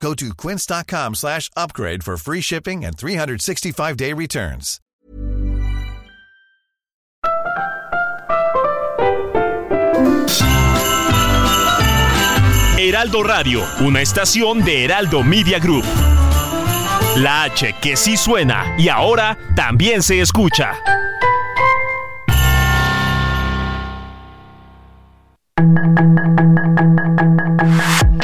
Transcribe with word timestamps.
Go 0.00 0.14
to 0.14 0.34
quince.com 0.34 1.14
slash 1.14 1.50
upgrade 1.56 2.04
for 2.04 2.16
free 2.16 2.40
shipping 2.40 2.84
and 2.84 2.96
365-day 2.96 4.12
returns. 4.12 4.80
Heraldo 12.78 13.22
Radio, 13.24 13.64
una 13.80 14.00
estación 14.00 14.64
de 14.64 14.84
Heraldo 14.84 15.24
Media 15.24 15.58
Group. 15.58 15.84
La 17.16 17.44
H 17.44 17.74
que 17.80 17.96
sí 17.96 18.16
suena 18.16 18.76
y 18.78 18.90
ahora 18.90 19.36
también 19.56 20.02
se 20.02 20.20
escucha. 20.20 20.78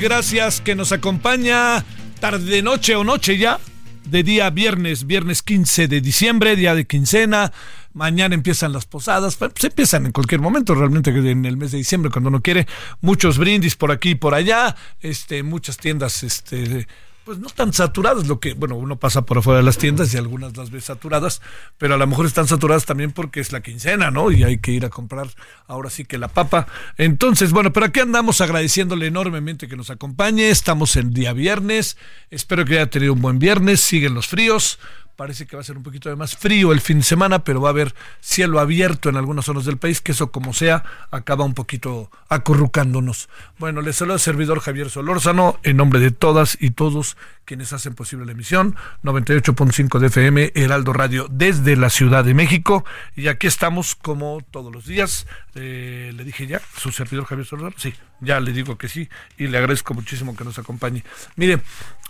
Gracias 0.00 0.60
que 0.60 0.74
nos 0.74 0.92
acompaña 0.92 1.84
tarde, 2.20 2.62
noche 2.62 2.96
o 2.96 3.04
noche 3.04 3.38
ya, 3.38 3.58
de 4.04 4.22
día 4.22 4.50
viernes, 4.50 5.06
viernes 5.06 5.42
15 5.42 5.88
de 5.88 6.00
diciembre, 6.00 6.56
día 6.56 6.74
de 6.74 6.86
quincena. 6.86 7.52
Mañana 7.92 8.34
empiezan 8.34 8.72
las 8.72 8.86
posadas, 8.86 9.36
pues 9.36 9.52
empiezan 9.64 10.06
en 10.06 10.12
cualquier 10.12 10.40
momento, 10.40 10.74
realmente 10.74 11.10
en 11.10 11.44
el 11.44 11.56
mes 11.56 11.72
de 11.72 11.78
diciembre, 11.78 12.10
cuando 12.10 12.28
uno 12.28 12.40
quiere. 12.40 12.66
Muchos 13.00 13.38
brindis 13.38 13.76
por 13.76 13.90
aquí 13.90 14.10
y 14.10 14.14
por 14.14 14.34
allá, 14.34 14.76
este, 15.00 15.42
muchas 15.42 15.76
tiendas, 15.76 16.22
este, 16.22 16.86
pues 17.26 17.40
no 17.40 17.48
tan 17.48 17.72
saturadas, 17.72 18.28
lo 18.28 18.38
que, 18.38 18.54
bueno, 18.54 18.76
uno 18.76 19.00
pasa 19.00 19.22
por 19.22 19.38
afuera 19.38 19.58
de 19.58 19.64
las 19.64 19.78
tiendas 19.78 20.14
y 20.14 20.16
algunas 20.16 20.56
las 20.56 20.70
ve 20.70 20.80
saturadas, 20.80 21.42
pero 21.76 21.94
a 21.94 21.98
lo 21.98 22.06
mejor 22.06 22.24
están 22.24 22.46
saturadas 22.46 22.84
también 22.84 23.10
porque 23.10 23.40
es 23.40 23.50
la 23.50 23.62
quincena, 23.62 24.12
¿no? 24.12 24.30
Y 24.30 24.44
hay 24.44 24.58
que 24.58 24.70
ir 24.70 24.84
a 24.84 24.90
comprar 24.90 25.26
ahora 25.66 25.90
sí 25.90 26.04
que 26.04 26.18
la 26.18 26.28
papa. 26.28 26.68
Entonces, 26.96 27.50
bueno, 27.50 27.72
pero 27.72 27.86
aquí 27.86 27.98
andamos 27.98 28.40
agradeciéndole 28.40 29.08
enormemente 29.08 29.66
que 29.66 29.76
nos 29.76 29.90
acompañe. 29.90 30.50
Estamos 30.50 30.94
en 30.94 31.12
día 31.12 31.32
viernes. 31.32 31.96
Espero 32.30 32.64
que 32.64 32.74
haya 32.74 32.90
tenido 32.90 33.12
un 33.12 33.20
buen 33.20 33.40
viernes. 33.40 33.80
Siguen 33.80 34.14
los 34.14 34.28
fríos. 34.28 34.78
Parece 35.16 35.46
que 35.46 35.56
va 35.56 35.62
a 35.62 35.64
ser 35.64 35.78
un 35.78 35.82
poquito 35.82 36.10
de 36.10 36.16
más 36.16 36.36
frío 36.36 36.72
el 36.72 36.82
fin 36.82 36.98
de 36.98 37.04
semana, 37.04 37.38
pero 37.38 37.62
va 37.62 37.70
a 37.70 37.72
haber 37.72 37.94
cielo 38.20 38.60
abierto 38.60 39.08
en 39.08 39.16
algunas 39.16 39.46
zonas 39.46 39.64
del 39.64 39.78
país, 39.78 40.02
que 40.02 40.12
eso 40.12 40.30
como 40.30 40.52
sea 40.52 40.84
acaba 41.10 41.44
un 41.44 41.54
poquito 41.54 42.10
acurrucándonos. 42.28 43.30
Bueno, 43.58 43.80
les 43.80 43.96
saluda 43.96 44.16
el 44.16 44.20
servidor 44.20 44.60
Javier 44.60 44.90
Solórzano 44.90 45.58
en 45.62 45.78
nombre 45.78 46.00
de 46.00 46.10
todas 46.10 46.58
y 46.60 46.72
todos 46.72 47.16
quienes 47.46 47.72
hacen 47.72 47.94
posible 47.94 48.26
la 48.26 48.32
emisión 48.32 48.76
98.5 49.04 49.98
de 50.00 50.08
FM 50.08 50.52
Heraldo 50.54 50.92
Radio 50.92 51.28
desde 51.30 51.76
la 51.76 51.88
Ciudad 51.88 52.22
de 52.22 52.34
México 52.34 52.84
y 53.14 53.28
aquí 53.28 53.46
estamos 53.46 53.94
como 53.94 54.40
todos 54.50 54.70
los 54.70 54.84
días. 54.84 55.26
Eh, 55.54 56.12
le 56.14 56.24
dije 56.24 56.46
ya, 56.46 56.60
su 56.76 56.92
servidor 56.92 57.24
Javier 57.24 57.46
Solórzano, 57.46 57.76
sí, 57.78 57.94
ya 58.20 58.38
le 58.40 58.52
digo 58.52 58.76
que 58.76 58.88
sí 58.88 59.08
y 59.38 59.46
le 59.46 59.56
agradezco 59.56 59.94
muchísimo 59.94 60.36
que 60.36 60.44
nos 60.44 60.58
acompañe. 60.58 61.04
Mire, 61.36 61.62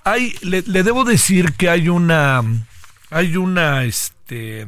hay, 0.03 0.35
le, 0.43 0.63
le 0.63 0.83
debo 0.83 1.05
decir 1.05 1.53
que 1.53 1.71
hay 1.71 1.89
una 1.89 2.43
hay 3.11 3.37
una, 3.37 3.85
este, 3.85 4.67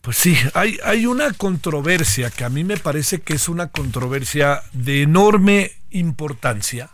pues 0.00 0.16
sí, 0.16 0.36
hay, 0.54 0.78
hay 0.84 1.06
una 1.06 1.32
controversia 1.32 2.30
que 2.30 2.44
a 2.44 2.48
mí 2.48 2.64
me 2.64 2.76
parece 2.76 3.22
que 3.22 3.34
es 3.34 3.48
una 3.48 3.68
controversia 3.68 4.62
de 4.72 5.02
enorme 5.02 5.72
importancia 5.90 6.90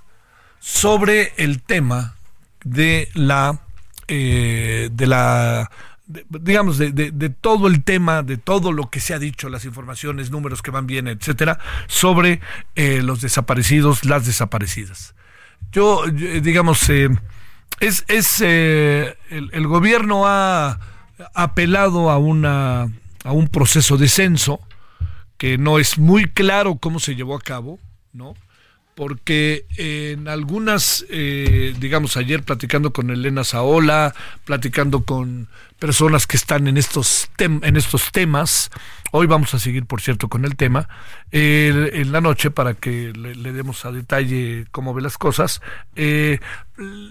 sobre 0.61 1.33
el 1.37 1.63
tema 1.63 2.15
de 2.65 3.09
la, 3.15 3.61
eh, 4.09 4.91
de 4.93 5.07
la, 5.07 5.71
digamos, 6.07 6.79
de, 6.79 6.93
de, 6.93 7.31
todo 7.31 7.67
el 7.67 7.83
tema, 7.83 8.23
de 8.23 8.37
todo 8.37 8.73
lo 8.73 8.91
que 8.91 9.01
se 9.01 9.15
ha 9.15 9.19
dicho, 9.19 9.49
las 9.49 9.65
informaciones, 9.65 10.31
números 10.31 10.63
que 10.63 10.71
van 10.71 10.87
bien, 10.87 11.09
etcétera, 11.09 11.59
sobre 11.87 12.41
eh, 12.75 13.03
los 13.03 13.21
desaparecidos, 13.21 14.05
las 14.05 14.27
desaparecidas. 14.27 15.15
Yo, 15.73 16.05
digamos, 16.07 16.89
eh, 16.91 17.11
es, 17.81 18.05
es 18.09 18.41
eh, 18.41 19.17
el, 19.31 19.67
gobierno 19.67 20.27
ha 20.27 20.79
apelado 21.35 22.11
a 22.11 22.19
una 22.19 22.89
a 23.25 23.33
un 23.33 23.49
proceso 23.49 23.97
de 23.97 24.09
censo 24.09 24.61
que 25.37 25.59
no 25.59 25.79
es 25.79 25.99
muy 25.99 26.25
claro 26.27 26.77
cómo 26.77 27.01
se 27.01 27.15
llevó 27.15 27.35
a 27.35 27.41
cabo, 27.41 27.79
¿no? 28.13 28.35
Porque 29.01 29.65
en 29.79 30.29
algunas, 30.29 31.07
eh, 31.09 31.75
digamos, 31.81 32.19
ayer 32.19 32.43
platicando 32.43 32.93
con 32.93 33.09
Elena 33.09 33.45
Saola, 33.45 34.15
platicando 34.45 35.07
con 35.07 35.49
personas 35.79 36.27
que 36.27 36.37
están 36.37 36.69
en 36.69 36.77
estos, 36.77 37.31
en 37.39 37.77
estos 37.79 38.13
temas, 38.13 38.71
Hoy 39.13 39.27
vamos 39.27 39.55
a 39.55 39.59
seguir, 39.59 39.87
por 39.87 40.01
cierto, 40.03 40.29
con 40.29 40.45
el 40.45 40.55
tema 40.57 40.89
en 41.33 42.13
la 42.13 42.21
noche 42.21 42.51
para 42.51 42.75
que 42.75 43.13
le, 43.13 43.53
demos 43.53 43.85
a 43.85 43.91
detalle 43.91 44.67
cómo 44.71 44.95
ve 44.95 45.03
las 45.03 45.19
cosas. 45.19 45.63
Eh, 45.97 46.39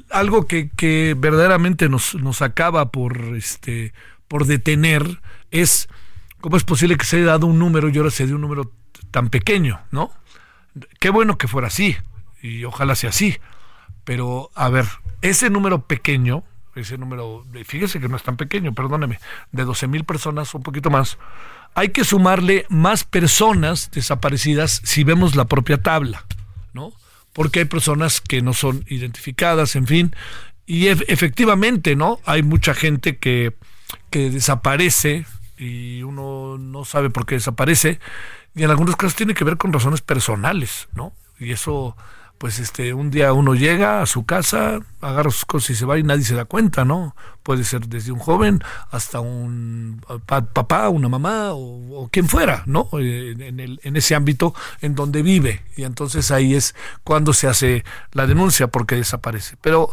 algo 0.10 0.48
que, 0.48 0.70
que 0.70 1.16
verdaderamente 1.18 1.90
nos, 1.90 2.16
nos 2.16 2.42
acaba 2.42 2.92
por, 2.92 3.36
este, 3.36 3.94
por 4.30 4.46
detener 4.46 5.20
es 5.52 5.90
cómo 6.40 6.56
es 6.56 6.64
posible 6.64 6.96
que 6.98 7.06
se 7.06 7.18
haya 7.18 7.26
dado 7.26 7.48
un 7.48 7.60
número 7.60 7.90
y 7.90 7.98
ahora 7.98 8.12
se 8.12 8.28
dio 8.28 8.36
un 8.36 8.42
número 8.42 8.72
tan 9.12 9.30
pequeño, 9.30 9.82
¿no? 9.92 10.12
Qué 11.00 11.10
bueno 11.10 11.38
que 11.38 11.48
fuera 11.48 11.68
así 11.68 11.98
y 12.42 12.64
ojalá 12.64 12.96
sea 12.96 13.10
así. 13.10 13.38
Pero, 14.04 14.50
a 14.56 14.70
ver, 14.70 14.86
ese 15.22 15.50
número 15.50 15.86
pequeño, 15.86 16.44
ese 16.76 16.98
número, 16.98 17.46
fíjese 17.66 18.00
que 18.00 18.08
no 18.08 18.16
es 18.16 18.24
tan 18.24 18.38
pequeño, 18.38 18.74
perdóneme, 18.74 19.20
de 19.52 19.66
12 19.66 19.88
mil 19.88 20.04
personas, 20.04 20.54
un 20.56 20.64
poquito 20.64 20.90
más, 20.90 21.18
hay 21.76 21.90
que 21.90 22.04
sumarle 22.04 22.66
más 22.70 23.04
personas 23.04 23.92
desaparecidas 23.92 24.82
si 24.84 25.04
vemos 25.04 25.36
la 25.36 25.46
propia 25.46 25.82
tabla, 25.82 26.26
¿no? 26.74 26.94
Porque 27.34 27.60
hay 27.60 27.66
personas 27.66 28.22
que 28.22 28.42
no 28.42 28.54
son 28.54 28.84
identificadas, 28.88 29.76
en 29.76 29.88
fin, 29.88 30.16
y 30.66 30.88
efectivamente, 30.88 31.96
¿no? 31.96 32.20
Hay 32.26 32.44
mucha 32.44 32.74
gente 32.74 33.18
que, 33.18 33.56
que 34.10 34.30
desaparece 34.30 35.26
y 35.58 36.04
uno 36.04 36.58
no 36.58 36.86
sabe 36.86 37.10
por 37.10 37.26
qué 37.26 37.36
desaparece, 37.36 38.00
y 38.56 38.64
en 38.64 38.70
algunos 38.70 38.96
casos 38.96 39.16
tiene 39.16 39.34
que 39.34 39.44
ver 39.44 39.58
con 39.58 39.74
razones 39.74 40.02
personales, 40.02 40.88
¿no? 40.94 41.14
Y 41.40 41.52
eso 41.52 41.96
pues 42.40 42.58
este 42.60 42.94
un 42.94 43.12
día 43.12 43.34
uno 43.34 43.54
llega 43.54 44.02
a 44.02 44.06
su 44.06 44.26
casa, 44.26 44.80
agarra 45.02 45.30
sus 45.30 45.44
cosas 45.44 45.72
y 45.72 45.76
se 45.76 45.86
va 45.86 46.00
y 46.00 46.04
nadie 46.04 46.24
se 46.24 46.36
da 46.36 46.46
cuenta, 46.46 46.86
¿no? 46.86 47.14
Puede 47.44 47.66
ser 47.66 47.88
desde 47.88 48.14
un 48.14 48.20
joven 48.20 48.64
hasta 48.92 49.20
un 49.20 50.02
papá, 50.26 50.88
una 50.88 51.10
mamá 51.10 51.50
o, 51.52 52.08
quien 52.12 52.30
fuera, 52.30 52.64
¿no? 52.66 52.90
En, 52.94 53.60
el, 53.60 53.82
en 53.84 53.98
ese 53.98 54.16
ámbito 54.16 54.56
en 54.80 54.96
donde 54.96 55.22
vive. 55.22 55.64
Y 55.76 55.84
entonces 55.84 56.32
ahí 56.32 56.56
es 56.56 56.76
cuando 57.04 57.34
se 57.34 57.48
hace 57.48 57.84
la 58.14 58.26
denuncia 58.26 58.68
porque 58.68 58.96
desaparece. 58.96 59.58
Pero 59.62 59.92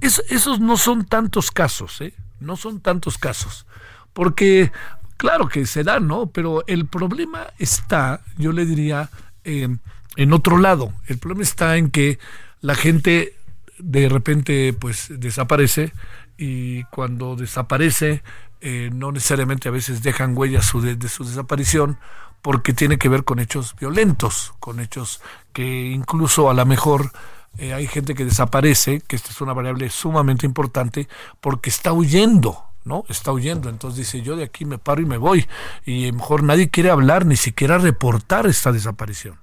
esos 0.00 0.60
no 0.60 0.76
son 0.76 1.04
tantos 1.04 1.50
casos, 1.50 2.00
¿eh? 2.00 2.14
No 2.38 2.56
son 2.56 2.80
tantos 2.80 3.18
casos. 3.18 3.66
Porque, 4.12 4.70
claro 5.18 5.48
que 5.48 5.66
se 5.66 5.84
da, 5.84 6.00
¿no? 6.00 6.30
Pero 6.30 6.64
el 6.66 6.86
problema 6.86 7.48
está, 7.58 8.22
yo 8.38 8.52
le 8.52 8.64
diría, 8.64 9.10
eh, 9.44 9.68
en 10.16 10.32
otro 10.32 10.58
lado. 10.58 10.94
El 11.06 11.18
problema 11.18 11.42
está 11.42 11.76
en 11.76 11.90
que 11.90 12.18
la 12.60 12.74
gente 12.74 13.36
de 13.78 14.08
repente 14.08 14.72
pues 14.72 15.06
desaparece 15.10 15.92
y 16.36 16.82
cuando 16.84 17.36
desaparece 17.36 18.22
eh, 18.60 18.90
no 18.92 19.12
necesariamente 19.12 19.68
a 19.68 19.72
veces 19.72 20.02
dejan 20.02 20.36
huellas 20.36 20.72
de, 20.72 21.08
su 21.08 21.24
desaparición 21.24 21.98
porque 22.42 22.72
tiene 22.72 22.98
que 22.98 23.08
ver 23.08 23.22
con 23.22 23.38
hechos 23.38 23.76
violentos, 23.78 24.54
con 24.58 24.80
hechos 24.80 25.20
que 25.52 25.86
incluso 25.90 26.50
a 26.50 26.54
lo 26.54 26.66
mejor 26.66 27.12
eh, 27.56 27.72
hay 27.72 27.86
gente 27.86 28.16
que 28.16 28.24
desaparece, 28.24 29.00
que 29.06 29.14
esta 29.14 29.30
es 29.30 29.40
una 29.40 29.52
variable 29.52 29.88
sumamente 29.90 30.46
importante, 30.46 31.08
porque 31.40 31.70
está 31.70 31.92
huyendo, 31.92 32.64
¿no? 32.88 33.04
Está 33.08 33.30
huyendo. 33.32 33.68
Entonces 33.68 33.98
dice, 33.98 34.22
yo 34.22 34.34
de 34.34 34.44
aquí 34.44 34.64
me 34.64 34.78
paro 34.78 35.00
y 35.00 35.06
me 35.06 35.18
voy. 35.18 35.46
Y 35.86 36.10
mejor 36.12 36.42
nadie 36.42 36.70
quiere 36.70 36.90
hablar, 36.90 37.26
ni 37.26 37.36
siquiera 37.36 37.78
reportar 37.78 38.46
esta 38.46 38.72
desaparición. 38.72 39.38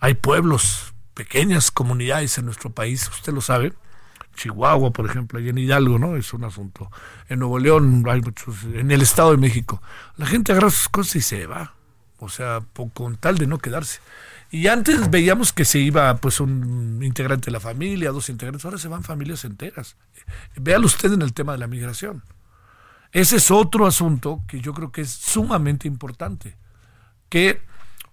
Hay 0.00 0.14
pueblos, 0.14 0.92
pequeñas 1.14 1.70
comunidades 1.70 2.36
en 2.38 2.44
nuestro 2.44 2.70
país, 2.70 3.08
usted 3.08 3.32
lo 3.32 3.40
sabe, 3.40 3.72
Chihuahua, 4.38 4.92
por 4.92 5.06
ejemplo, 5.06 5.40
y 5.40 5.48
en 5.48 5.58
Hidalgo, 5.58 5.98
¿no? 5.98 6.16
Es 6.16 6.32
un 6.32 6.44
asunto. 6.44 6.90
En 7.28 7.40
Nuevo 7.40 7.58
León 7.58 8.04
hay 8.08 8.20
muchos, 8.20 8.62
en 8.64 8.90
el 8.90 9.02
Estado 9.02 9.32
de 9.32 9.36
México. 9.36 9.82
La 10.16 10.26
gente 10.26 10.52
agarra 10.52 10.70
sus 10.70 10.88
cosas 10.88 11.16
y 11.16 11.20
se 11.22 11.46
va. 11.46 11.74
O 12.18 12.28
sea, 12.28 12.60
con 12.94 13.16
tal 13.16 13.38
de 13.38 13.46
no 13.46 13.58
quedarse. 13.58 14.00
Y 14.50 14.68
antes 14.68 15.10
veíamos 15.10 15.52
que 15.52 15.64
se 15.64 15.78
iba 15.78 16.16
pues 16.16 16.40
un 16.40 17.00
integrante 17.02 17.46
de 17.46 17.52
la 17.52 17.60
familia, 17.60 18.12
dos 18.12 18.30
integrantes, 18.30 18.64
ahora 18.64 18.78
se 18.78 18.88
van 18.88 19.02
familias 19.02 19.44
enteras. 19.44 19.96
Véalo 20.56 20.86
usted 20.86 21.12
en 21.12 21.22
el 21.22 21.34
tema 21.34 21.52
de 21.52 21.58
la 21.58 21.66
migración. 21.66 22.22
Ese 23.12 23.36
es 23.36 23.50
otro 23.50 23.86
asunto 23.86 24.42
que 24.46 24.60
yo 24.60 24.74
creo 24.74 24.92
que 24.92 25.02
es 25.02 25.10
sumamente 25.10 25.88
importante. 25.88 26.56
Que, 27.28 27.62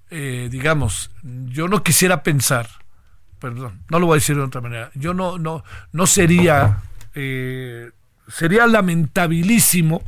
eh, 0.10 0.48
digamos, 0.52 1.12
yo 1.24 1.68
no 1.68 1.84
quisiera 1.84 2.24
pensar 2.24 2.68
perdón, 3.40 3.84
no 3.90 4.00
lo 4.00 4.08
voy 4.08 4.16
a 4.16 4.22
decir 4.22 4.36
de 4.36 4.42
otra 4.42 4.62
manera, 4.62 4.92
yo 4.96 5.14
no, 5.14 5.38
no, 5.38 5.64
no 5.92 6.08
sería, 6.08 6.80
eh, 7.14 7.92
sería 8.28 8.66
lamentabilísimo 8.68 10.02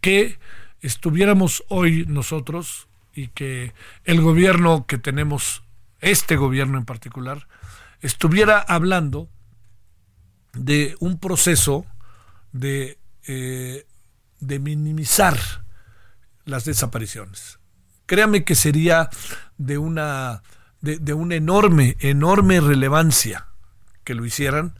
que 0.00 0.38
estuviéramos 0.80 1.64
hoy 1.68 2.04
nosotros 2.06 2.86
y 3.12 3.28
que 3.28 3.74
el 4.04 4.20
gobierno 4.20 4.86
que 4.86 4.98
tenemos, 4.98 5.64
este 6.00 6.36
gobierno 6.36 6.78
en 6.78 6.84
particular, 6.84 7.48
estuviera 8.02 8.60
hablando 8.60 9.28
de 10.52 10.94
un 11.00 11.18
proceso 11.18 11.86
de, 12.52 12.98
eh, 13.26 13.84
de 14.46 14.58
minimizar 14.58 15.38
las 16.44 16.64
desapariciones. 16.64 17.58
Créame 18.06 18.44
que 18.44 18.54
sería 18.54 19.08
de 19.56 19.78
una 19.78 20.42
de, 20.84 21.14
una 21.14 21.34
enorme, 21.34 21.96
enorme 22.00 22.60
relevancia 22.60 23.46
que 24.04 24.14
lo 24.14 24.26
hicieran 24.26 24.78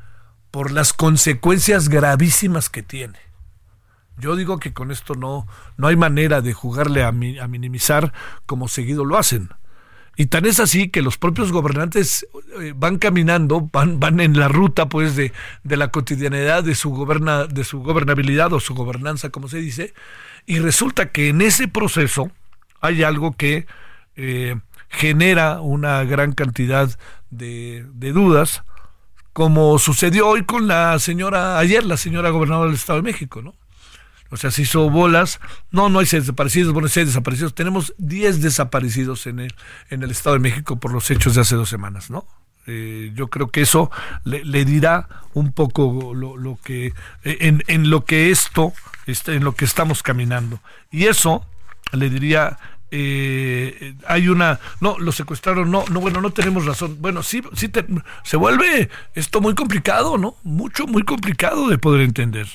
por 0.50 0.70
las 0.70 0.92
consecuencias 0.92 1.88
gravísimas 1.88 2.68
que 2.68 2.82
tiene. 2.82 3.18
Yo 4.18 4.36
digo 4.36 4.58
que 4.58 4.72
con 4.72 4.90
esto 4.90 5.14
no, 5.14 5.48
no 5.76 5.88
hay 5.88 5.96
manera 5.96 6.42
de 6.42 6.52
jugarle 6.52 7.02
a, 7.02 7.08
a, 7.08 7.48
minimizar 7.48 8.12
como 8.46 8.68
seguido 8.68 9.04
lo 9.04 9.16
hacen. 9.16 9.48
Y 10.16 10.26
tan 10.26 10.46
es 10.46 10.60
así 10.60 10.88
que 10.88 11.02
los 11.02 11.18
propios 11.18 11.50
gobernantes 11.50 12.26
eh, 12.60 12.72
van 12.76 12.98
caminando, 12.98 13.68
van, 13.72 13.98
van 13.98 14.20
en 14.20 14.38
la 14.38 14.48
ruta 14.48 14.88
pues 14.88 15.16
de, 15.16 15.32
de 15.64 15.76
la 15.76 15.88
cotidianidad 15.88 16.62
de 16.62 16.74
su, 16.74 16.90
goberna, 16.90 17.46
de 17.46 17.64
su 17.64 17.80
gobernabilidad 17.82 18.52
o 18.52 18.60
su 18.60 18.74
gobernanza, 18.74 19.30
como 19.30 19.48
se 19.48 19.58
dice, 19.58 19.92
y 20.46 20.58
resulta 20.58 21.10
que 21.10 21.28
en 21.28 21.40
ese 21.40 21.68
proceso 21.68 22.30
hay 22.80 23.02
algo 23.02 23.32
que 23.32 23.66
eh, 24.16 24.56
genera 24.88 25.60
una 25.60 26.04
gran 26.04 26.32
cantidad 26.32 26.90
de, 27.30 27.84
dudas, 28.12 28.62
como 29.32 29.78
sucedió 29.78 30.28
hoy 30.28 30.44
con 30.44 30.68
la 30.68 30.98
señora, 30.98 31.58
ayer 31.58 31.84
la 31.84 31.96
señora 31.96 32.30
gobernadora 32.30 32.66
del 32.66 32.76
Estado 32.76 33.00
de 33.00 33.10
México, 33.10 33.42
¿no? 33.42 33.54
O 34.34 34.36
sea, 34.36 34.50
se 34.50 34.62
hizo 34.62 34.90
bolas. 34.90 35.38
No, 35.70 35.88
no 35.88 36.00
hay 36.00 36.06
seis 36.06 36.24
desaparecidos, 36.24 36.72
bueno, 36.72 36.88
seis 36.88 37.06
desaparecidos. 37.06 37.54
Tenemos 37.54 37.94
diez 37.98 38.42
desaparecidos 38.42 39.28
en 39.28 39.38
el, 39.38 39.54
en 39.90 40.02
el 40.02 40.10
Estado 40.10 40.34
de 40.34 40.40
México 40.40 40.76
por 40.80 40.92
los 40.92 41.08
hechos 41.12 41.36
de 41.36 41.42
hace 41.42 41.54
dos 41.54 41.68
semanas, 41.68 42.10
¿no? 42.10 42.26
Eh, 42.66 43.12
yo 43.14 43.28
creo 43.28 43.50
que 43.50 43.60
eso 43.60 43.92
le, 44.24 44.64
dirá 44.64 45.08
un 45.34 45.52
poco 45.52 46.14
lo, 46.14 46.58
que 46.64 46.94
en, 47.22 47.62
en, 47.68 47.90
lo 47.90 48.04
que 48.04 48.30
esto 48.30 48.72
en 49.26 49.44
lo 49.44 49.54
que 49.54 49.66
estamos 49.66 50.02
caminando 50.02 50.60
y 50.90 51.04
eso 51.04 51.44
le 51.92 52.08
diría 52.08 52.58
eh, 52.90 53.94
hay 54.06 54.28
una, 54.28 54.60
no, 54.80 54.98
lo 54.98 55.12
secuestraron, 55.12 55.70
no, 55.70 55.84
no, 55.90 56.00
bueno, 56.00 56.20
no 56.20 56.30
tenemos 56.30 56.64
razón. 56.64 56.96
Bueno, 57.00 57.22
sí, 57.22 57.42
sí, 57.54 57.70
se 58.22 58.36
vuelve 58.36 58.88
esto 59.14 59.40
muy 59.40 59.54
complicado, 59.54 60.16
¿no? 60.16 60.36
Mucho, 60.44 60.86
muy 60.86 61.02
complicado 61.02 61.68
de 61.68 61.76
poder 61.76 62.02
entender. 62.02 62.46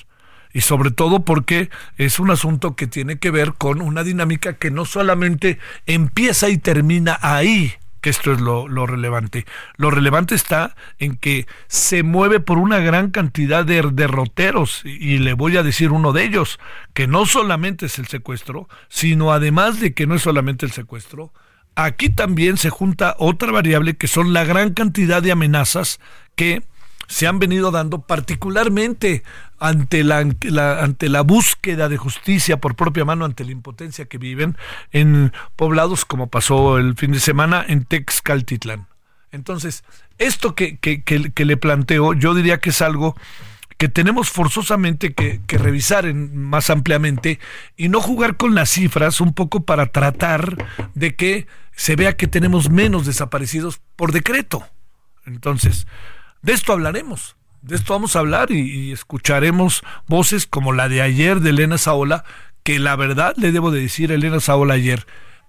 Y 0.54 0.62
sobre 0.62 0.92
todo 0.92 1.24
porque 1.26 1.70
es 1.98 2.20
un 2.20 2.32
asunto 2.32 2.76
que 2.76 2.88
tiene 2.88 3.20
que 3.20 3.32
ver 3.32 3.54
con 3.54 3.82
una 3.82 4.04
dinámica 4.04 4.54
que 4.54 4.72
no 4.72 4.86
solamente 4.86 5.60
empieza 5.86 6.50
y 6.50 6.58
termina 6.58 7.20
ahí, 7.22 7.74
que 8.02 8.10
esto 8.10 8.32
es 8.32 8.40
lo, 8.40 8.68
relevante. 8.88 9.46
Lo 9.78 9.92
relevante 9.92 10.36
está 10.36 10.76
en 10.98 11.18
que 11.18 11.46
se 11.68 12.04
mueve 12.04 12.40
por 12.40 12.58
una 12.58 12.80
gran 12.80 13.12
cantidad 13.12 13.66
de 13.66 13.82
derroteros, 13.92 14.82
y, 14.86 15.14
y, 15.14 15.18
le 15.20 15.34
voy 15.34 15.58
a 15.58 15.64
decir 15.64 15.92
uno 15.92 16.14
de 16.14 16.24
ellos, 16.24 16.60
que 16.94 17.08
no 17.08 17.26
solamente 17.26 17.88
es 17.88 18.00
el 18.00 18.08
secuestro, 18.08 18.68
sino 18.88 19.32
además 19.32 19.80
de 19.80 19.94
que 19.94 20.08
no 20.08 20.16
es 20.16 20.22
solamente 20.22 20.66
el 20.66 20.72
secuestro, 20.72 21.34
aquí 21.76 22.10
también 22.10 22.58
se 22.58 22.70
junta 22.70 23.16
otra 23.20 23.52
variable 23.52 23.98
que 23.98 24.08
son 24.08 24.34
la 24.34 24.44
gran 24.44 24.74
cantidad 24.74 25.22
de 25.22 25.32
amenazas 25.32 26.00
que 26.36 26.64
se 27.10 27.26
han 27.26 27.40
venido 27.40 27.72
dando 27.72 28.02
particularmente 28.02 29.24
ante 29.58 30.04
la, 30.04 30.20
ante 30.20 31.10
la 31.10 31.22
búsqueda 31.22 31.90
de 31.90 31.98
justicia 31.98 32.62
por 32.62 32.76
propia 32.76 33.04
mano, 33.04 33.26
ante 33.26 33.44
la 33.44 33.52
impotencia 33.52 34.06
que 34.06 34.20
viven 34.20 34.56
en 34.92 35.34
poblados 35.56 36.06
como 36.06 36.28
pasó 36.28 36.78
el 36.78 36.96
fin 36.96 37.12
de 37.12 37.20
semana 37.20 37.66
en 37.68 37.84
Texcaltitlán. 37.84 38.88
Entonces, 39.32 39.84
esto 40.20 40.54
que, 40.54 40.78
que, 40.78 41.02
que, 41.02 41.46
le 41.46 41.58
planteo, 41.58 42.14
yo 42.14 42.36
diría 42.36 42.60
que 42.60 42.70
es 42.70 42.82
algo 42.82 43.16
que 43.78 43.90
tenemos 43.90 44.30
forzosamente 44.30 45.14
que, 45.14 45.42
que 45.48 45.58
revisar 45.58 46.14
más 46.14 46.70
ampliamente 46.70 47.40
y 47.76 47.90
no 47.90 48.02
jugar 48.02 48.38
con 48.38 48.54
las 48.54 48.70
cifras 48.70 49.20
un 49.20 49.34
poco 49.34 49.64
para 49.64 49.88
tratar 49.88 50.68
de 50.94 51.16
que 51.16 51.48
se 51.76 51.96
vea 51.96 52.16
que 52.16 52.28
tenemos 52.28 52.70
menos 52.70 53.08
desaparecidos 53.08 53.82
por 53.96 54.12
decreto. 54.12 54.64
Entonces, 55.26 55.88
de 56.42 56.54
esto 56.54 56.74
hablaremos. 56.74 57.36
De 57.62 57.76
esto 57.76 57.94
vamos 57.94 58.16
a 58.16 58.20
hablar 58.20 58.52
y, 58.52 58.92
escucharemos 58.92 59.84
voces 60.08 60.48
como 60.48 60.72
la 60.72 60.88
de 60.88 61.02
ayer 61.02 61.42
de 61.42 61.50
Elena 61.50 61.78
Saola, 61.78 62.24
que 62.64 62.80
la 62.80 62.96
verdad 62.96 63.34
le 63.38 63.52
debo 63.52 63.72
de 63.72 63.82
decir, 63.82 64.12
Elena 64.12 64.40
Saola 64.40 64.76
ayer, 64.76 65.06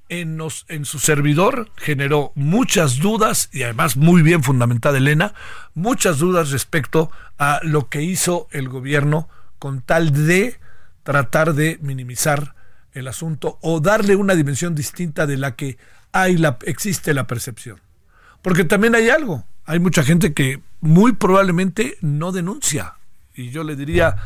en, 0.09 0.41
en, 0.69 0.85
su 0.85 0.99
servidor 0.99 1.71
generó 1.77 2.33
muchas 2.35 2.99
dudas, 2.99 3.49
y 3.53 3.63
además 3.63 3.97
muy 3.97 4.23
bien 4.23 4.43
fundamentada 4.43 4.99
Elena, 4.99 5.35
muchas 5.75 6.19
dudas 6.19 6.51
respecto 6.51 7.13
a 7.39 7.61
lo 7.63 7.89
que 7.89 8.03
hizo 8.03 8.49
el 8.51 8.69
gobierno 8.69 9.29
con 9.61 9.83
tal 9.83 10.27
de 10.27 10.59
tratar 11.05 11.55
de 11.55 11.79
minimizar 11.81 12.57
el 12.93 13.07
asunto 13.07 13.59
o 13.63 13.81
darle 13.81 14.17
una 14.17 14.35
dimensión 14.35 14.75
distinta 14.75 15.27
de 15.27 15.37
la 15.37 15.55
que 15.55 15.79
hay 16.13 16.37
la, 16.37 16.59
existe 16.63 17.15
la 17.15 17.29
percepción. 17.29 17.81
Porque 18.43 18.65
también 18.65 18.95
hay 18.95 19.11
algo, 19.11 19.45
hay 19.71 19.79
mucha 19.79 20.03
gente 20.03 20.35
que 20.35 20.61
muy 20.81 21.13
probablemente 21.13 21.97
no 22.01 22.33
denuncia. 22.33 22.95
Y 23.37 23.51
yo 23.51 23.63
le 23.63 23.77
diría, 23.77 24.17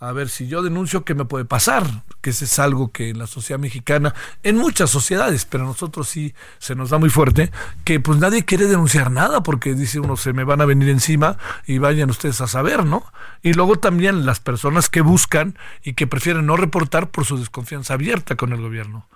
a 0.00 0.12
ver, 0.12 0.30
si 0.30 0.48
yo 0.48 0.62
denuncio, 0.62 1.04
¿qué 1.04 1.14
me 1.14 1.26
puede 1.26 1.44
pasar? 1.44 1.84
Que 2.22 2.30
ese 2.30 2.46
es 2.46 2.58
algo 2.58 2.90
que 2.90 3.10
en 3.10 3.18
la 3.18 3.26
sociedad 3.26 3.60
mexicana, 3.60 4.14
en 4.42 4.56
muchas 4.56 4.88
sociedades, 4.88 5.44
pero 5.44 5.66
nosotros 5.66 6.08
sí 6.08 6.34
se 6.58 6.74
nos 6.74 6.88
da 6.88 6.96
muy 6.96 7.10
fuerte, 7.10 7.52
que 7.84 8.00
pues 8.00 8.18
nadie 8.18 8.46
quiere 8.46 8.66
denunciar 8.66 9.10
nada 9.10 9.42
porque 9.42 9.74
dice 9.74 10.00
uno, 10.00 10.16
se 10.16 10.32
me 10.32 10.44
van 10.44 10.62
a 10.62 10.64
venir 10.64 10.88
encima 10.88 11.36
y 11.66 11.76
vayan 11.76 12.08
ustedes 12.08 12.40
a 12.40 12.46
saber, 12.46 12.86
¿no? 12.86 13.04
Y 13.42 13.52
luego 13.52 13.76
también 13.76 14.24
las 14.24 14.40
personas 14.40 14.88
que 14.88 15.02
buscan 15.02 15.58
y 15.82 15.92
que 15.92 16.06
prefieren 16.06 16.46
no 16.46 16.56
reportar 16.56 17.10
por 17.10 17.26
su 17.26 17.36
desconfianza 17.36 17.92
abierta 17.92 18.36
con 18.36 18.54
el 18.54 18.62
gobierno. 18.62 19.06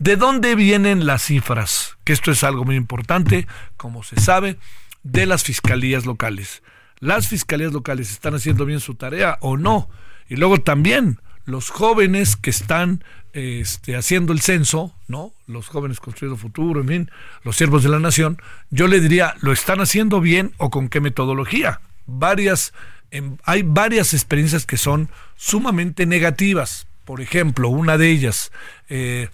¿De 0.00 0.16
dónde 0.16 0.56
vienen 0.56 1.06
las 1.06 1.22
cifras? 1.22 1.98
Que 2.02 2.12
esto 2.12 2.32
es 2.32 2.42
algo 2.42 2.64
muy 2.64 2.74
importante, 2.74 3.46
como 3.76 4.02
se 4.02 4.20
sabe 4.20 4.58
de 5.06 5.26
las 5.26 5.44
fiscalías 5.44 6.04
locales. 6.04 6.62
¿Las 6.98 7.28
fiscalías 7.28 7.72
locales 7.72 8.10
están 8.10 8.34
haciendo 8.34 8.64
bien 8.64 8.80
su 8.80 8.94
tarea 8.94 9.38
o 9.40 9.56
no? 9.56 9.88
Y 10.28 10.36
luego 10.36 10.58
también 10.58 11.20
los 11.44 11.70
jóvenes 11.70 12.36
que 12.36 12.50
están 12.50 13.04
este, 13.32 13.96
haciendo 13.96 14.32
el 14.32 14.40
censo, 14.40 14.94
¿no? 15.06 15.32
Los 15.46 15.68
jóvenes 15.68 16.00
construyendo 16.00 16.36
futuro, 16.36 16.80
en 16.80 16.88
fin, 16.88 17.10
los 17.44 17.56
siervos 17.56 17.84
de 17.84 17.90
la 17.90 18.00
nación, 18.00 18.38
yo 18.70 18.88
le 18.88 19.00
diría, 19.00 19.34
¿lo 19.40 19.52
están 19.52 19.80
haciendo 19.80 20.20
bien 20.20 20.52
o 20.56 20.70
con 20.70 20.88
qué 20.88 21.00
metodología? 21.00 21.80
Varias, 22.06 22.72
em, 23.10 23.36
hay 23.44 23.62
varias 23.62 24.12
experiencias 24.12 24.66
que 24.66 24.76
son 24.76 25.08
sumamente 25.36 26.06
negativas. 26.06 26.88
Por 27.04 27.20
ejemplo, 27.20 27.68
una 27.68 27.96
de 27.96 28.10
ellas, 28.10 28.50
eh, 28.88 29.28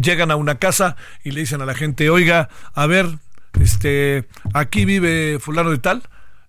llegan 0.00 0.30
a 0.30 0.36
una 0.36 0.58
casa 0.58 0.96
y 1.24 1.32
le 1.32 1.40
dicen 1.40 1.60
a 1.60 1.66
la 1.66 1.74
gente, 1.74 2.08
oiga, 2.08 2.48
a 2.72 2.86
ver, 2.86 3.18
este, 3.58 4.28
aquí 4.54 4.84
vive 4.84 5.38
fulano 5.40 5.70
de 5.70 5.78
tal, 5.78 6.02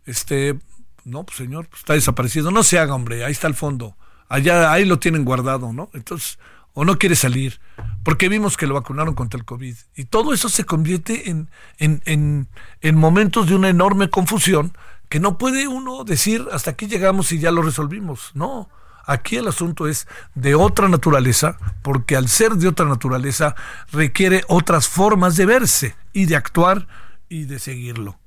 este, 0.06 0.60
no, 1.04 1.24
pues 1.24 1.38
señor, 1.38 1.68
pues 1.68 1.82
está 1.82 1.94
desaparecido, 1.94 2.52
no 2.52 2.64
se 2.64 2.80
haga, 2.80 2.94
hombre, 2.94 3.26
ahí 3.26 3.32
está 3.32 3.48
el 3.48 3.56
fondo, 3.56 3.96
allá, 4.30 4.72
ahí 4.72 4.86
lo 4.86 5.00
tienen 5.00 5.26
guardado, 5.26 5.74
¿no? 5.74 5.90
Entonces, 5.94 6.38
o 6.74 6.86
no 6.86 6.98
quiere 6.98 7.16
salir, 7.16 7.60
porque 8.04 8.30
vimos 8.30 8.56
que 8.56 8.68
lo 8.68 8.76
vacunaron 8.76 9.14
contra 9.14 9.38
el 9.38 9.46
COVID. 9.46 9.76
Y 9.96 10.06
todo 10.06 10.34
eso 10.34 10.48
se 10.48 10.64
convierte 10.64 11.30
en, 11.30 11.50
en, 11.78 12.02
en, 12.06 12.48
en 12.82 12.96
momentos 12.96 13.48
de 13.48 13.56
una 13.56 13.70
enorme 13.70 14.10
confusión 14.10 14.74
que 15.10 15.20
no 15.20 15.38
puede 15.38 15.68
uno 15.68 16.06
decir 16.06 16.48
hasta 16.54 16.72
aquí 16.72 16.88
llegamos 16.88 17.32
y 17.34 17.40
ya 17.40 17.52
lo 17.52 17.62
resolvimos. 17.62 18.32
No, 18.34 18.70
aquí 19.06 19.38
el 19.38 19.48
asunto 19.48 19.88
es 19.88 20.08
de 20.36 20.56
otra 20.56 20.88
naturaleza, 20.88 21.58
porque 21.82 22.16
al 22.16 22.28
ser 22.28 22.54
de 22.54 22.68
otra 22.68 22.86
naturaleza 22.86 23.56
requiere 23.92 24.44
otras 24.48 24.88
formas 24.88 25.36
de 25.38 25.46
verse 25.46 25.96
y 26.14 26.26
de 26.26 26.36
actuar 26.36 26.88
y 27.30 27.46
de 27.46 27.60
seguirlo. 27.60 28.20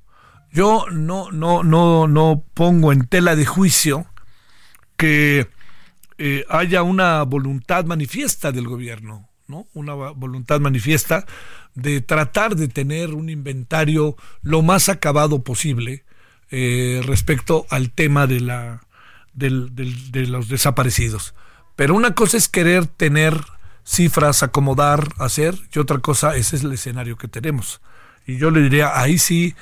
Yo 0.51 0.85
no, 0.91 1.31
no, 1.31 1.63
no, 1.63 2.07
no 2.07 2.43
pongo 2.53 2.93
en 2.93 3.07
tela 3.07 3.35
de 3.35 3.45
juicio 3.45 4.05
que 4.95 5.49
eh, 6.17 6.45
haya 6.49 6.81
una 6.81 7.23
voluntad 7.23 7.85
manifiesta 7.85 8.51
del 8.53 8.67
gobierno, 8.67 9.29
¿no? 9.47 9.67
Una 9.73 9.93
voluntad 9.93 10.61
manifiesta 10.61 11.25
de 11.73 11.99
tratar 11.99 12.55
de 12.55 12.69
tener 12.69 13.13
un 13.13 13.29
inventario 13.29 14.15
lo 14.41 14.61
más 14.61 14.87
acabado 14.87 15.43
posible 15.43 16.05
eh, 16.51 17.01
respecto 17.03 17.65
al 17.69 17.91
tema 17.91 18.27
de 18.27 18.39
la 18.39 18.84
del, 19.35 19.75
de 19.75 20.27
los 20.27 20.47
desaparecidos. 20.47 21.35
Pero 21.75 21.93
una 21.93 22.15
cosa 22.15 22.37
es 22.37 22.47
querer 22.47 22.87
tener 22.87 23.39
cifras, 23.83 24.43
acomodar, 24.43 25.09
hacer, 25.19 25.55
y 25.73 25.79
otra 25.79 25.99
cosa, 25.99 26.35
ese 26.35 26.55
es 26.55 26.63
el 26.63 26.73
escenario 26.73 27.17
que 27.17 27.27
tenemos. 27.27 27.81
Y 28.25 28.37
yo 28.37 28.49
le 28.49 28.61
diría, 28.61 28.99
ahí 28.99 29.19
sí, 29.19 29.55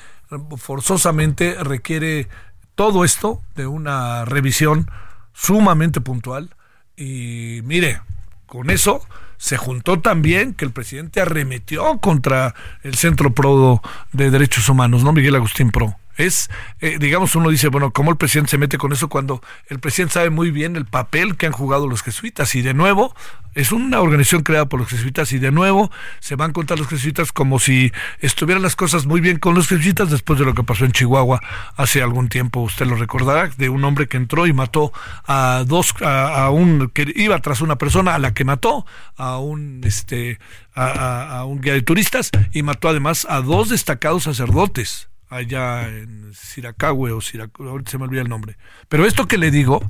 forzosamente 0.56 1.56
requiere 1.62 2.28
todo 2.74 3.04
esto 3.04 3.42
de 3.54 3.66
una 3.66 4.24
revisión 4.24 4.90
sumamente 5.34 6.00
puntual. 6.00 6.54
Y 6.96 7.60
mire, 7.64 8.00
con 8.46 8.70
eso 8.70 9.06
se 9.36 9.56
juntó 9.56 10.00
también 10.00 10.54
que 10.54 10.64
el 10.64 10.70
presidente 10.70 11.20
arremetió 11.20 11.98
contra 11.98 12.54
el 12.82 12.94
Centro 12.94 13.34
Pro 13.34 13.82
de 14.12 14.30
Derechos 14.30 14.68
Humanos, 14.68 15.04
¿no? 15.04 15.12
Miguel 15.12 15.34
Agustín 15.34 15.70
Pro 15.70 15.96
es, 16.16 16.50
eh, 16.80 16.98
digamos, 16.98 17.34
uno 17.36 17.50
dice, 17.50 17.68
bueno, 17.68 17.92
¿cómo 17.92 18.10
el 18.10 18.16
presidente 18.16 18.50
se 18.50 18.58
mete 18.58 18.78
con 18.78 18.92
eso 18.92 19.08
cuando 19.08 19.42
el 19.68 19.80
presidente 19.80 20.14
sabe 20.14 20.30
muy 20.30 20.50
bien 20.50 20.76
el 20.76 20.86
papel 20.86 21.36
que 21.36 21.46
han 21.46 21.52
jugado 21.52 21.86
los 21.86 22.02
jesuitas? 22.02 22.54
Y 22.54 22.62
de 22.62 22.74
nuevo, 22.74 23.14
es 23.54 23.72
una 23.72 24.00
organización 24.00 24.42
creada 24.42 24.66
por 24.66 24.80
los 24.80 24.88
jesuitas 24.88 25.32
y 25.32 25.38
de 25.38 25.52
nuevo 25.52 25.90
se 26.20 26.36
van 26.36 26.52
contra 26.52 26.76
los 26.76 26.88
jesuitas 26.88 27.32
como 27.32 27.58
si 27.58 27.92
estuvieran 28.20 28.62
las 28.62 28.76
cosas 28.76 29.06
muy 29.06 29.20
bien 29.20 29.38
con 29.38 29.54
los 29.54 29.68
jesuitas 29.68 30.10
después 30.10 30.38
de 30.38 30.44
lo 30.44 30.54
que 30.54 30.64
pasó 30.64 30.84
en 30.84 30.92
Chihuahua 30.92 31.40
hace 31.76 32.02
algún 32.02 32.28
tiempo, 32.28 32.60
usted 32.60 32.86
lo 32.86 32.96
recordará, 32.96 33.48
de 33.56 33.68
un 33.68 33.84
hombre 33.84 34.08
que 34.08 34.16
entró 34.16 34.46
y 34.46 34.52
mató 34.52 34.92
a 35.26 35.64
dos, 35.66 35.94
a, 36.02 36.50
un, 36.50 36.90
que 36.92 37.12
iba 37.14 37.38
tras 37.40 37.60
una 37.60 37.76
persona 37.76 38.14
a 38.14 38.18
la 38.18 38.34
que 38.34 38.44
mató, 38.44 38.86
a 39.16 39.38
un, 39.38 39.80
este, 39.84 40.38
a, 40.74 41.38
a 41.38 41.44
un 41.44 41.60
guía 41.60 41.74
de 41.74 41.82
turistas 41.82 42.30
y 42.52 42.62
mató 42.62 42.88
además 42.88 43.26
a 43.28 43.40
dos 43.40 43.68
destacados 43.68 44.24
sacerdotes 44.24 45.08
allá 45.34 45.88
en 45.88 46.32
Siracahue 46.34 47.12
o 47.12 47.20
Siracahue, 47.20 47.68
ahorita 47.68 47.90
se 47.90 47.98
me 47.98 48.04
olvida 48.04 48.22
el 48.22 48.28
nombre. 48.28 48.56
Pero 48.88 49.06
esto 49.06 49.26
que 49.26 49.38
le 49.38 49.50
digo, 49.50 49.82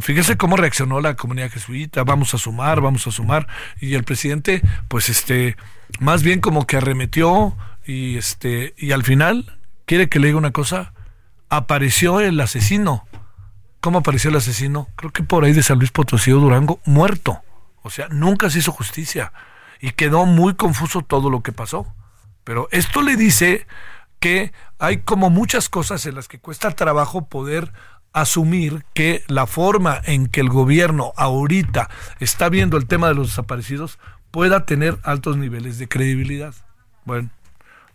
fíjese 0.00 0.36
cómo 0.36 0.56
reaccionó 0.56 1.00
la 1.00 1.16
comunidad 1.16 1.50
jesuita, 1.50 2.04
vamos 2.04 2.34
a 2.34 2.38
sumar, 2.38 2.80
vamos 2.80 3.06
a 3.06 3.10
sumar, 3.10 3.46
y 3.80 3.94
el 3.94 4.04
presidente, 4.04 4.62
pues 4.88 5.08
este, 5.08 5.56
más 6.00 6.22
bien 6.22 6.40
como 6.40 6.66
que 6.66 6.76
arremetió 6.76 7.56
y 7.84 8.16
este, 8.16 8.74
y 8.76 8.92
al 8.92 9.04
final, 9.04 9.58
quiere 9.84 10.08
que 10.08 10.18
le 10.18 10.28
diga 10.28 10.38
una 10.38 10.52
cosa, 10.52 10.92
apareció 11.48 12.20
el 12.20 12.40
asesino. 12.40 13.06
¿Cómo 13.80 13.98
apareció 13.98 14.30
el 14.30 14.36
asesino? 14.36 14.88
Creo 14.96 15.12
que 15.12 15.22
por 15.22 15.44
ahí 15.44 15.52
de 15.52 15.62
San 15.62 15.78
Luis 15.78 15.92
Potosí 15.92 16.32
o 16.32 16.40
Durango, 16.40 16.80
muerto. 16.84 17.42
O 17.82 17.90
sea, 17.90 18.08
nunca 18.08 18.50
se 18.50 18.58
hizo 18.58 18.72
justicia. 18.72 19.32
Y 19.80 19.92
quedó 19.92 20.26
muy 20.26 20.54
confuso 20.54 21.02
todo 21.02 21.30
lo 21.30 21.42
que 21.42 21.52
pasó. 21.52 21.86
Pero 22.42 22.68
esto 22.72 23.02
le 23.02 23.16
dice 23.16 23.66
que 24.20 24.52
hay 24.78 24.98
como 24.98 25.30
muchas 25.30 25.68
cosas 25.68 26.06
en 26.06 26.14
las 26.14 26.28
que 26.28 26.38
cuesta 26.38 26.70
trabajo 26.70 27.26
poder 27.26 27.72
asumir 28.12 28.84
que 28.94 29.24
la 29.28 29.46
forma 29.46 30.00
en 30.04 30.26
que 30.26 30.40
el 30.40 30.48
gobierno 30.48 31.12
ahorita 31.16 31.90
está 32.18 32.48
viendo 32.48 32.78
el 32.78 32.86
tema 32.86 33.08
de 33.08 33.14
los 33.14 33.28
desaparecidos 33.28 33.98
pueda 34.30 34.64
tener 34.64 34.98
altos 35.02 35.36
niveles 35.36 35.78
de 35.78 35.86
credibilidad. 35.86 36.54
Bueno, 37.04 37.30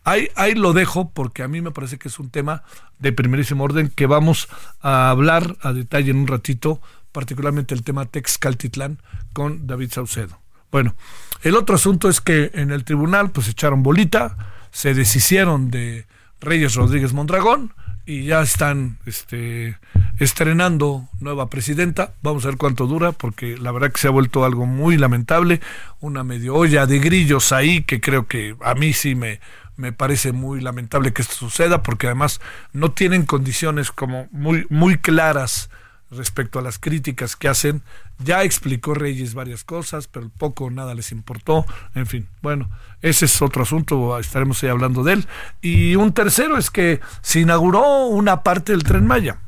ahí, 0.04 0.30
ahí 0.36 0.54
lo 0.54 0.74
dejo 0.74 1.10
porque 1.10 1.42
a 1.42 1.48
mí 1.48 1.62
me 1.62 1.72
parece 1.72 1.98
que 1.98 2.08
es 2.08 2.20
un 2.20 2.30
tema 2.30 2.64
de 3.00 3.12
primerísimo 3.12 3.64
orden 3.64 3.90
que 3.90 4.06
vamos 4.06 4.48
a 4.82 5.10
hablar 5.10 5.58
a 5.62 5.74
detalle 5.74 6.12
en 6.12 6.18
un 6.18 6.28
ratito, 6.28 6.82
particularmente 7.12 7.74
el 7.74 7.84
tema 7.84 8.06
Texcaltitlán 8.06 9.00
con 9.34 9.66
David 9.66 9.92
Saucedo. 9.92 10.40
Bueno, 10.72 10.96
el 11.42 11.56
otro 11.56 11.76
asunto 11.76 12.10
es 12.10 12.22
que 12.22 12.52
en 12.54 12.72
el 12.72 12.84
tribunal 12.84 13.32
pues 13.32 13.48
echaron 13.50 13.84
bolita, 13.84 14.38
se 14.72 14.94
deshicieron 14.94 15.72
de 15.72 16.06
Reyes 16.40 16.76
Rodríguez 16.76 17.14
Mondragón 17.14 17.74
y 18.06 18.26
ya 18.26 18.42
están 18.42 18.98
este, 19.06 19.78
estrenando 20.20 21.08
nueva 21.20 21.50
presidenta. 21.50 22.14
Vamos 22.22 22.44
a 22.46 22.50
ver 22.50 22.58
cuánto 22.58 22.88
dura, 22.88 23.12
porque 23.12 23.58
la 23.58 23.72
verdad 23.72 23.92
que 23.92 24.02
se 24.02 24.08
ha 24.08 24.12
vuelto 24.12 24.44
algo 24.44 24.66
muy 24.66 24.98
lamentable, 24.98 25.62
una 26.00 26.24
medio 26.24 26.56
olla 26.56 26.86
de 26.88 27.00
grillos 27.00 27.52
ahí, 27.52 27.84
que 27.84 28.02
creo 28.02 28.28
que 28.28 28.56
a 28.64 28.74
mí 28.74 28.94
sí 28.94 29.14
me, 29.16 29.40
me 29.78 29.94
parece 29.94 30.32
muy 30.32 30.62
lamentable 30.62 31.14
que 31.14 31.22
esto 31.22 31.36
suceda, 31.36 31.84
porque 31.84 32.08
además 32.08 32.42
no 32.74 32.92
tienen 32.92 33.26
condiciones 33.26 33.92
como 33.92 34.28
muy, 34.32 34.66
muy 34.70 34.98
claras 34.98 35.70
respecto 36.12 36.60
a 36.60 36.62
las 36.62 36.78
críticas 36.78 37.36
que 37.36 37.48
hacen. 37.48 37.82
Ya 38.20 38.44
explicó 38.44 38.94
Reyes 38.94 39.34
varias 39.34 39.64
cosas, 39.64 40.08
pero 40.08 40.30
poco 40.30 40.66
o 40.66 40.70
nada 40.70 40.94
les 40.94 41.12
importó. 41.12 41.66
En 41.96 42.06
fin, 42.06 42.28
bueno, 42.42 42.70
ese 43.02 43.26
es 43.26 43.42
otro 43.42 43.64
asunto, 43.64 44.18
estaremos 44.20 44.62
ahí 44.64 44.70
hablando 44.70 45.04
de 45.04 45.14
él. 45.14 45.28
Y 45.62 45.96
un 45.96 46.14
tercero 46.14 46.58
es 46.58 46.70
que 46.70 47.00
se 47.22 47.40
inauguró 47.40 48.06
una 48.08 48.44
parte 48.44 48.74
del 48.74 48.84
tren 48.84 49.08
Maya. 49.08 49.40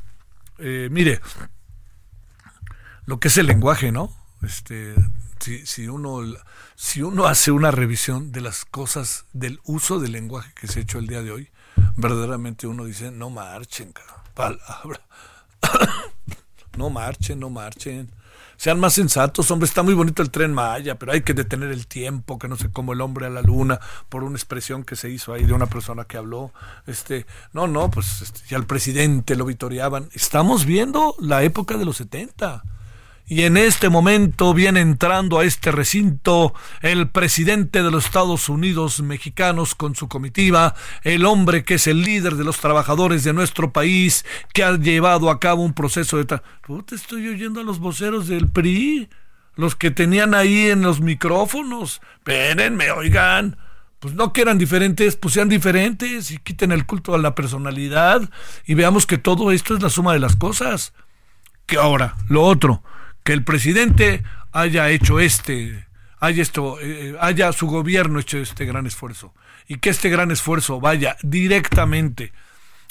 Eh, 0.58 0.88
mire, 0.90 1.20
lo 3.06 3.20
que 3.20 3.28
es 3.28 3.36
el 3.36 3.46
lenguaje, 3.46 3.92
¿no? 3.92 4.12
Este, 4.42 4.94
si, 5.38 5.66
si, 5.66 5.88
uno, 5.88 6.20
si 6.74 7.02
uno 7.02 7.26
hace 7.26 7.50
una 7.50 7.70
revisión 7.70 8.32
de 8.32 8.40
las 8.40 8.64
cosas, 8.64 9.26
del 9.32 9.60
uso 9.64 10.00
del 10.00 10.12
lenguaje 10.12 10.52
que 10.54 10.66
se 10.66 10.78
ha 10.78 10.82
hecho 10.82 10.98
el 10.98 11.06
día 11.06 11.22
de 11.22 11.30
hoy, 11.30 11.50
verdaderamente 11.96 12.66
uno 12.66 12.84
dice, 12.84 13.10
no 13.10 13.30
marchen, 13.30 13.92
palabra. 14.34 15.00
No 16.76 16.90
marchen, 16.90 17.40
no 17.40 17.50
marchen. 17.50 18.10
Sean 18.56 18.78
más 18.78 18.94
sensatos, 18.94 19.50
hombre, 19.50 19.66
está 19.66 19.82
muy 19.82 19.94
bonito 19.94 20.22
el 20.22 20.30
tren 20.30 20.52
Maya, 20.52 20.96
pero 20.96 21.12
hay 21.12 21.22
que 21.22 21.34
detener 21.34 21.72
el 21.72 21.86
tiempo, 21.86 22.38
que 22.38 22.46
no 22.46 22.56
sé 22.56 22.70
cómo 22.70 22.92
el 22.92 23.00
hombre 23.00 23.26
a 23.26 23.30
la 23.30 23.42
luna, 23.42 23.80
por 24.08 24.22
una 24.22 24.36
expresión 24.36 24.84
que 24.84 24.94
se 24.94 25.10
hizo 25.10 25.32
ahí 25.32 25.44
de 25.44 25.52
una 25.52 25.66
persona 25.66 26.04
que 26.04 26.16
habló. 26.16 26.52
Este, 26.86 27.26
no, 27.52 27.66
no, 27.66 27.90
pues 27.90 28.22
este, 28.22 28.40
ya 28.48 28.56
al 28.56 28.66
presidente 28.66 29.34
lo 29.34 29.44
vitoreaban. 29.44 30.08
Estamos 30.12 30.66
viendo 30.66 31.16
la 31.18 31.42
época 31.42 31.76
de 31.76 31.84
los 31.84 31.96
70 31.96 32.62
y 33.26 33.42
en 33.42 33.56
este 33.56 33.88
momento 33.88 34.52
viene 34.52 34.80
entrando 34.80 35.38
a 35.38 35.44
este 35.44 35.72
recinto 35.72 36.52
el 36.82 37.08
presidente 37.08 37.82
de 37.82 37.90
los 37.90 38.06
Estados 38.06 38.48
Unidos 38.48 39.00
mexicanos 39.00 39.74
con 39.74 39.94
su 39.94 40.08
comitiva, 40.08 40.74
el 41.02 41.24
hombre 41.24 41.64
que 41.64 41.74
es 41.74 41.86
el 41.86 42.02
líder 42.02 42.34
de 42.34 42.44
los 42.44 42.58
trabajadores 42.58 43.24
de 43.24 43.32
nuestro 43.32 43.72
país, 43.72 44.26
que 44.52 44.62
ha 44.62 44.76
llevado 44.76 45.30
a 45.30 45.40
cabo 45.40 45.62
un 45.62 45.72
proceso 45.72 46.22
de... 46.22 46.40
Puta, 46.62 46.94
estoy 46.94 47.28
oyendo 47.28 47.60
a 47.60 47.64
los 47.64 47.78
voceros 47.78 48.28
del 48.28 48.48
PRI, 48.48 49.08
los 49.56 49.74
que 49.74 49.90
tenían 49.90 50.34
ahí 50.34 50.68
en 50.68 50.82
los 50.82 51.00
micrófonos. 51.00 52.02
Espérenme, 52.18 52.90
oigan. 52.90 53.56
Pues 54.00 54.12
no 54.12 54.34
que 54.34 54.42
eran 54.42 54.58
diferentes, 54.58 55.16
pues 55.16 55.32
sean 55.32 55.48
diferentes 55.48 56.30
y 56.30 56.36
quiten 56.36 56.72
el 56.72 56.84
culto 56.84 57.14
a 57.14 57.18
la 57.18 57.34
personalidad 57.34 58.28
y 58.66 58.74
veamos 58.74 59.06
que 59.06 59.16
todo 59.16 59.50
esto 59.50 59.74
es 59.74 59.82
la 59.82 59.88
suma 59.88 60.12
de 60.12 60.18
las 60.18 60.36
cosas. 60.36 60.92
Que 61.64 61.78
ahora, 61.78 62.14
lo 62.28 62.42
otro, 62.42 62.82
que 63.24 63.32
el 63.32 63.42
presidente 63.42 64.22
haya 64.52 64.90
hecho 64.90 65.18
este, 65.18 65.86
haya, 66.20 66.42
esto, 66.42 66.78
eh, 66.80 67.16
haya 67.20 67.52
su 67.52 67.66
gobierno 67.66 68.20
hecho 68.20 68.38
este 68.38 68.66
gran 68.66 68.86
esfuerzo 68.86 69.34
y 69.66 69.78
que 69.78 69.90
este 69.90 70.10
gran 70.10 70.30
esfuerzo 70.30 70.78
vaya 70.78 71.16
directamente 71.22 72.32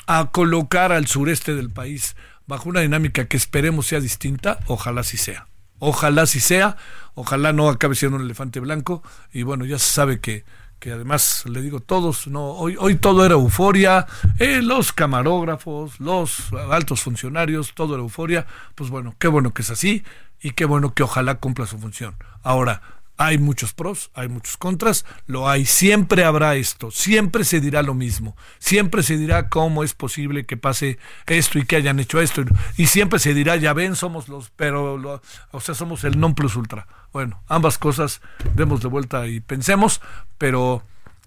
a 0.07 0.31
colocar 0.31 0.91
al 0.91 1.07
sureste 1.07 1.55
del 1.55 1.69
país 1.69 2.15
bajo 2.47 2.67
una 2.67 2.81
dinámica 2.81 3.25
que 3.25 3.37
esperemos 3.37 3.87
sea 3.87 3.99
distinta, 3.99 4.59
ojalá 4.65 5.03
sí 5.03 5.17
sea. 5.17 5.47
Ojalá 5.79 6.25
sí 6.25 6.39
sea, 6.39 6.77
ojalá 7.13 7.51
no 7.53 7.69
acabe 7.69 7.95
siendo 7.95 8.17
un 8.17 8.23
elefante 8.23 8.59
blanco 8.59 9.03
y 9.33 9.43
bueno, 9.43 9.65
ya 9.65 9.77
se 9.77 9.91
sabe 9.91 10.19
que 10.19 10.45
que 10.83 10.91
además 10.91 11.45
le 11.47 11.61
digo 11.61 11.79
todos, 11.79 12.27
no, 12.27 12.43
hoy, 12.43 12.75
hoy 12.77 12.95
todo 12.95 13.25
era 13.25 13.35
euforia, 13.35 14.05
eh, 14.37 14.61
los 14.61 14.91
camarógrafos, 14.91 15.97
los 16.01 16.51
altos 16.69 16.99
funcionarios, 16.99 17.73
todo 17.73 17.93
era 17.93 18.03
euforia, 18.03 18.45
pues 18.75 18.89
bueno, 18.89 19.15
qué 19.17 19.29
bueno 19.29 19.53
que 19.53 19.61
es 19.61 19.69
así 19.69 20.03
y 20.41 20.51
qué 20.51 20.65
bueno 20.65 20.93
que 20.93 21.03
ojalá 21.03 21.35
cumpla 21.35 21.67
su 21.67 21.79
función. 21.79 22.15
Ahora, 22.41 22.81
Hay 23.17 23.37
muchos 23.37 23.73
pros, 23.73 24.09
hay 24.15 24.27
muchos 24.27 24.57
contras, 24.57 25.05
lo 25.27 25.47
hay, 25.47 25.65
siempre 25.65 26.23
habrá 26.23 26.55
esto, 26.55 26.89
siempre 26.89 27.43
se 27.43 27.61
dirá 27.61 27.83
lo 27.83 27.93
mismo, 27.93 28.35
siempre 28.57 29.03
se 29.03 29.17
dirá 29.17 29.49
cómo 29.49 29.83
es 29.83 29.93
posible 29.93 30.45
que 30.45 30.57
pase 30.57 30.97
esto 31.27 31.59
y 31.59 31.65
que 31.65 31.75
hayan 31.75 31.99
hecho 31.99 32.19
esto, 32.21 32.43
y 32.75 32.87
siempre 32.87 33.19
se 33.19 33.35
dirá, 33.35 33.55
ya 33.55 33.73
ven, 33.73 33.95
somos 33.95 34.29
los, 34.29 34.49
pero, 34.49 35.21
o 35.51 35.61
sea, 35.61 35.75
somos 35.75 36.03
el 36.03 36.19
non 36.19 36.33
plus 36.33 36.55
ultra. 36.55 36.87
Bueno, 37.13 37.43
ambas 37.47 37.77
cosas 37.77 38.21
demos 38.55 38.81
de 38.81 38.87
vuelta 38.87 39.27
y 39.27 39.39
pensemos, 39.39 40.01
pero 40.39 40.83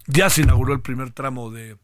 ya 0.07 0.29
se 0.29 0.43
inauguró 0.43 0.75
el 0.75 0.81
primer 0.81 1.13
tramo 1.13 1.53
de, 1.53 1.77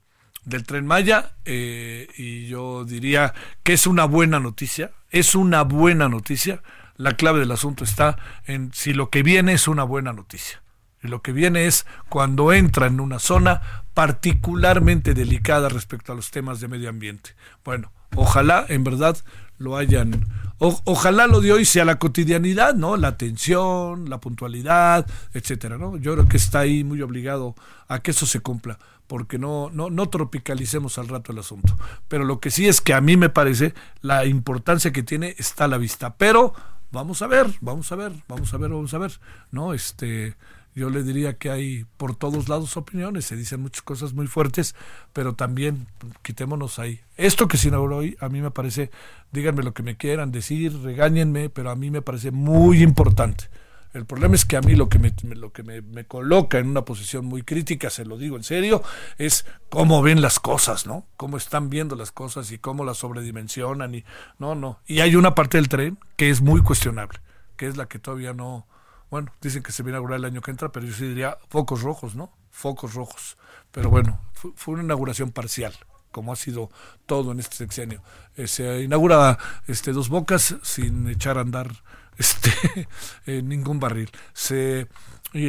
del 0.44 0.64
tren 0.64 0.86
Maya 0.86 1.32
eh, 1.44 2.08
y 2.16 2.46
yo 2.46 2.84
diría 2.84 3.34
que 3.62 3.74
es 3.74 3.86
una 3.86 4.04
buena 4.04 4.40
noticia, 4.40 4.90
es 5.10 5.34
una 5.34 5.62
buena 5.62 6.08
noticia 6.08 6.62
la 7.02 7.16
clave 7.16 7.40
del 7.40 7.50
asunto 7.50 7.82
está 7.82 8.16
en 8.44 8.72
si 8.72 8.92
lo 8.92 9.10
que 9.10 9.24
viene 9.24 9.54
es 9.54 9.66
una 9.66 9.82
buena 9.82 10.12
noticia. 10.12 10.62
Y 11.02 11.08
lo 11.08 11.20
que 11.20 11.32
viene 11.32 11.66
es 11.66 11.84
cuando 12.08 12.52
entra 12.52 12.86
en 12.86 13.00
una 13.00 13.18
zona 13.18 13.60
particularmente 13.92 15.12
delicada 15.12 15.68
respecto 15.68 16.12
a 16.12 16.14
los 16.14 16.30
temas 16.30 16.60
de 16.60 16.68
medio 16.68 16.88
ambiente. 16.88 17.30
Bueno, 17.64 17.90
ojalá 18.14 18.64
en 18.68 18.84
verdad 18.84 19.16
lo 19.58 19.76
hayan, 19.76 20.26
ojalá 20.58 21.26
lo 21.26 21.40
de 21.40 21.52
hoy 21.52 21.64
sea 21.64 21.84
la 21.84 21.98
cotidianidad, 21.98 22.74
¿no? 22.74 22.96
La 22.96 23.08
atención, 23.08 24.08
la 24.08 24.20
puntualidad, 24.20 25.04
etcétera, 25.34 25.78
¿no? 25.78 25.96
Yo 25.96 26.14
creo 26.14 26.28
que 26.28 26.36
está 26.36 26.60
ahí 26.60 26.84
muy 26.84 27.02
obligado 27.02 27.56
a 27.88 27.98
que 27.98 28.12
eso 28.12 28.26
se 28.26 28.40
cumpla, 28.40 28.78
porque 29.08 29.38
no, 29.38 29.70
no, 29.72 29.90
no 29.90 30.08
tropicalicemos 30.08 30.98
al 30.98 31.08
rato 31.08 31.32
el 31.32 31.38
asunto. 31.38 31.76
Pero 32.06 32.24
lo 32.24 32.38
que 32.38 32.52
sí 32.52 32.68
es 32.68 32.80
que 32.80 32.94
a 32.94 33.00
mí 33.00 33.16
me 33.16 33.28
parece 33.28 33.74
la 34.02 34.24
importancia 34.24 34.92
que 34.92 35.02
tiene 35.02 35.34
está 35.38 35.64
a 35.64 35.68
la 35.68 35.78
vista. 35.78 36.14
Pero 36.16 36.54
vamos 36.92 37.22
a 37.22 37.26
ver, 37.26 37.46
vamos 37.60 37.90
a 37.90 37.96
ver, 37.96 38.12
vamos 38.28 38.52
a 38.54 38.56
ver, 38.58 38.70
vamos 38.70 38.94
a 38.94 38.98
ver, 38.98 39.12
¿no? 39.50 39.74
Este, 39.74 40.36
yo 40.74 40.90
le 40.90 41.02
diría 41.02 41.36
que 41.38 41.50
hay 41.50 41.84
por 41.96 42.14
todos 42.14 42.48
lados 42.48 42.76
opiniones, 42.76 43.24
se 43.24 43.36
dicen 43.36 43.60
muchas 43.60 43.82
cosas 43.82 44.12
muy 44.12 44.26
fuertes, 44.26 44.74
pero 45.12 45.34
también 45.34 45.86
quitémonos 46.22 46.78
ahí. 46.78 47.00
Esto 47.16 47.48
que 47.48 47.56
se 47.56 47.68
inauguró 47.68 47.98
hoy, 47.98 48.16
a 48.20 48.28
mí 48.28 48.40
me 48.40 48.50
parece, 48.50 48.90
díganme 49.32 49.62
lo 49.62 49.74
que 49.74 49.82
me 49.82 49.96
quieran 49.96 50.32
decir, 50.32 50.80
regáñenme, 50.82 51.50
pero 51.50 51.70
a 51.70 51.76
mí 51.76 51.90
me 51.90 52.02
parece 52.02 52.30
muy 52.30 52.82
importante. 52.82 53.48
El 53.92 54.06
problema 54.06 54.34
es 54.34 54.46
que 54.46 54.56
a 54.56 54.62
mí 54.62 54.74
lo 54.74 54.88
que, 54.88 54.98
me, 54.98 55.12
lo 55.34 55.52
que 55.52 55.62
me, 55.62 56.04
coloca 56.06 56.58
en 56.58 56.68
una 56.68 56.84
posición 56.84 57.26
muy 57.26 57.42
crítica, 57.42 57.90
se 57.90 58.06
lo 58.06 58.16
digo 58.16 58.36
en 58.36 58.44
serio, 58.44 58.82
es 59.18 59.44
cómo 59.68 60.00
ven 60.00 60.22
las 60.22 60.40
cosas, 60.40 60.86
¿no? 60.86 61.06
Cómo 61.18 61.36
están 61.36 61.68
viendo 61.68 61.94
las 61.94 62.10
cosas 62.10 62.50
y 62.52 62.58
cómo 62.58 62.84
las 62.84 62.98
sobredimensionan. 62.98 63.94
Y, 63.94 64.04
no, 64.38 64.54
no. 64.54 64.80
Y 64.86 65.00
hay 65.00 65.14
una 65.14 65.34
parte 65.34 65.58
del 65.58 65.68
tren 65.68 65.98
que 66.16 66.30
es 66.30 66.40
muy 66.40 66.62
cuestionable, 66.62 67.20
que 67.56 67.66
es 67.66 67.76
la 67.76 67.86
que 67.86 67.98
todavía 67.98 68.32
no... 68.32 68.66
Bueno, 69.10 69.30
dicen 69.42 69.62
que 69.62 69.72
se 69.72 69.82
viene 69.82 69.96
a 69.96 69.98
inaugurar 69.98 70.20
el 70.20 70.24
año 70.24 70.40
que 70.40 70.50
entra, 70.50 70.72
pero 70.72 70.86
yo 70.86 70.94
sí 70.94 71.06
diría 71.06 71.36
focos 71.50 71.82
rojos, 71.82 72.14
¿no? 72.14 72.32
Focos 72.50 72.94
rojos. 72.94 73.36
Pero 73.72 73.90
bueno, 73.90 74.20
fue, 74.32 74.74
una 74.74 74.84
inauguración 74.84 75.32
parcial 75.32 75.74
como 76.10 76.30
ha 76.32 76.36
sido 76.36 76.70
todo 77.06 77.32
en 77.32 77.40
este 77.40 77.56
sexenio. 77.56 78.02
Eh, 78.36 78.46
se 78.46 78.82
inaugura 78.82 79.38
este, 79.66 79.92
dos 79.92 80.10
bocas 80.10 80.56
sin 80.62 81.08
echar 81.08 81.38
a 81.38 81.40
andar 81.40 81.72
este, 82.18 82.88
ningún 83.42 83.80
barril. 83.80 84.10
Se, 84.32 84.86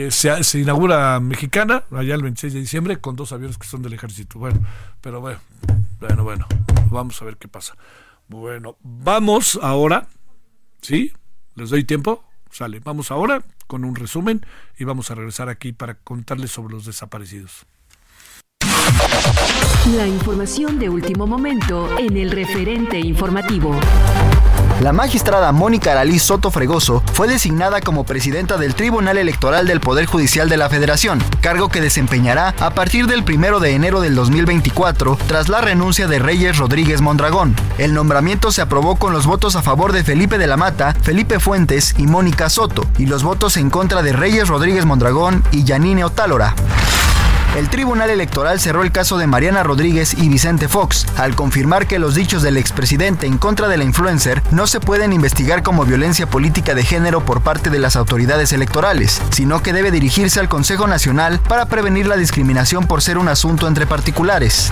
se, 0.10 0.44
se, 0.44 0.60
inaugura 0.60 1.20
Mexicana, 1.20 1.84
allá 1.92 2.16
el 2.16 2.24
26 2.24 2.54
de 2.54 2.60
diciembre, 2.60 3.00
con 3.00 3.16
dos 3.16 3.32
aviones 3.32 3.58
que 3.58 3.68
son 3.68 3.82
del 3.82 3.94
ejército. 3.94 4.40
Bueno, 4.40 4.62
pero 5.02 5.22
bueno, 5.22 5.40
bueno, 6.00 6.24
bueno, 6.24 6.48
vamos 6.90 7.22
a 7.22 7.26
ver 7.26 7.38
qué 7.38 7.48
pasa. 7.48 7.76
Bueno, 8.28 8.78
vamos 8.82 9.60
ahora, 9.62 10.08
¿sí? 10.82 11.14
¿Les 11.56 11.70
doy 11.70 11.84
tiempo? 11.84 12.24
Sale, 12.50 12.80
vamos 12.80 13.12
ahora 13.12 13.44
con 13.68 13.84
un 13.84 13.96
resumen 13.96 14.46
y 14.78 14.84
vamos 14.84 15.10
a 15.12 15.16
regresar 15.16 15.50
aquí 15.50 15.72
para 15.72 15.96
contarles 15.96 16.52
sobre 16.52 16.74
los 16.74 16.86
desaparecidos. 16.86 17.66
La 19.96 20.08
información 20.08 20.80
de 20.80 20.90
último 20.90 21.28
momento 21.28 21.98
en 21.98 22.16
el 22.16 22.32
referente 22.32 23.00
informativo. 23.00 23.78
La 24.84 24.92
magistrada 24.92 25.54
Mónica 25.54 25.94
Aralí 25.94 26.20
Soto 26.20 26.52
Fregoso 26.52 27.02
fue 27.14 27.30
designada 27.30 27.80
como 27.80 28.04
presidenta 28.04 28.58
del 28.58 28.76
Tribunal 28.76 29.18
Electoral 29.18 29.66
del 29.66 29.80
Poder 29.80 30.08
Judicial 30.08 30.50
de 30.50 30.58
la 30.58 30.68
Federación, 30.68 31.24
cargo 31.40 31.70
que 31.70 31.80
desempeñará 31.80 32.54
a 32.60 32.72
partir 32.72 33.08
del 33.08 33.24
1 33.24 33.62
de 33.62 33.76
enero 33.76 34.02
del 34.02 34.14
2024 34.14 35.18
tras 35.26 35.48
la 35.48 35.62
renuncia 35.62 36.08
de 36.08 36.20
Reyes 36.20 36.58
Rodríguez 36.58 37.00
Mondragón. 37.00 37.56
El 37.78 37.94
nombramiento 37.94 38.52
se 38.52 38.62
aprobó 38.62 38.98
con 38.98 39.14
los 39.14 39.26
votos 39.26 39.56
a 39.56 39.62
favor 39.62 39.94
de 39.94 40.04
Felipe 40.04 40.38
de 40.38 40.48
la 40.48 40.58
Mata, 40.58 40.94
Felipe 41.02 41.40
Fuentes 41.40 41.96
y 41.98 42.06
Mónica 42.06 42.50
Soto, 42.50 42.86
y 42.98 43.06
los 43.06 43.24
votos 43.24 43.56
en 43.56 43.70
contra 43.70 44.02
de 44.02 44.12
Reyes 44.12 44.50
Rodríguez 44.50 44.84
Mondragón 44.84 45.46
y 45.54 45.64
Yanine 45.64 46.04
Otálora. 46.04 46.56
El 47.56 47.70
Tribunal 47.70 48.10
Electoral 48.10 48.60
cerró 48.60 48.82
el 48.82 48.92
caso 48.92 49.20
de 49.20 49.28
Mariana 49.28 49.62
Rodríguez 49.62 50.16
y 50.16 50.28
Vicente 50.28 50.68
Fox, 50.68 51.06
al 51.18 51.36
confirmar 51.36 51.86
que 51.86 52.00
los 52.00 52.16
dichos 52.16 52.42
del 52.42 52.58
expresidente 52.58 53.28
en 53.28 53.38
contra 53.38 53.68
de 53.68 53.78
la 53.78 53.84
influencer 53.84 54.42
no 54.50 54.66
se 54.66 54.80
pueden 54.80 55.14
investigar 55.14 55.62
como 55.62 55.86
violencia 55.86 56.26
política 56.26 56.74
de 56.74 56.84
género 56.84 57.24
por 57.24 57.42
parte 57.42 57.70
de 57.70 57.78
las 57.78 57.96
autoridades 57.96 58.54
electorales, 58.54 59.22
sino 59.30 59.62
que 59.62 59.72
debe 59.72 59.92
dirigirse 59.92 60.40
al 60.40 60.50
Consejo 60.50 60.88
Nacional 60.88 61.40
para 61.48 61.68
prevenir 61.68 62.08
la 62.08 62.18
discriminación 62.18 62.88
por 62.88 63.04
ser 63.04 63.20
un 63.20 63.28
asunto 63.28 63.68
entre 63.68 63.86
particulares. 63.86 64.72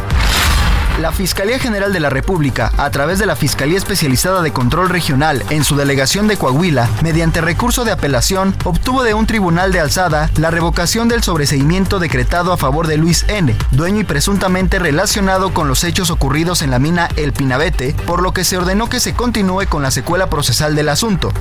La 1.01 1.11
Fiscalía 1.11 1.57
General 1.57 1.91
de 1.91 1.99
la 1.99 2.11
República, 2.11 2.71
a 2.77 2.91
través 2.91 3.17
de 3.17 3.25
la 3.25 3.35
Fiscalía 3.35 3.79
Especializada 3.79 4.43
de 4.43 4.53
Control 4.53 4.87
Regional 4.87 5.43
en 5.49 5.63
su 5.63 5.75
delegación 5.75 6.27
de 6.27 6.37
Coahuila, 6.37 6.87
mediante 7.01 7.41
recurso 7.41 7.83
de 7.83 7.91
apelación, 7.91 8.55
obtuvo 8.65 9.01
de 9.01 9.15
un 9.15 9.25
tribunal 9.25 9.71
de 9.71 9.79
alzada 9.79 10.29
la 10.37 10.51
revocación 10.51 11.07
del 11.07 11.23
sobreseimiento 11.23 11.97
decretado 11.97 12.53
a 12.53 12.57
favor 12.57 12.85
de 12.85 12.97
Luis 12.97 13.25
N., 13.29 13.55
dueño 13.71 14.01
y 14.01 14.03
presuntamente 14.03 14.77
relacionado 14.77 15.55
con 15.55 15.67
los 15.67 15.83
hechos 15.83 16.11
ocurridos 16.11 16.61
en 16.61 16.69
la 16.69 16.77
mina 16.77 17.09
El 17.15 17.33
Pinabete, 17.33 17.95
por 18.05 18.21
lo 18.21 18.31
que 18.31 18.43
se 18.43 18.57
ordenó 18.57 18.87
que 18.87 18.99
se 18.99 19.15
continúe 19.15 19.65
con 19.67 19.81
la 19.81 19.89
secuela 19.89 20.29
procesal 20.29 20.75
del 20.75 20.89
asunto. 20.89 21.31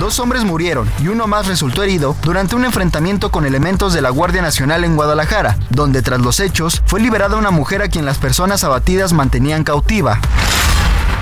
Dos 0.00 0.18
hombres 0.18 0.44
murieron 0.44 0.90
y 1.00 1.08
uno 1.08 1.26
más 1.26 1.46
resultó 1.46 1.82
herido 1.82 2.16
durante 2.22 2.56
un 2.56 2.64
enfrentamiento 2.64 3.30
con 3.30 3.46
elementos 3.46 3.92
de 3.92 4.02
la 4.02 4.10
Guardia 4.10 4.42
Nacional 4.42 4.84
en 4.84 4.96
Guadalajara, 4.96 5.56
donde 5.70 6.02
tras 6.02 6.20
los 6.20 6.40
hechos 6.40 6.82
fue 6.86 7.00
liberada 7.00 7.36
una 7.36 7.50
mujer 7.50 7.80
a 7.80 7.88
quien 7.88 8.04
las 8.04 8.18
personas 8.18 8.64
abatidas 8.64 9.12
mantenían 9.12 9.64
cautiva. 9.64 10.18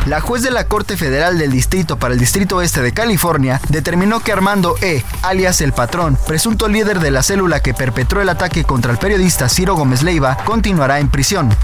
La 0.06 0.20
juez 0.20 0.42
de 0.42 0.50
la 0.50 0.64
Corte 0.64 0.96
Federal 0.96 1.38
del 1.38 1.52
Distrito 1.52 1.96
para 1.96 2.14
el 2.14 2.18
Distrito 2.18 2.56
Oeste 2.56 2.82
de 2.82 2.92
California 2.92 3.60
determinó 3.68 4.18
que 4.18 4.32
Armando 4.32 4.74
E., 4.80 5.04
alias 5.22 5.60
El 5.60 5.72
Patrón, 5.72 6.18
presunto 6.26 6.66
líder 6.66 6.98
de 6.98 7.12
la 7.12 7.22
célula 7.22 7.60
que 7.60 7.74
perpetró 7.74 8.20
el 8.20 8.28
ataque 8.28 8.64
contra 8.64 8.90
el 8.90 8.98
periodista 8.98 9.48
Ciro 9.48 9.76
Gómez 9.76 10.02
Leiva, 10.02 10.38
continuará 10.44 10.98
en 10.98 11.08
prisión 11.08 11.54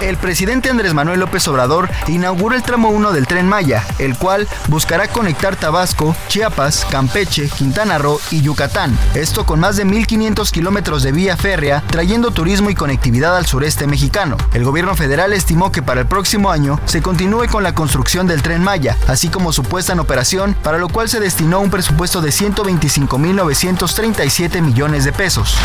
el 0.00 0.16
presidente 0.16 0.70
Andrés 0.70 0.94
Manuel 0.94 1.20
López 1.20 1.46
Obrador 1.48 1.90
inaugura 2.08 2.56
el 2.56 2.62
tramo 2.62 2.88
1 2.88 3.12
del 3.12 3.26
tren 3.26 3.46
Maya, 3.46 3.84
el 3.98 4.16
cual 4.16 4.48
buscará 4.68 5.08
conectar 5.08 5.56
Tabasco, 5.56 6.16
Chiapas, 6.28 6.86
Campeche, 6.90 7.48
Quintana 7.48 7.98
Roo 7.98 8.20
y 8.30 8.40
Yucatán. 8.40 8.96
Esto 9.14 9.44
con 9.44 9.60
más 9.60 9.76
de 9.76 9.86
1.500 9.86 10.50
kilómetros 10.50 11.02
de 11.02 11.12
vía 11.12 11.36
férrea, 11.36 11.82
trayendo 11.88 12.30
turismo 12.30 12.70
y 12.70 12.74
conectividad 12.74 13.36
al 13.36 13.46
sureste 13.46 13.86
mexicano. 13.86 14.36
El 14.54 14.64
gobierno 14.64 14.94
federal 14.94 15.32
estimó 15.32 15.72
que 15.72 15.82
para 15.82 16.00
el 16.00 16.06
próximo 16.06 16.50
año 16.50 16.80
se 16.86 17.02
continúe 17.02 17.46
con 17.50 17.62
la 17.62 17.74
construcción 17.74 18.26
del 18.26 18.42
tren 18.42 18.62
Maya, 18.62 18.96
así 19.06 19.28
como 19.28 19.52
su 19.52 19.62
puesta 19.62 19.92
en 19.92 20.00
operación, 20.00 20.56
para 20.62 20.78
lo 20.78 20.88
cual 20.88 21.08
se 21.08 21.20
destinó 21.20 21.60
un 21.60 21.70
presupuesto 21.70 22.22
de 22.22 22.30
125.937 22.30 24.62
millones 24.62 25.04
de 25.04 25.12
pesos. 25.12 25.56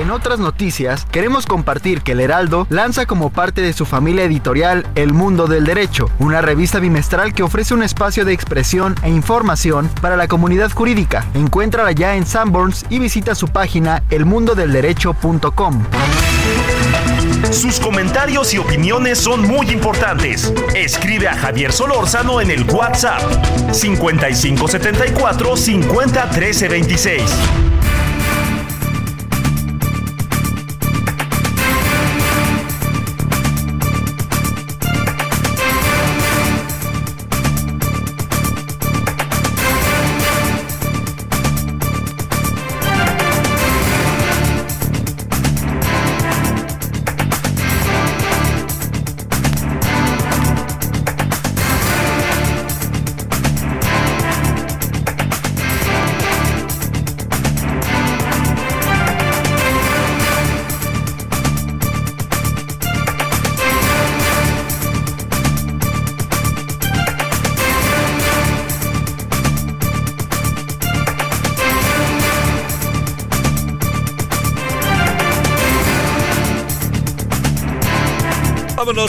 En 0.00 0.10
otras 0.10 0.40
noticias, 0.40 1.06
queremos 1.12 1.46
compartir 1.46 2.02
que 2.02 2.12
el 2.12 2.20
Heraldo 2.20 2.66
lanza 2.68 3.06
como 3.06 3.30
parte 3.30 3.43
de 3.52 3.72
su 3.74 3.84
familia 3.84 4.24
editorial 4.24 4.86
El 4.94 5.12
Mundo 5.12 5.46
del 5.46 5.64
Derecho, 5.64 6.10
una 6.18 6.40
revista 6.40 6.78
bimestral 6.78 7.34
que 7.34 7.42
ofrece 7.42 7.74
un 7.74 7.82
espacio 7.82 8.24
de 8.24 8.32
expresión 8.32 8.94
e 9.02 9.10
información 9.10 9.90
para 10.00 10.16
la 10.16 10.28
comunidad 10.28 10.70
jurídica. 10.70 11.26
Encuéntrala 11.34 11.92
ya 11.92 12.16
en 12.16 12.24
Sanborns 12.24 12.86
y 12.88 12.98
visita 12.98 13.34
su 13.34 13.48
página 13.48 14.02
elmundodelderecho.com. 14.08 15.82
Sus 17.52 17.78
comentarios 17.78 18.54
y 18.54 18.58
opiniones 18.58 19.18
son 19.18 19.42
muy 19.42 19.70
importantes. 19.70 20.52
Escribe 20.74 21.28
a 21.28 21.36
Javier 21.36 21.72
Solórzano 21.72 22.40
en 22.40 22.50
el 22.50 22.64
WhatsApp 22.70 23.20
5574 23.72 25.56
501326. 25.56 27.22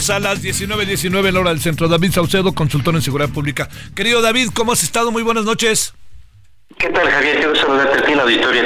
A 0.10 0.20
las 0.20 0.44
19.19 0.44 0.86
19, 0.86 1.32
la 1.32 1.40
hora 1.40 1.50
del 1.50 1.62
centro. 1.62 1.88
David 1.88 2.12
Saucedo, 2.12 2.54
consultor 2.54 2.94
en 2.94 3.02
seguridad 3.02 3.30
pública. 3.30 3.68
Querido 3.96 4.22
David, 4.22 4.50
¿cómo 4.54 4.72
has 4.72 4.84
estado? 4.84 5.12
Muy 5.12 5.24
buenas 5.24 5.46
noches. 5.46 5.96
¿Qué 6.78 6.90
tal, 6.90 7.10
Javier? 7.10 7.38
Quiero 7.38 7.56
saludarte 7.56 8.00
aquí 8.00 8.12
en 8.12 8.18
la 8.18 8.24
auditoría. 8.24 8.64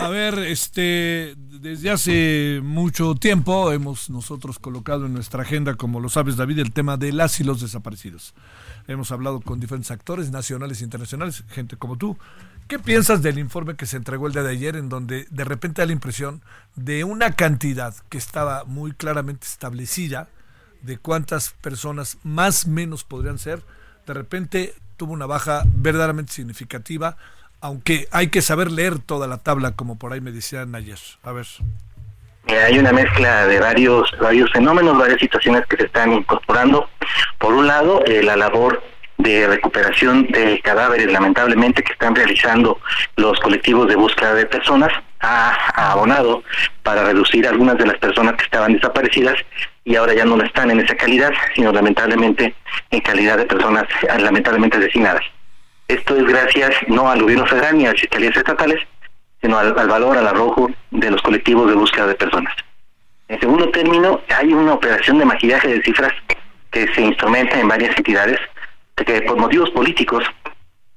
A 0.00 0.08
ver, 0.10 0.38
este, 0.38 1.34
desde 1.36 1.90
hace 1.90 2.60
mucho 2.62 3.16
tiempo 3.16 3.72
hemos 3.72 4.10
nosotros 4.10 4.60
colocado 4.60 5.06
en 5.06 5.14
nuestra 5.14 5.42
agenda, 5.42 5.74
como 5.74 5.98
lo 5.98 6.08
sabes, 6.08 6.36
David, 6.36 6.60
el 6.60 6.72
tema 6.72 6.96
de 6.96 7.12
las 7.12 7.40
y 7.40 7.44
los 7.44 7.60
desaparecidos. 7.60 8.32
Hemos 8.86 9.10
hablado 9.10 9.40
con 9.40 9.58
diferentes 9.58 9.90
actores 9.90 10.30
nacionales 10.30 10.82
e 10.82 10.84
internacionales, 10.84 11.42
gente 11.48 11.76
como 11.78 11.96
tú. 11.96 12.16
¿Qué 12.68 12.78
piensas 12.78 13.22
del 13.22 13.40
informe 13.40 13.74
que 13.74 13.86
se 13.86 13.96
entregó 13.96 14.28
el 14.28 14.34
día 14.34 14.44
de 14.44 14.52
ayer, 14.52 14.76
en 14.76 14.88
donde 14.88 15.26
de 15.30 15.44
repente 15.44 15.82
da 15.82 15.86
la 15.86 15.92
impresión 15.92 16.42
de 16.76 17.02
una 17.02 17.32
cantidad 17.32 17.92
que 18.08 18.18
estaba 18.18 18.62
muy 18.64 18.92
claramente 18.92 19.48
establecida 19.48 20.28
de 20.82 20.98
cuántas 20.98 21.50
personas 21.50 22.18
más 22.22 22.66
menos 22.66 23.04
podrían 23.04 23.38
ser? 23.38 23.62
De 24.06 24.14
repente 24.14 24.74
tuvo 24.96 25.12
una 25.12 25.26
baja 25.26 25.62
verdaderamente 25.66 26.32
significativa, 26.32 27.16
aunque 27.60 28.08
hay 28.10 28.28
que 28.28 28.42
saber 28.42 28.70
leer 28.70 28.98
toda 28.98 29.26
la 29.26 29.38
tabla, 29.38 29.72
como 29.72 29.98
por 29.98 30.12
ahí 30.12 30.20
me 30.20 30.32
decían 30.32 30.74
ayer. 30.74 30.98
A 31.22 31.32
ver. 31.32 31.46
Hay 32.48 32.78
una 32.78 32.92
mezcla 32.92 33.46
de 33.46 33.60
varios, 33.60 34.10
varios 34.20 34.50
fenómenos, 34.52 34.98
varias 34.98 35.20
situaciones 35.20 35.66
que 35.66 35.76
se 35.76 35.84
están 35.84 36.12
incorporando. 36.12 36.88
Por 37.38 37.52
un 37.52 37.66
lado, 37.66 38.04
eh, 38.06 38.22
la 38.22 38.36
labor 38.36 38.82
de 39.22 39.46
recuperación 39.46 40.26
de 40.28 40.60
cadáveres, 40.60 41.10
lamentablemente, 41.12 41.82
que 41.82 41.92
están 41.92 42.14
realizando 42.14 42.78
los 43.16 43.38
colectivos 43.40 43.88
de 43.88 43.96
búsqueda 43.96 44.34
de 44.34 44.46
personas, 44.46 44.92
ha 45.20 45.92
abonado 45.92 46.42
para 46.82 47.04
reducir 47.04 47.46
algunas 47.46 47.76
de 47.76 47.86
las 47.86 47.98
personas 47.98 48.34
que 48.36 48.44
estaban 48.44 48.72
desaparecidas 48.72 49.36
y 49.84 49.96
ahora 49.96 50.14
ya 50.14 50.24
no 50.24 50.42
están 50.42 50.70
en 50.70 50.80
esa 50.80 50.94
calidad, 50.94 51.32
sino 51.54 51.72
lamentablemente 51.72 52.54
en 52.90 53.00
calidad 53.00 53.36
de 53.36 53.44
personas 53.44 53.84
lamentablemente 54.18 54.78
asesinadas. 54.78 55.22
Esto 55.88 56.16
es 56.16 56.24
gracias 56.24 56.70
no 56.88 57.10
al 57.10 57.22
gobierno 57.22 57.46
federal 57.46 57.76
ni 57.76 57.86
a 57.86 57.92
las 57.92 58.00
fiscalías 58.00 58.36
estatales, 58.36 58.80
sino 59.42 59.58
al, 59.58 59.72
valor, 59.72 60.16
al 60.16 60.26
arrojo 60.26 60.70
de 60.90 61.10
los 61.10 61.20
colectivos 61.22 61.68
de 61.68 61.74
búsqueda 61.74 62.06
de 62.06 62.14
personas. 62.14 62.54
En 63.28 63.40
segundo 63.40 63.68
término, 63.70 64.20
hay 64.34 64.52
una 64.52 64.74
operación 64.74 65.18
de 65.18 65.24
maquillaje 65.24 65.68
de 65.68 65.82
cifras 65.82 66.12
que 66.70 66.86
se 66.94 67.00
instrumenta 67.00 67.58
en 67.58 67.68
varias 67.68 67.96
entidades, 67.96 68.38
que 69.04 69.22
por 69.22 69.36
motivos 69.36 69.70
políticos 69.70 70.24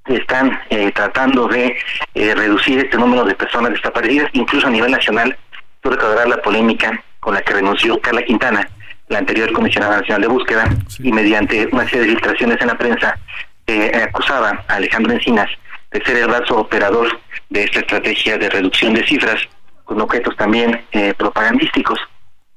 están 0.06 0.60
eh, 0.70 0.92
tratando 0.92 1.48
de 1.48 1.78
eh, 2.13 2.36
reducir 2.36 2.80
este 2.80 2.98
número 2.98 3.24
de 3.24 3.36
personas 3.36 3.72
desaparecidas, 3.72 4.30
incluso 4.34 4.68
a 4.68 4.72
nivel 4.72 4.92
nacional, 4.92 5.38
por 5.82 5.94
recordar 5.94 6.28
la 6.28 6.42
polémica 6.42 7.02
con 7.20 7.34
la 7.34 7.42
que 7.42 7.54
renunció 7.54 8.00
Carla 8.02 8.24
Quintana, 8.24 8.70
la 9.08 9.20
anterior 9.20 9.52
comisionada 9.54 10.00
nacional 10.00 10.22
de 10.22 10.28
búsqueda, 10.28 10.70
y 11.00 11.12
mediante 11.12 11.68
una 11.72 11.88
serie 11.88 12.02
de 12.02 12.08
filtraciones 12.10 12.60
en 12.62 12.68
la 12.68 12.78
prensa, 12.78 13.18
eh, 13.66 13.92
acusaba 14.04 14.63
a 14.68 14.76
Alejandro 14.76 15.13
Encinas 15.13 15.50
de 15.92 16.04
ser 16.04 16.18
el 16.18 16.28
brazo 16.28 16.58
operador 16.58 17.20
de 17.50 17.63
esta 17.63 17.80
estrategia 17.80 18.38
de 18.38 18.50
reducción 18.50 18.94
de 18.94 19.06
cifras, 19.06 19.42
con 19.86 20.02
objetos 20.02 20.36
también 20.36 20.84
eh, 20.92 21.13
propagandísticos. 21.18 22.00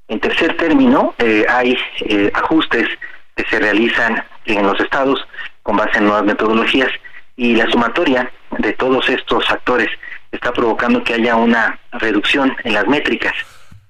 En 0.08 0.20
tercer 0.20 0.56
término, 0.56 1.14
eh, 1.18 1.44
hay 1.48 1.76
ajustes 2.34 2.88
que 3.34 3.44
se 3.50 3.58
realizan 3.58 4.24
en 4.46 4.66
los 4.66 4.78
estados 4.80 5.26
con 5.62 5.76
base 5.76 5.98
en 5.98 6.04
nuevas 6.04 6.24
metodologías 6.24 6.90
y 7.36 7.56
la 7.56 7.70
sumatoria 7.70 8.30
de 8.58 8.72
todos 8.74 9.08
estos 9.08 9.46
factores 9.46 9.88
está 10.32 10.52
provocando 10.52 11.02
que 11.02 11.14
haya 11.14 11.36
una 11.36 11.78
reducción 11.92 12.56
en 12.64 12.74
las 12.74 12.86
métricas 12.86 13.34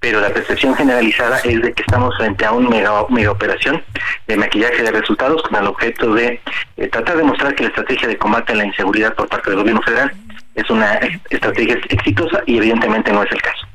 pero 0.06 0.20
la 0.20 0.32
percepción 0.32 0.74
generalizada 0.76 1.38
es 1.40 1.60
de 1.62 1.72
que 1.72 1.82
estamos 1.82 2.16
frente 2.16 2.44
a 2.44 2.52
una 2.52 2.70
mega, 2.70 3.30
operación 3.30 3.82
de 4.26 4.36
maquillaje 4.36 4.82
de 4.82 4.90
resultados 4.92 5.42
con 5.42 5.56
el 5.56 5.66
objeto 5.66 6.14
de 6.14 6.40
eh, 6.76 6.88
tratar 6.88 7.16
de 7.16 7.24
mostrar 7.24 7.54
que 7.54 7.64
la 7.64 7.70
estrategia 7.70 8.06
de 8.06 8.18
combate 8.18 8.52
a 8.52 8.56
la 8.56 8.66
inseguridad 8.66 9.14
por 9.14 9.28
parte 9.28 9.50
del 9.50 9.58
gobierno 9.58 9.82
federal 9.82 10.12
es 10.54 10.70
una 10.70 10.94
estrategia 11.30 11.78
exitosa 11.88 12.42
y 12.46 12.58
evidentemente 12.58 13.12
no 13.12 13.22
es 13.22 13.32
el 13.32 13.42
caso. 13.42 13.66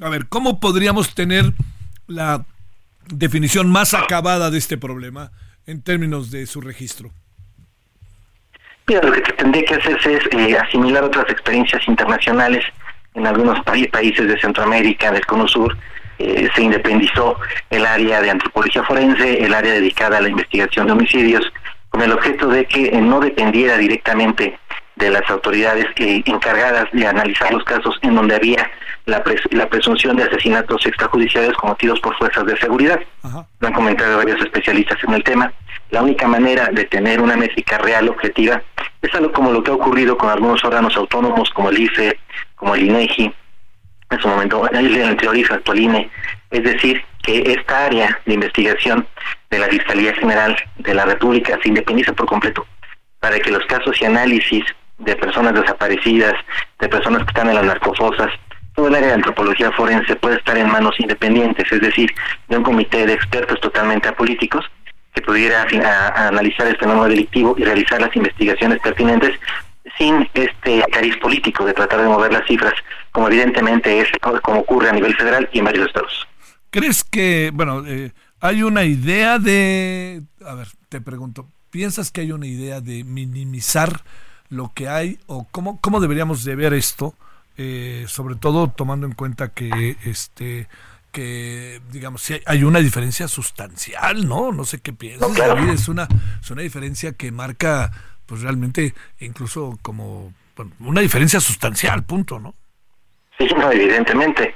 A 0.00 0.08
ver, 0.08 0.28
¿cómo 0.28 0.60
podríamos 0.60 1.14
tener 1.14 1.52
la 2.06 2.44
definición 3.08 3.70
más 3.70 3.94
acabada 3.94 4.50
de 4.50 4.58
este 4.58 4.78
problema 4.78 5.30
en 5.66 5.82
términos 5.82 6.30
de 6.30 6.46
su 6.46 6.60
registro? 6.60 7.10
Mira, 8.86 9.02
lo 9.02 9.12
que 9.12 9.20
tendría 9.32 9.64
que 9.64 9.74
hacerse 9.74 10.14
es 10.14 10.22
eh, 10.32 10.58
asimilar 10.58 11.04
otras 11.04 11.30
experiencias 11.30 11.86
internacionales 11.86 12.64
en 13.14 13.26
algunos 13.26 13.58
países 13.64 14.26
de 14.26 14.40
Centroamérica, 14.40 15.12
del 15.12 15.24
Cono 15.26 15.46
Sur, 15.46 15.76
eh, 16.18 16.48
se 16.54 16.62
independizó 16.62 17.36
el 17.70 17.84
área 17.84 18.20
de 18.20 18.30
antropología 18.30 18.82
forense, 18.84 19.44
el 19.44 19.52
área 19.52 19.72
dedicada 19.72 20.18
a 20.18 20.20
la 20.20 20.28
investigación 20.28 20.86
de 20.86 20.92
homicidios, 20.92 21.52
con 21.88 22.00
el 22.02 22.12
objeto 22.12 22.48
de 22.48 22.64
que 22.64 22.86
eh, 22.86 23.00
no 23.00 23.20
dependiera 23.20 23.76
directamente 23.76 24.58
de 25.02 25.10
las 25.10 25.28
autoridades 25.28 25.86
eh, 25.96 26.22
encargadas 26.24 26.86
de 26.92 27.04
analizar 27.04 27.52
los 27.52 27.64
casos 27.64 27.98
en 28.02 28.14
donde 28.14 28.36
había 28.36 28.70
la, 29.06 29.22
la 29.50 29.68
presunción 29.68 30.16
de 30.16 30.22
asesinatos 30.22 30.86
extrajudiciales 30.86 31.54
cometidos 31.54 31.98
por 32.00 32.16
fuerzas 32.16 32.46
de 32.46 32.56
seguridad. 32.58 33.00
Lo 33.58 33.68
han 33.68 33.74
comentado 33.74 34.16
varios 34.18 34.40
especialistas 34.40 34.98
en 35.02 35.14
el 35.14 35.24
tema. 35.24 35.52
La 35.90 36.02
única 36.02 36.28
manera 36.28 36.68
de 36.72 36.84
tener 36.84 37.20
una 37.20 37.36
métrica 37.36 37.78
real 37.78 38.08
objetiva 38.08 38.62
es 39.02 39.12
algo 39.14 39.32
como 39.32 39.50
lo 39.50 39.62
que 39.62 39.72
ha 39.72 39.74
ocurrido 39.74 40.16
con 40.16 40.30
algunos 40.30 40.62
órganos 40.64 40.96
autónomos 40.96 41.50
como 41.50 41.70
el 41.70 41.80
IFE, 41.80 42.16
como 42.54 42.76
el 42.76 42.84
INEGI, 42.84 43.34
en 44.10 44.20
su 44.20 44.28
momento 44.28 44.68
el 44.70 45.02
anterior 45.02 45.36
IFE, 45.36 45.54
actual 45.54 45.80
INE. 45.80 46.10
Es 46.50 46.62
decir, 46.62 47.04
que 47.24 47.42
esta 47.58 47.86
área 47.86 48.20
de 48.24 48.34
investigación 48.34 49.06
de 49.50 49.58
la 49.58 49.66
Fiscalía 49.66 50.14
General 50.14 50.56
de 50.78 50.94
la 50.94 51.06
República 51.06 51.58
se 51.60 51.68
independiza 51.68 52.12
por 52.12 52.26
completo 52.26 52.64
para 53.18 53.38
que 53.38 53.50
los 53.50 53.64
casos 53.66 54.00
y 54.00 54.04
análisis 54.04 54.64
de 55.04 55.16
personas 55.16 55.54
desaparecidas, 55.54 56.34
de 56.78 56.88
personas 56.88 57.22
que 57.24 57.28
están 57.28 57.48
en 57.48 57.54
las 57.56 57.64
narcofosas, 57.64 58.30
todo 58.74 58.88
el 58.88 58.94
área 58.94 59.08
de 59.08 59.14
antropología 59.14 59.70
forense 59.72 60.16
puede 60.16 60.36
estar 60.36 60.56
en 60.56 60.70
manos 60.70 60.98
independientes, 60.98 61.70
es 61.70 61.80
decir, 61.80 62.10
de 62.48 62.56
un 62.56 62.62
comité 62.62 63.06
de 63.06 63.12
expertos 63.12 63.60
totalmente 63.60 64.08
apolíticos 64.08 64.64
que 65.14 65.20
pudiera 65.20 65.66
analizar 66.14 66.66
este 66.66 66.80
fenómeno 66.80 67.08
delictivo 67.08 67.54
y 67.58 67.64
realizar 67.64 68.00
las 68.00 68.14
investigaciones 68.16 68.80
pertinentes 68.80 69.38
sin 69.98 70.28
este 70.32 70.82
cariz 70.90 71.16
político 71.18 71.64
de 71.66 71.74
tratar 71.74 72.00
de 72.00 72.08
mover 72.08 72.32
las 72.32 72.46
cifras, 72.46 72.72
como 73.10 73.28
evidentemente 73.28 74.00
es 74.00 74.08
como 74.42 74.60
ocurre 74.60 74.88
a 74.88 74.92
nivel 74.92 75.14
federal 75.14 75.48
y 75.52 75.58
en 75.58 75.64
varios 75.66 75.88
estados. 75.88 76.26
¿Crees 76.70 77.04
que, 77.04 77.50
bueno, 77.52 77.84
eh, 77.86 78.12
hay 78.40 78.62
una 78.62 78.84
idea 78.84 79.38
de, 79.38 80.22
a 80.46 80.54
ver, 80.54 80.68
te 80.88 81.02
pregunto, 81.02 81.46
¿piensas 81.70 82.10
que 82.10 82.22
hay 82.22 82.32
una 82.32 82.46
idea 82.46 82.80
de 82.80 83.04
minimizar 83.04 84.00
lo 84.52 84.70
que 84.74 84.88
hay 84.88 85.18
o 85.26 85.48
cómo, 85.50 85.80
cómo 85.80 85.98
deberíamos 85.98 86.44
de 86.44 86.54
ver 86.54 86.74
esto, 86.74 87.14
eh, 87.56 88.04
sobre 88.06 88.36
todo 88.36 88.68
tomando 88.68 89.06
en 89.06 89.14
cuenta 89.14 89.48
que 89.48 89.96
este 90.04 90.68
que 91.10 91.80
digamos 91.90 92.22
si 92.22 92.40
hay 92.46 92.62
una 92.64 92.78
diferencia 92.78 93.28
sustancial, 93.28 94.28
¿no? 94.28 94.52
No 94.52 94.64
sé 94.64 94.80
qué 94.80 94.92
piensas, 94.92 95.30
es 95.72 95.88
una 95.88 96.06
es 96.40 96.50
una 96.50 96.62
diferencia 96.62 97.12
que 97.12 97.32
marca 97.32 97.90
pues 98.26 98.42
realmente 98.42 98.94
incluso 99.20 99.78
como 99.82 100.32
una 100.80 101.00
diferencia 101.00 101.40
sustancial, 101.40 102.04
punto, 102.04 102.38
¿no? 102.38 102.54
Sí, 103.38 103.46
no, 103.56 103.72
evidentemente. 103.72 104.54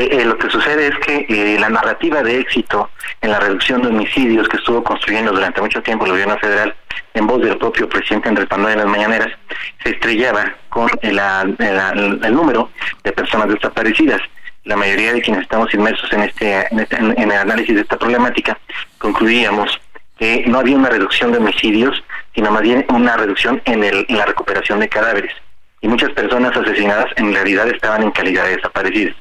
Eh, 0.00 0.08
eh, 0.12 0.24
lo 0.24 0.38
que 0.38 0.48
sucede 0.48 0.86
es 0.86 0.98
que 1.00 1.26
eh, 1.28 1.58
la 1.60 1.68
narrativa 1.68 2.22
de 2.22 2.38
éxito 2.38 2.88
en 3.20 3.32
la 3.32 3.38
reducción 3.38 3.82
de 3.82 3.88
homicidios 3.88 4.48
que 4.48 4.56
estuvo 4.56 4.82
construyendo 4.82 5.30
durante 5.30 5.60
mucho 5.60 5.82
tiempo 5.82 6.06
el 6.06 6.12
gobierno 6.12 6.38
federal, 6.38 6.74
en 7.12 7.26
voz 7.26 7.42
del 7.42 7.58
propio 7.58 7.86
presidente 7.86 8.30
Andrés 8.30 8.48
Manuel 8.50 8.72
en 8.72 8.78
las 8.78 8.88
mañaneras, 8.88 9.28
se 9.84 9.90
estrellaba 9.90 10.54
con 10.70 10.88
el, 11.02 11.20
número 12.34 12.70
de 13.04 13.12
personas 13.12 13.48
desaparecidas. 13.48 14.22
La 14.64 14.74
mayoría 14.74 15.12
de 15.12 15.20
quienes 15.20 15.42
estamos 15.42 15.74
inmersos 15.74 16.10
en 16.14 16.22
este, 16.22 16.66
en, 16.70 16.80
este, 16.80 16.96
en 16.96 17.30
el 17.30 17.32
análisis 17.32 17.74
de 17.74 17.82
esta 17.82 17.98
problemática 17.98 18.56
concluíamos 18.96 19.78
que 20.18 20.44
no 20.46 20.60
había 20.60 20.76
una 20.76 20.88
reducción 20.88 21.30
de 21.30 21.38
homicidios, 21.38 22.02
sino 22.34 22.50
más 22.50 22.62
bien 22.62 22.86
una 22.88 23.18
reducción 23.18 23.60
en, 23.66 23.84
el, 23.84 24.06
en 24.08 24.16
la 24.16 24.24
recuperación 24.24 24.80
de 24.80 24.88
cadáveres. 24.88 25.34
Y 25.82 25.88
muchas 25.88 26.10
personas 26.12 26.56
asesinadas 26.56 27.10
en 27.16 27.34
realidad 27.34 27.68
estaban 27.68 28.02
en 28.02 28.12
calidad 28.12 28.44
de 28.44 28.56
desaparecidas 28.56 29.16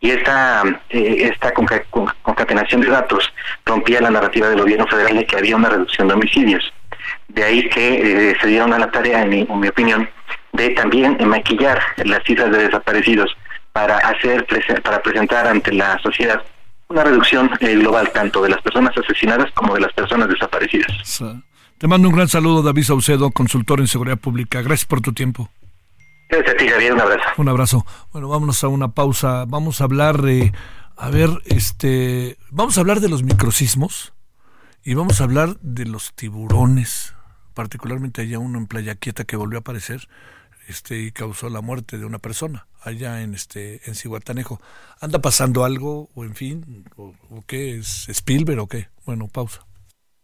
y 0.00 0.10
esta, 0.10 0.62
eh, 0.90 1.30
esta 1.32 1.52
concatenación 1.52 2.80
de 2.80 2.88
datos 2.88 3.32
rompía 3.64 4.00
la 4.00 4.10
narrativa 4.10 4.48
del 4.48 4.60
gobierno 4.60 4.86
federal 4.86 5.16
de 5.16 5.26
que 5.26 5.36
había 5.36 5.56
una 5.56 5.70
reducción 5.70 6.08
de 6.08 6.14
homicidios. 6.14 6.72
De 7.28 7.44
ahí 7.44 7.68
que 7.68 8.30
eh, 8.30 8.36
se 8.40 8.46
dieron 8.46 8.72
a 8.72 8.78
la 8.78 8.90
tarea, 8.90 9.22
en 9.22 9.30
mi, 9.30 9.68
opinión, 9.68 10.08
de 10.52 10.70
también 10.70 11.18
maquillar 11.26 11.80
las 12.04 12.22
cifras 12.24 12.50
de 12.50 12.64
desaparecidos 12.64 13.36
para 13.72 13.98
hacer 13.98 14.46
para 14.82 15.02
presentar 15.02 15.46
ante 15.46 15.72
la 15.72 15.98
sociedad 15.98 16.42
una 16.88 17.04
reducción 17.04 17.50
eh, 17.60 17.74
global 17.74 18.10
tanto 18.12 18.42
de 18.42 18.48
las 18.48 18.62
personas 18.62 18.96
asesinadas 18.96 19.50
como 19.52 19.74
de 19.74 19.80
las 19.80 19.92
personas 19.92 20.28
desaparecidas. 20.28 21.22
Te 21.76 21.86
mando 21.86 22.08
un 22.08 22.14
gran 22.14 22.28
saludo, 22.28 22.62
David 22.62 22.84
Saucedo, 22.84 23.30
consultor 23.30 23.80
en 23.80 23.86
seguridad 23.86 24.18
pública. 24.18 24.62
Gracias 24.62 24.86
por 24.86 25.00
tu 25.00 25.12
tiempo. 25.12 25.50
Gracias 26.28 26.54
a 26.54 26.56
ti, 26.56 26.68
Javier. 26.68 26.92
Un 26.92 27.00
abrazo. 27.00 27.28
Un 27.38 27.48
abrazo. 27.48 27.86
Bueno, 28.12 28.28
vámonos 28.28 28.62
a 28.62 28.68
una 28.68 28.88
pausa. 28.88 29.44
Vamos 29.46 29.80
a 29.80 29.84
hablar 29.84 30.22
A 30.96 31.10
ver, 31.10 31.30
este, 31.46 32.36
vamos 32.50 32.76
a 32.76 32.80
hablar 32.80 33.00
de 33.00 33.08
los 33.08 33.22
microsismos 33.22 34.12
y 34.84 34.94
vamos 34.94 35.20
a 35.20 35.24
hablar 35.24 35.58
de 35.60 35.86
los 35.86 36.12
tiburones. 36.14 37.14
Particularmente 37.54 38.22
hay 38.22 38.36
uno 38.36 38.58
en 38.58 38.66
Playa 38.66 38.94
Quieta 38.94 39.24
que 39.24 39.36
volvió 39.36 39.58
a 39.58 39.60
aparecer 39.60 40.08
este, 40.66 41.00
y 41.00 41.12
causó 41.12 41.48
la 41.50 41.60
muerte 41.60 41.98
de 41.98 42.04
una 42.04 42.18
persona 42.18 42.66
allá 42.82 43.22
en 43.22 43.34
este 43.34 43.80
en 43.88 43.94
Cihuatanejo. 43.94 44.60
¿Anda 45.00 45.20
pasando 45.20 45.64
algo 45.64 46.10
o 46.14 46.24
en 46.24 46.34
fin? 46.34 46.84
¿O, 46.96 47.14
o 47.30 47.44
qué? 47.46 47.76
¿Es 47.76 48.08
Spielberg 48.08 48.60
o 48.60 48.66
qué? 48.66 48.88
Bueno, 49.06 49.28
pausa. 49.28 49.67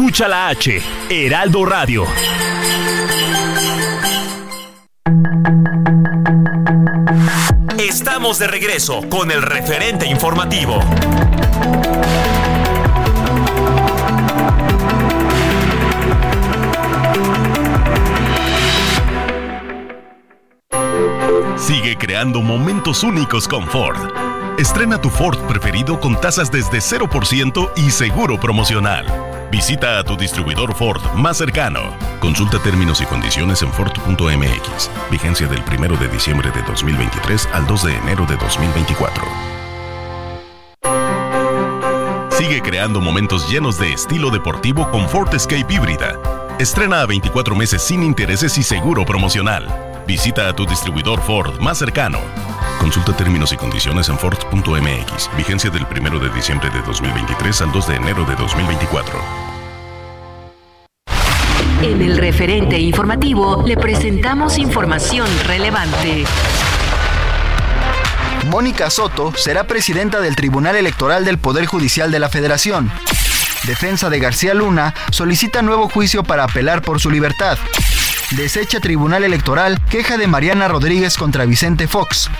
Escucha 0.00 0.28
la 0.28 0.48
H, 0.48 0.80
Heraldo 1.10 1.66
Radio. 1.66 2.06
Estamos 7.76 8.38
de 8.38 8.46
regreso 8.46 9.02
con 9.10 9.30
el 9.30 9.42
referente 9.42 10.06
informativo. 10.06 10.80
Sigue 21.58 21.96
creando 21.98 22.40
momentos 22.40 23.04
únicos 23.04 23.46
con 23.46 23.66
Ford. 23.66 23.98
Estrena 24.58 24.98
tu 24.98 25.10
Ford 25.10 25.38
preferido 25.40 26.00
con 26.00 26.18
tasas 26.18 26.50
desde 26.50 26.78
0% 26.78 27.72
y 27.76 27.90
seguro 27.90 28.40
promocional. 28.40 29.29
Visita 29.50 29.98
a 29.98 30.04
tu 30.04 30.16
distribuidor 30.16 30.74
Ford 30.76 31.02
más 31.14 31.38
cercano. 31.38 31.80
Consulta 32.20 32.60
términos 32.60 33.00
y 33.00 33.04
condiciones 33.04 33.62
en 33.62 33.72
Ford.mx. 33.72 34.90
Vigencia 35.10 35.48
del 35.48 35.60
1 35.60 35.96
de 35.96 36.08
diciembre 36.08 36.52
de 36.52 36.62
2023 36.62 37.48
al 37.52 37.66
2 37.66 37.84
de 37.84 37.96
enero 37.96 38.26
de 38.26 38.36
2024. 38.36 39.24
Sigue 42.30 42.62
creando 42.62 43.00
momentos 43.00 43.50
llenos 43.50 43.76
de 43.78 43.92
estilo 43.92 44.30
deportivo 44.30 44.88
con 44.90 45.08
Ford 45.08 45.34
Escape 45.34 45.66
híbrida. 45.68 46.16
Estrena 46.60 47.00
a 47.00 47.06
24 47.06 47.56
meses 47.56 47.82
sin 47.82 48.04
intereses 48.04 48.56
y 48.56 48.62
seguro 48.62 49.04
promocional. 49.04 49.66
Visita 50.06 50.48
a 50.48 50.54
tu 50.54 50.64
distribuidor 50.64 51.20
Ford 51.22 51.58
más 51.58 51.76
cercano. 51.78 52.20
Consulta 52.80 53.14
términos 53.14 53.52
y 53.52 53.58
condiciones 53.58 54.08
en 54.08 54.18
Ford.mx. 54.18 55.30
Vigencia 55.36 55.68
del 55.68 55.84
1 55.84 56.18
de 56.18 56.30
diciembre 56.30 56.70
de 56.70 56.80
2023 56.80 57.60
al 57.60 57.72
2 57.72 57.86
de 57.86 57.94
enero 57.96 58.24
de 58.24 58.34
2024. 58.36 59.20
En 61.82 62.00
el 62.00 62.16
referente 62.16 62.78
informativo 62.78 63.62
le 63.66 63.76
presentamos 63.76 64.56
información 64.56 65.28
relevante. 65.46 66.24
Mónica 68.48 68.88
Soto 68.88 69.34
será 69.36 69.64
presidenta 69.64 70.20
del 70.20 70.34
Tribunal 70.34 70.74
Electoral 70.76 71.26
del 71.26 71.36
Poder 71.36 71.66
Judicial 71.66 72.10
de 72.10 72.18
la 72.18 72.30
Federación. 72.30 72.90
Defensa 73.64 74.08
de 74.08 74.20
García 74.20 74.54
Luna 74.54 74.94
solicita 75.10 75.60
nuevo 75.60 75.90
juicio 75.90 76.24
para 76.24 76.44
apelar 76.44 76.80
por 76.80 76.98
su 76.98 77.10
libertad. 77.10 77.58
Desecha 78.30 78.80
Tribunal 78.80 79.24
Electoral 79.24 79.84
queja 79.86 80.16
de 80.16 80.28
Mariana 80.28 80.66
Rodríguez 80.68 81.18
contra 81.18 81.44
Vicente 81.44 81.86
Fox. 81.88 82.30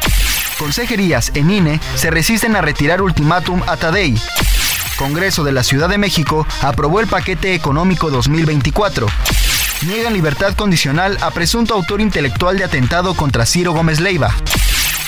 Consejerías 0.61 1.33
en 1.35 1.51
INE 1.51 1.81
se 1.94 2.11
resisten 2.11 2.55
a 2.55 2.61
retirar 2.61 3.01
ultimátum 3.01 3.62
a 3.66 3.79
Tadei. 3.79 4.14
Congreso 4.99 5.42
de 5.42 5.53
la 5.53 5.62
Ciudad 5.62 5.88
de 5.88 5.96
México 5.96 6.46
aprobó 6.61 7.01
el 7.01 7.07
paquete 7.07 7.55
económico 7.55 8.11
2024. 8.11 9.07
Niegan 9.87 10.12
libertad 10.12 10.53
condicional 10.53 11.16
a 11.23 11.31
presunto 11.31 11.73
autor 11.73 12.03
intelectual 12.03 12.59
de 12.59 12.64
atentado 12.64 13.14
contra 13.14 13.46
Ciro 13.46 13.73
Gómez 13.73 14.01
Leiva. 14.01 14.35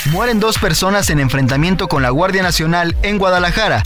Mueren 0.06 0.40
dos 0.40 0.56
personas 0.56 1.10
en 1.10 1.20
enfrentamiento 1.20 1.86
con 1.86 2.02
la 2.02 2.08
Guardia 2.08 2.42
Nacional 2.42 2.96
en 3.02 3.18
Guadalajara. 3.18 3.82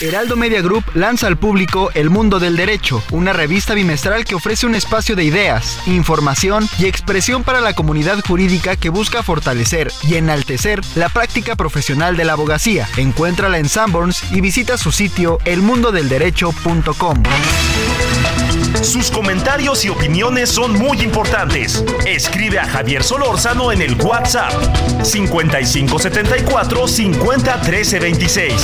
Heraldo 0.00 0.36
Media 0.36 0.62
Group 0.62 0.84
lanza 0.94 1.26
al 1.26 1.36
público 1.36 1.90
El 1.94 2.08
Mundo 2.08 2.38
del 2.38 2.56
Derecho, 2.56 3.02
una 3.10 3.32
revista 3.32 3.74
bimestral 3.74 4.24
que 4.24 4.36
ofrece 4.36 4.64
un 4.64 4.76
espacio 4.76 5.16
de 5.16 5.24
ideas, 5.24 5.80
información 5.86 6.68
y 6.78 6.86
expresión 6.86 7.42
para 7.42 7.60
la 7.60 7.74
comunidad 7.74 8.20
jurídica 8.24 8.76
que 8.76 8.90
busca 8.90 9.24
fortalecer 9.24 9.90
y 10.04 10.14
enaltecer 10.14 10.80
la 10.94 11.08
práctica 11.08 11.56
profesional 11.56 12.16
de 12.16 12.24
la 12.24 12.34
abogacía. 12.34 12.88
Encuéntrala 12.96 13.58
en 13.58 13.68
Sanborns 13.68 14.22
y 14.30 14.40
visita 14.40 14.78
su 14.78 14.92
sitio 14.92 15.38
elmundodelderecho.com. 15.44 17.22
Sus 18.82 19.10
comentarios 19.10 19.84
y 19.84 19.88
opiniones 19.88 20.48
son 20.48 20.74
muy 20.74 21.02
importantes. 21.02 21.84
Escribe 22.06 22.60
a 22.60 22.68
Javier 22.68 23.02
Solórzano 23.02 23.72
en 23.72 23.82
el 23.82 23.94
WhatsApp 24.00 24.52
5574 25.02 26.86
50 26.86 27.60
13 27.60 27.98
26. 27.98 28.54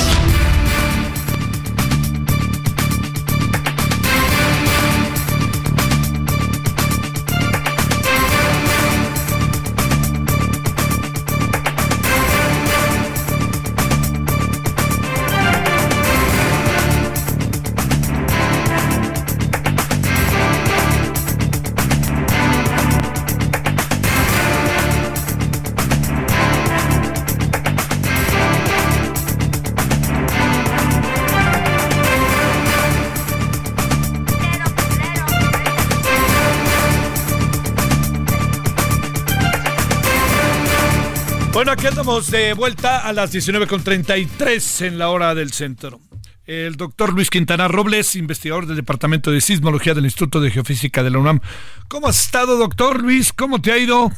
Bueno, 41.65 41.79
aquí 41.79 41.87
andamos 41.87 42.29
de 42.29 42.53
vuelta 42.53 42.99
a 43.07 43.11
las 43.11 43.33
19.33 43.33 44.85
en 44.85 44.99
la 44.99 45.09
hora 45.09 45.33
del 45.33 45.51
centro. 45.51 45.99
El 46.45 46.75
doctor 46.75 47.11
Luis 47.11 47.31
Quintana 47.31 47.67
Robles, 47.67 48.15
investigador 48.15 48.67
del 48.67 48.75
Departamento 48.75 49.31
de 49.31 49.41
Sismología 49.41 49.95
del 49.95 50.05
Instituto 50.05 50.39
de 50.41 50.51
Geofísica 50.51 51.01
de 51.01 51.09
la 51.09 51.17
UNAM. 51.17 51.39
¿Cómo 51.87 52.07
has 52.07 52.23
estado, 52.23 52.59
doctor 52.59 53.01
Luis? 53.01 53.33
¿Cómo 53.33 53.63
te 53.63 53.71
ha 53.71 53.79
ido? 53.79 54.11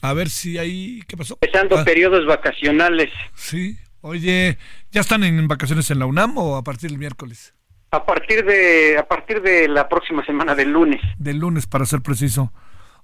A 0.00 0.14
ver 0.14 0.30
si 0.30 0.56
ahí... 0.56 1.02
¿Qué 1.06 1.14
pasó? 1.14 1.36
Empezando 1.42 1.76
Ah, 1.76 1.84
periodos 1.84 2.24
vacacionales. 2.24 3.12
Sí. 3.34 3.76
Oye, 4.00 4.56
¿ya 4.92 5.02
están 5.02 5.24
en 5.24 5.46
vacaciones 5.46 5.90
en 5.90 5.98
la 5.98 6.06
UNAM 6.06 6.38
o 6.38 6.56
a 6.56 6.64
partir 6.64 6.88
del 6.88 6.98
miércoles? 6.98 7.54
A 7.90 8.06
partir 8.06 8.46
de 8.46 8.96
a 8.96 9.06
partir 9.06 9.42
de 9.42 9.68
la 9.68 9.90
próxima 9.90 10.24
semana 10.24 10.54
del 10.54 10.72
lunes. 10.72 11.02
Del 11.18 11.36
lunes, 11.36 11.66
para 11.66 11.84
ser 11.84 12.00
preciso. 12.00 12.50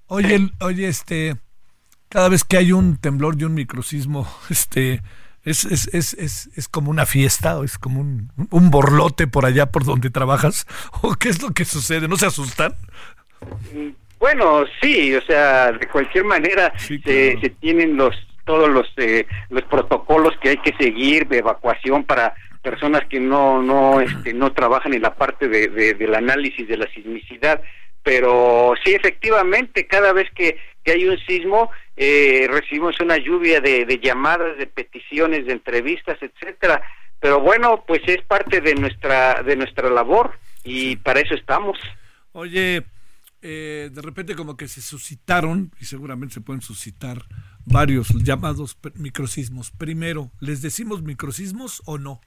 Oye, 0.07 0.49
oye, 0.61 0.89
este... 0.89 1.37
Cada 2.13 2.29
vez 2.29 2.45
que 2.45 2.59
hay 2.59 2.73
un 2.73 2.97
temblor 2.99 3.37
y 3.39 3.45
un 3.45 3.55
microsismo, 3.55 4.29
este... 4.51 5.01
Es, 5.45 5.65
es, 5.65 5.89
es, 5.93 6.15
es, 6.15 6.51
es 6.55 6.69
como 6.69 6.89
una 6.89 7.05
fiesta, 7.05 7.59
o 7.59 7.65
es 7.65 7.77
como 7.77 8.01
un, 8.01 8.31
un 8.51 8.71
borlote 8.71 9.27
por 9.27 9.45
allá 9.45 9.67
por 9.73 9.85
donde 9.85 10.09
trabajas, 10.09 10.69
o 11.03 11.15
qué 11.17 11.31
es 11.31 11.43
lo 11.43 11.51
que 11.51 11.65
sucede, 11.65 12.07
¿no 12.07 12.15
se 12.17 12.27
asustan? 12.27 12.77
Bueno, 14.21 14.65
sí, 14.81 15.13
o 15.17 15.23
sea, 15.23 15.73
de 15.73 15.89
cualquier 15.89 16.25
manera 16.25 16.73
Sí, 16.79 17.01
se, 17.05 17.41
se 17.41 17.51
tienen 17.51 17.97
los 17.97 18.15
todos 18.45 18.69
los 18.69 18.87
eh, 18.99 19.27
los 19.51 19.63
protocolos 19.65 20.33
que 20.41 20.51
hay 20.51 20.59
que 20.59 20.75
seguir 20.77 21.27
de 21.27 21.39
evacuación 21.39 22.05
para 22.05 22.35
personas 22.63 23.03
que 23.09 23.19
no 23.19 23.63
no 23.63 24.01
este, 24.01 24.33
no 24.35 24.53
trabajan 24.53 24.95
en 24.95 25.03
la 25.03 25.15
parte 25.15 25.49
de, 25.49 25.67
de- 25.69 25.95
del 25.95 26.15
análisis 26.15 26.69
de 26.69 26.77
la 26.77 26.87
sismicidad 26.93 27.61
pero 28.03 28.75
sí 28.85 28.95
efectivamente 28.95 29.87
cada 29.87 30.13
vez 30.13 30.29
que, 30.35 30.59
que 30.85 30.93
hay 30.93 31.05
un 31.07 31.19
sismo 31.27 31.71
eh, 31.97 32.47
recibimos 32.51 32.99
una 33.01 33.17
lluvia 33.17 33.61
de, 33.61 33.85
de 33.85 33.99
llamadas 33.99 34.57
de 34.59 34.67
peticiones 34.67 35.47
de 35.47 35.53
entrevistas 35.53 36.19
etcétera 36.21 36.83
pero 37.21 37.41
bueno 37.41 37.85
pues 37.87 38.01
es 38.07 38.23
parte 38.23 38.61
de 38.61 38.75
nuestra 38.75 39.43
de 39.43 39.57
nuestra 39.57 39.89
labor 39.91 40.33
y 40.65 40.97
para 40.97 41.21
eso 41.21 41.35
estamos 41.35 41.79
Oye, 42.33 42.85
eh, 43.43 43.91
de 43.93 44.03
repente 44.03 44.35
como 44.35 44.57
que 44.57 44.69
se 44.69 44.81
suscitaron, 44.81 45.71
y 45.81 45.85
seguramente 45.85 46.35
se 46.35 46.41
pueden 46.41 46.63
suscitar 46.63 47.27
varios 47.65 48.09
llamados 48.25 48.79
microsismos. 48.95 49.71
Primero, 49.71 50.31
¿les 50.41 50.63
decimos 50.63 51.03
microsismos 51.03 51.83
o 51.85 51.99
no? 51.99 52.21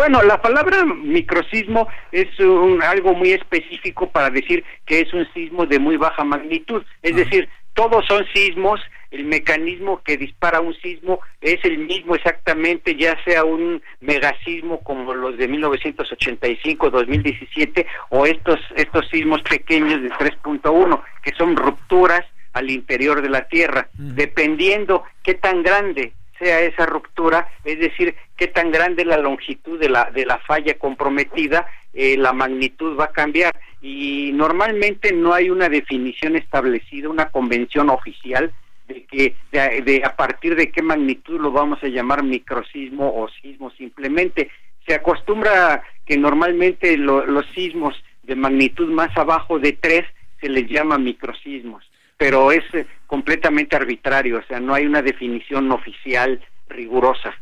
Bueno, 0.00 0.22
la 0.22 0.40
palabra 0.40 0.82
microsismo 0.86 1.86
es 2.10 2.26
un, 2.40 2.82
algo 2.82 3.12
muy 3.12 3.32
específico 3.32 4.08
para 4.08 4.30
decir 4.30 4.64
que 4.86 5.00
es 5.00 5.12
un 5.12 5.30
sismo 5.34 5.66
de 5.66 5.78
muy 5.78 5.98
baja 5.98 6.24
magnitud. 6.24 6.82
Es 7.02 7.16
decir, 7.16 7.50
todos 7.74 8.06
son 8.06 8.24
sismos, 8.32 8.80
el 9.10 9.26
mecanismo 9.26 10.00
que 10.02 10.16
dispara 10.16 10.62
un 10.62 10.72
sismo 10.76 11.20
es 11.42 11.62
el 11.64 11.76
mismo 11.76 12.14
exactamente, 12.14 12.96
ya 12.96 13.22
sea 13.24 13.44
un 13.44 13.82
megasismo 14.00 14.80
como 14.80 15.12
los 15.12 15.36
de 15.36 15.48
1985, 15.48 16.88
2017 16.88 17.86
o 18.08 18.24
estos 18.24 18.58
estos 18.76 19.06
sismos 19.10 19.42
pequeños 19.42 20.00
de 20.00 20.08
3.1 20.12 21.02
que 21.22 21.32
son 21.36 21.56
rupturas 21.56 22.24
al 22.54 22.70
interior 22.70 23.20
de 23.20 23.28
la 23.28 23.48
Tierra, 23.48 23.90
dependiendo 23.92 25.04
qué 25.22 25.34
tan 25.34 25.62
grande 25.62 26.14
sea 26.40 26.60
esa 26.62 26.86
ruptura, 26.86 27.46
es 27.64 27.78
decir, 27.78 28.16
qué 28.36 28.48
tan 28.48 28.72
grande 28.72 29.04
la 29.04 29.18
longitud 29.18 29.78
de 29.78 29.90
la, 29.90 30.10
de 30.10 30.24
la 30.24 30.38
falla 30.38 30.74
comprometida, 30.78 31.66
eh, 31.92 32.16
la 32.16 32.32
magnitud 32.32 32.98
va 32.98 33.04
a 33.04 33.12
cambiar. 33.12 33.54
Y 33.82 34.32
normalmente 34.32 35.12
no 35.12 35.34
hay 35.34 35.50
una 35.50 35.68
definición 35.68 36.36
establecida, 36.36 37.08
una 37.08 37.28
convención 37.28 37.90
oficial 37.90 38.52
de 38.88 39.04
que 39.04 39.36
de, 39.52 40.02
a 40.04 40.16
partir 40.16 40.56
de 40.56 40.72
qué 40.72 40.82
magnitud 40.82 41.40
lo 41.40 41.52
vamos 41.52 41.82
a 41.84 41.88
llamar 41.88 42.24
microsismo 42.24 43.12
o 43.14 43.28
sismo 43.28 43.70
simplemente. 43.72 44.50
Se 44.86 44.94
acostumbra 44.94 45.82
que 46.06 46.16
normalmente 46.16 46.96
los 46.96 47.46
sismos 47.54 47.94
de 48.22 48.34
magnitud 48.34 48.88
más 48.88 49.16
abajo 49.16 49.58
de 49.58 49.72
3 49.72 50.04
se 50.40 50.48
les 50.48 50.68
llama 50.68 50.98
microsismos 50.98 51.84
pero 52.20 52.52
es 52.52 52.62
eh, 52.74 52.86
completamente 53.06 53.74
arbitrario, 53.74 54.40
o 54.40 54.42
sea, 54.42 54.60
no 54.60 54.74
hay 54.74 54.84
una 54.84 55.00
definición 55.00 55.72
oficial 55.72 56.38
rigurosa. 56.68 57.32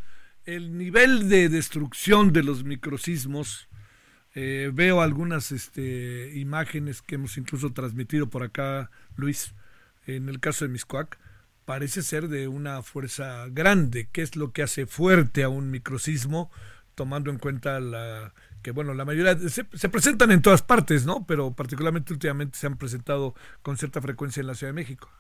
El 0.45 0.79
nivel 0.79 1.29
de 1.29 1.49
destrucción 1.49 2.33
de 2.33 2.45
los 2.45 2.63
microsismos, 2.63 3.69
eh, 4.37 4.71
veo 4.73 5.01
algunas 5.01 5.51
este, 5.51 6.31
imágenes 6.37 7.03
que 7.03 7.17
hemos 7.17 7.37
incluso 7.39 7.73
transmitido 7.73 8.31
por 8.31 8.45
acá, 8.45 8.89
Luis, 9.17 9.53
en 10.07 10.29
el 10.29 10.39
caso 10.39 10.65
de 10.65 10.71
Miscoac, 10.71 11.19
parece 11.65 12.03
ser 12.03 12.29
de 12.29 12.47
una 12.47 12.85
fuerza 12.85 13.47
grande. 13.51 14.09
¿Qué 14.13 14.23
es 14.23 14.37
lo 14.37 14.53
que 14.53 14.63
hace 14.63 14.87
fuerte 14.87 15.43
a 15.43 15.49
un 15.49 15.73
microsismo, 15.73 16.53
tomando 16.95 17.33
en 17.33 17.39
cuenta 17.39 17.81
la, 17.81 18.33
bueno, 18.71 18.95
la 18.95 19.05
mayoría 19.05 19.37
se, 19.37 19.65
presentan 19.65 20.31
en 20.31 20.43
todas 20.43 20.63
partes, 20.63 21.07
¿no? 21.07 21.25
Pero 21.27 21.53
particularmente 21.53 22.13
últimamente 22.13 22.59
se 22.59 22.67
han 22.67 22.77
presentado 22.77 23.35
con 23.63 23.77
cierta 23.77 24.01
frecuencia 24.01 24.41
en 24.41 24.47
la 24.47 24.55
Ciudad 24.55 24.73
de 24.73 24.81
México. 24.81 25.11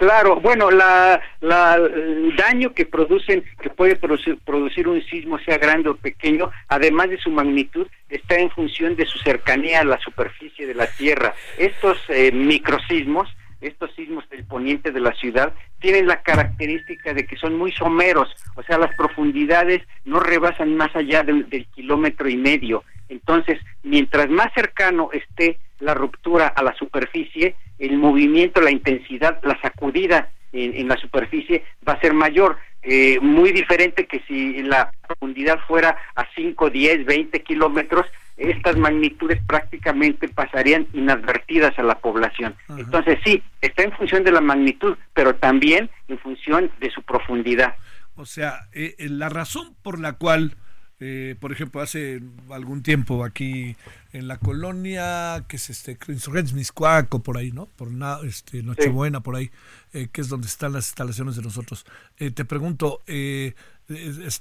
Claro, 0.00 0.40
bueno, 0.40 0.70
la, 0.70 1.20
el 1.42 2.34
daño 2.34 2.72
que 2.72 2.86
producen, 2.86 3.44
que 3.60 3.68
puede 3.68 3.96
producir, 3.96 4.88
un 4.88 5.02
sismo, 5.02 5.38
sea 5.40 5.58
grande 5.58 5.90
o 5.90 5.96
pequeño, 5.96 6.50
además 6.68 7.10
de 7.10 7.18
su 7.18 7.30
magnitud, 7.30 7.86
está 8.08 8.36
en 8.36 8.50
función 8.50 8.96
de 8.96 9.04
su 9.04 9.18
cercanía 9.18 9.80
a 9.80 9.84
la 9.84 10.00
superficie 10.00 10.66
de 10.66 10.74
la 10.74 10.86
Tierra. 10.86 11.34
Estos 11.58 11.98
eh, 12.08 12.32
microsismos 12.32 13.28
estos 13.60 13.90
sismos 13.94 14.28
del 14.30 14.44
poniente 14.44 14.90
de 14.90 15.00
la 15.00 15.12
ciudad 15.12 15.52
tienen 15.80 16.06
la 16.06 16.22
característica 16.22 17.12
de 17.14 17.26
que 17.26 17.36
son 17.36 17.56
muy 17.56 17.72
someros, 17.72 18.34
o 18.56 18.62
sea, 18.62 18.78
las 18.78 18.94
profundidades 18.96 19.82
no 20.04 20.20
rebasan 20.20 20.76
más 20.76 20.94
allá 20.94 21.22
del, 21.22 21.46
kilómetro 21.74 22.28
y 22.28 22.36
medio. 22.36 22.84
Entonces, 23.08 23.58
mientras 23.82 24.28
más 24.28 24.52
cercano 24.54 25.10
esté 25.12 25.58
la 25.80 25.94
ruptura 25.94 26.48
a 26.48 26.62
la 26.62 26.74
superficie, 26.74 27.56
el 27.78 27.98
movimiento, 27.98 28.60
la 28.60 28.70
intensidad, 28.70 29.40
la 29.42 29.60
sacudida 29.60 30.30
en, 30.52 30.88
la 30.88 30.96
superficie 30.96 31.64
va 31.86 31.94
a 31.94 32.00
ser 32.00 32.12
mayor. 32.12 32.58
Eh, 32.82 33.18
muy 33.20 33.52
diferente 33.52 34.06
que 34.06 34.20
si 34.26 34.62
la 34.62 34.90
profundidad 35.06 35.58
fuera 35.66 35.96
a 36.14 36.26
5, 36.34 36.70
10, 36.70 37.04
20 37.04 37.42
kilómetros, 37.42 38.06
estas 38.36 38.76
magnitudes 38.76 39.40
prácticamente 39.46 40.28
pasarían 40.28 40.86
inadvertidas 40.92 41.78
a 41.78 41.82
la 41.82 41.98
población. 41.98 42.54
Entonces 42.68 43.18
sí, 43.24 43.42
está 43.60 43.82
en 43.82 43.92
función 43.92 44.24
de 44.24 44.32
la 44.32 44.40
magnitud, 44.40 44.96
pero 45.12 45.34
también 45.34 45.90
en 46.08 46.18
función 46.18 46.70
de 46.80 46.90
su 46.90 47.02
profundidad. 47.02 47.74
O 48.16 48.26
sea, 48.26 48.68
eh, 48.72 48.96
eh, 48.98 49.08
la 49.08 49.28
razón 49.28 49.74
por 49.82 49.98
la 49.98 50.14
cual, 50.14 50.54
eh, 51.00 51.36
por 51.40 51.52
ejemplo, 51.52 51.80
hace 51.80 52.20
algún 52.50 52.82
tiempo 52.82 53.24
aquí 53.24 53.76
en 54.12 54.28
la 54.28 54.38
colonia, 54.38 55.44
que 55.48 55.56
es 55.56 55.70
este, 55.70 55.96
Insurgentes 56.08 56.52
Miscuaco, 56.52 57.22
por 57.22 57.38
ahí, 57.38 57.50
¿no? 57.50 57.66
Por 57.76 57.88
este, 58.24 58.62
Nochebuena, 58.62 59.20
por 59.20 59.36
ahí, 59.36 59.50
que 59.92 60.20
es 60.20 60.28
donde 60.28 60.48
están 60.48 60.72
las 60.72 60.88
instalaciones 60.88 61.36
de 61.36 61.42
nosotros. 61.42 61.86
te 62.16 62.44
pregunto, 62.44 63.00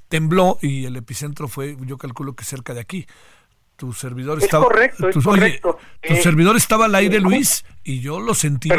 tembló 0.09 0.57
y 0.61 0.85
el 0.85 0.97
epicentro 0.97 1.47
fue, 1.47 1.77
yo 1.85 1.97
calculo 1.97 2.33
que 2.33 2.43
cerca 2.43 2.73
de 2.73 2.81
aquí 2.81 3.07
tu 3.79 3.93
servidor 3.93 4.43
estaba 4.43 4.65
correcto, 4.65 5.09
tu, 5.09 5.21
correcto. 5.21 5.79
tu 6.01 6.13
eh, 6.13 6.21
servidor 6.21 6.57
estaba 6.57 6.85
al 6.85 6.95
aire 6.95 7.21
Luis 7.21 7.63
y 7.81 8.01
yo 8.01 8.19
lo 8.19 8.33
sentí. 8.33 8.69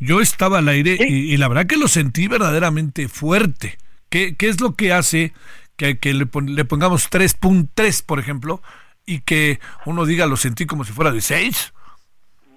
Yo 0.00 0.20
estaba 0.22 0.58
al 0.58 0.68
aire 0.68 0.96
y, 0.98 1.36
la 1.36 1.48
verdad 1.48 1.66
que 1.66 1.76
lo 1.76 1.86
sentí 1.86 2.28
verdaderamente 2.28 3.08
fuerte. 3.08 3.76
Qué, 4.08 4.36
qué 4.36 4.48
es 4.48 4.62
lo 4.62 4.74
que 4.74 4.94
hace 4.94 5.34
que, 5.76 5.98
que 5.98 6.14
le, 6.14 6.26
le, 6.46 6.64
pongamos 6.64 7.10
3.3 7.10 8.02
por 8.06 8.18
ejemplo 8.18 8.62
y 9.04 9.20
que 9.20 9.60
uno 9.84 10.06
diga 10.06 10.24
lo 10.24 10.38
sentí 10.38 10.64
como 10.64 10.82
si 10.84 10.92
fuera 10.92 11.12
de 11.12 11.20
6 11.20 11.74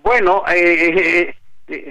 bueno 0.01 0.43
eh, 0.47 1.27
eh 1.27 1.36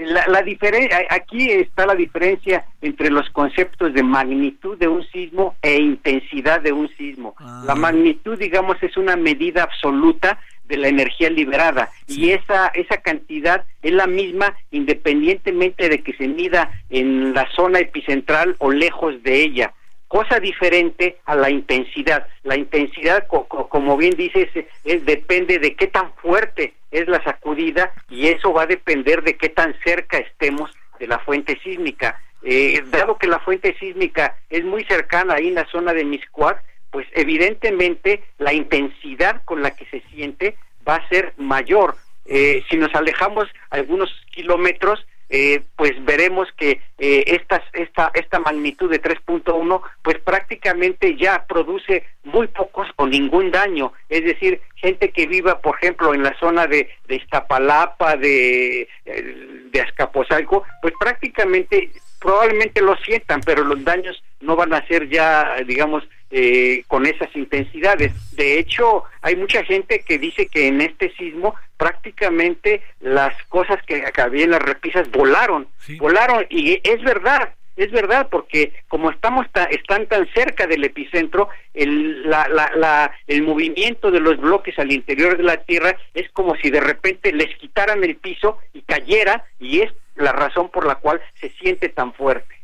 la, 0.06 0.26
la 0.28 0.42
diferencia 0.42 1.06
aquí 1.10 1.50
está 1.50 1.86
la 1.86 1.94
diferencia 1.94 2.64
entre 2.82 3.10
los 3.10 3.28
conceptos 3.30 3.92
de 3.94 4.02
magnitud 4.02 4.78
de 4.78 4.88
un 4.88 5.04
sismo 5.10 5.54
e 5.62 5.76
intensidad 5.76 6.60
de 6.60 6.72
un 6.72 6.88
sismo. 6.96 7.34
Ah. 7.38 7.62
La 7.66 7.74
magnitud, 7.74 8.38
digamos, 8.38 8.82
es 8.82 8.96
una 8.96 9.16
medida 9.16 9.62
absoluta 9.62 10.38
de 10.64 10.76
la 10.76 10.88
energía 10.88 11.28
liberada 11.30 11.90
y 12.06 12.30
esa 12.30 12.68
esa 12.68 12.98
cantidad 12.98 13.64
es 13.82 13.92
la 13.92 14.06
misma 14.06 14.54
independientemente 14.70 15.88
de 15.88 16.02
que 16.02 16.12
se 16.12 16.28
mida 16.28 16.70
en 16.90 17.34
la 17.34 17.50
zona 17.56 17.80
epicentral 17.80 18.54
o 18.58 18.70
lejos 18.70 19.20
de 19.24 19.42
ella 19.42 19.74
cosa 20.10 20.40
diferente 20.40 21.18
a 21.24 21.36
la 21.36 21.50
intensidad. 21.50 22.26
La 22.42 22.56
intensidad, 22.56 23.28
como 23.28 23.96
bien 23.96 24.16
dices, 24.16 24.48
es, 24.84 25.06
depende 25.06 25.60
de 25.60 25.76
qué 25.76 25.86
tan 25.86 26.12
fuerte 26.14 26.74
es 26.90 27.06
la 27.06 27.22
sacudida 27.22 27.92
y 28.08 28.26
eso 28.26 28.52
va 28.52 28.62
a 28.62 28.66
depender 28.66 29.22
de 29.22 29.36
qué 29.36 29.50
tan 29.50 29.72
cerca 29.84 30.18
estemos 30.18 30.68
de 30.98 31.06
la 31.06 31.20
fuente 31.20 31.60
sísmica. 31.62 32.20
Eh, 32.42 32.82
dado 32.90 33.18
que 33.18 33.28
la 33.28 33.38
fuente 33.38 33.76
sísmica 33.78 34.34
es 34.48 34.64
muy 34.64 34.82
cercana 34.82 35.34
ahí 35.34 35.46
en 35.46 35.54
la 35.54 35.66
zona 35.66 35.92
de 35.92 36.04
Miscuac, 36.04 36.60
pues 36.90 37.06
evidentemente 37.12 38.24
la 38.38 38.52
intensidad 38.52 39.44
con 39.44 39.62
la 39.62 39.70
que 39.76 39.84
se 39.86 40.00
siente 40.12 40.56
va 40.88 40.96
a 40.96 41.08
ser 41.08 41.34
mayor. 41.36 41.94
Eh, 42.26 42.64
si 42.68 42.76
nos 42.78 42.92
alejamos 42.96 43.46
algunos 43.70 44.10
kilómetros, 44.32 45.06
eh, 45.32 45.62
pues 45.76 45.92
veremos 46.04 46.48
que 46.56 46.80
eh, 46.98 47.24
esta, 47.26 47.62
esta, 47.72 48.10
esta 48.14 48.40
magnitud 48.40 48.90
de 48.90 49.00
3.1 49.00 49.80
pues 50.02 50.18
prácticamente 50.18 51.16
ya 51.16 51.46
produce 51.46 52.04
muy 52.24 52.48
pocos 52.48 52.88
o 52.96 53.06
ningún 53.06 53.52
daño. 53.52 53.92
Es 54.08 54.24
decir, 54.24 54.60
gente 54.74 55.10
que 55.10 55.28
viva, 55.28 55.60
por 55.60 55.76
ejemplo, 55.76 56.12
en 56.14 56.24
la 56.24 56.36
zona 56.40 56.66
de, 56.66 56.90
de 57.06 57.14
Iztapalapa, 57.14 58.16
de, 58.16 58.88
eh, 59.04 59.66
de 59.70 59.80
Azcapotzalco, 59.80 60.64
pues 60.82 60.94
prácticamente 60.98 61.92
probablemente 62.20 62.82
lo 62.82 62.96
sientan, 62.96 63.40
pero 63.40 63.64
los 63.64 63.82
daños 63.84 64.22
no 64.40 64.56
van 64.56 64.74
a 64.74 64.86
ser 64.88 65.08
ya, 65.08 65.54
digamos, 65.64 66.02
eh, 66.30 66.84
con 66.86 67.06
esas 67.06 67.34
intensidades. 67.34 68.12
De 68.36 68.58
hecho, 68.58 69.04
hay 69.22 69.36
mucha 69.36 69.64
gente 69.64 70.00
que 70.00 70.18
dice 70.18 70.46
que 70.46 70.68
en 70.68 70.80
este 70.80 71.12
sismo 71.16 71.54
prácticamente 71.76 72.82
las 73.00 73.34
cosas 73.48 73.78
que 73.86 74.04
había 74.16 74.44
en 74.44 74.50
las 74.50 74.62
repisas 74.62 75.10
volaron, 75.10 75.66
volaron 75.98 76.46
y 76.50 76.80
es 76.84 77.02
verdad, 77.02 77.54
es 77.76 77.90
verdad, 77.90 78.28
porque 78.30 78.74
como 78.88 79.10
estamos 79.10 79.46
están 79.70 80.06
tan 80.06 80.28
cerca 80.34 80.66
del 80.66 80.84
epicentro, 80.84 81.48
el, 81.72 82.28
la, 82.28 82.46
la, 82.48 83.12
el 83.26 83.42
movimiento 83.42 84.10
de 84.10 84.20
los 84.20 84.38
bloques 84.38 84.78
al 84.78 84.92
interior 84.92 85.36
de 85.36 85.44
la 85.44 85.56
Tierra 85.56 85.96
es 86.12 86.30
como 86.32 86.54
si 86.56 86.70
de 86.70 86.80
repente 86.80 87.32
les 87.32 87.56
quitaran 87.56 88.04
el 88.04 88.16
piso 88.16 88.58
y 88.74 88.82
cayera, 88.82 89.46
y 89.58 89.80
es 89.80 89.92
la 90.16 90.32
razón 90.32 90.68
por 90.68 90.86
la 90.86 90.96
cual 90.96 91.20
se 91.40 91.48
siente 91.50 91.88
tan 91.88 92.12
fuerte. 92.12 92.54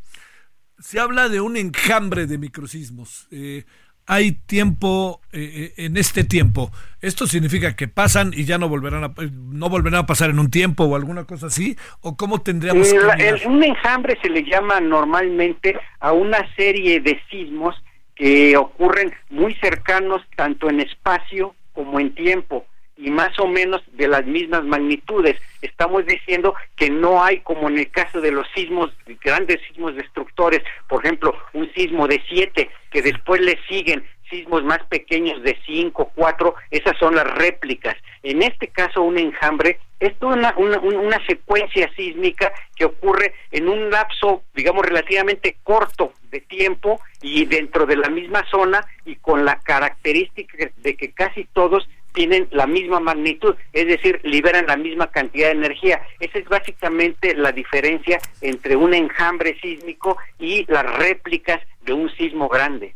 Se 0.79 1.01
habla 1.01 1.29
de 1.29 1.41
un 1.41 1.57
enjambre 1.57 2.27
de 2.27 2.39
microsismos. 2.39 3.29
Eh, 3.31 3.65
hay 4.07 4.33
tiempo 4.33 5.21
eh, 5.33 5.73
eh, 5.77 5.85
en 5.85 5.97
este 5.97 6.25
tiempo. 6.25 6.71
¿Esto 7.01 7.27
significa 7.27 7.75
que 7.75 7.89
pasan 7.89 8.33
y 8.33 8.45
ya 8.45 8.57
no 8.57 8.69
volverán 8.69 9.05
a, 9.05 9.15
no 9.31 9.69
volverán 9.69 10.01
a 10.01 10.07
pasar 10.07 10.31
en 10.31 10.39
un 10.39 10.51
tiempo 10.51 10.85
o 10.85 10.97
alguna 10.97 11.25
cosa 11.25 11.49
así? 11.49 11.77
¿O 12.01 12.17
cómo 12.17 12.41
tendríamos 12.41 12.93
que 12.93 13.47
Un 13.47 13.65
enjambre 13.65 14.17
se 14.23 14.31
le 14.31 14.45
llama 14.45 14.81
normalmente 14.81 15.77
a 15.99 16.13
una 16.13 16.39
serie 16.55 17.01
de 17.01 17.21
sismos 17.31 17.75
que 18.15 18.57
ocurren 18.57 19.13
muy 19.29 19.55
cercanos 19.57 20.23
tanto 20.37 20.71
en 20.71 20.81
espacio 20.81 21.55
como 21.73 22.01
en 22.01 22.15
tiempo. 22.15 22.65
Y 22.97 23.11
más 23.11 23.39
o 23.39 23.47
menos 23.47 23.83
de 23.93 24.09
las 24.09 24.25
mismas 24.25 24.65
magnitudes. 24.65 25.37
Estamos 25.61 26.07
diciendo 26.07 26.55
que 26.77 26.91
no 26.91 27.23
hay, 27.23 27.41
como 27.41 27.69
en 27.69 27.79
el 27.79 27.91
caso 27.91 28.21
de 28.21 28.33
los 28.33 28.47
sismos, 28.55 28.91
grandes 29.23 29.61
sismos 29.69 29.95
destructores, 29.95 30.63
por 30.89 31.05
ejemplo, 31.05 31.35
un 31.53 31.73
sismo 31.75 32.07
de 32.09 32.23
7, 32.29 32.71
que 32.91 33.03
después 33.03 33.41
le 33.41 33.59
siguen 33.69 34.05
sismos 34.31 34.65
más 34.65 34.83
pequeños 34.85 35.43
de 35.43 35.57
5, 35.67 36.13
4, 36.15 36.55
esas 36.71 36.97
son 36.99 37.15
las 37.15 37.27
réplicas. 37.37 37.95
En 38.23 38.43
este 38.43 38.69
caso, 38.69 39.03
un 39.03 39.19
enjambre 39.19 39.79
es 40.01 40.19
toda 40.19 40.35
una, 40.35 40.55
una, 40.57 40.79
una, 40.79 41.27
secuencia 41.27 41.91
sísmica 41.95 42.53
que 42.75 42.85
ocurre 42.85 43.35
en 43.51 43.69
un 43.69 43.91
lapso, 43.91 44.43
digamos, 44.55 44.85
relativamente 44.85 45.57
corto 45.63 46.13
de 46.31 46.41
tiempo 46.41 47.01
y 47.23 47.47
dentro 47.47 47.87
de 47.87 47.97
la 47.97 48.09
misma 48.09 48.45
zona 48.51 48.85
y 49.05 49.17
con 49.17 49.45
la 49.45 49.59
característica 49.61 50.71
de 50.77 50.97
que 50.97 51.13
casi 51.13 51.45
todos 51.45 51.89
tienen 52.17 52.49
la 52.51 52.67
misma 52.67 52.99
magnitud, 52.99 53.55
es 53.75 53.87
decir, 53.87 54.21
liberan 54.25 54.67
la 54.67 54.77
misma 54.77 55.09
cantidad 55.09 55.49
de 55.49 55.53
energía. 55.53 56.01
Esa 56.19 56.39
es 56.39 56.49
básicamente 56.49 57.35
la 57.37 57.53
diferencia 57.53 58.19
entre 58.41 58.75
un 58.75 58.95
enjambre 58.95 59.61
sísmico 59.61 60.17
y 60.39 60.65
las 60.73 60.87
réplicas 60.97 61.61
de 61.85 61.93
un 61.93 62.11
sismo 62.17 62.49
grande. 62.49 62.95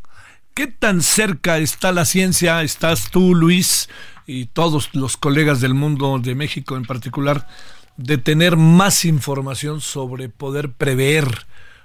¿Qué 0.54 0.68
tan 0.68 1.02
cerca 1.02 1.58
está 1.58 1.92
la 1.92 2.06
ciencia? 2.06 2.62
¿Estás 2.62 3.10
tú, 3.10 3.34
Luis, 3.34 3.90
y 4.26 4.46
todos 4.46 4.94
los 4.94 5.18
colegas 5.18 5.60
del 5.60 5.74
mundo, 5.74 6.18
de 6.18 6.34
México 6.34 6.76
en 6.76 6.86
particular, 6.86 7.46
de 7.98 8.16
tener 8.16 8.56
más 8.56 9.04
información 9.04 9.82
sobre 9.82 10.30
poder 10.30 10.72
prever 10.72 11.26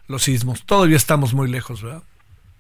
los 0.08 0.24
sismos? 0.24 0.66
Todavía 0.66 0.96
estamos 0.96 1.34
muy 1.34 1.52
lejos, 1.52 1.84
¿verdad? 1.84 2.04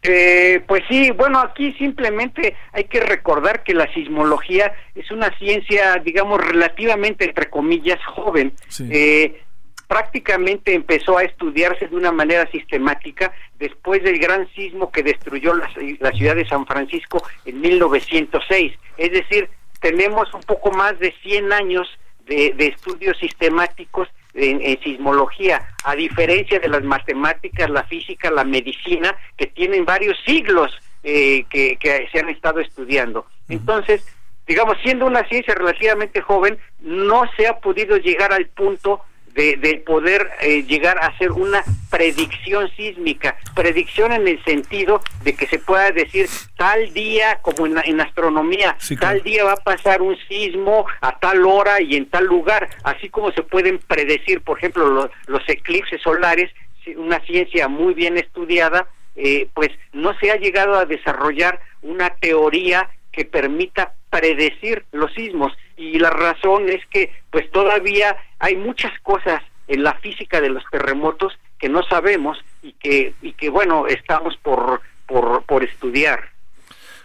Eh, 0.08 0.62
pues 0.68 0.84
sí, 0.90 1.12
bueno, 1.12 1.40
aquí 1.40 1.74
simplemente 1.74 2.56
hay 2.72 2.86
que 2.86 3.00
recordar 3.00 3.64
que 3.64 3.74
la 3.74 3.92
sismología 3.94 4.74
es 4.94 5.10
una 5.12 5.36
ciencia, 5.38 5.96
digamos, 6.04 6.46
relativamente, 6.46 7.26
entre 7.26 7.50
comillas, 7.50 8.04
joven. 8.06 8.54
Eh, 8.90 9.42
prácticamente 9.88 10.74
empezó 10.74 11.18
a 11.18 11.24
estudiarse 11.24 11.88
de 11.88 11.96
una 11.96 12.12
manera 12.12 12.50
sistemática 12.52 13.32
después 13.60 14.04
del 14.04 14.20
gran 14.20 14.48
sismo 14.54 14.92
que 14.92 15.04
destruyó 15.04 15.54
la, 15.54 15.70
la 16.00 16.12
ciudad 16.12 16.36
de 16.36 16.48
San 16.48 16.66
Francisco 16.66 17.24
en 17.46 17.62
1906. 17.62 18.74
Es 18.98 19.12
decir, 19.12 19.50
tenemos 19.80 20.34
un 20.34 20.42
poco 20.42 20.72
más 20.72 20.98
de 21.00 21.14
100 21.22 21.54
años 21.54 21.88
de, 22.26 22.54
de 22.58 22.68
estudios 22.68 23.18
sistemáticos 23.20 24.08
en, 24.36 24.80
sismología, 24.82 25.66
a 25.84 25.96
diferencia 25.96 26.60
de 26.60 26.68
las 26.68 26.84
matemáticas, 26.84 27.70
la 27.70 27.84
física, 27.86 28.30
la 28.30 28.44
medicina, 28.44 29.16
que 29.38 29.48
tienen 29.48 29.86
varios 29.86 30.18
siglos 30.26 30.78
eh, 31.04 31.46
que, 31.50 31.78
que 31.78 32.08
se 32.12 32.20
han 32.20 32.30
estado 32.30 32.60
estudiando. 32.60 33.26
Entonces, 33.48 34.06
digamos, 34.46 34.78
siendo 34.84 35.06
una 35.06 35.28
ciencia 35.28 35.56
relativamente 35.56 36.22
joven, 36.22 36.58
no 36.82 37.24
se 37.38 37.48
ha 37.48 37.60
podido 37.60 37.98
llegar 37.98 38.34
al 38.34 38.48
punto 38.48 39.02
de, 39.36 39.84
poder 39.86 40.32
eh, 40.42 40.64
llegar 40.64 40.98
a 40.98 41.08
hacer 41.08 41.32
una 41.32 41.62
predicción 41.92 42.70
sísmica, 42.76 43.36
predicción 43.54 44.14
en 44.14 44.28
el 44.28 44.44
sentido 44.46 45.02
de 45.24 45.36
que 45.36 45.46
se 45.48 45.60
pueda 45.60 45.92
decir 45.92 46.28
tal 46.56 46.94
día, 46.94 47.40
como 47.42 47.66
en, 47.68 48.00
astronomía, 48.00 48.78
tal 49.00 49.22
día 49.24 49.44
va 49.44 49.54
a 49.54 49.58
pasar 49.58 50.02
un 50.02 50.18
sismo 50.30 50.86
a 51.02 51.20
tal 51.20 51.46
hora 51.46 51.82
y 51.82 51.96
en 51.96 52.06
tal 52.06 52.26
lugar, 52.26 52.70
así 52.84 53.10
como 53.10 53.32
se 53.34 53.44
pueden 53.44 53.80
predecir, 53.80 54.42
por 54.42 54.58
ejemplo, 54.58 55.10
los 55.28 55.50
eclipses 55.50 56.02
solares, 56.02 56.50
una 56.96 57.20
ciencia 57.22 57.68
muy 57.68 57.94
bien 57.94 58.18
estudiada, 58.18 58.88
eh, 59.18 59.50
pues 59.54 59.70
no 59.92 60.18
se 60.20 60.32
ha 60.32 60.38
llegado 60.38 60.76
a 60.76 60.86
desarrollar 60.86 61.60
una 61.82 62.10
teoría 62.10 62.90
que 63.12 63.26
permita 63.26 63.94
predecir 64.10 64.86
los 64.92 65.14
sismos 65.14 65.52
y 65.78 66.00
la 66.00 66.10
razón 66.10 66.70
es 66.70 66.86
que 66.88 67.12
pues 67.32 67.50
todavía 67.52 68.16
hay 68.40 68.56
muchas 68.56 68.98
cosas 69.02 69.42
en 69.68 69.84
la 69.84 69.94
física 69.96 70.42
de 70.42 70.50
los 70.50 70.64
terremotos 70.72 71.34
que 71.60 71.70
no 71.70 71.84
sabemos 71.84 72.38
y 72.62 72.74
que 72.74 73.14
y 73.22 73.34
que 73.34 73.50
bueno 73.50 73.88
estamos 73.88 74.38
por 74.38 74.82
por, 75.06 75.44
por 75.44 75.64
estudiar. 75.64 76.32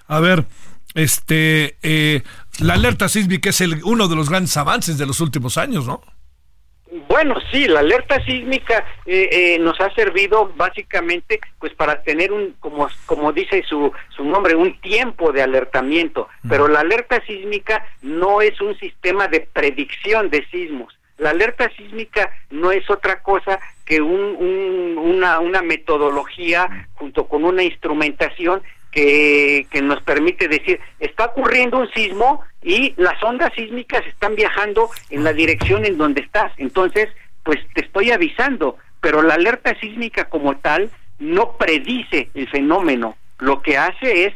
A 0.07 0.21
ver 0.21 0.45
este 0.95 1.77
eh, 1.83 2.23
la 2.59 2.75
alerta 2.75 3.09
sísmica 3.09 3.51
es 3.51 3.61
el, 3.61 3.83
uno 3.85 4.09
de 4.09 4.16
los 4.16 4.29
grandes 4.29 4.57
avances 4.57 4.99
de 4.99 5.07
los 5.07 5.21
últimos 5.21 5.57
años 5.57 5.87
no 5.87 6.03
bueno, 7.09 7.36
sí, 7.53 7.68
la 7.68 7.80
alerta 7.80 8.22
sísmica 8.24 8.84
eh, 9.07 9.28
eh, 9.30 9.59
nos 9.61 9.80
ha 9.80 9.93
servido 9.95 10.53
básicamente 10.57 11.41
pues 11.59 11.72
para 11.74 12.03
tener 12.03 12.32
un, 12.32 12.55
como, 12.59 12.88
como 13.07 13.32
dice 13.32 13.62
su, 13.68 13.93
su 14.09 14.24
nombre, 14.24 14.55
un 14.57 14.80
tiempo 14.80 15.32
de 15.32 15.43
alertamiento, 15.43 16.28
pero 16.49 16.66
la 16.68 16.80
alerta 16.80 17.22
sísmica 17.26 17.86
no 18.03 18.43
es 18.43 18.61
un 18.61 18.76
sistema 18.78 19.28
de 19.28 19.41
predicción 19.41 20.30
de 20.30 20.45
sismos. 20.47 20.97
La 21.18 21.30
alerta 21.30 21.70
sísmica 21.76 22.32
no 22.51 22.72
es 22.72 22.88
otra 22.88 23.22
cosa 23.22 23.61
que 23.84 24.01
un, 24.01 24.97
una, 24.99 25.38
una 25.38 25.62
metodología 25.62 26.88
junto 26.95 27.26
con 27.26 27.45
una 27.45 27.62
instrumentación 27.62 28.62
que, 28.91 29.66
que 29.70 29.82
nos 29.82 30.03
permite 30.03 30.49
decir, 30.49 30.80
está 30.99 31.26
ocurriendo 31.26 31.78
un 31.78 31.91
sismo 31.93 32.43
y 32.62 32.95
las 32.97 33.22
ondas 33.22 33.53
sísmicas 33.55 34.07
están 34.07 34.34
viajando 34.34 34.91
en 35.11 35.24
la 35.24 35.32
dirección 35.32 35.84
en 35.84 35.97
donde 35.97 36.20
estás. 36.20 36.53
Entonces, 36.57 37.09
pues 37.43 37.59
te 37.74 37.82
estoy 37.82 38.11
avisando, 38.11 38.76
pero 39.01 39.22
la 39.22 39.34
alerta 39.34 39.78
sísmica 39.80 40.28
como 40.28 40.57
tal 40.57 40.91
no 41.18 41.57
predice 41.57 42.30
el 42.34 42.49
fenómeno. 42.49 43.16
Lo 43.38 43.62
que 43.62 43.78
hace 43.78 44.26
es 44.26 44.34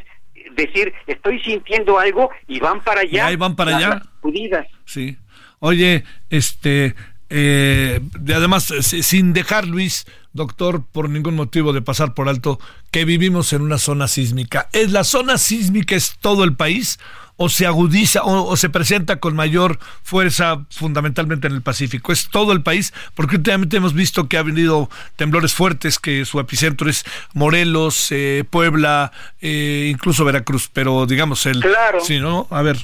decir, 0.55 0.93
estoy 1.07 1.39
sintiendo 1.41 1.99
algo 1.99 2.29
y 2.47 2.59
van 2.59 2.81
para 2.81 3.01
allá. 3.01 3.31
Y 3.31 3.35
van 3.35 3.55
para 3.55 3.77
allá. 3.77 3.99
Sacudidas. 3.99 4.67
Sí. 4.85 5.17
Oye, 5.59 6.03
este, 6.29 6.95
eh, 7.29 8.01
además, 8.33 8.71
sin 8.81 9.33
dejar, 9.33 9.67
Luis, 9.67 10.05
doctor, 10.33 10.83
por 10.91 11.09
ningún 11.09 11.35
motivo 11.35 11.73
de 11.73 11.81
pasar 11.81 12.13
por 12.13 12.29
alto, 12.29 12.59
que 12.91 13.05
vivimos 13.05 13.53
en 13.53 13.61
una 13.61 13.77
zona 13.77 14.07
sísmica. 14.07 14.69
¿Es 14.73 14.91
la 14.91 15.03
zona 15.03 15.37
sísmica 15.37 15.95
es 15.95 16.17
todo 16.19 16.43
el 16.43 16.55
país 16.55 16.99
o 17.37 17.49
se 17.49 17.65
agudiza 17.65 18.21
o, 18.23 18.55
se 18.55 18.69
presenta 18.69 19.19
con 19.19 19.35
mayor 19.35 19.79
fuerza 20.03 20.65
fundamentalmente 20.69 21.47
en 21.47 21.53
el 21.53 21.61
Pacífico? 21.61 22.11
¿Es 22.11 22.29
todo 22.29 22.51
el 22.51 22.61
país? 22.61 22.93
Porque 23.13 23.37
últimamente 23.37 23.77
hemos 23.77 23.93
visto 23.93 24.27
que 24.27 24.37
ha 24.37 24.43
venido 24.43 24.89
temblores 25.15 25.53
fuertes, 25.53 25.99
que 25.99 26.25
su 26.25 26.39
epicentro 26.39 26.89
es 26.89 27.05
Morelos, 27.33 28.07
eh, 28.11 28.43
Puebla, 28.49 29.11
eh, 29.41 29.89
incluso 29.91 30.25
Veracruz, 30.25 30.69
pero 30.71 31.05
digamos 31.05 31.45
el... 31.45 31.61
Claro. 31.61 31.99
Sí, 32.01 32.19
¿no? 32.19 32.47
A 32.49 32.61
ver. 32.61 32.77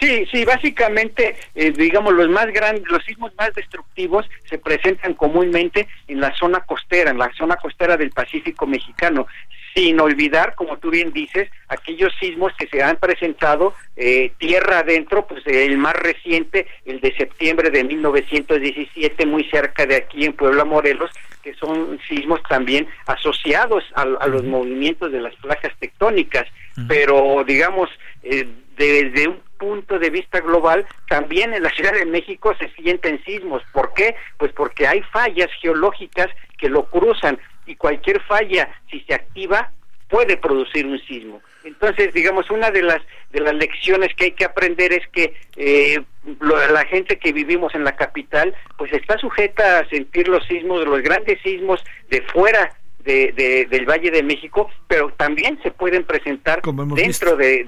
Sí, 0.00 0.26
sí, 0.32 0.44
básicamente, 0.44 1.36
eh, 1.54 1.70
digamos, 1.70 2.14
los 2.14 2.28
más 2.28 2.46
grandes, 2.46 2.84
los 2.90 3.04
sismos 3.04 3.32
más 3.36 3.52
destructivos 3.54 4.28
se 4.48 4.58
presentan 4.58 5.14
comúnmente 5.14 5.86
en 6.08 6.20
la 6.20 6.34
zona 6.36 6.60
costera, 6.60 7.10
en 7.10 7.18
la 7.18 7.30
zona 7.36 7.56
costera 7.56 7.96
del 7.96 8.10
Pacífico 8.10 8.66
mexicano, 8.66 9.26
sin 9.74 10.00
olvidar, 10.00 10.54
como 10.54 10.78
tú 10.78 10.90
bien 10.90 11.12
dices, 11.12 11.50
aquellos 11.68 12.12
sismos 12.18 12.52
que 12.56 12.68
se 12.68 12.82
han 12.82 12.96
presentado 12.96 13.74
eh, 13.96 14.32
tierra 14.38 14.78
adentro, 14.78 15.26
pues 15.26 15.42
el 15.46 15.76
más 15.78 15.94
reciente, 15.94 16.66
el 16.86 17.00
de 17.00 17.14
septiembre 17.16 17.70
de 17.70 17.84
1917, 17.84 19.26
muy 19.26 19.44
cerca 19.50 19.84
de 19.84 19.96
aquí 19.96 20.24
en 20.24 20.32
Puebla, 20.32 20.64
Morelos, 20.64 21.10
que 21.42 21.54
son 21.54 21.98
sismos 22.08 22.40
también 22.48 22.86
asociados 23.06 23.84
a, 23.94 24.04
los 24.04 24.44
movimientos 24.44 25.12
de 25.12 25.20
las 25.20 25.34
placas 25.36 25.72
tectónicas, 25.78 26.46
pero 26.88 27.44
digamos, 27.46 27.90
eh, 28.22 28.46
desde 28.76 29.28
un 29.28 29.40
punto 29.64 29.98
de 29.98 30.10
vista 30.10 30.40
global, 30.40 30.84
también 31.08 31.54
en 31.54 31.62
la 31.62 31.70
Ciudad 31.70 31.92
de 31.92 32.04
México 32.04 32.54
se 32.58 32.68
sienten 32.74 33.22
sismos. 33.24 33.62
¿Por 33.72 33.94
qué? 33.94 34.14
Pues 34.36 34.52
porque 34.52 34.86
hay 34.86 35.00
fallas 35.04 35.48
geológicas 35.62 36.28
que 36.58 36.68
lo 36.68 36.84
cruzan 36.84 37.38
y 37.66 37.74
cualquier 37.76 38.20
falla, 38.20 38.68
si 38.90 39.00
se 39.00 39.14
activa, 39.14 39.70
puede 40.10 40.36
producir 40.36 40.84
un 40.86 41.00
sismo. 41.00 41.40
Entonces, 41.64 42.12
digamos, 42.12 42.50
una 42.50 42.70
de 42.70 42.82
las 42.82 43.00
de 43.32 43.40
las 43.40 43.54
lecciones 43.54 44.14
que 44.14 44.26
hay 44.26 44.32
que 44.32 44.44
aprender 44.44 44.92
es 44.92 45.08
que 45.08 45.34
eh, 45.56 46.00
la 46.40 46.84
gente 46.84 47.18
que 47.18 47.32
vivimos 47.32 47.74
en 47.74 47.84
la 47.84 47.96
capital, 47.96 48.54
pues 48.76 48.92
está 48.92 49.16
sujeta 49.16 49.78
a 49.78 49.88
sentir 49.88 50.28
los 50.28 50.46
sismos, 50.46 50.86
los 50.86 51.00
grandes 51.00 51.40
sismos 51.42 51.82
de 52.10 52.20
fuera 52.20 52.70
de, 53.04 53.66
del 53.70 53.86
Valle 53.86 54.10
de 54.10 54.22
México, 54.22 54.68
pero 54.88 55.12
también 55.16 55.58
se 55.62 55.70
pueden 55.70 56.04
presentar 56.04 56.62
dentro 56.94 57.36
de, 57.36 57.64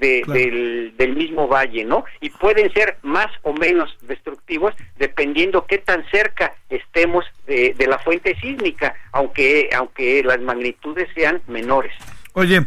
del, 0.97 1.17
mismo 1.17 1.49
valle, 1.49 1.85
¿no? 1.85 2.05
Y 2.21 2.31
pueden 2.31 2.73
ser 2.73 2.99
más 3.03 3.29
o 3.43 3.53
menos 3.53 3.97
destructivos 4.03 4.75
dependiendo 4.99 5.67
qué 5.67 5.79
tan 5.79 6.05
cerca 6.11 6.55
estemos 6.69 7.25
de, 7.47 7.75
la 7.87 7.99
fuente 7.99 8.37
sísmica, 8.41 8.95
aunque, 9.13 9.71
aunque 9.77 10.23
las 10.25 10.41
magnitudes 10.41 11.09
sean 11.15 11.41
menores. 11.47 11.93
Oye, 12.33 12.67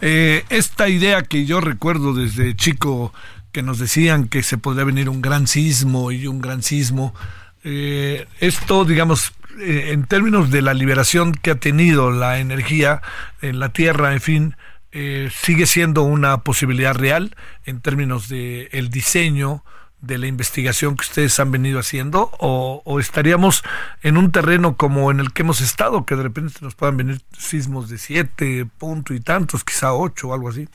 eh, 0.00 0.44
esta 0.48 0.88
idea 0.88 1.22
que 1.22 1.44
yo 1.44 1.60
recuerdo 1.60 2.14
desde 2.14 2.56
chico, 2.56 3.12
que 3.52 3.62
nos 3.62 3.78
decían 3.78 4.28
que 4.28 4.42
se 4.42 4.58
podía 4.58 4.84
venir 4.84 5.08
un 5.08 5.22
gran 5.22 5.46
sismo 5.46 6.10
y 6.10 6.26
un 6.26 6.40
gran 6.40 6.62
sismo, 6.62 7.14
eh, 7.62 8.26
esto, 8.40 8.84
digamos, 8.84 9.32
eh, 9.58 9.92
en 9.92 10.04
términos 10.04 10.50
de 10.50 10.62
la 10.62 10.74
liberación 10.74 11.32
que 11.32 11.52
ha 11.52 11.54
tenido 11.56 12.10
la 12.10 12.38
energía 12.38 13.02
en 13.42 13.58
la 13.58 13.70
Tierra, 13.70 14.12
en 14.12 14.20
fin, 14.20 14.56
eh, 14.92 15.30
sigue 15.32 15.66
siendo 15.66 16.02
una 16.02 16.38
posibilidad 16.38 16.94
real 16.94 17.36
en 17.64 17.80
términos 17.80 18.28
de 18.28 18.68
el 18.72 18.88
diseño 18.88 19.62
de 20.00 20.18
la 20.18 20.26
investigación 20.26 20.96
que 20.96 21.02
ustedes 21.02 21.38
han 21.40 21.50
venido 21.50 21.78
haciendo 21.78 22.30
o, 22.38 23.00
estaríamos 23.00 23.62
en 24.02 24.16
un 24.16 24.30
terreno 24.30 24.76
como 24.76 25.10
en 25.10 25.20
el 25.20 25.32
que 25.32 25.42
hemos 25.42 25.60
estado 25.60 26.06
que 26.06 26.16
de 26.16 26.22
repente 26.22 26.54
nos 26.60 26.74
puedan 26.74 26.96
venir 26.96 27.20
sismos 27.36 27.88
de 27.88 27.98
siete 27.98 28.66
punto 28.78 29.14
y 29.14 29.20
tantos 29.20 29.64
quizá 29.64 29.92
ocho 29.92 30.28
o 30.28 30.34
algo 30.34 30.48
así 30.48 30.68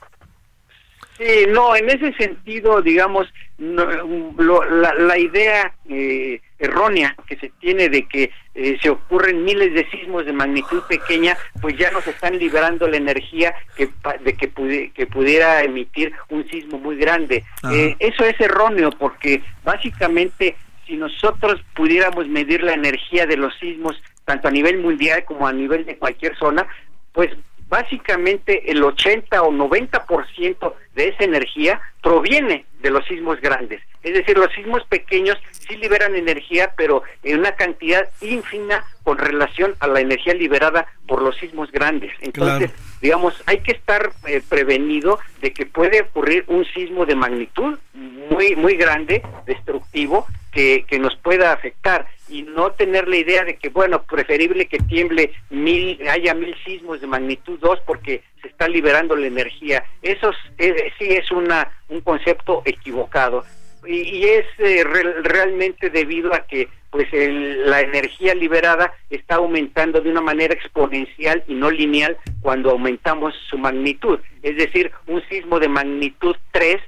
Sí, 1.22 1.46
no, 1.50 1.76
en 1.76 1.88
ese 1.88 2.14
sentido, 2.14 2.82
digamos, 2.82 3.32
la, 3.60 4.94
la, 4.98 5.18
idea 5.20 5.72
eh, 5.88 6.42
errónea 6.58 7.16
que 7.28 7.36
se 7.36 7.52
tiene 7.60 7.90
de 7.90 8.08
que 8.08 8.32
eh, 8.56 8.80
se 8.82 8.90
ocurren 8.90 9.44
miles 9.44 9.72
de 9.76 9.88
sismos 9.92 10.26
de 10.26 10.34
magnitud 10.34 10.82
pequeña, 10.90 11.38
pues 11.62 11.78
ya 11.78 11.92
nos 11.92 12.08
están 12.08 12.40
liberando 12.40 12.88
la 12.88 12.98
energía 12.98 13.54
que, 13.78 13.92
de 14.24 14.34
que, 14.34 14.92
que 14.96 15.06
pudiera 15.06 15.62
emitir 15.62 16.12
un 16.30 16.50
sismo 16.50 16.80
muy 16.80 16.96
grande. 16.96 17.44
Eh, 17.72 17.96
eso 18.00 18.26
es 18.26 18.42
erróneo 18.42 18.90
porque 18.90 19.44
básicamente 19.64 20.56
si 20.88 20.98
nosotros 20.98 21.62
pudiéramos 21.76 22.28
medir 22.30 22.64
la 22.64 22.74
energía 22.74 23.28
de 23.28 23.38
los 23.38 23.56
sismos 23.60 24.02
tanto 24.26 24.48
a 24.48 24.52
nivel 24.52 24.80
mundial 24.80 25.24
como 25.26 25.48
a 25.48 25.54
nivel 25.54 25.86
de 25.86 25.98
cualquier 25.98 26.36
zona, 26.36 26.66
pues 27.14 27.30
básicamente 27.72 28.70
el 28.70 28.84
80 28.84 29.44
o 29.44 29.50
90% 29.50 30.74
de 30.96 31.10
esa 31.10 31.24
energía 31.24 31.82
proviene 32.02 32.66
de 32.82 32.90
los 32.90 33.06
sismos 33.06 33.40
grandes. 33.40 33.82
Es 34.04 34.14
decir, 34.14 34.38
los 34.38 34.52
sismos 34.54 34.84
pequeños 34.86 35.38
sí 35.52 35.76
liberan 35.78 36.16
energía, 36.16 36.74
pero 36.76 37.04
en 37.24 37.40
una 37.40 37.52
cantidad 37.52 38.10
ínfima 38.20 38.84
con 39.04 39.20
relación 39.20 39.76
a 39.80 39.88
la 39.88 40.02
energía 40.02 40.34
liberada 40.34 40.88
por 41.08 41.22
los 41.22 41.38
sismos 41.38 41.72
grandes. 41.72 42.12
Entonces, 42.22 42.72
digamos, 43.02 43.42
hay 43.46 43.60
que 43.60 43.74
estar 43.74 44.12
eh, 44.26 44.42
prevenido 44.48 45.20
de 45.42 45.54
que 45.54 45.68
puede 45.68 46.02
ocurrir 46.02 46.46
un 46.48 46.66
sismo 46.66 47.06
de 47.06 47.16
magnitud 47.16 47.78
muy 47.94 48.56
muy 48.56 48.76
grande, 48.76 49.22
destructivo, 49.46 50.26
que, 50.52 50.86
que 50.88 51.00
nos 51.00 51.16
pueda 51.18 51.54
afectar 51.54 52.08
y 52.28 52.44
no 52.44 52.72
tener 52.72 53.08
la 53.08 53.18
idea 53.18 53.44
de 53.44 53.58
que, 53.58 53.70
bueno, 53.70 54.04
preferible 54.04 54.68
que 54.68 54.80
tiemble 54.80 55.34
mil, 55.50 56.00
haya 56.08 56.34
mil 56.34 56.56
sismos 56.64 57.02
de 57.02 57.08
magnitud 57.08 57.60
2 57.60 57.80
porque 57.86 58.24
se 58.42 58.48
está 58.48 58.68
liberando 58.68 59.16
la 59.16 59.28
energía. 59.28 59.84
Eso 60.02 60.32
sí 60.58 61.08
es 61.10 61.32
una, 61.32 61.70
un 61.90 62.02
concepto 62.02 62.62
equivocado. 62.66 63.44
Y, 63.86 64.26
es 64.26 64.46
eh, 64.60 64.84
realmente 64.84 65.90
debido 65.90 66.34
a 66.34 66.46
que 66.46 66.70
pues 66.92 67.08
la 67.12 67.80
energía 67.80 68.36
liberada 68.36 68.94
está 69.10 69.36
aumentando 69.36 70.02
de 70.02 70.12
una 70.12 70.20
manera 70.20 70.54
exponencial 70.54 71.42
y 71.48 71.54
no 71.54 71.72
lineal 71.72 72.18
cuando 72.42 72.70
aumentamos 72.70 73.34
su 73.50 73.58
magnitud. 73.58 74.20
Es 74.44 74.58
decir, 74.58 74.92
un 75.08 75.24
sismo 75.30 75.60
de 75.60 75.70
magnitud 75.70 76.36
3 76.52 76.82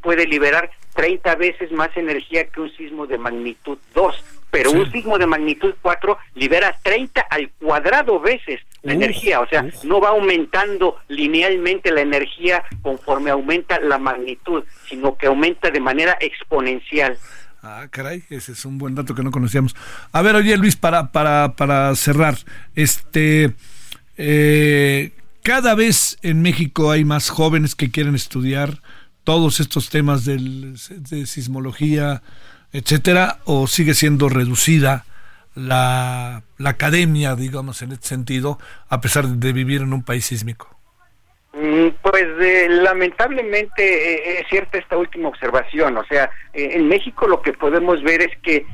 puede 0.00 0.26
liberar 0.26 0.70
30 0.94 1.34
veces 1.36 1.70
más 1.70 1.94
energía 1.96 2.46
que 2.46 2.60
un 2.60 2.74
sismo 2.76 3.06
de 3.06 3.18
magnitud 3.18 3.78
2 3.94 4.41
pero 4.52 4.70
un 4.70 4.92
sismo 4.92 5.16
de 5.16 5.26
magnitud 5.26 5.74
4 5.80 6.18
libera 6.34 6.76
30 6.82 7.22
al 7.22 7.50
cuadrado 7.52 8.20
veces 8.20 8.60
la 8.82 8.92
energía, 8.92 9.40
o 9.40 9.48
sea, 9.48 9.64
no 9.84 9.98
va 9.98 10.10
aumentando 10.10 10.98
linealmente 11.08 11.90
la 11.90 12.02
energía 12.02 12.62
conforme 12.82 13.30
aumenta 13.30 13.80
la 13.80 13.96
magnitud, 13.96 14.62
sino 14.86 15.16
que 15.16 15.28
aumenta 15.28 15.70
de 15.70 15.80
manera 15.80 16.18
exponencial. 16.20 17.16
Ah, 17.62 17.86
caray, 17.90 18.24
ese 18.28 18.52
es 18.52 18.64
un 18.66 18.76
buen 18.76 18.94
dato 18.94 19.14
que 19.14 19.22
no 19.22 19.30
conocíamos. 19.30 19.74
A 20.12 20.20
ver, 20.20 20.34
oye 20.34 20.54
Luis, 20.58 20.76
para, 20.76 21.12
para, 21.12 21.54
para 21.56 21.94
cerrar, 21.94 22.36
este, 22.74 23.54
eh, 24.18 25.12
cada 25.42 25.74
vez 25.74 26.18
en 26.20 26.42
México 26.42 26.90
hay 26.90 27.06
más 27.06 27.30
jóvenes 27.30 27.74
que 27.74 27.90
quieren 27.90 28.14
estudiar 28.14 28.82
todos 29.24 29.60
estos 29.60 29.88
temas 29.88 30.26
del, 30.26 30.74
de 30.90 31.24
sismología, 31.24 32.22
etcétera, 32.72 33.38
o 33.44 33.66
sigue 33.66 33.94
siendo 33.94 34.28
reducida 34.28 35.04
la, 35.54 36.42
la 36.58 36.70
academia, 36.70 37.34
digamos, 37.34 37.82
en 37.82 37.92
este 37.92 38.08
sentido, 38.08 38.58
a 38.88 39.00
pesar 39.00 39.26
de 39.26 39.52
vivir 39.52 39.82
en 39.82 39.92
un 39.92 40.02
país 40.02 40.26
sísmico? 40.26 40.72
Mm, 41.54 41.88
pues 42.00 42.26
eh, 42.40 42.66
lamentablemente 42.70 43.82
eh, 43.82 44.40
es 44.40 44.48
cierta 44.48 44.78
esta 44.78 44.96
última 44.96 45.28
observación, 45.28 45.96
o 45.98 46.04
sea, 46.04 46.30
eh, 46.54 46.70
en 46.72 46.88
México 46.88 47.26
lo 47.26 47.42
que 47.42 47.52
podemos 47.52 48.02
ver 48.02 48.22
es 48.22 48.38
que 48.38 48.64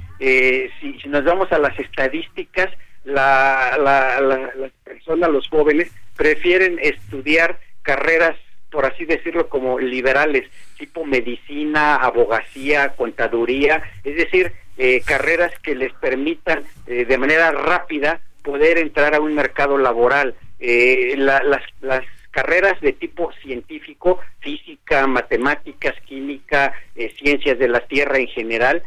si, 0.80 0.98
si, 1.00 1.08
nos 1.08 1.24
vamos 1.24 1.50
a 1.52 1.58
las 1.58 1.78
estadísticas, 1.78 2.68
la, 3.04 3.76
la, 3.78 4.20
las 4.20 4.72
personas, 4.84 5.30
los 5.30 5.48
jóvenes, 5.48 5.92
prefieren 6.16 6.78
estudiar 6.82 7.60
carreras 7.82 8.36
por 8.70 8.86
así 8.86 9.04
decirlo, 9.04 9.48
como 9.48 9.78
liberales, 9.78 10.48
tipo 10.78 11.04
medicina, 11.04 11.96
abogacía, 11.96 12.90
contaduría, 12.90 13.82
es 14.04 14.16
decir, 14.16 14.52
eh, 14.76 15.02
carreras 15.04 15.52
que 15.60 15.74
les 15.74 15.92
permitan 15.94 16.64
eh, 16.86 17.04
de 17.04 17.18
manera 17.18 17.50
rápida 17.50 18.20
poder 18.42 18.78
entrar 18.78 19.14
a 19.14 19.20
un 19.20 19.34
mercado 19.34 19.78
laboral. 19.78 20.34
Eh, 20.60 21.14
las, 21.16 21.42
las 21.80 22.04
carreras 22.30 22.80
de 22.80 22.92
tipo 22.92 23.32
científico, 23.42 24.20
física, 24.40 25.06
matemáticas, 25.06 25.94
química, 26.02 26.72
ciencias 27.16 27.58
de 27.58 27.68
la 27.68 27.80
tierra 27.80 28.18
en 28.18 28.28
general, 28.28 28.82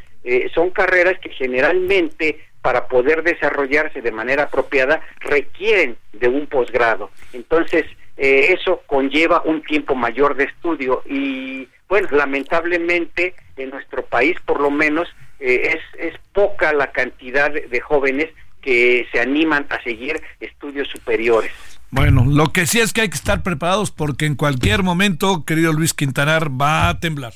son 0.53 0.69
carreras 0.69 1.19
que 1.19 1.29
generalmente 1.29 2.39
para 2.61 2.87
poder 2.87 3.23
desarrollarse 3.23 4.01
de 4.01 4.11
manera 4.11 4.43
apropiada 4.43 5.01
requieren 5.19 5.97
de 6.13 6.27
un 6.27 6.45
posgrado. 6.45 7.09
Entonces, 7.33 7.85
eh, 8.17 8.55
eso 8.57 8.81
conlleva 8.87 9.41
un 9.45 9.61
tiempo 9.63 9.95
mayor 9.95 10.35
de 10.35 10.45
estudio 10.45 11.01
y 11.05 11.67
bueno, 11.87 12.07
lamentablemente 12.11 13.35
en 13.57 13.69
nuestro 13.69 14.05
país 14.05 14.37
por 14.45 14.61
lo 14.61 14.71
menos 14.71 15.07
eh, 15.39 15.75
es, 15.75 16.11
es 16.13 16.19
poca 16.33 16.71
la 16.73 16.91
cantidad 16.91 17.51
de, 17.51 17.81
jóvenes 17.81 18.29
que 18.61 19.07
se 19.11 19.19
animan 19.19 19.65
a 19.69 19.81
seguir 19.81 20.21
estudios 20.39 20.87
superiores. 20.87 21.51
Bueno, 21.89 22.25
lo 22.25 22.53
que 22.53 22.67
sí 22.67 22.79
es 22.79 22.93
que 22.93 23.01
hay 23.01 23.09
que 23.09 23.15
estar 23.15 23.43
preparados 23.43 23.91
porque 23.91 24.25
en 24.25 24.35
cualquier 24.35 24.83
momento, 24.83 25.43
querido 25.45 25.73
Luis 25.73 25.93
Quintanar, 25.93 26.49
va 26.49 26.89
a 26.89 26.99
temblar. 26.99 27.33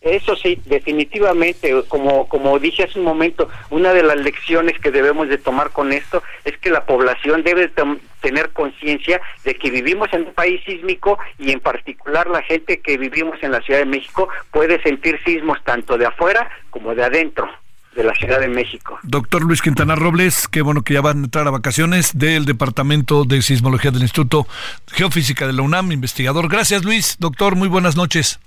Eso 0.00 0.34
sí, 0.34 0.58
definitivamente, 0.64 1.74
como, 1.88 2.26
como 2.26 2.58
dije 2.58 2.84
hace 2.84 2.98
un 2.98 3.04
momento, 3.04 3.50
una 3.68 3.92
de 3.92 4.02
las 4.02 4.16
lecciones 4.16 4.78
que 4.78 4.90
debemos 4.90 5.28
de 5.28 5.36
tomar 5.36 5.70
con 5.70 5.92
esto 5.92 6.22
es 6.44 6.56
que 6.56 6.70
la 6.70 6.86
población 6.86 7.42
debe 7.42 7.70
tener 8.22 8.50
conciencia 8.50 9.20
de 9.44 9.54
que 9.56 9.70
vivimos 9.70 10.08
en 10.14 10.22
un 10.22 10.32
país 10.32 10.62
sísmico 10.64 11.18
y 11.38 11.50
en 11.52 11.60
particular 11.60 12.28
la 12.30 12.42
gente 12.42 12.80
que 12.80 12.96
vivimos 12.96 13.42
en 13.42 13.52
la 13.52 13.60
Ciudad 13.60 13.80
de 13.80 13.86
México 13.86 14.28
puede 14.50 14.82
sentir 14.82 15.20
sismos 15.22 15.58
tanto 15.64 15.98
de 15.98 16.06
afuera 16.06 16.50
como 16.70 16.94
de 16.94 17.04
adentro 17.04 17.46
de 17.94 18.04
la 18.04 18.14
Ciudad 18.14 18.40
de 18.40 18.48
México. 18.48 18.98
Doctor 19.02 19.42
Luis 19.42 19.60
Quintana 19.60 19.96
Robles, 19.96 20.48
qué 20.48 20.62
bueno 20.62 20.82
que 20.82 20.94
ya 20.94 21.02
van 21.02 21.20
a 21.20 21.24
entrar 21.24 21.46
a 21.46 21.50
vacaciones 21.50 22.16
del 22.16 22.46
Departamento 22.46 23.24
de 23.24 23.42
Sismología 23.42 23.90
del 23.90 24.02
Instituto 24.02 24.46
Geofísica 24.92 25.46
de 25.46 25.52
la 25.52 25.62
UNAM, 25.62 25.92
investigador. 25.92 26.48
Gracias 26.48 26.84
Luis, 26.84 27.16
doctor, 27.18 27.54
muy 27.56 27.68
buenas 27.68 27.96
noches. 27.96 28.40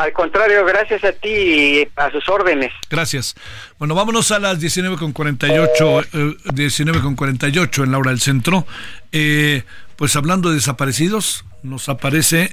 Al 0.00 0.14
contrario, 0.14 0.64
gracias 0.64 1.04
a 1.04 1.12
ti 1.12 1.28
y 1.28 1.88
a 1.94 2.10
sus 2.10 2.26
órdenes. 2.30 2.72
Gracias. 2.88 3.34
Bueno, 3.78 3.94
vámonos 3.94 4.30
a 4.30 4.38
las 4.38 4.58
19.48, 4.58 6.06
eh, 6.14 6.36
19.48 6.54 7.84
en 7.84 7.92
la 7.92 7.98
hora 7.98 8.10
del 8.10 8.20
centro. 8.20 8.66
Eh, 9.12 9.62
pues 9.96 10.16
hablando 10.16 10.48
de 10.48 10.54
desaparecidos, 10.54 11.44
nos 11.62 11.90
aparece... 11.90 12.50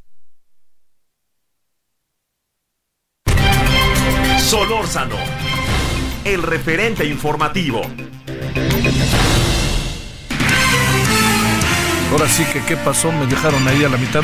Solórzano, 4.39 5.15
el 6.25 6.43
referente 6.43 7.05
informativo. 7.05 7.81
Ahora 12.11 12.27
sí 12.27 12.43
que, 12.51 12.61
¿qué 12.65 12.75
pasó? 12.75 13.09
Me 13.13 13.25
dejaron 13.25 13.65
ahí 13.69 13.85
a 13.85 13.89
la 13.89 13.97
mitad. 13.97 14.23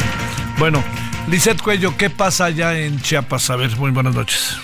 Bueno, 0.58 0.84
Lizeth 1.28 1.62
Cuello, 1.62 1.96
¿qué 1.98 2.10
pasa 2.10 2.46
allá 2.46 2.78
en 2.78 3.00
Chiapas? 3.02 3.50
A 3.50 3.56
ver, 3.56 3.76
muy 3.78 3.92
buenas 3.92 4.14
noches. 4.14 4.58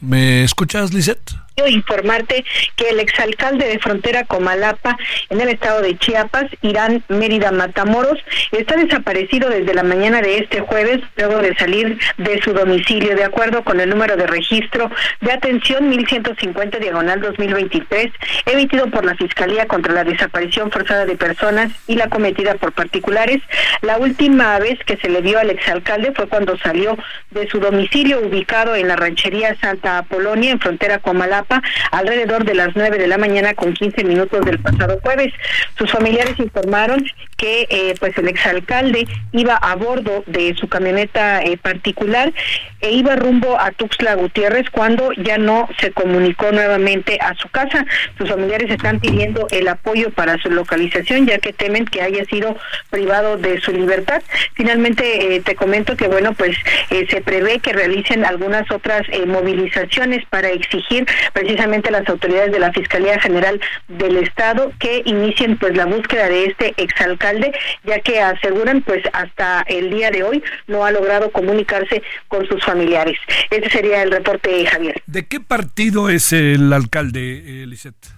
¿Me 0.00 0.44
escuchas, 0.44 0.94
Lizeth? 0.94 1.34
Informarte 1.66 2.44
que 2.76 2.90
el 2.90 3.00
exalcalde 3.00 3.66
de 3.66 3.78
frontera 3.78 4.24
Comalapa 4.24 4.96
en 5.30 5.40
el 5.40 5.48
estado 5.48 5.82
de 5.82 5.98
Chiapas, 5.98 6.46
Irán 6.62 7.02
Mérida 7.08 7.50
Matamoros, 7.50 8.18
está 8.52 8.76
desaparecido 8.76 9.50
desde 9.50 9.74
la 9.74 9.82
mañana 9.82 10.20
de 10.20 10.38
este 10.38 10.60
jueves 10.60 11.00
luego 11.16 11.38
de 11.38 11.56
salir 11.56 11.98
de 12.18 12.40
su 12.42 12.52
domicilio 12.52 13.16
de 13.16 13.24
acuerdo 13.24 13.64
con 13.64 13.80
el 13.80 13.90
número 13.90 14.16
de 14.16 14.26
registro 14.26 14.90
de 15.20 15.32
atención 15.32 15.88
1150 15.88 16.78
diagonal 16.78 17.20
2023 17.20 18.12
emitido 18.46 18.88
por 18.90 19.04
la 19.04 19.16
Fiscalía 19.16 19.66
contra 19.66 19.92
la 19.92 20.04
desaparición 20.04 20.70
forzada 20.70 21.06
de 21.06 21.16
personas 21.16 21.72
y 21.86 21.96
la 21.96 22.08
cometida 22.08 22.54
por 22.54 22.72
particulares. 22.72 23.42
La 23.82 23.98
última 23.98 24.58
vez 24.58 24.78
que 24.84 24.96
se 24.96 25.08
le 25.08 25.20
vio 25.20 25.38
al 25.38 25.50
exalcalde 25.50 26.12
fue 26.14 26.28
cuando 26.28 26.56
salió 26.58 26.96
de 27.30 27.48
su 27.48 27.58
domicilio 27.58 28.20
ubicado 28.20 28.74
en 28.74 28.88
la 28.88 28.96
ranchería 28.96 29.56
Santa 29.60 29.98
Apolonia 29.98 30.52
en 30.52 30.60
frontera 30.60 30.98
Comalapa 30.98 31.47
Alrededor 31.90 32.44
de 32.44 32.54
las 32.54 32.74
9 32.74 32.98
de 32.98 33.06
la 33.06 33.18
mañana 33.18 33.54
con 33.54 33.72
15 33.72 34.04
minutos 34.04 34.44
del 34.44 34.58
pasado 34.58 34.98
jueves. 35.02 35.32
Sus 35.76 35.90
familiares 35.90 36.38
informaron 36.38 37.04
que 37.38 37.66
eh, 37.70 37.94
pues 38.00 38.18
el 38.18 38.28
exalcalde 38.28 39.06
iba 39.32 39.54
a 39.54 39.76
bordo 39.76 40.24
de 40.26 40.54
su 40.56 40.68
camioneta 40.68 41.40
eh, 41.42 41.56
particular 41.56 42.32
e 42.80 42.90
iba 42.90 43.14
rumbo 43.14 43.58
a 43.58 43.70
Tuxtla 43.70 44.14
Gutiérrez 44.16 44.68
cuando 44.70 45.12
ya 45.12 45.38
no 45.38 45.68
se 45.80 45.92
comunicó 45.92 46.50
nuevamente 46.50 47.16
a 47.20 47.34
su 47.36 47.48
casa. 47.48 47.86
Sus 48.18 48.28
familiares 48.28 48.70
están 48.70 48.98
pidiendo 48.98 49.46
el 49.52 49.68
apoyo 49.68 50.10
para 50.10 50.36
su 50.38 50.50
localización 50.50 51.26
ya 51.26 51.38
que 51.38 51.52
temen 51.52 51.84
que 51.84 52.02
haya 52.02 52.24
sido 52.24 52.56
privado 52.90 53.36
de 53.36 53.60
su 53.60 53.72
libertad. 53.72 54.20
Finalmente 54.54 55.36
eh, 55.36 55.40
te 55.40 55.54
comento 55.54 55.96
que 55.96 56.08
bueno 56.08 56.32
pues 56.34 56.56
se 56.88 57.20
prevé 57.20 57.60
que 57.60 57.72
realicen 57.72 58.24
algunas 58.24 58.68
otras 58.70 59.02
movilizaciones 59.26 60.24
para 60.26 60.50
exigir 60.50 61.06
precisamente 61.38 61.90
las 61.90 62.08
autoridades 62.08 62.50
de 62.50 62.58
la 62.58 62.72
Fiscalía 62.72 63.20
General 63.20 63.60
del 63.86 64.16
Estado 64.16 64.72
que 64.80 65.02
inicien 65.04 65.56
pues 65.56 65.76
la 65.76 65.86
búsqueda 65.86 66.28
de 66.28 66.46
este 66.46 66.74
exalcalde 66.76 67.52
ya 67.84 68.00
que 68.00 68.20
aseguran 68.20 68.82
pues 68.82 69.02
hasta 69.12 69.62
el 69.68 69.90
día 69.90 70.10
de 70.10 70.24
hoy 70.24 70.42
no 70.66 70.84
ha 70.84 70.90
logrado 70.90 71.30
comunicarse 71.30 72.02
con 72.26 72.46
sus 72.48 72.64
familiares. 72.64 73.18
Ese 73.50 73.70
sería 73.70 74.02
el 74.02 74.10
reporte, 74.10 74.66
Javier. 74.66 75.00
¿De 75.06 75.26
qué 75.26 75.40
partido 75.40 76.10
es 76.10 76.32
el 76.32 76.72
alcalde, 76.72 77.64
Lisette? 77.66 78.17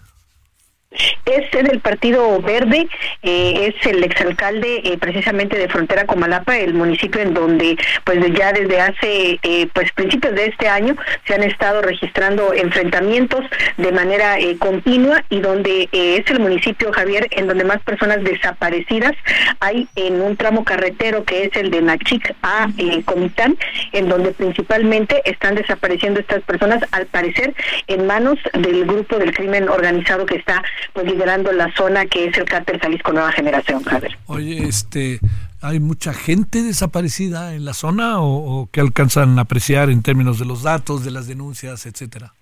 Es 1.30 1.48
del 1.52 1.78
Partido 1.78 2.40
Verde, 2.40 2.88
eh, 3.22 3.72
es 3.72 3.86
el 3.86 4.02
exalcalde 4.02 4.80
eh, 4.82 4.98
precisamente 4.98 5.56
de 5.56 5.68
Frontera 5.68 6.04
Comalapa, 6.04 6.58
el 6.58 6.74
municipio 6.74 7.20
en 7.20 7.34
donde 7.34 7.78
pues 8.04 8.18
ya 8.36 8.52
desde 8.52 8.80
hace 8.80 9.38
eh, 9.42 9.68
pues 9.72 9.92
principios 9.92 10.34
de 10.34 10.46
este 10.46 10.68
año 10.68 10.96
se 11.26 11.34
han 11.34 11.44
estado 11.44 11.82
registrando 11.82 12.52
enfrentamientos 12.52 13.44
de 13.76 13.92
manera 13.92 14.36
continua 14.58 15.24
y 15.28 15.40
donde 15.40 15.88
es 15.92 16.28
el 16.30 16.40
municipio 16.40 16.92
Javier 16.92 17.28
en 17.30 17.46
donde 17.46 17.64
más 17.64 17.80
personas 17.82 18.24
desaparecidas 18.24 19.12
hay 19.60 19.86
en 19.94 20.20
un 20.20 20.36
tramo 20.36 20.64
carretero 20.64 21.24
que 21.24 21.44
es 21.44 21.54
el 21.54 21.70
de 21.70 21.82
Nachic 21.82 22.34
a 22.42 22.68
Comitán, 23.04 23.56
en 23.92 24.08
donde 24.08 24.32
principalmente 24.32 25.22
están 25.24 25.54
desapareciendo 25.54 26.20
estas 26.20 26.42
personas 26.42 26.82
al 26.90 27.06
parecer 27.06 27.54
en 27.86 28.06
manos 28.06 28.38
del 28.52 28.84
grupo 28.86 29.16
del 29.18 29.32
crimen 29.34 29.68
organizado 29.68 30.26
que 30.26 30.36
está 30.36 30.62
pues 30.92 31.06
liderando 31.06 31.52
la 31.52 31.72
zona 31.74 32.06
que 32.06 32.26
es 32.26 32.36
el 32.38 32.44
cártel 32.44 32.80
Jalisco 32.80 33.12
Nueva 33.12 33.32
Generación, 33.32 33.82
Javier. 33.82 34.18
Oye, 34.26 34.66
este, 34.66 35.20
¿hay 35.60 35.80
mucha 35.80 36.12
gente 36.12 36.62
desaparecida 36.62 37.54
en 37.54 37.64
la 37.64 37.74
zona 37.74 38.20
o, 38.20 38.60
o 38.60 38.70
que 38.70 38.80
alcanzan 38.80 39.38
a 39.38 39.42
apreciar 39.42 39.90
en 39.90 40.02
términos 40.02 40.38
de 40.38 40.44
los 40.44 40.62
datos, 40.62 41.04
de 41.04 41.10
las 41.10 41.26
denuncias, 41.26 41.86
etcétera? 41.86 42.34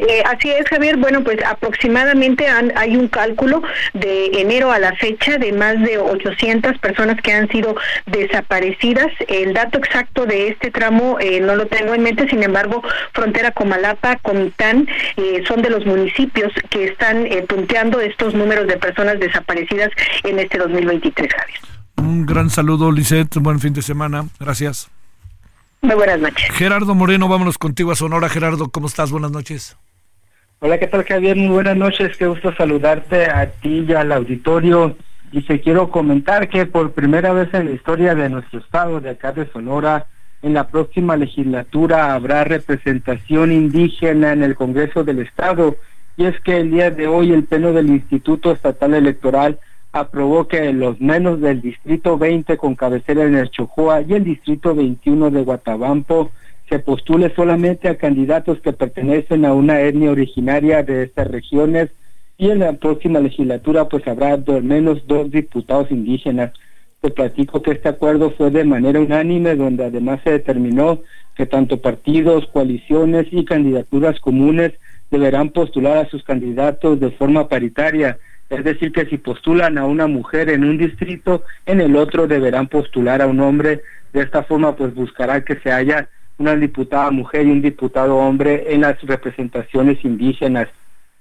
Eh, 0.00 0.22
así 0.24 0.50
es, 0.50 0.66
Javier. 0.66 0.96
Bueno, 0.96 1.22
pues 1.22 1.38
aproximadamente 1.44 2.46
hay 2.48 2.96
un 2.96 3.08
cálculo 3.08 3.62
de 3.92 4.40
enero 4.40 4.72
a 4.72 4.78
la 4.78 4.94
fecha 4.94 5.36
de 5.36 5.52
más 5.52 5.78
de 5.82 5.98
800 5.98 6.78
personas 6.78 7.20
que 7.20 7.32
han 7.32 7.48
sido 7.48 7.76
desaparecidas. 8.06 9.08
El 9.28 9.52
dato 9.52 9.78
exacto 9.78 10.24
de 10.24 10.48
este 10.48 10.70
tramo 10.70 11.18
eh, 11.20 11.40
no 11.40 11.54
lo 11.54 11.66
tengo 11.66 11.94
en 11.94 12.02
mente, 12.02 12.28
sin 12.28 12.42
embargo, 12.42 12.82
Frontera 13.12 13.50
Comalapa, 13.50 14.16
Comitán, 14.16 14.88
eh, 15.18 15.42
son 15.46 15.60
de 15.60 15.68
los 15.68 15.84
municipios 15.84 16.50
que 16.70 16.84
están 16.84 17.28
punteando 17.46 18.00
estos 18.00 18.34
números 18.34 18.66
de 18.66 18.78
personas 18.78 19.20
desaparecidas 19.20 19.90
en 20.24 20.38
este 20.38 20.56
2023, 20.56 21.30
Javier. 21.32 21.60
Un 21.96 22.24
gran 22.24 22.48
saludo, 22.48 22.90
Lisette. 22.90 23.36
Buen 23.36 23.60
fin 23.60 23.74
de 23.74 23.82
semana. 23.82 24.24
Gracias. 24.38 24.90
Muy 25.82 25.94
buenas 25.94 26.20
noches. 26.20 26.50
Gerardo 26.52 26.94
Moreno, 26.94 27.28
vámonos 27.28 27.58
contigo 27.58 27.92
a 27.92 27.96
Sonora. 27.96 28.28
Gerardo, 28.30 28.70
¿cómo 28.70 28.86
estás? 28.86 29.10
Buenas 29.10 29.30
noches. 29.30 29.76
Hola, 30.62 30.78
¿qué 30.78 30.88
tal 30.88 31.04
Javier? 31.04 31.38
Muy 31.38 31.48
buenas 31.48 31.74
noches, 31.78 32.18
qué 32.18 32.26
gusto 32.26 32.54
saludarte 32.54 33.30
a 33.30 33.50
ti 33.50 33.86
y 33.88 33.94
al 33.94 34.12
auditorio. 34.12 34.94
Y 35.32 35.40
te 35.40 35.58
quiero 35.62 35.90
comentar 35.90 36.50
que 36.50 36.66
por 36.66 36.92
primera 36.92 37.32
vez 37.32 37.48
en 37.54 37.64
la 37.64 37.70
historia 37.70 38.14
de 38.14 38.28
nuestro 38.28 38.58
estado, 38.58 39.00
de 39.00 39.08
acá 39.08 39.32
de 39.32 39.50
Sonora, 39.50 40.06
en 40.42 40.52
la 40.52 40.68
próxima 40.68 41.16
legislatura 41.16 42.12
habrá 42.12 42.44
representación 42.44 43.52
indígena 43.52 44.34
en 44.34 44.42
el 44.42 44.54
Congreso 44.54 45.02
del 45.02 45.20
Estado. 45.20 45.78
Y 46.18 46.26
es 46.26 46.38
que 46.40 46.58
el 46.58 46.72
día 46.72 46.90
de 46.90 47.06
hoy 47.06 47.32
el 47.32 47.44
Pleno 47.44 47.72
del 47.72 47.88
Instituto 47.88 48.52
Estatal 48.52 48.92
Electoral 48.92 49.58
aprobó 49.92 50.46
que 50.46 50.70
los 50.74 51.00
menos 51.00 51.40
del 51.40 51.62
Distrito 51.62 52.18
20 52.18 52.58
con 52.58 52.74
cabecera 52.74 53.24
en 53.24 53.34
el 53.34 53.50
Chojoa 53.50 54.02
y 54.02 54.12
el 54.12 54.24
Distrito 54.24 54.74
21 54.74 55.30
de 55.30 55.42
Guatabampo 55.42 56.30
se 56.70 56.78
postule 56.78 57.34
solamente 57.34 57.88
a 57.88 57.98
candidatos 57.98 58.60
que 58.60 58.72
pertenecen 58.72 59.44
a 59.44 59.52
una 59.52 59.80
etnia 59.80 60.12
originaria 60.12 60.84
de 60.84 61.02
estas 61.02 61.26
regiones 61.26 61.90
y 62.38 62.48
en 62.48 62.60
la 62.60 62.74
próxima 62.74 63.18
legislatura 63.18 63.88
pues 63.88 64.06
habrá 64.06 64.34
al 64.34 64.62
menos 64.62 65.04
dos 65.08 65.30
diputados 65.32 65.90
indígenas. 65.90 66.52
Te 67.00 67.10
platico 67.10 67.60
que 67.60 67.72
este 67.72 67.88
acuerdo 67.88 68.30
fue 68.30 68.50
de 68.50 68.64
manera 68.64 69.00
unánime 69.00 69.56
donde 69.56 69.84
además 69.84 70.20
se 70.22 70.30
determinó 70.30 71.00
que 71.34 71.44
tanto 71.44 71.80
partidos, 71.80 72.46
coaliciones 72.52 73.26
y 73.32 73.44
candidaturas 73.44 74.20
comunes 74.20 74.72
deberán 75.10 75.50
postular 75.50 75.98
a 75.98 76.08
sus 76.08 76.22
candidatos 76.22 77.00
de 77.00 77.10
forma 77.10 77.48
paritaria. 77.48 78.18
Es 78.48 78.62
decir, 78.62 78.92
que 78.92 79.06
si 79.06 79.18
postulan 79.18 79.76
a 79.76 79.86
una 79.86 80.06
mujer 80.06 80.50
en 80.50 80.62
un 80.62 80.78
distrito, 80.78 81.42
en 81.66 81.80
el 81.80 81.96
otro 81.96 82.28
deberán 82.28 82.68
postular 82.68 83.22
a 83.22 83.26
un 83.26 83.40
hombre. 83.40 83.80
De 84.12 84.22
esta 84.22 84.42
forma, 84.42 84.76
pues 84.76 84.94
buscará 84.94 85.44
que 85.44 85.56
se 85.56 85.72
haya 85.72 86.08
una 86.40 86.56
diputada 86.56 87.10
mujer 87.10 87.46
y 87.46 87.50
un 87.50 87.60
diputado 87.60 88.16
hombre 88.16 88.72
en 88.72 88.80
las 88.80 89.00
representaciones 89.02 90.02
indígenas. 90.04 90.68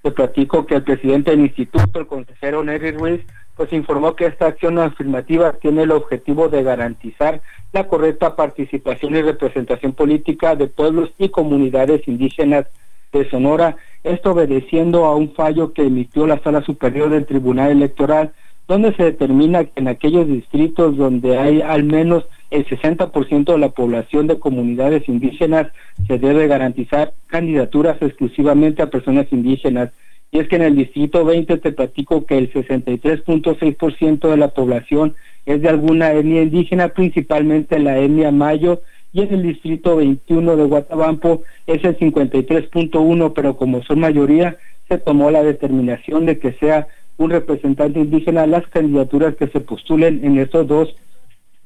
Te 0.01 0.11
platico 0.11 0.65
que 0.65 0.75
el 0.75 0.83
presidente 0.83 1.31
del 1.31 1.41
instituto, 1.41 1.99
el 1.99 2.07
consejero 2.07 2.63
Nery 2.63 2.91
Ruiz, 2.91 3.21
pues 3.57 3.73
informó 3.73 4.15
que 4.15 4.25
esta 4.25 4.47
acción 4.47 4.79
afirmativa 4.79 5.51
tiene 5.51 5.83
el 5.83 5.91
objetivo 5.91 6.47
de 6.47 6.63
garantizar 6.63 7.41
la 7.73 7.85
correcta 7.89 8.37
participación 8.37 9.13
y 9.13 9.21
representación 9.21 9.91
política 9.91 10.55
de 10.55 10.67
pueblos 10.67 11.11
y 11.17 11.27
comunidades 11.27 12.07
indígenas 12.07 12.67
de 13.11 13.29
Sonora, 13.29 13.75
esto 14.05 14.31
obedeciendo 14.31 15.03
a 15.03 15.17
un 15.17 15.33
fallo 15.33 15.73
que 15.73 15.81
emitió 15.81 16.27
la 16.27 16.39
Sala 16.39 16.61
Superior 16.61 17.09
del 17.09 17.25
Tribunal 17.25 17.71
Electoral, 17.71 18.31
donde 18.69 18.95
se 18.95 19.03
determina 19.03 19.65
que 19.65 19.81
en 19.81 19.89
aquellos 19.89 20.27
distritos 20.27 20.95
donde 20.95 21.37
hay 21.37 21.61
al 21.61 21.83
menos 21.83 22.23
el 22.51 22.65
60% 22.65 23.51
de 23.51 23.57
la 23.57 23.69
población 23.69 24.27
de 24.27 24.39
comunidades 24.39 25.07
indígenas 25.07 25.67
se 26.07 26.17
debe 26.17 26.47
garantizar 26.47 27.13
candidaturas 27.27 28.01
exclusivamente 28.01 28.81
a 28.81 28.89
personas 28.89 29.27
indígenas. 29.31 29.91
Y 30.31 30.39
es 30.39 30.47
que 30.47 30.55
en 30.55 30.63
el 30.63 30.75
distrito 30.75 31.25
20 31.25 31.57
te 31.57 31.71
platico 31.71 32.25
que 32.25 32.37
el 32.37 32.51
63.6% 32.51 34.29
de 34.29 34.37
la 34.37 34.49
población 34.49 35.15
es 35.45 35.61
de 35.61 35.69
alguna 35.69 36.11
etnia 36.11 36.43
indígena, 36.43 36.89
principalmente 36.89 37.79
la 37.79 37.97
etnia 37.97 38.31
mayo, 38.31 38.81
y 39.11 39.21
en 39.21 39.33
el 39.33 39.43
distrito 39.43 39.95
21 39.95 40.55
de 40.55 40.63
Guatabampo 40.65 41.43
es 41.65 41.83
el 41.83 41.97
53.1, 41.97 43.33
pero 43.33 43.57
como 43.57 43.81
son 43.83 43.99
mayoría, 43.99 44.57
se 44.87 44.99
tomó 44.99 45.31
la 45.31 45.43
determinación 45.43 46.27
de 46.27 46.37
que 46.37 46.53
sea 46.53 46.87
un 47.17 47.31
representante 47.31 47.99
indígena 47.99 48.45
las 48.45 48.67
candidaturas 48.67 49.35
que 49.35 49.47
se 49.47 49.59
postulen 49.59 50.23
en 50.23 50.37
estos 50.37 50.67
dos 50.67 50.95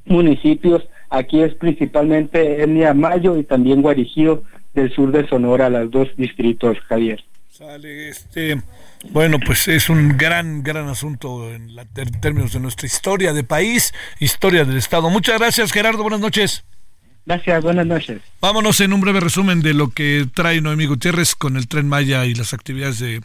municipios. 0.06 0.84
Aquí 1.10 1.41
es 1.41 1.54
principalmente 1.56 2.64
Etnia 2.64 2.93
Mayo 2.93 3.38
y 3.38 3.43
también 3.43 3.82
Guarijío 3.82 4.43
del 4.74 4.93
sur 4.93 5.12
de 5.12 5.28
Sonora, 5.28 5.70
los 5.70 5.91
dos 5.91 6.08
distritos, 6.18 6.78
Javier. 6.88 7.24
Sale 7.51 8.10
este, 8.10 8.60
bueno, 9.12 9.38
pues 9.39 9.68
es 9.68 9.89
un 9.89 10.18
gran, 10.18 10.64
gran 10.64 10.88
asunto 10.88 11.51
en, 11.51 11.76
la, 11.76 11.86
en 11.95 12.20
términos 12.20 12.54
de 12.54 12.60
nuestra 12.60 12.88
historia 12.88 13.34
de 13.34 13.43
país, 13.43 13.93
historia 14.20 14.66
del 14.66 14.78
Estado. 14.78 15.10
Muchas 15.10 15.39
gracias, 15.39 15.72
Gerardo. 15.72 16.01
Buenas 16.04 16.22
noches. 16.22 16.64
Gracias, 17.26 17.64
buenas 17.64 17.86
noches. 17.86 18.22
Vámonos 18.41 18.82
en 18.82 18.91
un 18.91 19.01
breve 19.01 19.20
resumen 19.20 19.62
de 19.62 19.74
lo 19.74 19.89
que 19.89 20.26
trae 20.34 20.62
Noemí 20.62 20.88
Gutiérrez 20.88 21.36
con 21.36 21.58
el 21.58 21.68
tren 21.68 21.88
Maya 21.88 22.26
y 22.26 22.34
las 22.34 22.54
actividades 22.54 22.99
de 22.99 23.22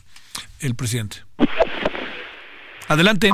el 0.61 0.74
presidente. 0.74 1.18
Adelante. 2.89 3.31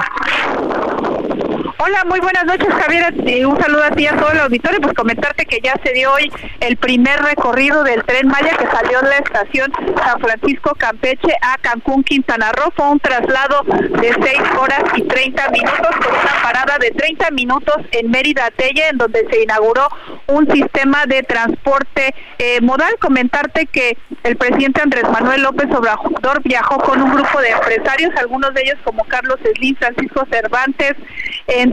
Hola, 1.86 2.02
muy 2.06 2.18
buenas 2.20 2.46
noches, 2.46 2.72
Javier. 2.72 3.12
un 3.46 3.60
saludo 3.60 3.84
a 3.84 3.90
ti 3.90 4.04
y 4.04 4.06
a 4.06 4.16
todo 4.16 4.30
el 4.32 4.40
auditorio. 4.40 4.80
Pues 4.80 4.94
comentarte 4.94 5.44
que 5.44 5.60
ya 5.62 5.74
se 5.84 5.92
dio 5.92 6.14
hoy 6.14 6.32
el 6.60 6.78
primer 6.78 7.20
recorrido 7.20 7.84
del 7.84 8.02
tren 8.04 8.26
Maya 8.26 8.56
que 8.56 8.66
salió 8.68 9.02
de 9.02 9.10
la 9.10 9.18
estación 9.18 9.70
San 9.94 10.18
Francisco 10.18 10.74
Campeche 10.78 11.36
a 11.42 11.58
Cancún, 11.58 12.02
Quintana 12.02 12.52
Roo. 12.52 12.72
Fue 12.74 12.88
un 12.88 13.00
traslado 13.00 13.64
de 13.64 14.14
6 14.14 14.40
horas 14.58 14.82
y 14.96 15.02
30 15.02 15.50
minutos 15.50 15.90
con 16.02 16.14
una 16.14 16.42
parada 16.42 16.78
de 16.78 16.90
30 16.90 17.30
minutos 17.32 17.76
en 17.90 18.10
Mérida 18.10 18.50
Telle, 18.56 18.88
en 18.88 18.96
donde 18.96 19.26
se 19.30 19.42
inauguró 19.42 19.86
un 20.28 20.50
sistema 20.50 21.04
de 21.04 21.22
transporte 21.22 22.14
eh, 22.38 22.62
modal. 22.62 22.94
Comentarte 22.98 23.66
que 23.66 23.98
el 24.22 24.36
presidente 24.36 24.80
Andrés 24.80 25.04
Manuel 25.10 25.42
López 25.42 25.66
Obrador 25.70 26.42
viajó 26.44 26.78
con 26.78 27.02
un 27.02 27.12
grupo 27.12 27.42
de 27.42 27.50
empresarios, 27.50 28.10
algunos 28.16 28.54
de 28.54 28.62
ellos 28.62 28.78
como 28.84 29.04
Carlos 29.04 29.38
Slim, 29.54 29.76
Francisco 29.76 30.26
Cervantes, 30.30 30.94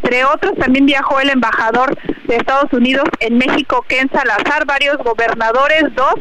entre 0.02 0.26
otros. 0.26 0.54
También 0.58 0.86
viajó 0.86 1.20
el 1.20 1.30
embajador 1.30 1.97
de 2.26 2.36
Estados 2.36 2.72
Unidos 2.74 3.06
en 3.20 3.38
México, 3.38 3.84
Ken 3.88 4.10
Salazar, 4.12 4.66
varios 4.66 4.97
gobernadores, 4.97 5.84
dos 5.95 6.16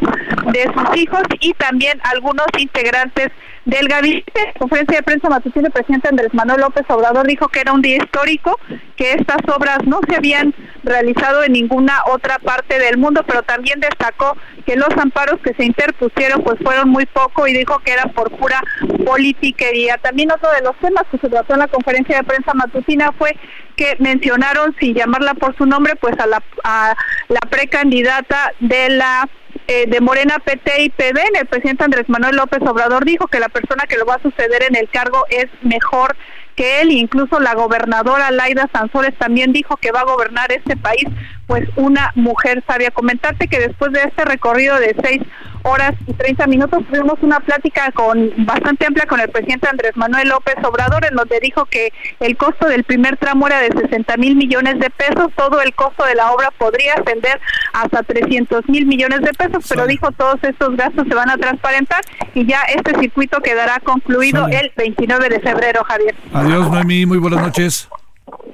de 0.53 0.65
sus 0.65 0.97
hijos 0.97 1.23
y 1.41 1.53
también 1.55 2.01
algunos 2.05 2.47
integrantes 2.59 3.31
del 3.65 3.89
gabinete 3.89 4.55
conferencia 4.59 4.97
de 4.97 5.03
prensa 5.03 5.29
matutina, 5.29 5.69
el 5.69 5.73
presidente 5.73 6.09
Andrés 6.09 6.33
Manuel 6.33 6.61
López 6.61 6.85
Obrador 6.89 7.27
dijo 7.27 7.49
que 7.49 7.61
era 7.61 7.73
un 7.73 7.83
día 7.83 7.97
histórico, 7.97 8.59
que 8.97 9.13
estas 9.13 9.39
obras 9.55 9.79
no 9.85 10.01
se 10.09 10.17
habían 10.17 10.55
realizado 10.83 11.45
en 11.45 11.53
ninguna 11.53 11.99
otra 12.07 12.39
parte 12.39 12.79
del 12.79 12.97
mundo, 12.97 13.23
pero 13.27 13.43
también 13.43 13.79
destacó 13.81 14.37
que 14.67 14.77
los 14.77 14.91
amparos 14.97 15.41
que 15.41 15.55
se 15.55 15.65
interpusieron 15.65 16.43
pues 16.43 16.59
fueron 16.63 16.89
muy 16.89 17.07
poco 17.07 17.47
y 17.47 17.53
dijo 17.53 17.79
que 17.81 17.93
era 17.93 18.07
por 18.07 18.31
pura 18.31 18.63
politiquería. 19.05 19.99
También 19.99 20.33
otro 20.33 20.51
de 20.53 20.63
los 20.63 20.77
temas 20.77 21.05
que 21.11 21.19
se 21.19 21.29
trató 21.29 21.53
en 21.55 21.61
la 21.61 21.69
conferencia 21.69 22.17
de 22.17 22.25
prensa 22.25 22.55
matutina 22.55 23.13
fue 23.13 23.37
que 23.81 23.97
mencionaron, 23.99 24.77
sin 24.79 24.95
llamarla 24.95 25.33
por 25.33 25.57
su 25.57 25.65
nombre, 25.65 25.97
pues 25.97 26.15
a 26.21 26.27
la, 26.27 26.43
a 26.65 26.95
la 27.29 27.41
precandidata 27.49 28.53
de 28.61 28.91
la 28.91 29.27
eh, 29.69 29.87
de 29.89 30.01
Morena 30.03 30.39
PT 30.39 30.83
y 30.83 30.91
PDN. 30.91 31.37
El 31.41 31.47
presidente 31.47 31.85
Andrés 31.85 32.07
Manuel 32.09 32.37
López 32.37 32.61
Obrador 32.69 33.07
dijo 33.07 33.27
que 33.29 33.41
la 33.41 33.49
persona 33.49 33.85
que 33.89 33.97
lo 33.97 34.05
va 34.05 34.17
a 34.17 34.23
suceder 34.23 34.65
en 34.69 34.77
el 34.77 34.91
cargo 34.91 35.25
es 35.31 35.47
mejor 35.63 36.15
que 36.57 36.83
él, 36.83 36.93
incluso 36.93 37.41
la 37.41 37.55
gobernadora 37.55 38.31
Laida 38.31 38.69
Sansores 38.71 39.17
también 39.17 39.51
dijo 39.51 39.79
que 39.79 39.93
va 39.93 40.01
a 40.01 40.05
gobernar 40.05 40.53
este 40.53 40.77
país, 40.77 41.05
pues 41.51 41.69
una 41.75 42.13
mujer 42.15 42.63
sabia. 42.65 42.93
Comentarte 42.93 43.49
que 43.49 43.59
después 43.59 43.91
de 43.93 44.05
este 44.05 44.25
recorrido 44.25 44.79
de 44.79 44.95
seis 45.03 45.21
horas 45.65 45.95
y 46.07 46.13
30 46.13 46.47
minutos 46.47 46.85
tuvimos 46.89 47.19
una 47.23 47.41
plática 47.41 47.91
con 47.91 48.33
bastante 48.47 48.87
amplia 48.87 49.05
con 49.07 49.19
el 49.19 49.29
presidente 49.29 49.69
Andrés 49.69 49.97
Manuel 49.97 50.29
López 50.29 50.55
Obrador, 50.63 51.05
en 51.05 51.17
donde 51.17 51.41
dijo 51.41 51.67
que 51.67 51.93
el 52.21 52.37
costo 52.37 52.69
del 52.69 52.85
primer 52.85 53.17
tramo 53.17 53.49
era 53.49 53.59
de 53.63 53.73
60 53.73 54.17
mil 54.19 54.37
millones 54.37 54.79
de 54.79 54.91
pesos, 54.91 55.33
todo 55.35 55.61
el 55.61 55.75
costo 55.75 56.05
de 56.05 56.15
la 56.15 56.31
obra 56.31 56.53
podría 56.57 56.95
ascender 56.95 57.41
hasta 57.73 58.05
300 58.05 58.69
mil 58.69 58.87
millones 58.87 59.21
de 59.23 59.33
pesos, 59.33 59.67
pero 59.69 59.89
dijo 59.89 60.13
todos 60.13 60.39
estos 60.43 60.77
gastos 60.77 61.09
se 61.09 61.15
van 61.17 61.31
a 61.31 61.37
transparentar 61.37 62.03
y 62.33 62.47
ya 62.47 62.61
este 62.77 62.97
circuito 63.01 63.41
quedará 63.41 63.81
concluido 63.81 64.47
el 64.47 64.71
29 64.77 65.29
de 65.29 65.41
febrero, 65.41 65.83
Javier. 65.83 66.15
Adiós, 66.33 66.71
Noemí, 66.71 67.07
muy 67.07 67.19
buenas 67.19 67.43
noches. 67.43 67.89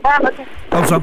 Buenas 0.03 0.22
noches. 0.22 0.47
Pausa. 0.70 1.03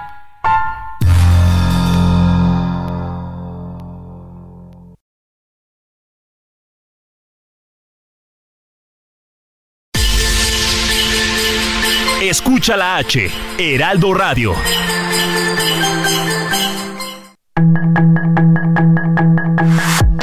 Escucha 12.31 12.77
la 12.77 12.95
H, 12.95 13.29
Heraldo 13.57 14.13
Radio. 14.13 14.53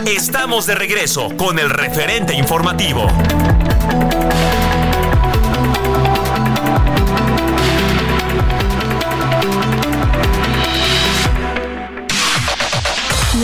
Estamos 0.06 0.64
de 0.64 0.74
regreso 0.74 1.28
con 1.36 1.58
el 1.58 1.68
referente 1.68 2.34
informativo. 2.34 3.06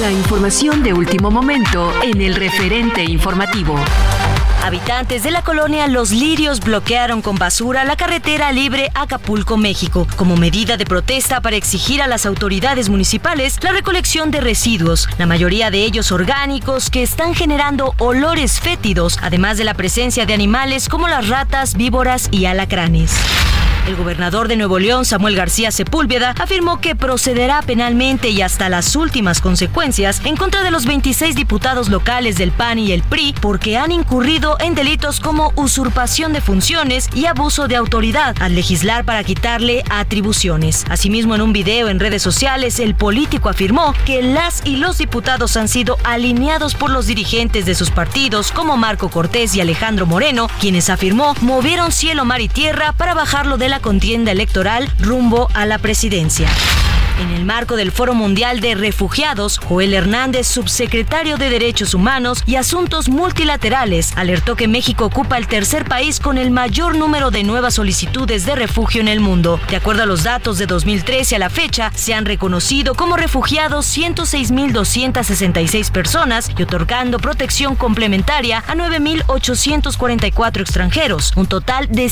La 0.00 0.10
información 0.10 0.82
de 0.82 0.94
último 0.94 1.30
momento 1.30 1.92
en 2.02 2.22
el 2.22 2.34
referente 2.34 3.04
informativo. 3.04 3.76
Habitantes 4.64 5.22
de 5.22 5.30
la 5.30 5.42
colonia 5.42 5.88
Los 5.88 6.10
Lirios 6.10 6.60
bloquearon 6.60 7.20
con 7.20 7.36
basura 7.36 7.84
la 7.84 7.96
carretera 7.96 8.50
libre 8.50 8.90
Acapulco, 8.94 9.58
México, 9.58 10.08
como 10.16 10.38
medida 10.38 10.78
de 10.78 10.86
protesta 10.86 11.42
para 11.42 11.56
exigir 11.56 12.00
a 12.00 12.06
las 12.06 12.24
autoridades 12.24 12.88
municipales 12.88 13.58
la 13.62 13.72
recolección 13.72 14.30
de 14.30 14.40
residuos, 14.40 15.06
la 15.18 15.26
mayoría 15.26 15.70
de 15.70 15.84
ellos 15.84 16.10
orgánicos 16.12 16.88
que 16.88 17.02
están 17.02 17.34
generando 17.34 17.92
olores 17.98 18.58
fétidos, 18.58 19.18
además 19.20 19.58
de 19.58 19.64
la 19.64 19.74
presencia 19.74 20.24
de 20.24 20.32
animales 20.32 20.88
como 20.88 21.08
las 21.08 21.28
ratas, 21.28 21.74
víboras 21.74 22.28
y 22.30 22.46
alacranes. 22.46 23.12
El 23.87 23.97
gobernador 23.97 24.49
de 24.49 24.57
Nuevo 24.57 24.78
León, 24.78 25.05
Samuel 25.05 25.37
García 25.37 25.70
Sepúlveda, 25.70 26.35
afirmó 26.41 26.80
que 26.80 26.97
procederá 26.97 27.61
penalmente 27.61 28.30
y 28.30 28.41
hasta 28.41 28.70
las 28.70 28.97
últimas 28.97 29.43
consecuencias 29.43 30.22
en 30.24 30.37
contra 30.37 30.62
de 30.62 30.70
los 30.70 30.87
26 30.87 31.37
diputados 31.37 31.91
locales 31.91 32.37
del 32.37 32.51
PAN 32.51 32.78
y 32.78 32.93
el 32.93 33.03
PRI 33.03 33.35
porque 33.43 33.76
han 33.76 33.93
incurrido 33.93 34.57
en 34.61 34.74
delitos 34.74 35.20
como 35.20 35.53
usurpación 35.57 36.32
de 36.32 36.41
funciones 36.41 37.11
y 37.14 37.26
abuso 37.26 37.68
de 37.68 37.76
autoridad 37.76 38.35
al 38.41 38.55
legislar 38.55 39.05
para 39.05 39.22
quitarle 39.22 39.85
atribuciones. 39.91 40.87
Asimismo, 40.89 41.35
en 41.35 41.43
un 41.43 41.53
video 41.53 41.91
en 41.91 42.01
redes 42.01 42.22
sociales, 42.22 42.80
el 42.80 42.95
político 42.95 43.51
afirmó 43.51 43.95
que 44.07 44.22
las 44.22 44.62
y 44.64 44.76
los 44.76 44.97
diputados 44.97 45.59
han 45.59 45.68
sido 45.68 45.99
alineados 46.05 46.74
por 46.74 46.89
los 46.89 47.07
dirigentes 47.07 47.66
de 47.66 47.74
sus 47.74 47.91
partidos 47.91 48.51
como 48.51 48.78
Marco 48.78 49.11
Cortés 49.11 49.55
y 49.55 49.61
Alejandro 49.61 50.07
Moreno, 50.07 50.49
quienes 50.59 50.89
afirmó 50.89 51.35
movieron 51.43 51.93
cielo, 51.93 52.24
mar 52.24 52.41
y 52.41 52.49
tierra 52.49 52.93
para 52.93 53.12
bajarlo 53.12 53.59
de 53.59 53.68
la 53.68 53.73
contienda 53.80 54.32
electoral 54.32 54.90
rumbo 54.98 55.48
a 55.54 55.66
la 55.66 55.78
presidencia. 55.78 56.48
En 57.20 57.30
el 57.30 57.44
marco 57.44 57.76
del 57.76 57.92
Foro 57.92 58.12
Mundial 58.12 58.58
de 58.58 58.74
Refugiados, 58.74 59.58
Joel 59.58 59.94
Hernández, 59.94 60.48
subsecretario 60.48 61.36
de 61.36 61.48
Derechos 61.48 61.94
Humanos 61.94 62.42
y 62.44 62.56
Asuntos 62.56 63.08
Multilaterales, 63.08 64.12
alertó 64.16 64.56
que 64.56 64.66
México 64.66 65.04
ocupa 65.04 65.38
el 65.38 65.46
tercer 65.46 65.84
país 65.84 66.18
con 66.18 66.38
el 66.38 66.50
mayor 66.50 66.96
número 66.96 67.30
de 67.30 67.44
nuevas 67.44 67.74
solicitudes 67.74 68.44
de 68.46 68.56
refugio 68.56 69.00
en 69.00 69.06
el 69.06 69.20
mundo. 69.20 69.60
De 69.70 69.76
acuerdo 69.76 70.02
a 70.02 70.06
los 70.06 70.24
datos 70.24 70.58
de 70.58 70.66
2013 70.66 71.36
a 71.36 71.38
la 71.38 71.50
fecha, 71.50 71.92
se 71.94 72.14
han 72.14 72.24
reconocido 72.24 72.96
como 72.96 73.16
refugiados 73.16 73.86
106.266 73.96 75.92
personas 75.92 76.50
y 76.58 76.64
otorgando 76.64 77.20
protección 77.20 77.76
complementaria 77.76 78.64
a 78.66 78.74
9.844 78.74 80.60
extranjeros, 80.60 81.32
un 81.36 81.46
total 81.46 81.86
de 81.88 82.08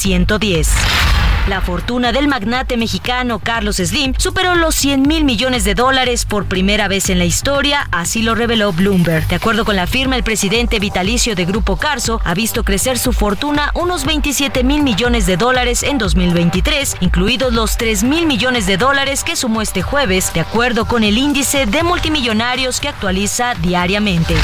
116.110. 0.00 1.00
La 1.48 1.60
fortuna 1.60 2.12
del 2.12 2.28
magnate 2.28 2.76
mexicano 2.76 3.38
Carlos 3.38 3.76
Slim 3.76 4.14
superó 4.16 4.54
los 4.54 4.74
100 4.74 5.02
mil 5.02 5.24
millones 5.24 5.64
de 5.64 5.74
dólares 5.74 6.24
por 6.24 6.44
primera 6.44 6.86
vez 6.86 7.10
en 7.10 7.18
la 7.18 7.24
historia, 7.24 7.88
así 7.90 8.22
lo 8.22 8.34
reveló 8.34 8.72
Bloomberg. 8.72 9.26
De 9.26 9.36
acuerdo 9.36 9.64
con 9.64 9.74
la 9.74 9.86
firma, 9.86 10.16
el 10.16 10.22
presidente 10.22 10.78
vitalicio 10.78 11.34
de 11.34 11.46
Grupo 11.46 11.76
Carso 11.76 12.20
ha 12.24 12.34
visto 12.34 12.62
crecer 12.62 12.98
su 12.98 13.12
fortuna 13.12 13.72
unos 13.74 14.04
27 14.04 14.62
mil 14.62 14.82
millones 14.82 15.26
de 15.26 15.36
dólares 15.36 15.82
en 15.82 15.98
2023, 15.98 16.98
incluidos 17.00 17.52
los 17.52 17.76
3 17.78 18.04
mil 18.04 18.26
millones 18.26 18.66
de 18.66 18.76
dólares 18.76 19.24
que 19.24 19.34
sumó 19.34 19.62
este 19.62 19.82
jueves, 19.82 20.32
de 20.32 20.40
acuerdo 20.40 20.84
con 20.84 21.04
el 21.04 21.18
índice 21.18 21.66
de 21.66 21.82
multimillonarios 21.82 22.80
que 22.80 22.88
actualiza 22.88 23.54
diariamente. 23.54 24.36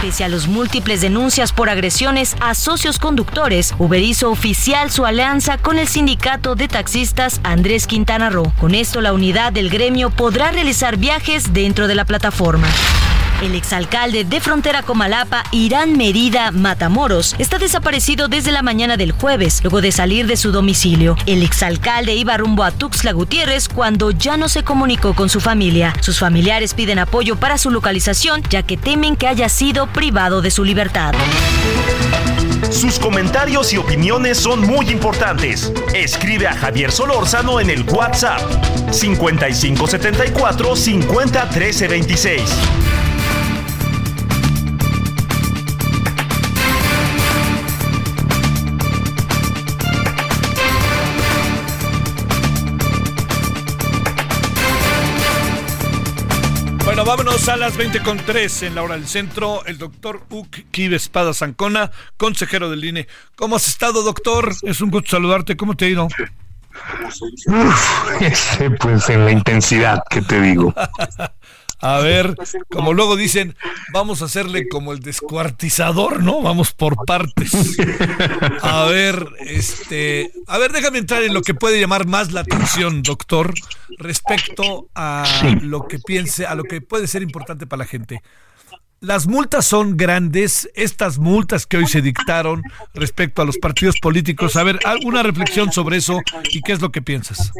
Pese 0.00 0.24
a 0.24 0.28
los 0.30 0.48
múltiples 0.48 1.02
denuncias 1.02 1.52
por 1.52 1.68
agresiones 1.68 2.34
a 2.40 2.54
socios 2.54 2.98
conductores, 2.98 3.74
Uber 3.78 4.00
hizo 4.02 4.30
oficial 4.30 4.90
su 4.90 5.04
alianza 5.04 5.58
con 5.58 5.78
el 5.78 5.88
sindicato 5.88 6.54
de 6.54 6.68
taxistas 6.68 7.38
Andrés 7.44 7.86
Quintana 7.86 8.30
Roo. 8.30 8.50
Con 8.58 8.74
esto 8.74 9.02
la 9.02 9.12
unidad 9.12 9.52
del 9.52 9.68
gremio 9.68 10.08
podrá 10.08 10.52
realizar 10.52 10.96
viajes 10.96 11.52
dentro 11.52 11.86
de 11.86 11.96
la 11.96 12.06
plataforma. 12.06 12.66
El 13.42 13.54
exalcalde 13.54 14.24
de 14.24 14.38
Frontera 14.38 14.82
Comalapa, 14.82 15.44
Irán 15.50 15.96
Merida 15.96 16.50
Matamoros, 16.50 17.34
está 17.38 17.58
desaparecido 17.58 18.28
desde 18.28 18.52
la 18.52 18.60
mañana 18.60 18.98
del 18.98 19.12
jueves, 19.12 19.60
luego 19.62 19.80
de 19.80 19.92
salir 19.92 20.26
de 20.26 20.36
su 20.36 20.52
domicilio. 20.52 21.16
El 21.24 21.42
exalcalde 21.42 22.14
iba 22.14 22.36
rumbo 22.36 22.64
a 22.64 22.70
Tuxtla 22.70 23.12
Gutiérrez 23.12 23.68
cuando 23.68 24.10
ya 24.10 24.36
no 24.36 24.50
se 24.50 24.62
comunicó 24.62 25.14
con 25.14 25.30
su 25.30 25.40
familia. 25.40 25.94
Sus 26.00 26.18
familiares 26.18 26.74
piden 26.74 26.98
apoyo 26.98 27.36
para 27.36 27.56
su 27.56 27.70
localización, 27.70 28.42
ya 28.50 28.62
que 28.62 28.76
temen 28.76 29.16
que 29.16 29.26
haya 29.26 29.48
sido 29.48 29.86
privado 29.86 30.42
de 30.42 30.50
su 30.50 30.62
libertad. 30.62 31.14
Sus 32.70 32.98
comentarios 32.98 33.72
y 33.72 33.78
opiniones 33.78 34.36
son 34.38 34.60
muy 34.60 34.90
importantes. 34.90 35.72
Escribe 35.94 36.46
a 36.46 36.52
Javier 36.52 36.92
Solórzano 36.92 37.58
en 37.58 37.70
el 37.70 37.84
WhatsApp 37.84 38.40
5574 38.92 40.76
501326. 40.76 42.42
Bueno, 42.42 43.09
vámonos 57.10 57.48
a 57.48 57.56
las 57.56 57.76
20 57.76 58.04
con 58.04 58.18
3 58.18 58.62
en 58.62 58.76
la 58.76 58.84
hora 58.84 58.94
del 58.94 59.08
centro. 59.08 59.66
El 59.66 59.78
doctor 59.78 60.22
Uc 60.30 60.58
Kive 60.70 60.94
Espada 60.94 61.34
Zancona, 61.34 61.90
consejero 62.16 62.70
del 62.70 62.84
INE. 62.84 63.08
¿Cómo 63.34 63.56
has 63.56 63.66
estado, 63.66 64.04
doctor? 64.04 64.54
Es 64.62 64.80
un 64.80 64.90
gusto 64.90 65.10
saludarte. 65.10 65.56
¿Cómo 65.56 65.74
te 65.74 65.86
ha 65.86 65.88
ido? 65.88 66.06
Uf, 66.06 66.12
pues 68.78 69.10
en 69.10 69.24
la 69.24 69.32
intensidad, 69.32 70.04
que 70.08 70.22
te 70.22 70.40
digo? 70.40 70.72
A 71.80 71.98
ver, 72.02 72.34
como 72.70 72.92
luego 72.92 73.16
dicen, 73.16 73.56
vamos 73.92 74.22
a 74.22 74.26
hacerle 74.26 74.68
como 74.68 74.92
el 74.92 75.00
descuartizador, 75.00 76.22
¿no? 76.22 76.42
Vamos 76.42 76.72
por 76.72 77.04
partes. 77.04 77.78
A 78.62 78.84
ver, 78.84 79.26
este, 79.40 80.32
a 80.46 80.58
ver, 80.58 80.72
déjame 80.72 80.98
entrar 80.98 81.22
en 81.22 81.34
lo 81.34 81.42
que 81.42 81.54
puede 81.54 81.80
llamar 81.80 82.06
más 82.06 82.32
la 82.32 82.40
atención, 82.40 83.02
doctor, 83.02 83.54
respecto 83.98 84.88
a 84.94 85.24
lo 85.62 85.86
que 85.88 85.98
piense, 85.98 86.46
a 86.46 86.54
lo 86.54 86.64
que 86.64 86.80
puede 86.80 87.06
ser 87.06 87.22
importante 87.22 87.66
para 87.66 87.84
la 87.84 87.86
gente. 87.86 88.22
Las 89.00 89.26
multas 89.26 89.64
son 89.64 89.96
grandes, 89.96 90.68
estas 90.74 91.16
multas 91.18 91.66
que 91.66 91.78
hoy 91.78 91.86
se 91.86 92.02
dictaron 92.02 92.62
respecto 92.92 93.40
a 93.40 93.46
los 93.46 93.56
partidos 93.56 93.96
políticos. 93.98 94.56
A 94.56 94.62
ver, 94.62 94.78
alguna 94.84 95.22
reflexión 95.22 95.72
sobre 95.72 95.96
eso 95.96 96.20
y 96.52 96.60
qué 96.60 96.72
es 96.72 96.82
lo 96.82 96.92
que 96.92 97.00
piensas. 97.00 97.50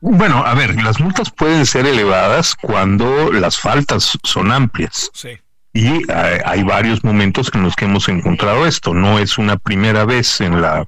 Bueno, 0.00 0.44
a 0.44 0.54
ver, 0.54 0.80
las 0.82 1.00
multas 1.00 1.30
pueden 1.30 1.66
ser 1.66 1.86
elevadas 1.86 2.54
cuando 2.54 3.32
las 3.32 3.58
faltas 3.58 4.18
son 4.22 4.52
amplias. 4.52 5.10
Sí. 5.14 5.30
Y 5.72 6.10
hay, 6.10 6.38
hay 6.44 6.62
varios 6.62 7.02
momentos 7.02 7.50
en 7.54 7.62
los 7.62 7.76
que 7.76 7.86
hemos 7.86 8.08
encontrado 8.08 8.66
esto. 8.66 8.94
No 8.94 9.18
es 9.18 9.38
una 9.38 9.56
primera 9.56 10.04
vez 10.04 10.40
en 10.40 10.60
la 10.60 10.86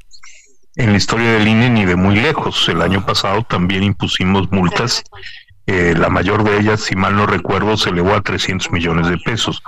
en 0.76 0.90
la 0.90 0.96
historia 0.96 1.32
del 1.32 1.46
INE 1.46 1.70
ni 1.70 1.84
de 1.84 1.96
muy 1.96 2.16
lejos. 2.16 2.68
El 2.68 2.82
año 2.82 3.04
pasado 3.06 3.42
también 3.44 3.82
impusimos 3.82 4.50
multas. 4.50 5.04
Eh, 5.66 5.94
la 5.96 6.10
mayor 6.10 6.44
de 6.44 6.58
ellas, 6.58 6.80
si 6.80 6.94
mal 6.94 7.16
no 7.16 7.26
recuerdo, 7.26 7.76
se 7.76 7.90
elevó 7.90 8.14
a 8.14 8.20
300 8.20 8.70
millones 8.70 9.08
de 9.08 9.16
pesos. 9.18 9.62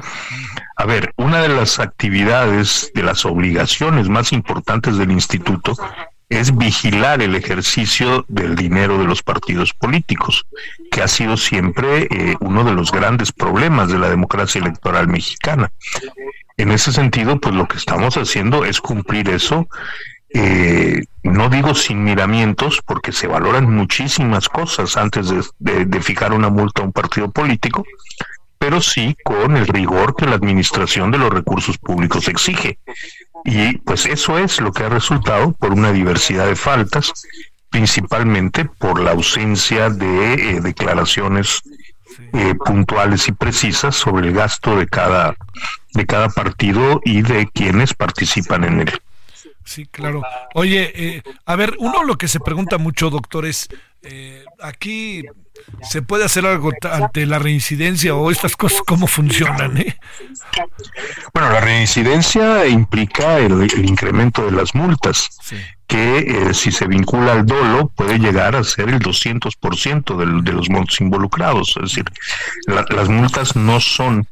A 0.77 0.85
ver, 0.85 1.14
una 1.16 1.41
de 1.41 1.49
las 1.49 1.79
actividades, 1.79 2.91
de 2.95 3.03
las 3.03 3.24
obligaciones 3.24 4.09
más 4.09 4.33
importantes 4.33 4.99
del 4.99 5.11
instituto 5.11 5.74
es 6.29 6.57
vigilar 6.57 7.22
el 7.22 7.35
ejercicio 7.37 8.24
del 8.29 8.57
dinero 8.57 8.99
de 8.99 9.05
los 9.05 9.22
partidos 9.22 9.72
políticos, 9.72 10.47
que 10.91 11.03
ha 11.03 11.09
sido 11.09 11.37
siempre 11.37 12.09
eh, 12.11 12.37
uno 12.41 12.64
de 12.64 12.72
los 12.72 12.91
grandes 12.91 13.33
problemas 13.33 13.91
de 13.91 13.99
la 13.99 14.09
democracia 14.09 14.61
electoral 14.61 15.07
mexicana. 15.07 15.70
En 16.57 16.72
ese 16.72 16.93
sentido, 16.93 17.39
pues 17.39 17.55
lo 17.55 17.68
que 17.68 17.77
estamos 17.77 18.16
haciendo 18.16 18.64
es 18.64 18.81
cumplir 18.81 19.29
eso. 19.29 19.68
eh, 20.35 21.05
no 21.22 21.49
digo 21.49 21.74
sin 21.74 22.05
miramientos, 22.05 22.81
porque 22.85 23.12
se 23.12 23.27
valoran 23.27 23.72
muchísimas 23.72 24.49
cosas 24.49 24.97
antes 24.97 25.29
de, 25.59 26.01
fijar 26.01 26.33
una 26.33 26.51
multa 26.51 26.83
a 26.83 26.85
un 26.85 26.93
partido 26.93 27.31
político, 27.31 27.85
pero 28.67 28.83
sí 28.83 29.17
con 29.23 29.57
el 29.57 29.69
rigor 29.69 30.17
que 30.17 30.27
la 30.27 30.35
administración 30.35 31.12
de 31.12 31.19
los 31.19 31.31
recursos 31.31 31.79
públicos 31.79 32.27
exige. 32.27 32.81
Y 33.45 33.79
pues 33.79 34.07
eso 34.07 34.41
es 34.41 34.61
lo 34.61 34.73
que 34.73 34.83
ha 34.83 34.89
resultado 34.89 35.53
por 35.53 35.73
una 35.73 35.93
diversidad 35.93 36.49
de 36.49 36.57
faltas, 36.57 37.12
principalmente 37.71 38.64
por 38.64 39.01
la 39.01 39.12
ausencia 39.12 39.89
de 39.89 40.35
eh, 40.35 40.61
declaraciones 40.61 41.62
eh, 42.33 42.57
puntuales 42.57 43.29
y 43.29 43.33
precisas 43.33 43.95
sobre 43.95 44.27
el 44.27 44.35
gasto 44.35 44.77
de 44.77 44.89
cada 44.89 45.37
de 45.95 46.05
cada 46.05 46.29
partido 46.29 47.01
y 47.05 47.23
de 47.23 47.47
quienes 47.47 47.95
participan 47.95 48.64
en 48.64 48.81
él. 48.81 49.01
Sí, 49.64 49.87
claro. 49.87 50.23
Oye, 50.55 50.91
eh, 50.93 51.23
a 51.45 51.55
ver, 51.55 51.75
uno 51.79 52.03
lo 52.03 52.19
que 52.19 52.27
se 52.27 52.41
pregunta 52.41 52.79
mucho, 52.79 53.11
doctor, 53.11 53.47
es, 53.47 53.69
eh, 54.03 54.45
aquí 54.61 55.25
se 55.83 56.03
puede 56.03 56.25
hacer 56.25 56.47
algo 56.47 56.71
ante 56.91 57.27
la 57.27 57.39
reincidencia 57.39 58.15
o 58.15 58.31
estas 58.31 58.57
cosas, 58.57 58.81
¿cómo 58.87 59.07
funcionan? 59.07 59.77
Eh? 59.79 59.97
Bueno, 61.35 61.51
la 61.53 61.61
reincidencia 61.61 62.67
implica 62.67 63.39
el, 63.39 63.63
el 63.63 63.85
incremento 63.89 64.45
de 64.47 64.53
las 64.53 64.75
multas, 64.75 65.29
que 65.87 66.19
eh, 66.19 66.55
si 66.55 66.73
se 66.73 66.87
vincula 66.87 67.33
al 67.33 67.47
dolo 67.47 67.89
puede 67.95 68.19
llegar 68.19 68.57
a 68.57 68.65
ser 68.65 68.89
el 68.89 68.99
200% 69.01 70.17
del, 70.17 70.43
de 70.45 70.53
los 70.53 70.69
montos 70.71 71.01
involucrados. 71.01 71.75
Es 71.77 71.91
decir, 71.91 72.05
la- 72.67 72.85
las 72.89 73.09
multas 73.09 73.55
no 73.57 73.79
son 73.81 74.27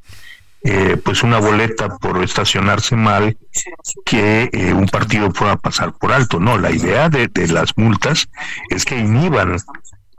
eh, 0.67 0.97
pues 1.05 1.23
una 1.23 1.39
boleta 1.39 1.91
por 1.99 2.25
estacionarse 2.25 2.97
mal 2.97 3.37
que 4.07 4.49
eh, 4.53 4.73
un 4.73 4.87
partido 4.89 5.31
pueda 5.31 5.57
pasar 5.57 5.93
por 5.93 6.11
alto. 6.13 6.41
No, 6.41 6.57
la 6.59 6.71
idea 6.71 7.09
de, 7.11 7.29
de 7.29 7.49
las 7.49 7.77
multas 7.77 8.29
es 8.71 8.85
que 8.87 8.99
inhiban 8.99 9.57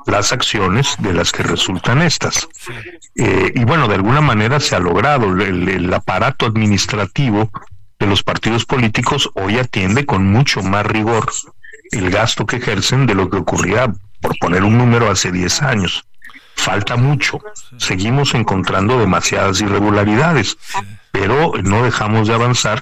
las 0.06 0.32
acciones 0.32 0.95
de 0.99 1.14
las 1.14 1.32
que 1.32 1.43
resultan 1.43 2.01
estas. 2.01 2.47
Eh, 3.16 3.51
y 3.56 3.64
bueno, 3.64 3.88
de 3.88 3.95
alguna 3.95 4.22
manera 4.22 4.60
se 4.60 4.76
ha 4.76 4.80
logrado. 4.80 5.26
El, 5.26 5.68
el 5.68 5.93
aparato 5.93 6.45
administrativo 6.45 7.49
de 7.99 8.08
los 8.08 8.24
partidos 8.24 8.66
políticos 8.66 9.30
hoy 9.34 9.58
atiende 9.58 10.06
con 10.06 10.26
mucho 10.32 10.62
más 10.62 10.86
rigor 10.86 11.32
el 11.91 12.10
gasto 12.10 12.45
que 12.45 12.58
ejercen 12.58 13.06
de 13.06 13.16
lo 13.16 13.30
que 13.30 13.38
ocurría, 13.38 13.93
por 14.22 14.38
poner 14.39 14.64
un 14.64 14.78
número, 14.78 15.10
hace 15.10 15.32
10 15.32 15.62
años. 15.62 16.06
Falta 16.56 16.95
mucho. 16.95 17.39
Seguimos 17.78 18.34
encontrando 18.34 18.99
demasiadas 18.99 19.62
irregularidades, 19.62 20.58
pero 21.18 21.53
no 21.63 21.84
dejamos 21.84 22.28
de 22.28 22.34
avanzar. 22.34 22.82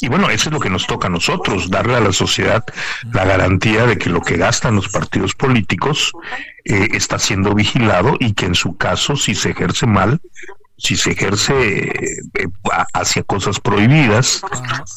Y 0.00 0.08
bueno, 0.08 0.30
eso 0.30 0.48
es 0.48 0.52
lo 0.52 0.60
que 0.60 0.70
nos 0.70 0.86
toca 0.86 1.08
a 1.08 1.10
nosotros, 1.10 1.70
darle 1.70 1.96
a 1.96 2.00
la 2.00 2.12
sociedad 2.12 2.64
la 3.12 3.26
garantía 3.26 3.84
de 3.84 3.98
que 3.98 4.08
lo 4.08 4.22
que 4.22 4.38
gastan 4.38 4.76
los 4.76 4.88
partidos 4.88 5.34
políticos 5.34 6.12
eh, 6.64 6.88
está 6.92 7.18
siendo 7.18 7.54
vigilado 7.54 8.16
y 8.18 8.32
que 8.32 8.46
en 8.46 8.54
su 8.54 8.78
caso, 8.78 9.14
si 9.14 9.34
se 9.34 9.50
ejerce 9.50 9.86
mal, 9.86 10.22
si 10.78 10.96
se 10.96 11.12
ejerce 11.12 11.54
eh, 11.54 12.48
hacia 12.92 13.22
cosas 13.22 13.60
prohibidas, 13.60 14.42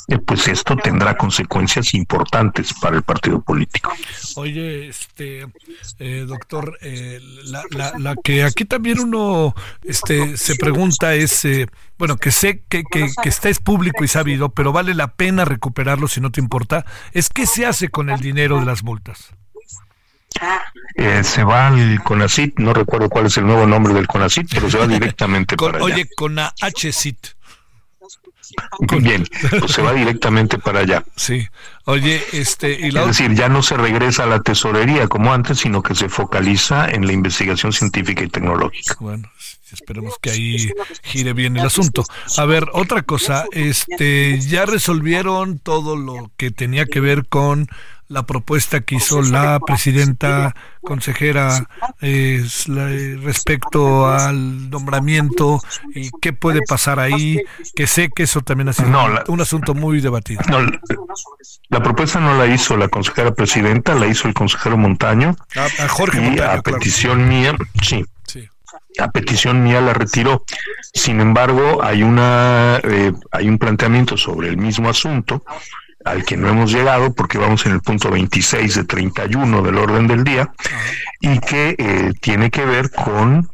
eh, 0.08 0.18
pues 0.20 0.48
esto 0.48 0.76
tendrá 0.76 1.16
consecuencias 1.16 1.94
importantes 1.94 2.74
para 2.82 2.98
el 2.98 3.04
partido 3.04 3.42
político. 3.42 3.94
Oye, 4.36 4.90
este, 4.90 5.48
eh, 6.00 6.26
doctor, 6.28 6.78
eh, 6.82 7.20
la, 7.46 7.64
la, 7.72 7.94
la 7.98 8.16
que 8.16 8.44
aquí 8.44 8.66
también 8.66 9.00
uno 9.00 9.56
este, 9.84 10.38
se 10.38 10.56
pregunta 10.56 11.16
es, 11.16 11.46
eh, 11.46 11.68
bueno, 11.98 12.18
que 12.18 12.32
sé 12.32 12.64
que, 12.68 12.84
que, 12.84 13.08
que 13.22 13.30
está 13.30 13.50
es 13.50 13.60
público 13.60 14.04
y 14.04 14.08
sabido, 14.08 14.50
pero 14.50 14.72
vale 14.72 14.94
la 14.94 15.14
pena 15.14 15.46
recuperarlo 15.46 16.08
si 16.08 16.22
no 16.22 16.32
te 16.32 16.42
importa, 16.42 16.86
es 17.14 17.30
qué 17.30 17.46
se 17.46 17.66
hace 17.66 17.90
con 17.90 18.10
el 18.10 18.20
dinero 18.20 18.60
de 18.60 18.66
las 18.66 18.84
multas. 18.84 19.34
Eh, 20.96 21.24
se 21.24 21.44
va 21.44 21.68
al 21.68 22.02
CONACIT, 22.04 22.60
no 22.60 22.74
recuerdo 22.74 23.10
cuál 23.10 23.26
es 23.28 23.38
el 23.38 23.46
nuevo 23.46 23.66
nombre 23.66 23.94
del 23.94 24.08
CONACIT, 24.08 24.48
pero 24.54 24.70
se 24.70 24.78
va 24.78 24.88
directamente 24.88 25.56
Con- 25.56 25.72
para 25.72 25.84
allá. 25.86 25.96
oye, 25.96 26.10
con 26.16 26.36
la 26.36 26.54
HCIT. 26.62 27.18
Bien, 29.00 29.26
pues 29.60 29.72
se 29.72 29.82
va 29.84 29.94
directamente 29.94 30.58
para 30.58 30.80
allá. 30.80 31.04
Sí. 31.16 31.48
Oye, 31.86 32.22
este, 32.34 32.72
y 32.72 32.90
la 32.92 33.02
Es 33.02 33.08
decir, 33.08 33.34
ya 33.36 33.48
no 33.48 33.62
se 33.62 33.78
regresa 33.78 34.24
a 34.24 34.28
la 34.28 34.40
tesorería 34.42 35.08
como 35.08 35.32
antes, 35.34 35.60
sino 35.60 35.84
que 35.84 35.94
se 35.94 36.10
focaliza 36.10 36.90
en 36.90 37.06
la 37.06 37.14
investigación 37.14 37.72
científica 37.74 38.24
y 38.24 38.28
tecnológica. 38.30 38.96
Bueno, 39.00 39.30
esperemos 39.72 40.16
que 40.20 40.32
ahí 40.32 40.72
gire 41.04 41.34
bien 41.34 41.58
el 41.58 41.66
asunto. 41.66 42.04
A 42.38 42.46
ver, 42.46 42.66
otra 42.74 43.04
cosa, 43.04 43.46
este, 43.52 44.40
ya 44.42 44.66
resolvieron 44.66 45.60
todo 45.60 45.96
lo 45.96 46.32
que 46.36 46.50
tenía 46.50 46.86
que 46.88 47.00
ver 47.02 47.28
con 47.28 47.68
la 48.10 48.26
propuesta 48.26 48.82
que 48.82 48.96
hizo 48.96 49.22
la 49.22 49.60
presidenta 49.60 50.56
consejera 50.82 51.68
eh, 52.02 52.44
respecto 53.24 54.08
al 54.08 54.70
nombramiento 54.70 55.62
y 55.94 56.10
qué 56.20 56.34
puede 56.34 56.62
pasar 56.68 57.00
ahí, 57.00 57.40
que 57.76 57.86
sé 57.86 58.10
que 58.10 58.24
eso 58.24 58.42
también 58.42 58.70
ha 58.70 58.74
sido 58.74 58.90
un 59.28 59.42
asunto 59.42 59.76
muy 59.76 60.02
debatido. 60.02 60.42
No, 60.50 60.60
la 61.70 61.84
propuesta 61.84 62.20
no 62.20 62.36
la 62.36 62.48
hizo 62.48 62.76
la 62.76 62.90
consejera 62.90 63.32
presidenta, 63.32 63.94
la 63.94 64.08
hizo 64.08 64.28
el 64.28 64.34
consejero 64.34 64.76
Montaño. 64.76 65.36
A, 65.56 65.88
Jorge 65.88 66.34
y 66.36 66.40
a 66.40 66.62
petición 66.62 67.30
mía, 67.30 67.56
sí, 67.84 68.04
a 69.00 69.12
petición 69.12 69.64
mía 69.64 69.82
la 69.82 69.94
retiró. 69.94 70.44
Sin 70.94 71.22
embargo, 71.22 71.84
hay 71.84 72.02
una 72.02 72.80
eh, 72.84 73.14
hay 73.32 73.48
un 73.48 73.60
planteamiento 73.60 74.18
sobre 74.18 74.50
el 74.50 74.58
mismo 74.58 74.90
asunto 74.90 75.44
al 76.06 76.24
que 76.24 76.38
no 76.38 76.50
hemos 76.50 76.72
llegado 76.72 77.14
porque 77.14 77.38
vamos 77.38 77.66
en 77.66 77.74
el 77.74 77.82
punto 77.82 78.10
26 78.10 78.76
de 78.76 78.84
31 78.86 79.62
del 79.62 79.78
orden 79.78 80.08
del 80.08 80.24
día 80.24 80.52
y 81.20 81.40
que 81.40 81.76
eh, 81.78 82.14
tiene 82.22 82.50
que 82.50 82.66
ver 82.66 82.92
con 82.92 83.50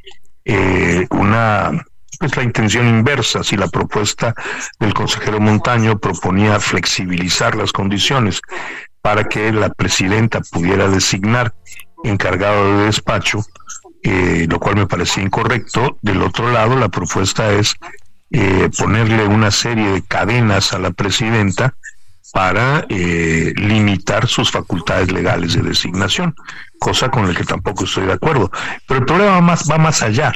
eh, 0.45 1.07
una 1.09 1.85
pues 2.17 2.37
la 2.37 2.43
intención 2.43 2.87
inversa 2.87 3.43
si 3.43 3.57
la 3.57 3.67
propuesta 3.67 4.33
del 4.79 4.93
consejero 4.93 5.39
Montaño 5.41 5.97
proponía 5.97 6.59
flexibilizar 6.59 7.55
las 7.55 7.73
condiciones 7.73 8.41
para 9.01 9.25
que 9.25 9.51
la 9.51 9.69
presidenta 9.69 10.39
pudiera 10.39 10.87
designar 10.87 11.53
encargado 12.03 12.77
de 12.77 12.85
despacho 12.85 13.43
eh, 14.07 14.45
lo 14.47 14.59
cual 14.59 14.75
me 14.75 14.85
parecía 14.85 15.23
incorrecto. 15.23 15.97
Del 16.03 16.21
otro 16.21 16.51
lado, 16.51 16.75
la 16.75 16.89
propuesta 16.89 17.51
es 17.51 17.75
eh, 18.29 18.69
ponerle 18.77 19.25
una 19.25 19.49
serie 19.49 19.89
de 19.89 20.03
cadenas 20.03 20.73
a 20.73 20.79
la 20.79 20.91
presidenta 20.91 21.73
para 22.35 22.85
eh, 22.89 23.53
limitar 23.55 24.27
sus 24.27 24.51
facultades 24.51 25.09
legales 25.09 25.53
de 25.53 25.61
designación, 25.61 26.35
cosa 26.79 27.09
con 27.09 27.25
la 27.25 27.33
que 27.33 27.45
tampoco 27.45 27.85
estoy 27.85 28.07
de 28.07 28.11
acuerdo. 28.11 28.51
Pero 28.85 28.99
el 28.99 29.05
problema 29.05 29.39
más, 29.39 29.71
va 29.71 29.77
más 29.77 30.03
allá. 30.03 30.33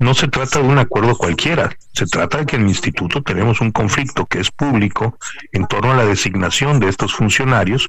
No 0.00 0.14
se 0.14 0.26
trata 0.26 0.58
de 0.58 0.66
un 0.66 0.78
acuerdo 0.78 1.16
cualquiera, 1.16 1.70
se 1.92 2.06
trata 2.06 2.38
de 2.38 2.46
que 2.46 2.56
en 2.56 2.62
el 2.62 2.68
instituto 2.68 3.22
tenemos 3.22 3.60
un 3.60 3.70
conflicto 3.70 4.26
que 4.26 4.40
es 4.40 4.50
público 4.50 5.16
en 5.52 5.68
torno 5.68 5.92
a 5.92 5.96
la 5.96 6.06
designación 6.06 6.80
de 6.80 6.88
estos 6.88 7.14
funcionarios 7.14 7.88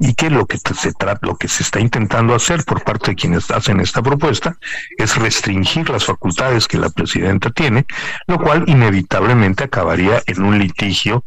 y 0.00 0.14
que 0.14 0.28
lo 0.28 0.46
que 0.46 0.58
se 0.58 0.92
trata, 0.92 1.24
lo 1.24 1.36
que 1.36 1.46
se 1.46 1.62
está 1.62 1.78
intentando 1.78 2.34
hacer 2.34 2.64
por 2.64 2.82
parte 2.82 3.12
de 3.12 3.16
quienes 3.16 3.48
hacen 3.52 3.78
esta 3.78 4.02
propuesta 4.02 4.56
es 4.98 5.16
restringir 5.16 5.88
las 5.88 6.04
facultades 6.04 6.66
que 6.66 6.78
la 6.78 6.90
presidenta 6.90 7.50
tiene, 7.50 7.86
lo 8.26 8.38
cual 8.38 8.64
inevitablemente 8.66 9.62
acabaría 9.62 10.20
en 10.26 10.42
un 10.42 10.58
litigio 10.58 11.24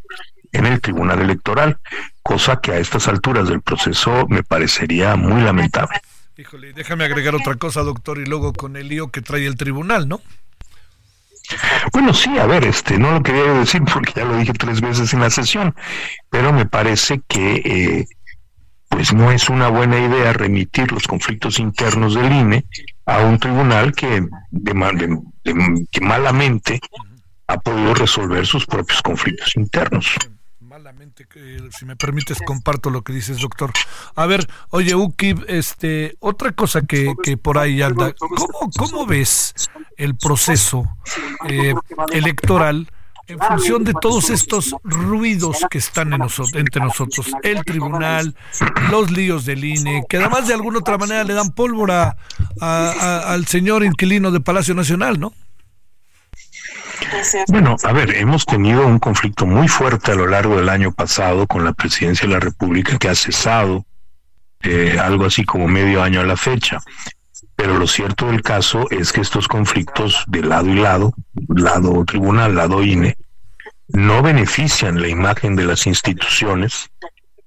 en 0.55 0.65
el 0.65 0.81
Tribunal 0.81 1.21
Electoral, 1.21 1.77
cosa 2.23 2.59
que 2.61 2.71
a 2.71 2.77
estas 2.77 3.07
alturas 3.07 3.47
del 3.47 3.61
proceso 3.61 4.25
me 4.29 4.43
parecería 4.43 5.15
muy 5.15 5.41
lamentable. 5.41 5.99
Híjole, 6.37 6.73
déjame 6.73 7.05
agregar 7.05 7.35
otra 7.35 7.55
cosa, 7.55 7.81
doctor, 7.81 8.17
y 8.17 8.25
luego 8.25 8.51
con 8.53 8.75
el 8.75 8.89
lío 8.89 9.09
que 9.09 9.21
trae 9.21 9.45
el 9.45 9.55
tribunal, 9.55 10.07
¿no? 10.07 10.21
Bueno, 11.93 12.13
sí, 12.13 12.37
a 12.37 12.45
ver, 12.45 12.65
este, 12.65 12.97
no 12.97 13.11
lo 13.11 13.23
quería 13.23 13.53
decir 13.53 13.81
porque 13.93 14.13
ya 14.15 14.25
lo 14.25 14.35
dije 14.37 14.53
tres 14.53 14.81
veces 14.81 15.13
en 15.13 15.21
la 15.21 15.29
sesión, 15.29 15.75
pero 16.29 16.51
me 16.51 16.65
parece 16.65 17.21
que 17.27 17.55
eh, 17.63 18.05
pues 18.89 19.13
no 19.13 19.31
es 19.31 19.49
una 19.49 19.69
buena 19.69 19.99
idea 19.99 20.33
remitir 20.33 20.91
los 20.91 21.07
conflictos 21.07 21.59
internos 21.59 22.15
del 22.15 22.31
INE 22.31 22.65
a 23.05 23.19
un 23.19 23.39
tribunal 23.39 23.93
que, 23.93 24.25
que 25.91 26.01
malamente 26.01 26.79
ha 27.47 27.57
podido 27.57 27.93
resolver 27.93 28.45
sus 28.45 28.65
propios 28.65 29.01
conflictos 29.01 29.55
internos 29.55 30.15
si 31.71 31.85
me 31.85 31.95
permites, 31.95 32.39
comparto 32.45 32.89
lo 32.89 33.03
que 33.03 33.13
dices, 33.13 33.39
doctor. 33.39 33.71
A 34.15 34.25
ver, 34.25 34.47
oye, 34.69 34.95
Uki, 34.95 35.35
este, 35.47 36.15
otra 36.19 36.51
cosa 36.51 36.81
que, 36.81 37.13
que 37.23 37.37
por 37.37 37.57
ahí 37.57 37.81
anda, 37.81 38.13
¿cómo, 38.77 39.05
ves 39.05 39.53
el 39.97 40.15
proceso 40.15 40.85
eh, 41.47 41.73
electoral? 42.11 42.87
en 43.27 43.39
función 43.39 43.83
de 43.83 43.93
todos 43.99 44.29
estos 44.29 44.75
ruidos 44.83 45.65
que 45.71 45.79
están 45.79 46.13
en 46.13 46.19
nosotros, 46.19 46.53
entre 46.53 46.79
nosotros, 46.79 47.31
el 47.41 47.63
tribunal, 47.65 48.35
los 48.91 49.09
líos 49.09 49.45
del 49.45 49.63
INE, 49.63 50.03
que 50.07 50.17
además 50.17 50.47
de 50.47 50.53
alguna 50.53 50.79
otra 50.79 50.99
manera 50.99 51.23
le 51.23 51.33
dan 51.33 51.49
pólvora 51.49 52.17
al 52.59 53.47
señor 53.47 53.83
inquilino 53.83 54.29
de 54.29 54.41
Palacio 54.41 54.75
Nacional, 54.75 55.19
¿no? 55.19 55.33
Bueno, 57.47 57.75
a 57.83 57.93
ver, 57.93 58.15
hemos 58.15 58.45
tenido 58.45 58.85
un 58.85 58.99
conflicto 58.99 59.45
muy 59.45 59.67
fuerte 59.67 60.11
a 60.11 60.15
lo 60.15 60.27
largo 60.27 60.57
del 60.57 60.69
año 60.69 60.91
pasado 60.91 61.47
con 61.47 61.63
la 61.63 61.73
presidencia 61.73 62.27
de 62.27 62.33
la 62.33 62.39
República 62.39 62.97
que 62.97 63.09
ha 63.09 63.15
cesado 63.15 63.85
eh, 64.61 64.97
algo 64.99 65.25
así 65.25 65.45
como 65.45 65.67
medio 65.67 66.01
año 66.01 66.21
a 66.21 66.25
la 66.25 66.37
fecha. 66.37 66.79
Pero 67.55 67.77
lo 67.77 67.87
cierto 67.87 68.27
del 68.27 68.41
caso 68.41 68.89
es 68.89 69.13
que 69.13 69.21
estos 69.21 69.47
conflictos 69.47 70.23
de 70.27 70.41
lado 70.41 70.67
y 70.67 70.75
lado, 70.75 71.13
lado 71.47 72.03
tribunal, 72.05 72.55
lado 72.55 72.83
INE, 72.83 73.15
no 73.87 74.21
benefician 74.21 75.01
la 75.01 75.07
imagen 75.07 75.55
de 75.55 75.65
las 75.65 75.87
instituciones, 75.87 76.89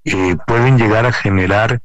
eh, 0.05 0.35
pueden 0.47 0.77
llegar 0.77 1.05
a 1.05 1.11
generar 1.11 1.81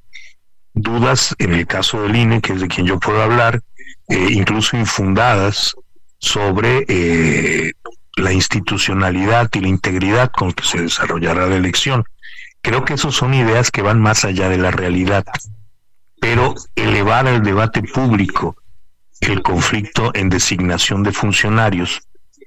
dudas 0.73 1.35
en 1.39 1.53
el 1.55 1.67
caso 1.67 2.03
del 2.03 2.17
INE, 2.17 2.41
que 2.41 2.55
es 2.55 2.61
de 2.61 2.69
quien 2.69 2.87
yo 2.87 2.99
puedo 2.99 3.23
hablar, 3.23 3.61
eh, 4.09 4.29
incluso 4.31 4.77
infundadas 4.77 5.75
sobre 6.25 6.85
eh, 6.89 7.73
la 8.17 8.33
institucionalidad 8.33 9.51
y 9.53 9.61
la 9.61 9.69
integridad 9.69 10.31
con 10.31 10.53
que 10.53 10.65
se 10.65 10.81
desarrollará 10.81 11.47
la 11.47 11.57
elección. 11.57 12.05
Creo 12.63 12.85
que 12.85 12.95
esas 12.95 13.15
son 13.15 13.35
ideas 13.35 13.71
que 13.71 13.83
van 13.83 14.01
más 14.01 14.25
allá 14.25 14.49
de 14.49 14.57
la 14.57 14.71
realidad, 14.71 15.25
pero 16.21 16.55
elevar 16.75 17.27
al 17.29 17.43
debate 17.43 17.83
público 17.83 18.57
el 19.21 19.43
conflicto 19.43 20.13
en 20.15 20.31
designación 20.31 21.03
de 21.03 21.13
funcionarios 21.13 22.03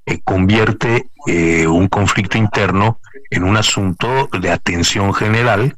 eh, 0.06 0.20
convierte 0.24 1.10
eh, 1.28 1.68
un 1.68 1.88
conflicto 1.88 2.38
interno 2.38 3.00
en 3.30 3.44
un 3.44 3.58
asunto 3.58 4.28
de 4.42 4.52
atención 4.52 5.14
general 5.14 5.78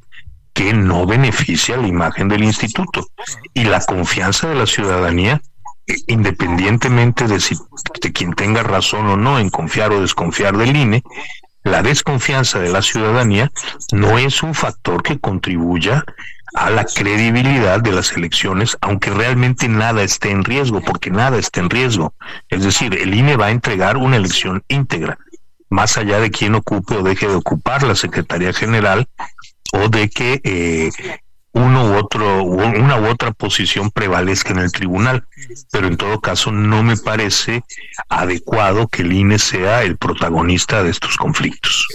que 0.54 0.74
no 0.74 1.06
beneficia 1.06 1.78
la 1.78 1.88
imagen 1.88 2.30
del 2.30 2.44
instituto 2.44 3.08
y 3.54 3.66
la 3.66 3.82
confianza 3.82 4.48
de 4.48 4.56
la 4.56 4.66
ciudadanía 4.66 5.42
independientemente 6.08 7.28
de, 7.28 7.40
si, 7.40 7.56
de 8.02 8.12
quien 8.12 8.34
tenga 8.34 8.64
razón 8.64 9.08
o 9.08 9.18
no 9.18 9.40
en 9.40 9.50
confiar 9.50 9.92
o 9.92 10.02
desconfiar 10.02 10.58
del 10.58 10.76
INE, 10.76 11.04
la 11.64 11.84
desconfianza 11.84 12.60
de 12.60 12.70
la 12.70 12.82
ciudadanía 12.82 13.52
no 13.92 14.18
es 14.18 14.44
un 14.44 14.54
factor 14.54 15.04
que 15.04 15.20
contribuya 15.20 16.04
a 16.56 16.70
la 16.70 16.86
credibilidad 16.86 17.80
de 17.82 17.92
las 17.92 18.12
elecciones, 18.14 18.78
aunque 18.82 19.12
realmente 19.12 19.68
nada 19.68 20.02
esté 20.02 20.32
en 20.32 20.44
riesgo, 20.44 20.82
porque 20.82 21.12
nada 21.12 21.38
está 21.38 21.60
en 21.60 21.70
riesgo. 21.70 22.14
Es 22.48 22.64
decir, 22.64 22.98
el 22.98 23.14
INE 23.14 23.38
va 23.38 23.48
a 23.48 23.52
entregar 23.52 23.98
una 23.98 24.16
elección 24.16 24.64
íntegra, 24.68 25.20
más 25.70 25.98
allá 25.98 26.20
de 26.20 26.32
quién 26.32 26.56
ocupe 26.56 26.96
o 26.96 27.04
deje 27.04 27.28
de 27.28 27.36
ocupar 27.36 27.84
la 27.84 27.96
Secretaría 27.96 28.54
General 28.54 29.08
o 29.74 29.90
de 29.90 30.10
que 30.10 30.42
eh, 30.44 30.90
uno 31.52 31.92
u 31.92 31.98
otro, 31.98 32.44
una 32.44 33.00
u 33.00 33.08
otra 33.08 33.32
posición 33.32 33.92
prevalezca 33.92 34.52
en 34.52 34.60
el 34.60 34.72
tribunal. 34.72 35.26
Pero 35.72 35.88
en 35.88 35.98
todo 35.98 36.20
caso, 36.20 36.52
no 36.52 36.84
me 36.84 36.98
parece 36.98 37.64
adecuado 38.08 38.88
que 38.88 39.02
el 39.02 39.14
INE 39.14 39.40
sea 39.40 39.84
el 39.84 39.98
protagonista 39.98 40.84
de 40.84 40.92
estos 40.92 41.18
conflictos. 41.18 41.88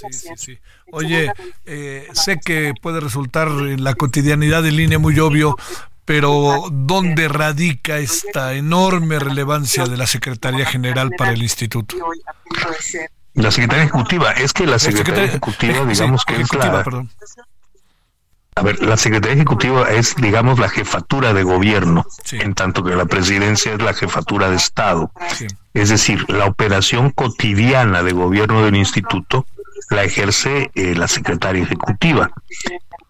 Oye, 0.93 1.33
eh, 1.67 2.09
sé 2.13 2.39
que 2.39 2.73
puede 2.81 3.01
resultar 3.01 3.49
en 3.49 3.83
la 3.83 3.95
cotidianidad 3.95 4.63
del 4.63 4.79
INE 4.79 4.99
muy 4.99 5.19
obvio, 5.19 5.57
pero 6.05 6.69
¿dónde 6.71 7.29
radica 7.29 7.99
esta 7.99 8.55
enorme 8.55 9.19
relevancia 9.19 9.87
de 9.87 9.97
la 9.97 10.07
Secretaría 10.07 10.67
General 10.67 11.11
para 11.17 11.33
el 11.33 11.43
Instituto? 11.43 11.97
La 13.35 13.51
Secretaría 13.51 13.85
Ejecutiva, 13.85 14.33
es 14.33 14.53
que 14.53 14.67
la 14.67 14.79
Secretaría, 14.79 15.25
Ejecutiva, 15.25 15.85
digamos 15.85 16.25
que 16.25 16.41
es 16.41 16.55
la, 16.55 16.85
a 18.57 18.63
ver, 18.63 18.81
la 18.83 18.97
Secretaría 18.97 19.35
Ejecutiva 19.35 19.91
es, 19.91 20.15
digamos, 20.17 20.61
la 20.61 20.69
jefatura 20.69 21.33
de 21.33 21.43
gobierno, 21.43 22.07
en 22.31 22.55
tanto 22.55 22.85
que 22.85 22.95
la 22.95 23.07
presidencia 23.07 23.73
es 23.73 23.83
la 23.83 23.95
jefatura 23.95 24.49
de 24.49 24.57
Estado. 24.57 25.11
Es 25.73 25.89
decir, 25.89 26.25
la 26.31 26.47
operación 26.47 27.11
cotidiana 27.11 28.05
de 28.05 28.13
gobierno 28.13 28.65
del 28.65 28.77
instituto 28.77 29.45
la 29.91 30.05
ejerce 30.05 30.71
eh, 30.75 30.95
la 30.95 31.09
Secretaría 31.09 31.65
Ejecutiva. 31.65 32.31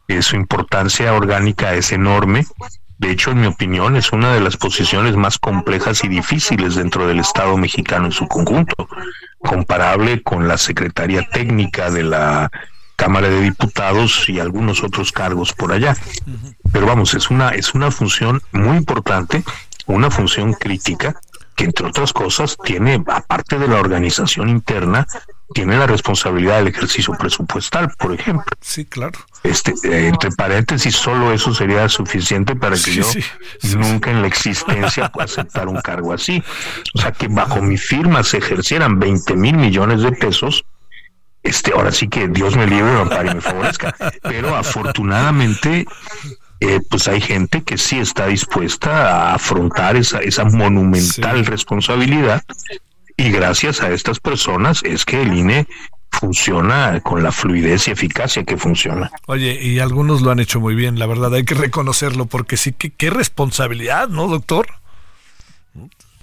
Eh, 0.08 0.22
su 0.22 0.36
importancia 0.36 1.12
orgánica 1.12 1.74
es 1.74 1.92
enorme. 1.92 2.46
De 2.98 3.10
hecho, 3.10 3.32
en 3.32 3.42
mi 3.42 3.46
opinión, 3.46 3.96
es 3.96 4.12
una 4.12 4.32
de 4.32 4.40
las 4.40 4.56
posiciones 4.56 5.14
más 5.14 5.38
complejas 5.38 6.04
y 6.04 6.08
difíciles 6.08 6.74
dentro 6.74 7.06
del 7.06 7.20
Estado 7.20 7.56
mexicano 7.58 8.06
en 8.06 8.12
su 8.12 8.26
conjunto, 8.28 8.88
comparable 9.38 10.22
con 10.22 10.48
la 10.48 10.56
Secretaría 10.56 11.28
Técnica 11.28 11.90
de 11.90 12.02
la 12.02 12.50
Cámara 12.96 13.28
de 13.28 13.40
Diputados 13.40 14.28
y 14.28 14.40
algunos 14.40 14.82
otros 14.82 15.12
cargos 15.12 15.52
por 15.52 15.72
allá. 15.72 15.96
Pero 16.72 16.86
vamos, 16.86 17.14
es 17.14 17.30
una, 17.30 17.50
es 17.50 17.74
una 17.74 17.90
función 17.90 18.42
muy 18.52 18.76
importante, 18.76 19.44
una 19.86 20.10
función 20.10 20.52
crítica 20.54 21.20
que 21.54 21.64
entre 21.64 21.86
otras 21.86 22.12
cosas 22.12 22.56
tiene, 22.64 23.02
aparte 23.06 23.58
de 23.58 23.68
la 23.68 23.78
organización 23.78 24.48
interna, 24.48 25.06
tiene 25.52 25.76
la 25.76 25.86
responsabilidad 25.86 26.58
del 26.58 26.68
ejercicio 26.68 27.14
presupuestal, 27.14 27.92
por 27.98 28.12
ejemplo. 28.12 28.46
Sí, 28.60 28.84
claro. 28.84 29.18
Este, 29.42 29.72
eh, 29.84 30.08
entre 30.08 30.30
paréntesis, 30.30 30.96
solo 30.96 31.32
eso 31.32 31.54
sería 31.54 31.88
suficiente 31.88 32.56
para 32.56 32.76
que 32.76 32.94
yo 32.94 33.06
nunca 33.76 34.10
en 34.10 34.22
la 34.22 34.28
existencia 34.28 35.08
pueda 35.12 35.26
aceptar 35.26 35.68
un 35.68 35.80
cargo 35.80 36.12
así. 36.12 36.42
O 36.94 36.98
sea, 36.98 37.12
que 37.12 37.28
bajo 37.28 37.60
mi 37.60 37.76
firma 37.76 38.24
se 38.24 38.38
ejercieran 38.38 38.98
20 38.98 39.36
mil 39.36 39.56
millones 39.56 40.02
de 40.02 40.12
pesos, 40.12 40.64
este, 41.44 41.72
ahora 41.72 41.92
sí 41.92 42.08
que 42.08 42.26
Dios 42.28 42.56
me 42.56 42.66
libre, 42.66 42.90
ampare 42.90 43.30
y 43.30 43.34
me 43.34 43.40
favorezca. 43.40 43.94
Pero 44.22 44.56
afortunadamente, 44.56 45.86
eh, 46.60 46.80
pues 46.90 47.06
hay 47.06 47.20
gente 47.20 47.62
que 47.62 47.78
sí 47.78 47.98
está 47.98 48.26
dispuesta 48.26 49.30
a 49.30 49.34
afrontar 49.34 49.96
esa, 49.96 50.20
esa 50.20 50.44
monumental 50.44 51.44
responsabilidad 51.46 52.42
y 53.16 53.30
gracias 53.30 53.80
a 53.82 53.90
estas 53.92 54.18
personas 54.18 54.82
es 54.82 55.04
que 55.04 55.22
el 55.22 55.34
INE 55.34 55.68
funciona 56.10 57.00
con 57.00 57.22
la 57.22 57.32
fluidez 57.32 57.88
y 57.88 57.90
eficacia 57.90 58.44
que 58.44 58.56
funciona. 58.56 59.10
Oye, 59.26 59.62
y 59.62 59.78
algunos 59.80 60.22
lo 60.22 60.30
han 60.30 60.40
hecho 60.40 60.60
muy 60.60 60.74
bien, 60.74 60.98
la 60.98 61.06
verdad, 61.06 61.34
hay 61.34 61.44
que 61.44 61.54
reconocerlo, 61.54 62.26
porque 62.26 62.56
sí, 62.56 62.72
que 62.72 62.90
qué 62.90 63.10
responsabilidad, 63.10 64.08
¿no, 64.08 64.28
doctor? 64.28 64.66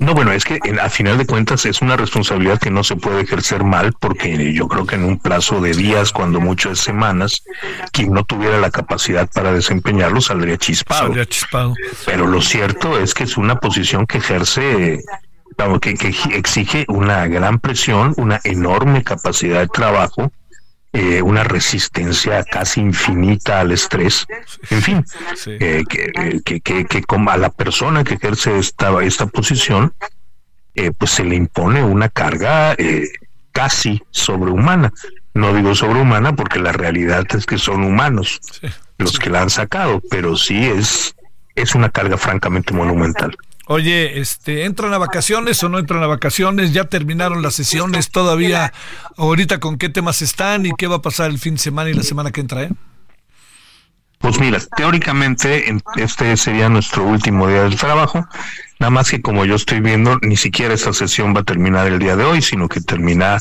No, 0.02 0.16
bueno, 0.16 0.32
es 0.32 0.46
que 0.46 0.60
a 0.82 0.90
final 0.90 1.20
de 1.20 1.28
cuentas 1.28 1.64
es 1.68 1.80
una 1.84 1.96
responsabilidad 1.96 2.60
que 2.60 2.72
no 2.72 2.84
se 2.84 2.96
puede 2.96 3.22
ejercer 3.22 3.64
mal 3.64 3.94
porque 4.00 4.52
yo 4.52 4.68
creo 4.68 4.88
que 4.88 4.96
en 4.96 5.04
un 5.04 5.20
plazo 5.20 5.62
de 5.62 5.74
días, 5.74 6.12
cuando 6.12 6.42
muchas 6.42 6.80
semanas, 6.80 7.44
quien 7.92 8.12
no 8.12 8.24
tuviera 8.24 8.58
la 8.58 8.72
capacidad 8.72 9.30
para 9.32 9.54
desempeñarlo 9.54 10.20
saldría 10.20 10.58
chispado. 10.58 11.02
Saldría 11.04 11.28
chispado. 11.28 11.76
Pero 12.08 12.26
lo 12.26 12.42
cierto 12.42 12.98
es 13.00 13.14
que 13.14 13.26
es 13.26 13.38
una 13.38 13.60
posición 13.60 14.08
que 14.08 14.18
ejerce 14.18 15.04
que, 15.80 15.94
que 15.94 16.16
exige 16.32 16.86
una 16.88 17.28
gran 17.28 17.60
presión, 17.60 18.16
una 18.18 18.42
enorme 18.44 19.04
capacidad 19.04 19.60
de 19.60 19.68
trabajo, 19.68 20.32
eh, 20.94 21.22
una 21.22 21.44
resistencia 21.44 22.44
casi 22.44 22.82
infinita 22.82 23.62
al 23.62 23.72
estrés, 23.72 24.28
en 24.70 24.82
fin, 24.82 25.06
eh, 25.48 25.84
que, 25.88 26.42
que, 26.44 26.60
que, 26.60 26.86
que, 26.86 27.04
como 27.04 27.32
a 27.32 27.38
la 27.38 27.50
persona 27.50 28.04
que 28.04 28.16
ejerce 28.16 28.58
esta, 28.58 29.02
esta 29.02 29.26
posición, 29.28 29.94
eh, 30.76 30.92
pues 30.98 31.12
se 31.12 31.24
le 31.24 31.36
impone 31.36 31.82
una 31.82 32.10
carga 32.10 32.76
casi 33.54 34.04
sobrehumana. 34.12 34.92
No 35.34 35.54
digo 35.54 35.76
sobrehumana 35.76 36.36
porque 36.36 36.60
la 36.60 36.74
realidad 36.74 37.26
es 37.36 37.46
que 37.46 37.58
son 37.58 37.84
humanos 37.84 38.42
los 38.98 39.18
que 39.18 39.30
la 39.30 39.42
han 39.42 39.50
sacado, 39.50 40.02
pero 40.10 40.36
sí 40.36 40.66
es, 40.66 41.16
es 41.56 41.74
una 41.74 41.90
carga 41.90 42.18
francamente 42.18 42.74
monumental. 42.74 43.36
Oye, 43.68 44.20
este, 44.20 44.66
¿entran 44.66 44.94
a 44.94 44.98
vacaciones 44.98 45.64
o 45.64 45.70
no 45.70 45.80
entran 45.80 46.04
a 46.04 46.08
vacaciones? 46.08 46.74
¿Ya 46.74 46.86
terminaron 46.86 47.42
las 47.42 47.56
sesiones? 47.56 48.10
¿Todavía 48.10 48.74
ahorita 49.18 49.60
con 49.60 49.78
qué 49.78 49.90
temas 49.90 50.22
están 50.22 50.66
y 50.66 50.72
qué 50.78 50.88
va 50.88 50.98
a 50.98 51.02
pasar 51.02 51.30
el 51.30 51.40
fin 51.40 51.56
de 51.56 51.62
semana 51.62 51.90
y 51.90 51.94
la 51.94 52.04
semana 52.04 52.32
que 52.32 52.42
entra? 52.42 52.64
Eh? 52.64 52.72
Pues 54.22 54.40
mira, 54.40 54.60
teóricamente 54.78 55.66
este 55.96 56.38
sería 56.38 56.70
nuestro 56.70 57.04
último 57.04 57.48
día 57.48 57.64
del 57.64 57.76
trabajo, 57.76 58.28
nada 58.80 58.92
más 58.92 59.10
que 59.10 59.20
como 59.20 59.46
yo 59.46 59.56
estoy 59.56 59.80
viendo, 59.80 60.20
ni 60.22 60.38
siquiera 60.38 60.76
esta 60.76 60.94
sesión 60.94 61.36
va 61.36 61.40
a 61.40 61.44
terminar 61.44 61.88
el 61.88 61.98
día 61.98 62.16
de 62.16 62.24
hoy, 62.24 62.44
sino 62.44 62.70
que 62.70 62.82
terminará 62.82 63.40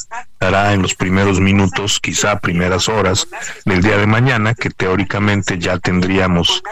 en 0.73 0.81
los 0.81 0.95
primeros 0.95 1.39
minutos, 1.39 2.01
quizá 2.01 2.41
primeras 2.41 2.89
horas 2.89 3.29
del 3.67 3.83
día 3.83 3.99
de 3.99 4.07
mañana, 4.07 4.55
que 4.55 4.71
teóricamente 4.71 5.59
ya 5.59 5.79
tendríamos 5.79 6.63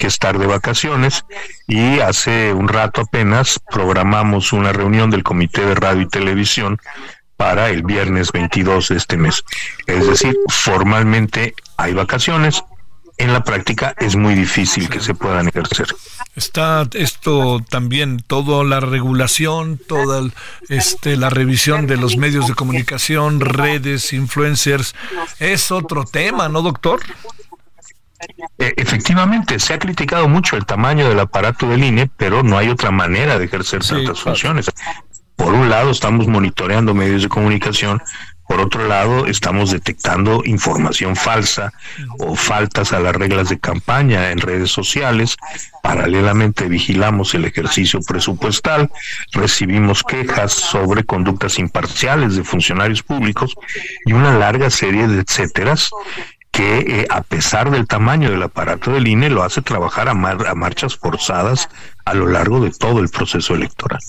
que 0.00 0.06
estar 0.06 0.38
de 0.38 0.46
vacaciones 0.46 1.26
y 1.68 2.00
hace 2.00 2.54
un 2.54 2.68
rato 2.68 3.02
apenas 3.02 3.60
programamos 3.70 4.52
una 4.54 4.72
reunión 4.72 5.10
del 5.10 5.22
Comité 5.22 5.64
de 5.66 5.74
Radio 5.74 6.02
y 6.02 6.08
Televisión 6.08 6.78
para 7.36 7.68
el 7.68 7.82
viernes 7.82 8.32
22 8.32 8.88
de 8.88 8.96
este 8.96 9.18
mes. 9.18 9.44
Es 9.86 10.06
decir, 10.06 10.36
formalmente 10.48 11.54
hay 11.76 11.92
vacaciones, 11.92 12.64
en 13.18 13.34
la 13.34 13.44
práctica 13.44 13.94
es 13.98 14.16
muy 14.16 14.34
difícil 14.34 14.88
que 14.88 15.00
se 15.00 15.14
puedan 15.14 15.48
ejercer. 15.48 15.88
Está 16.34 16.88
esto 16.94 17.62
también, 17.68 18.24
toda 18.26 18.64
la 18.64 18.80
regulación, 18.80 19.78
toda 19.86 20.30
este, 20.70 21.18
la 21.18 21.28
revisión 21.28 21.86
de 21.86 21.98
los 21.98 22.16
medios 22.16 22.48
de 22.48 22.54
comunicación, 22.54 23.40
redes, 23.40 24.14
influencers, 24.14 24.94
es 25.38 25.70
otro 25.70 26.04
tema, 26.04 26.48
¿no, 26.48 26.62
doctor? 26.62 27.00
E, 28.58 28.74
efectivamente, 28.76 29.58
se 29.58 29.74
ha 29.74 29.78
criticado 29.78 30.28
mucho 30.28 30.56
el 30.56 30.66
tamaño 30.66 31.08
del 31.08 31.20
aparato 31.20 31.68
del 31.68 31.84
INE, 31.84 32.10
pero 32.16 32.42
no 32.42 32.58
hay 32.58 32.68
otra 32.68 32.90
manera 32.90 33.38
de 33.38 33.46
ejercer 33.46 33.84
tantas 33.84 34.20
funciones. 34.20 34.70
Por 35.36 35.54
un 35.54 35.70
lado, 35.70 35.90
estamos 35.90 36.26
monitoreando 36.28 36.92
medios 36.92 37.22
de 37.22 37.28
comunicación, 37.28 38.02
por 38.50 38.60
otro 38.60 38.88
lado, 38.88 39.26
estamos 39.26 39.70
detectando 39.70 40.42
información 40.44 41.14
falsa 41.14 41.72
o 42.18 42.34
faltas 42.34 42.92
a 42.92 42.98
las 42.98 43.14
reglas 43.14 43.48
de 43.48 43.60
campaña 43.60 44.32
en 44.32 44.38
redes 44.38 44.72
sociales. 44.72 45.36
Paralelamente 45.84 46.68
vigilamos 46.68 47.32
el 47.36 47.44
ejercicio 47.44 48.00
presupuestal, 48.02 48.90
recibimos 49.30 50.02
quejas 50.02 50.52
sobre 50.52 51.04
conductas 51.04 51.60
imparciales 51.60 52.34
de 52.34 52.42
funcionarios 52.42 53.04
públicos 53.04 53.54
y 54.04 54.14
una 54.14 54.36
larga 54.36 54.68
serie 54.68 55.06
de 55.06 55.20
etcéteras 55.20 55.90
que 56.50 56.78
eh, 56.78 57.06
a 57.10 57.22
pesar 57.22 57.70
del 57.70 57.86
tamaño 57.86 58.30
del 58.30 58.42
aparato 58.42 58.90
del 58.92 59.06
INE 59.06 59.30
lo 59.30 59.44
hace 59.44 59.62
trabajar 59.62 60.08
a, 60.08 60.12
a, 60.12 60.54
marchas 60.54 60.96
forzadas 60.96 61.68
a 62.04 62.14
lo 62.14 62.26
largo 62.26 62.60
de 62.60 62.70
todo 62.70 62.98
el 62.98 63.08
proceso 63.08 63.54
electoral. 63.54 64.00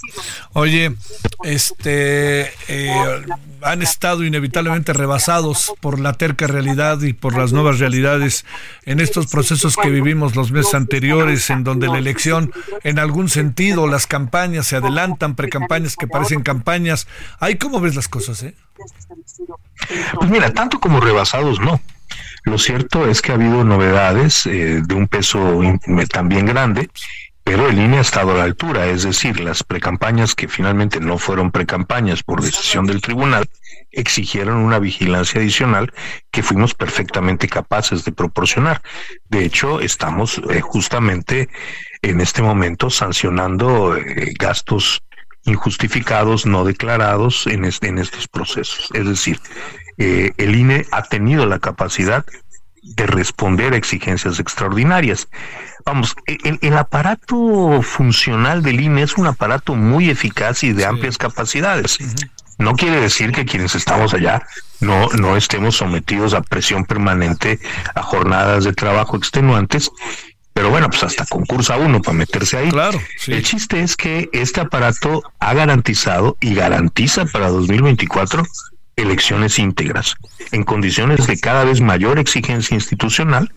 Oye, 0.54 0.96
este 1.44 2.52
eh, 2.68 3.24
han 3.62 3.84
estado 3.84 4.24
inevitablemente 4.24 4.92
rebasados 4.92 5.72
por 5.82 6.00
la 6.00 6.14
terca 6.14 6.48
realidad 6.48 7.00
y 7.02 7.14
por 7.14 7.38
las 7.38 7.54
nuevas 7.54 7.78
realidades 7.78 8.44
en 8.86 9.00
estos 9.00 9.28
procesos 9.28 9.78
que 9.78 9.90
vivimos 9.90 10.36
los 10.36 10.52
meses 10.52 10.74
anteriores, 10.74 11.52
en 11.52 11.64
donde 11.64 11.90
la 11.90 12.00
elección, 12.00 12.52
en 12.84 12.98
algún 12.98 13.30
sentido, 13.30 13.86
las 13.86 14.08
campañas 14.08 14.66
se 14.66 14.78
adelantan, 14.78 15.36
precampañas 15.36 15.96
que 15.96 16.08
parecen 16.08 16.42
campañas. 16.42 17.08
¿Ahí 17.40 17.56
cómo 17.56 17.80
ves 17.80 17.96
las 17.96 18.08
cosas, 18.08 18.42
eh? 18.42 18.56
Pues 20.16 20.30
mira, 20.32 20.52
tanto 20.54 20.80
como 20.80 21.00
rebasados 21.00 21.60
no 21.60 21.80
lo 22.44 22.58
cierto 22.58 23.08
es 23.08 23.22
que 23.22 23.32
ha 23.32 23.36
habido 23.36 23.64
novedades 23.64 24.46
eh, 24.46 24.82
de 24.84 24.96
un 24.96 25.08
peso 25.08 25.62
también 26.10 26.46
grande, 26.46 26.90
pero 27.44 27.68
el 27.68 27.80
INE 27.80 27.98
ha 27.98 28.02
estado 28.02 28.32
a 28.32 28.38
la 28.38 28.44
altura, 28.44 28.86
es 28.88 29.04
decir, 29.04 29.40
las 29.40 29.64
precampañas 29.64 30.36
que 30.36 30.48
finalmente 30.48 31.00
no 31.00 31.18
fueron 31.18 31.52
precampañas 31.52 32.24
por 32.24 32.42
decisión 32.42 32.86
del 32.86 33.02
tribunal, 33.02 33.46
exigieron 33.92 34.58
una 34.58 34.80
vigilancia 34.80 35.42
adicional 35.42 35.92
que 36.30 36.44
fuimos 36.44 36.76
perfectamente 36.76 37.48
capaces 37.48 38.06
de 38.06 38.12
proporcionar. 38.12 38.82
De 39.30 39.44
hecho, 39.44 39.82
estamos 39.82 40.40
eh, 40.50 40.62
justamente 40.62 41.50
en 42.02 42.22
este 42.22 42.42
momento 42.42 42.90
sancionando 42.90 43.98
eh, 43.98 44.34
gastos 44.40 45.04
injustificados, 45.44 46.46
no 46.46 46.64
declarados 46.64 47.48
en, 47.48 47.66
en 47.66 47.98
estos 47.98 48.28
procesos. 48.28 48.90
Es 48.94 49.06
decir, 49.08 49.40
eh, 49.98 50.34
el 50.38 50.56
INE 50.56 50.86
ha 50.92 51.04
tenido 51.04 51.46
la 51.46 51.60
capacidad 51.60 52.26
de 52.82 53.06
responder 53.06 53.74
a 53.74 53.78
exigencias 53.78 54.40
extraordinarias. 54.40 55.28
Vamos, 55.86 56.16
el, 56.26 56.78
aparato 56.78 57.82
funcional 57.82 58.64
del 58.64 58.82
INE 58.82 59.04
es 59.04 59.18
un 59.18 59.28
aparato 59.28 59.76
muy 59.76 60.10
eficaz 60.10 60.64
y 60.64 60.74
de 60.74 60.86
amplias 60.86 61.18
capacidades. 61.18 61.98
No 62.58 62.76
quiere 62.76 63.00
decir 63.00 63.32
que 63.32 63.46
quienes 63.46 63.74
estamos 63.76 64.14
allá 64.14 64.46
no, 64.80 65.10
no 65.10 65.36
estemos 65.36 65.78
sometidos 65.78 66.34
a 66.34 66.42
presión 66.42 66.86
permanente, 66.86 67.60
a 67.96 68.04
jornadas 68.04 68.64
de 68.64 68.74
trabajo 68.74 69.18
extenuantes, 69.18 69.92
pero 70.54 70.70
bueno, 70.70 70.90
pues 70.90 71.04
hasta 71.04 71.26
concursa 71.26 71.78
uno 71.78 72.02
para 72.02 72.18
meterse 72.18 72.58
ahí. 72.58 72.70
Claro. 72.70 73.00
El 73.28 73.44
chiste 73.44 73.82
es 73.82 73.96
que 73.96 74.30
este 74.34 74.62
aparato 74.62 75.24
ha 75.40 75.54
garantizado 75.54 76.38
y 76.40 76.54
garantiza 76.54 77.26
para 77.26 77.50
2024 77.50 78.44
elecciones 78.96 79.58
íntegras, 79.60 80.16
en 80.52 80.64
condiciones 80.64 81.26
de 81.28 81.40
cada 81.40 81.64
vez 81.64 81.82
mayor 81.82 82.20
exigencia 82.20 82.76
institucional, 82.76 83.52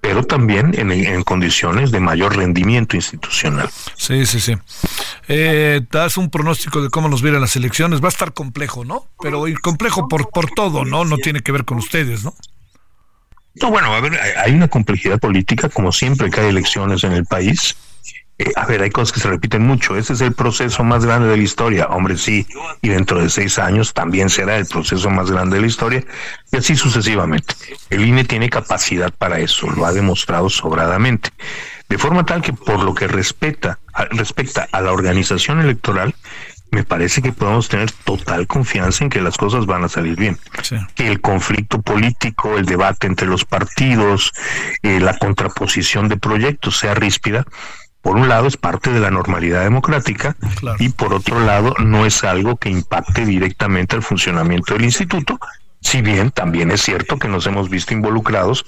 pero 0.00 0.24
también 0.24 0.72
en, 0.78 1.22
condiciones 1.24 1.90
de 1.90 2.00
mayor 2.00 2.36
rendimiento 2.36 2.96
institucional. 2.96 3.68
Sí, 3.96 4.24
sí, 4.26 4.40
sí. 4.40 4.56
Eh, 5.28 5.82
das 5.90 6.16
un 6.16 6.30
pronóstico 6.30 6.82
de 6.82 6.88
cómo 6.88 7.08
nos 7.08 7.22
vienen 7.22 7.40
las 7.40 7.54
elecciones. 7.56 8.02
Va 8.02 8.06
a 8.06 8.08
estar 8.08 8.32
complejo, 8.32 8.84
¿no? 8.84 9.06
Pero 9.20 9.44
complejo 9.62 10.08
por, 10.08 10.30
por 10.30 10.50
todo, 10.50 10.84
¿no? 10.84 11.04
No 11.04 11.18
tiene 11.18 11.40
que 11.40 11.52
ver 11.52 11.64
con 11.64 11.78
ustedes, 11.78 12.24
¿no? 12.24 12.34
No, 13.60 13.70
bueno, 13.70 13.92
a 13.92 14.00
ver, 14.00 14.18
hay 14.38 14.52
una 14.52 14.68
complejidad 14.68 15.18
política, 15.18 15.68
como 15.68 15.92
siempre 15.92 16.30
que 16.30 16.40
hay 16.40 16.48
elecciones 16.48 17.04
en 17.04 17.12
el 17.12 17.26
país. 17.26 17.76
Eh, 18.40 18.52
a 18.56 18.64
ver, 18.64 18.80
hay 18.80 18.90
cosas 18.90 19.12
que 19.12 19.20
se 19.20 19.28
repiten 19.28 19.62
mucho. 19.62 19.96
Ese 19.96 20.14
es 20.14 20.22
el 20.22 20.32
proceso 20.32 20.82
más 20.82 21.04
grande 21.04 21.28
de 21.28 21.36
la 21.36 21.42
historia. 21.42 21.86
Hombre, 21.88 22.16
sí. 22.16 22.46
Y 22.80 22.88
dentro 22.88 23.20
de 23.20 23.28
seis 23.28 23.58
años 23.58 23.92
también 23.92 24.30
será 24.30 24.56
el 24.56 24.64
proceso 24.64 25.10
más 25.10 25.30
grande 25.30 25.56
de 25.56 25.60
la 25.60 25.66
historia. 25.66 26.02
Y 26.50 26.56
así 26.56 26.74
sucesivamente. 26.74 27.54
El 27.90 28.06
INE 28.06 28.24
tiene 28.24 28.48
capacidad 28.48 29.12
para 29.12 29.40
eso. 29.40 29.68
Lo 29.68 29.84
ha 29.84 29.92
demostrado 29.92 30.48
sobradamente. 30.48 31.28
De 31.90 31.98
forma 31.98 32.24
tal 32.24 32.40
que 32.40 32.54
por 32.54 32.82
lo 32.82 32.94
que 32.94 33.08
respeta, 33.08 33.78
respecta 34.10 34.66
a 34.72 34.80
la 34.80 34.92
organización 34.92 35.60
electoral, 35.60 36.14
me 36.70 36.84
parece 36.84 37.20
que 37.20 37.32
podemos 37.32 37.68
tener 37.68 37.90
total 37.90 38.46
confianza 38.46 39.04
en 39.04 39.10
que 39.10 39.20
las 39.20 39.36
cosas 39.36 39.66
van 39.66 39.84
a 39.84 39.88
salir 39.88 40.16
bien. 40.16 40.38
Que 40.94 41.08
el 41.08 41.20
conflicto 41.20 41.82
político, 41.82 42.56
el 42.56 42.64
debate 42.64 43.06
entre 43.06 43.26
los 43.26 43.44
partidos, 43.44 44.32
eh, 44.82 45.00
la 45.00 45.18
contraposición 45.18 46.08
de 46.08 46.16
proyectos 46.16 46.78
sea 46.78 46.94
ríspida, 46.94 47.44
por 48.02 48.16
un 48.16 48.28
lado 48.28 48.46
es 48.46 48.56
parte 48.56 48.90
de 48.90 49.00
la 49.00 49.10
normalidad 49.10 49.62
democrática 49.62 50.36
y 50.78 50.88
por 50.90 51.12
otro 51.12 51.40
lado 51.40 51.74
no 51.78 52.06
es 52.06 52.24
algo 52.24 52.56
que 52.56 52.70
impacte 52.70 53.24
directamente 53.24 53.96
el 53.96 54.02
funcionamiento 54.02 54.74
del 54.74 54.84
instituto, 54.84 55.38
si 55.80 56.02
bien 56.02 56.30
también 56.30 56.70
es 56.70 56.82
cierto 56.82 57.18
que 57.18 57.28
nos 57.28 57.46
hemos 57.46 57.68
visto 57.68 57.94
involucrados 57.94 58.64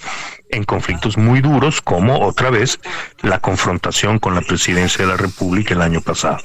en 0.50 0.64
conflictos 0.64 1.16
muy 1.16 1.40
duros 1.40 1.80
como 1.80 2.20
otra 2.20 2.50
vez 2.50 2.80
la 3.22 3.38
confrontación 3.38 4.18
con 4.18 4.34
la 4.34 4.42
presidencia 4.42 5.04
de 5.04 5.10
la 5.10 5.16
República 5.16 5.74
el 5.74 5.82
año 5.82 6.00
pasado. 6.00 6.38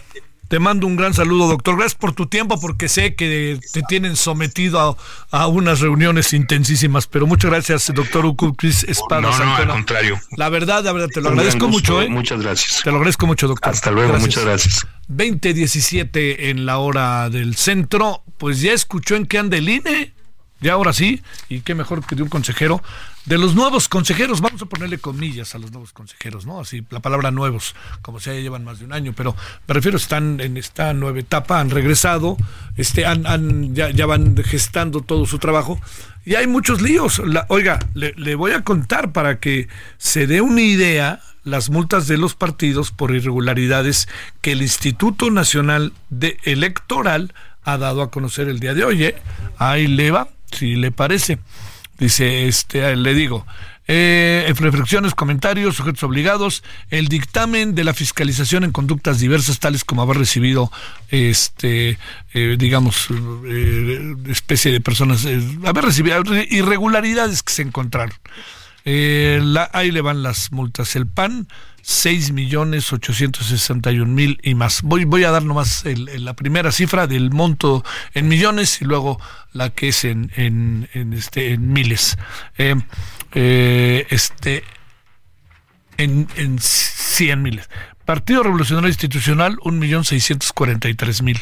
Te 0.48 0.60
mando 0.60 0.88
un 0.88 0.96
gran 0.96 1.14
saludo, 1.14 1.48
doctor. 1.48 1.76
Gracias 1.76 1.96
por 1.96 2.14
tu 2.14 2.28
tiempo, 2.28 2.60
porque 2.60 2.88
sé 2.88 3.16
que 3.16 3.60
te 3.74 3.82
tienen 3.84 4.16
sometido 4.16 4.98
a, 5.32 5.48
unas 5.48 5.82
reuniones 5.82 6.32
intensísimas. 6.34 7.08
Pero 7.08 7.28
muchas 7.28 7.52
gracias, 7.52 7.92
doctor 7.94 8.26
Ucupis 8.26 8.84
Espada. 8.84 9.22
No, 9.22 9.38
no, 9.38 9.56
al 9.56 9.68
contrario. 9.68 10.20
La 10.38 10.50
verdad, 10.50 10.84
la 10.84 10.94
verdad, 10.94 11.10
te 11.14 11.22
lo 11.22 11.30
agradezco 11.30 11.68
mucho. 11.68 12.02
¿eh? 12.02 12.08
Muchas 12.08 12.42
gracias. 12.42 12.82
Te 12.84 12.92
lo 12.92 12.98
agradezco 12.98 13.28
mucho, 13.28 13.48
doctor. 13.48 13.74
Hasta 13.74 13.92
luego, 13.92 14.18
muchas 14.18 14.46
gracias. 14.46 14.88
2017 15.10 16.50
en 16.50 16.66
la 16.66 16.78
hora 16.78 17.30
del 17.30 17.56
centro. 17.56 18.24
Pues 18.38 18.62
ya 18.62 18.72
escuchó 18.72 19.16
en 19.16 19.26
qué 19.26 19.40
anda 19.40 19.58
el 19.58 19.68
INE. 19.68 20.14
Ya 20.60 20.74
ahora 20.74 20.92
sí, 20.92 21.22
y 21.50 21.60
qué 21.62 21.76
mejor 21.76 22.04
que 22.06 22.16
de 22.16 22.24
un 22.24 22.30
consejero, 22.30 22.82
de 23.28 23.38
los 23.38 23.56
nuevos 23.56 23.90
consejeros, 23.90 24.40
vamos 24.40 24.62
a 24.62 24.66
ponerle 24.66 25.00
comillas 25.00 25.54
a 25.54 25.60
los 25.60 25.72
nuevos 25.72 25.92
consejeros, 25.92 26.46
¿no? 26.46 26.62
Así, 26.62 26.86
la 26.90 27.02
palabra 27.02 27.30
nuevos, 27.30 27.76
como 28.02 28.22
si 28.22 28.30
ya 28.30 28.36
llevan 28.38 28.64
más 28.64 28.80
de 28.80 28.86
un 28.86 28.94
año, 28.94 29.14
pero 29.16 29.36
me 29.68 29.74
refiero, 29.74 29.98
están 29.98 30.40
en 30.40 30.56
esta 30.56 30.94
nueva 30.94 31.20
etapa, 31.20 31.60
han 31.60 31.70
regresado, 31.70 32.38
este, 32.78 33.06
han, 33.06 33.76
ya, 33.76 34.06
van 34.06 34.36
gestando 34.44 35.02
todo 35.02 35.26
su 35.26 35.40
trabajo, 35.40 35.80
y 36.26 36.36
hay 36.36 36.48
muchos 36.48 36.82
líos. 36.82 37.22
oiga, 37.50 37.80
le, 37.94 38.14
le 38.16 38.36
voy 38.36 38.52
a 38.52 38.64
contar 38.64 39.12
para 39.12 39.40
que 39.40 39.68
se 39.98 40.26
dé 40.26 40.40
una 40.40 40.62
idea 40.62 41.20
las 41.44 41.70
multas 41.70 42.08
de 42.08 42.18
los 42.18 42.34
partidos 42.36 42.92
por 42.92 43.14
irregularidades 43.14 44.08
que 44.42 44.54
el 44.54 44.62
Instituto 44.62 45.32
Nacional 45.32 45.92
de 46.10 46.38
Electoral 46.44 47.34
ha 47.64 47.78
dado 47.78 48.02
a 48.02 48.10
conocer 48.10 48.48
el 48.48 48.60
día 48.60 48.74
de 48.74 48.86
hoy. 48.86 49.04
¿eh? 49.04 49.16
Ahí 49.58 49.88
le 49.88 50.12
va 50.12 50.30
si 50.52 50.76
le 50.76 50.92
parece. 50.92 51.40
Dice, 51.98 52.48
este, 52.48 52.96
le 52.96 53.14
digo, 53.14 53.46
eh, 53.88 54.54
reflexiones, 54.58 55.16
comentarios, 55.16 55.76
sujetos 55.78 56.04
obligados, 56.04 56.64
el 56.90 57.08
dictamen 57.08 57.74
de 57.74 57.86
la 57.86 57.94
fiscalización 57.94 58.64
en 58.66 58.72
conductas 58.72 59.20
diversas, 59.20 59.60
tales 59.60 59.86
como 59.86 60.02
haber 60.02 60.18
recibido, 60.18 60.72
este, 61.10 61.98
eh, 62.34 62.56
digamos, 62.60 63.08
eh, 63.46 64.16
especie 64.30 64.72
de 64.74 64.82
personas, 64.82 65.24
eh, 65.26 65.42
haber 65.66 65.86
recibido 65.86 66.22
irregularidades 66.50 67.44
que 67.44 67.54
se 67.54 67.62
encontraron. 67.62 68.16
Eh, 68.90 69.42
la, 69.44 69.70
ahí 69.74 69.92
le 69.92 70.00
van 70.00 70.24
las 70.24 70.54
multas. 70.54 70.96
El 70.96 71.08
PAN, 71.08 71.50
6 71.82 72.32
millones 72.32 72.94
861 72.94 74.10
mil 74.10 74.40
y 74.44 74.56
más. 74.56 74.82
Voy, 74.82 75.04
voy 75.04 75.26
a 75.26 75.32
dar 75.32 75.44
nomás 75.44 75.86
el, 75.86 76.24
la 76.24 76.38
primera 76.38 76.72
cifra 76.72 77.06
del 77.06 77.30
monto 77.30 77.84
en 78.14 78.30
millones 78.30 78.82
y 78.82 78.86
luego 78.86 79.20
la 79.52 79.72
que 79.72 79.90
es 79.90 80.06
en, 80.06 80.32
en, 80.38 80.88
este, 81.12 81.52
en 81.52 81.74
miles. 81.74 82.18
Eh, 82.58 82.76
eh, 83.34 84.08
este, 84.10 84.64
en, 85.98 86.30
en 86.38 86.58
100 86.58 87.42
miles. 87.42 87.70
Partido 88.06 88.42
Revolucionario 88.42 88.88
Institucional, 88.88 89.58
1.643.000. 89.58 91.42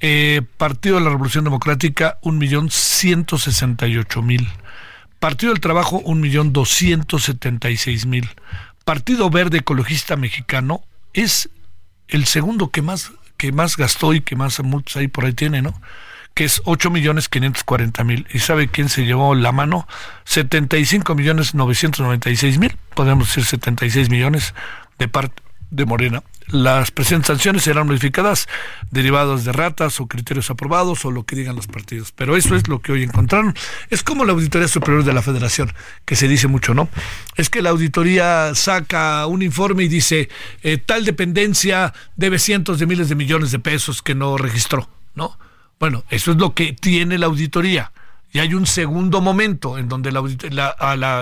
Eh, 0.00 0.42
Partido 0.56 0.96
de 0.96 1.02
la 1.02 1.10
Revolución 1.10 1.44
Democrática, 1.44 2.18
1.168.000. 2.22 4.48
Partido 5.22 5.52
del 5.52 5.60
Trabajo, 5.60 6.00
un 6.00 6.20
millón 6.20 6.52
doscientos 6.52 7.22
setenta 7.22 7.70
y 7.70 7.76
seis 7.76 8.06
mil. 8.06 8.28
Partido 8.84 9.30
Verde 9.30 9.58
Ecologista 9.58 10.16
Mexicano 10.16 10.82
es 11.12 11.48
el 12.08 12.26
segundo 12.26 12.72
que 12.72 12.82
más, 12.82 13.12
que 13.36 13.52
más 13.52 13.76
gastó 13.76 14.14
y 14.14 14.22
que 14.22 14.34
más 14.34 14.58
multas 14.64 14.96
ahí 14.96 15.06
por 15.06 15.24
ahí 15.24 15.32
tiene, 15.32 15.62
¿no? 15.62 15.80
Que 16.34 16.42
es 16.42 16.60
8 16.64 16.90
millones 16.90 17.28
540 17.28 18.02
mil. 18.02 18.26
¿Y 18.32 18.40
sabe 18.40 18.66
quién 18.66 18.88
se 18.88 19.04
llevó 19.04 19.36
la 19.36 19.52
mano? 19.52 19.86
75 20.24 21.14
millones 21.14 21.54
996 21.54 22.58
mil, 22.58 22.76
podemos 22.92 23.28
decir 23.28 23.44
76 23.44 24.10
millones 24.10 24.54
de 24.98 25.06
parte 25.06 25.40
de 25.70 25.84
Morena. 25.84 26.24
Las 26.48 26.90
presentes 26.90 27.28
sanciones 27.28 27.62
serán 27.62 27.86
modificadas 27.86 28.48
derivadas 28.90 29.44
de 29.44 29.52
ratas 29.52 30.00
o 30.00 30.06
criterios 30.06 30.50
aprobados 30.50 31.04
o 31.04 31.10
lo 31.10 31.24
que 31.24 31.36
digan 31.36 31.56
los 31.56 31.66
partidos. 31.66 32.12
Pero 32.12 32.36
eso 32.36 32.54
es 32.56 32.68
lo 32.68 32.80
que 32.80 32.92
hoy 32.92 33.02
encontraron. 33.02 33.54
Es 33.90 34.02
como 34.02 34.24
la 34.24 34.32
Auditoría 34.32 34.68
Superior 34.68 35.04
de 35.04 35.12
la 35.12 35.22
Federación, 35.22 35.72
que 36.04 36.16
se 36.16 36.28
dice 36.28 36.48
mucho, 36.48 36.74
¿no? 36.74 36.88
Es 37.36 37.48
que 37.48 37.62
la 37.62 37.70
auditoría 37.70 38.54
saca 38.54 39.26
un 39.26 39.42
informe 39.42 39.84
y 39.84 39.88
dice, 39.88 40.28
eh, 40.62 40.78
tal 40.78 41.04
dependencia 41.04 41.92
debe 42.16 42.38
cientos 42.38 42.78
de 42.78 42.86
miles 42.86 43.08
de 43.08 43.14
millones 43.14 43.50
de 43.50 43.58
pesos 43.58 44.02
que 44.02 44.14
no 44.14 44.36
registró, 44.36 44.88
¿no? 45.14 45.38
Bueno, 45.78 46.04
eso 46.10 46.32
es 46.32 46.36
lo 46.36 46.54
que 46.54 46.72
tiene 46.72 47.18
la 47.18 47.26
auditoría. 47.26 47.92
Y 48.34 48.38
hay 48.38 48.54
un 48.54 48.66
segundo 48.66 49.20
momento 49.20 49.76
en 49.76 49.88
donde 49.88 50.10
la, 50.10 50.24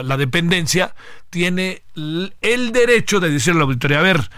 la 0.05 0.17
dependencia 0.17 0.95
tiene 1.29 1.83
el 1.95 2.73
derecho 2.73 3.19
de 3.19 3.31
decirle 3.31 3.59
a 3.59 3.63
la 3.63 3.65
auditoría, 3.65 3.99
a 3.99 4.03
ver, 4.03 4.31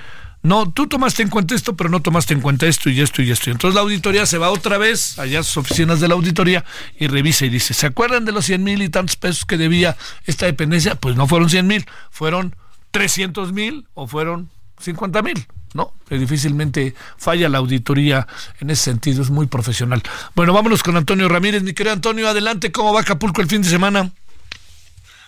no, 0.42 0.68
tú 0.70 0.88
tomaste 0.88 1.22
en 1.22 1.28
cuenta 1.28 1.54
esto, 1.54 1.76
pero 1.76 1.88
no 1.88 2.02
tomaste 2.02 2.34
en 2.34 2.40
cuenta 2.40 2.66
esto 2.66 2.90
y 2.90 3.00
esto 3.00 3.22
y 3.22 3.30
esto. 3.30 3.50
Entonces 3.50 3.76
la 3.76 3.82
auditoría 3.82 4.26
se 4.26 4.38
va 4.38 4.50
otra 4.50 4.76
vez 4.76 5.18
allá 5.20 5.40
a 5.40 5.42
sus 5.44 5.58
oficinas 5.58 6.00
de 6.00 6.08
la 6.08 6.14
auditoría 6.14 6.64
y 6.98 7.06
revisa 7.06 7.46
y 7.46 7.48
dice, 7.48 7.74
¿se 7.74 7.86
acuerdan 7.86 8.24
de 8.24 8.32
los 8.32 8.46
100 8.46 8.64
mil 8.64 8.82
y 8.82 8.88
tantos 8.88 9.16
pesos 9.16 9.44
que 9.44 9.56
debía 9.56 9.96
esta 10.26 10.46
dependencia? 10.46 10.96
Pues 10.96 11.14
no 11.14 11.28
fueron 11.28 11.48
100 11.48 11.66
mil, 11.66 11.86
fueron 12.10 12.56
300 12.90 13.52
mil 13.52 13.86
o 13.94 14.08
fueron 14.08 14.50
50 14.80 15.22
mil. 15.22 15.46
¿no? 15.74 15.94
Que 16.06 16.18
difícilmente 16.18 16.94
falla 17.16 17.48
la 17.48 17.58
auditoría 17.58 18.26
en 18.60 18.68
ese 18.68 18.82
sentido, 18.82 19.22
es 19.22 19.30
muy 19.30 19.46
profesional. 19.46 20.02
Bueno, 20.34 20.52
vámonos 20.52 20.82
con 20.82 20.96
Antonio 20.96 21.28
Ramírez. 21.28 21.62
Mi 21.62 21.72
querido 21.72 21.94
Antonio, 21.94 22.28
adelante, 22.28 22.72
¿cómo 22.72 22.92
va 22.92 23.00
Acapulco 23.00 23.40
el 23.40 23.48
fin 23.48 23.62
de 23.62 23.70
semana? 23.70 24.10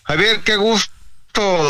Javier, 0.02 0.40
qué 0.44 0.56
gusto 0.56 0.92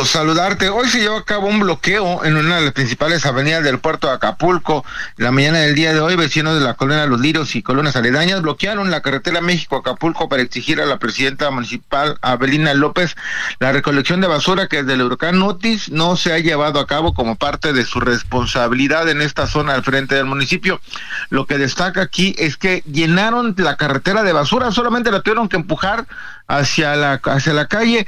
saludarte. 0.04 0.68
Hoy 0.68 0.88
se 0.88 1.00
llevó 1.00 1.16
a 1.16 1.24
cabo 1.24 1.46
un 1.46 1.60
bloqueo 1.60 2.22
en 2.24 2.36
una 2.36 2.56
de 2.56 2.64
las 2.66 2.72
principales 2.72 3.24
avenidas 3.24 3.64
del 3.64 3.78
puerto 3.78 4.08
de 4.08 4.12
Acapulco. 4.12 4.84
La 5.16 5.32
mañana 5.32 5.60
del 5.60 5.74
día 5.74 5.94
de 5.94 6.00
hoy, 6.00 6.16
vecinos 6.16 6.54
de 6.54 6.60
la 6.60 6.74
colonia 6.74 7.06
Los 7.06 7.20
Liros 7.20 7.56
y 7.56 7.62
colonias 7.62 7.96
aledañas 7.96 8.42
bloquearon 8.42 8.90
la 8.90 9.00
carretera 9.00 9.40
México-Acapulco 9.40 10.28
para 10.28 10.42
exigir 10.42 10.82
a 10.82 10.86
la 10.86 10.98
presidenta 10.98 11.50
municipal, 11.50 12.18
Abelina 12.20 12.74
López, 12.74 13.16
la 13.58 13.72
recolección 13.72 14.20
de 14.20 14.26
basura 14.26 14.66
que 14.66 14.82
desde 14.82 14.94
el 14.94 15.02
huracán 15.02 15.38
Notis 15.38 15.90
no 15.90 16.16
se 16.16 16.34
ha 16.34 16.38
llevado 16.38 16.78
a 16.78 16.86
cabo 16.86 17.14
como 17.14 17.36
parte 17.36 17.72
de 17.72 17.86
su 17.86 18.00
responsabilidad 18.00 19.08
en 19.08 19.22
esta 19.22 19.46
zona 19.46 19.72
al 19.72 19.82
frente 19.82 20.14
del 20.14 20.26
municipio. 20.26 20.80
Lo 21.30 21.46
que 21.46 21.56
destaca 21.56 22.02
aquí 22.02 22.34
es 22.38 22.58
que 22.58 22.82
llenaron 22.84 23.54
la 23.56 23.76
carretera 23.76 24.22
de 24.24 24.34
basura, 24.34 24.70
solamente 24.72 25.10
la 25.10 25.22
tuvieron 25.22 25.48
que 25.48 25.56
empujar 25.56 26.06
hacia 26.46 26.94
la, 26.96 27.14
hacia 27.24 27.54
la 27.54 27.66
calle 27.66 28.06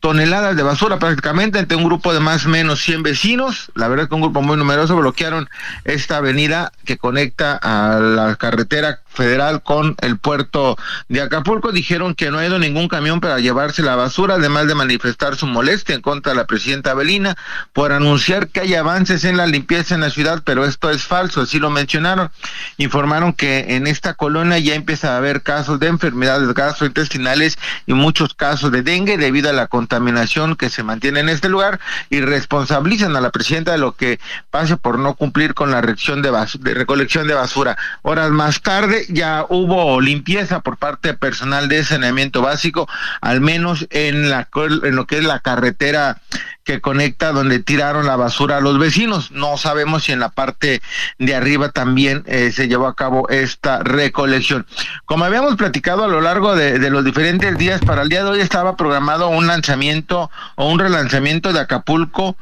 toneladas 0.00 0.56
de 0.56 0.62
basura 0.62 0.98
prácticamente 0.98 1.58
entre 1.58 1.76
un 1.76 1.84
grupo 1.84 2.12
de 2.12 2.20
más 2.20 2.46
o 2.46 2.48
menos 2.48 2.80
100 2.80 3.02
vecinos. 3.02 3.70
La 3.74 3.88
verdad 3.88 4.08
que 4.08 4.14
un 4.14 4.20
grupo 4.20 4.42
muy 4.42 4.56
numeroso 4.56 4.96
bloquearon 4.96 5.48
esta 5.84 6.18
avenida 6.18 6.72
que 6.84 6.98
conecta 6.98 7.56
a 7.56 7.98
la 7.98 8.36
carretera 8.36 9.00
federal 9.18 9.64
con 9.64 9.96
el 10.00 10.16
puerto 10.16 10.78
de 11.08 11.20
Acapulco. 11.20 11.72
Dijeron 11.72 12.14
que 12.14 12.30
no 12.30 12.38
ha 12.38 12.46
ido 12.46 12.60
ningún 12.60 12.86
camión 12.86 13.20
para 13.20 13.40
llevarse 13.40 13.82
la 13.82 13.96
basura, 13.96 14.36
además 14.36 14.68
de 14.68 14.76
manifestar 14.76 15.34
su 15.34 15.46
molestia 15.48 15.96
en 15.96 16.02
contra 16.02 16.32
de 16.32 16.38
la 16.38 16.46
presidenta 16.46 16.94
Belina 16.94 17.36
por 17.72 17.90
anunciar 17.90 18.48
que 18.48 18.60
hay 18.60 18.76
avances 18.76 19.24
en 19.24 19.36
la 19.36 19.48
limpieza 19.48 19.96
en 19.96 20.02
la 20.02 20.10
ciudad, 20.10 20.42
pero 20.44 20.64
esto 20.64 20.90
es 20.90 21.02
falso, 21.02 21.40
así 21.40 21.58
lo 21.58 21.68
mencionaron. 21.68 22.30
Informaron 22.76 23.32
que 23.32 23.76
en 23.76 23.88
esta 23.88 24.14
colonia 24.14 24.58
ya 24.58 24.74
empieza 24.74 25.14
a 25.14 25.16
haber 25.16 25.42
casos 25.42 25.80
de 25.80 25.88
enfermedades 25.88 26.54
gastrointestinales 26.54 27.58
y 27.86 27.94
muchos 27.94 28.34
casos 28.34 28.70
de 28.70 28.82
dengue 28.82 29.18
debido 29.18 29.50
a 29.50 29.52
la 29.52 29.66
contaminación 29.66 30.54
que 30.54 30.70
se 30.70 30.84
mantiene 30.84 31.20
en 31.20 31.28
este 31.28 31.48
lugar 31.48 31.80
y 32.08 32.20
responsabilizan 32.20 33.16
a 33.16 33.20
la 33.20 33.30
presidenta 33.30 33.72
de 33.72 33.78
lo 33.78 33.96
que 33.96 34.20
pase 34.52 34.76
por 34.76 35.00
no 35.00 35.14
cumplir 35.14 35.54
con 35.54 35.72
la 35.72 35.82
de, 36.22 36.58
de 36.60 36.74
recolección 36.74 37.26
de 37.26 37.34
basura. 37.34 37.76
Horas 38.02 38.30
más 38.30 38.60
tarde 38.62 39.06
ya 39.08 39.46
hubo 39.48 40.00
limpieza 40.00 40.60
por 40.60 40.76
parte 40.76 41.14
personal 41.14 41.68
de 41.68 41.84
saneamiento 41.84 42.42
básico, 42.42 42.88
al 43.20 43.40
menos 43.40 43.86
en, 43.90 44.30
la, 44.30 44.48
en 44.84 44.96
lo 44.96 45.06
que 45.06 45.18
es 45.18 45.24
la 45.24 45.40
carretera 45.40 46.20
que 46.68 46.82
conecta 46.82 47.32
donde 47.32 47.60
tiraron 47.60 48.06
la 48.06 48.16
basura 48.16 48.58
a 48.58 48.60
los 48.60 48.78
vecinos. 48.78 49.30
No 49.30 49.56
sabemos 49.56 50.04
si 50.04 50.12
en 50.12 50.20
la 50.20 50.28
parte 50.28 50.82
de 51.18 51.34
arriba 51.34 51.70
también 51.70 52.24
eh, 52.26 52.52
se 52.52 52.68
llevó 52.68 52.86
a 52.86 52.94
cabo 52.94 53.26
esta 53.30 53.82
recolección. 53.82 54.66
Como 55.06 55.24
habíamos 55.24 55.56
platicado 55.56 56.04
a 56.04 56.08
lo 56.08 56.20
largo 56.20 56.54
de, 56.54 56.78
de, 56.78 56.90
los 56.90 57.06
diferentes 57.06 57.56
días, 57.56 57.80
para 57.80 58.02
el 58.02 58.10
día 58.10 58.22
de 58.22 58.30
hoy 58.30 58.40
estaba 58.40 58.76
programado 58.76 59.30
un 59.30 59.46
lanzamiento 59.46 60.30
o 60.56 60.68
un 60.68 60.78
relanzamiento 60.78 61.54
de 61.54 61.60
Acapulco 61.60 62.36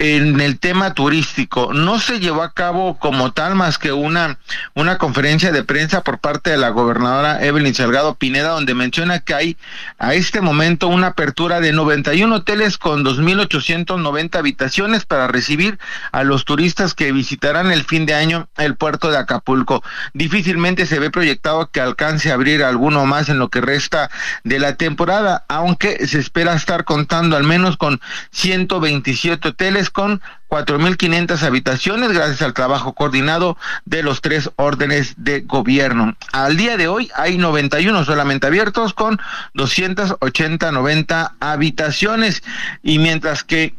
en 0.00 0.40
el 0.40 0.58
tema 0.58 0.94
turístico. 0.94 1.74
No 1.74 2.00
se 2.00 2.20
llevó 2.20 2.42
a 2.42 2.54
cabo 2.54 2.98
como 2.98 3.32
tal 3.32 3.54
más 3.54 3.76
que 3.76 3.92
una, 3.92 4.38
una 4.74 4.96
conferencia 4.96 5.52
de 5.52 5.62
prensa 5.62 6.02
por 6.02 6.20
parte 6.20 6.48
de 6.48 6.56
la 6.56 6.70
gobernadora 6.70 7.44
Evelyn 7.44 7.74
Salgado 7.74 8.14
Pineda, 8.14 8.48
donde 8.48 8.74
menciona 8.74 9.18
que 9.18 9.34
hay 9.34 9.56
a 9.98 10.14
este 10.14 10.40
momento 10.40 10.88
una 10.88 11.08
apertura 11.08 11.60
de 11.60 11.74
91 11.74 12.34
hoteles 12.34 12.78
con 12.78 13.04
2.890 13.04 14.36
habitaciones 14.36 15.04
para 15.04 15.28
recibir 15.28 15.78
a 16.12 16.24
los 16.24 16.46
turistas 16.46 16.94
que 16.94 17.12
visitarán 17.12 17.70
el 17.70 17.84
fin 17.84 18.06
de 18.06 18.14
año 18.14 18.48
el 18.56 18.76
puerto 18.76 19.10
de 19.10 19.18
Acapulco. 19.18 19.84
Difícilmente 20.14 20.86
se 20.86 20.98
ve 20.98 21.10
proyectado 21.10 21.70
que 21.70 21.82
alcance 21.82 22.30
a 22.30 22.34
abrir 22.34 22.64
alguno 22.64 23.04
más 23.04 23.28
en 23.28 23.38
lo 23.38 23.50
que 23.50 23.60
resta 23.60 24.10
de 24.44 24.60
la 24.60 24.76
temporada, 24.76 25.44
aunque 25.48 26.06
se 26.06 26.18
espera 26.18 26.54
estar 26.54 26.84
contando 26.84 27.36
al 27.36 27.44
menos 27.44 27.76
con 27.76 28.00
127 28.30 29.48
hoteles 29.48 29.89
con 29.90 30.20
4.500 30.48 31.42
habitaciones 31.42 32.12
gracias 32.12 32.42
al 32.42 32.54
trabajo 32.54 32.94
coordinado 32.94 33.56
de 33.84 34.02
los 34.02 34.20
tres 34.20 34.50
órdenes 34.56 35.14
de 35.16 35.40
gobierno. 35.40 36.16
Al 36.32 36.56
día 36.56 36.76
de 36.76 36.88
hoy 36.88 37.10
hay 37.14 37.38
91 37.38 38.04
solamente 38.04 38.46
abiertos 38.46 38.94
con 38.94 39.20
280, 39.54 40.72
90 40.72 41.34
habitaciones 41.40 42.42
y 42.82 42.98
mientras 42.98 43.44
que 43.44 43.74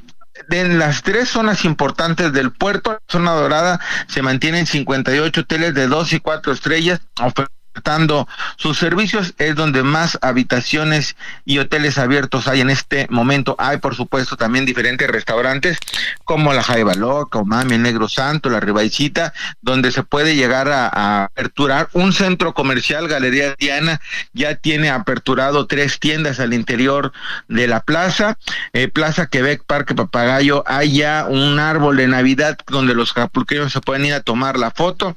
en 0.49 0.79
las 0.79 1.03
tres 1.03 1.29
zonas 1.29 1.65
importantes 1.65 2.33
del 2.33 2.51
puerto, 2.51 2.93
la 2.93 2.99
zona 3.07 3.31
dorada, 3.31 3.79
se 4.07 4.21
mantienen 4.21 4.65
58 4.65 5.41
hoteles 5.41 5.73
de 5.73 5.87
dos 5.87 6.13
y 6.13 6.19
cuatro 6.19 6.53
estrellas 6.53 7.01
sus 8.57 8.77
servicios 8.77 9.33
es 9.37 9.55
donde 9.55 9.83
más 9.83 10.17
habitaciones 10.21 11.15
y 11.45 11.59
hoteles 11.59 11.97
abiertos 11.97 12.47
hay 12.47 12.61
en 12.61 12.69
este 12.69 13.07
momento. 13.09 13.55
Hay, 13.57 13.77
por 13.77 13.95
supuesto, 13.95 14.37
también 14.37 14.65
diferentes 14.65 15.07
restaurantes 15.09 15.77
como 16.23 16.53
la 16.53 16.63
Jaiba 16.63 16.93
Loca, 16.95 17.43
Mami, 17.43 17.77
Negro 17.77 18.09
Santo, 18.09 18.49
la 18.49 18.59
Ribaicita, 18.59 19.33
donde 19.61 19.91
se 19.91 20.03
puede 20.03 20.35
llegar 20.35 20.69
a, 20.69 21.23
aperturar 21.23 21.89
un 21.93 22.13
centro 22.13 22.53
comercial. 22.53 23.07
Galería 23.07 23.55
Diana 23.57 24.01
ya 24.33 24.55
tiene 24.55 24.89
aperturado 24.89 25.67
tres 25.67 25.99
tiendas 25.99 26.39
al 26.39 26.53
interior 26.53 27.11
de 27.47 27.67
la 27.67 27.81
plaza. 27.81 28.37
Eh, 28.73 28.87
plaza 28.87 29.27
Quebec, 29.27 29.63
Parque 29.65 29.95
Papagayo, 29.95 30.63
hay 30.67 30.97
ya 30.97 31.25
un 31.27 31.59
árbol 31.59 31.97
de 31.97 32.07
Navidad 32.07 32.57
donde 32.67 32.93
los 32.93 33.13
capulqueños 33.13 33.71
se 33.71 33.81
pueden 33.81 34.05
ir 34.05 34.13
a 34.13 34.21
tomar 34.21 34.57
la 34.57 34.71
foto. 34.71 35.15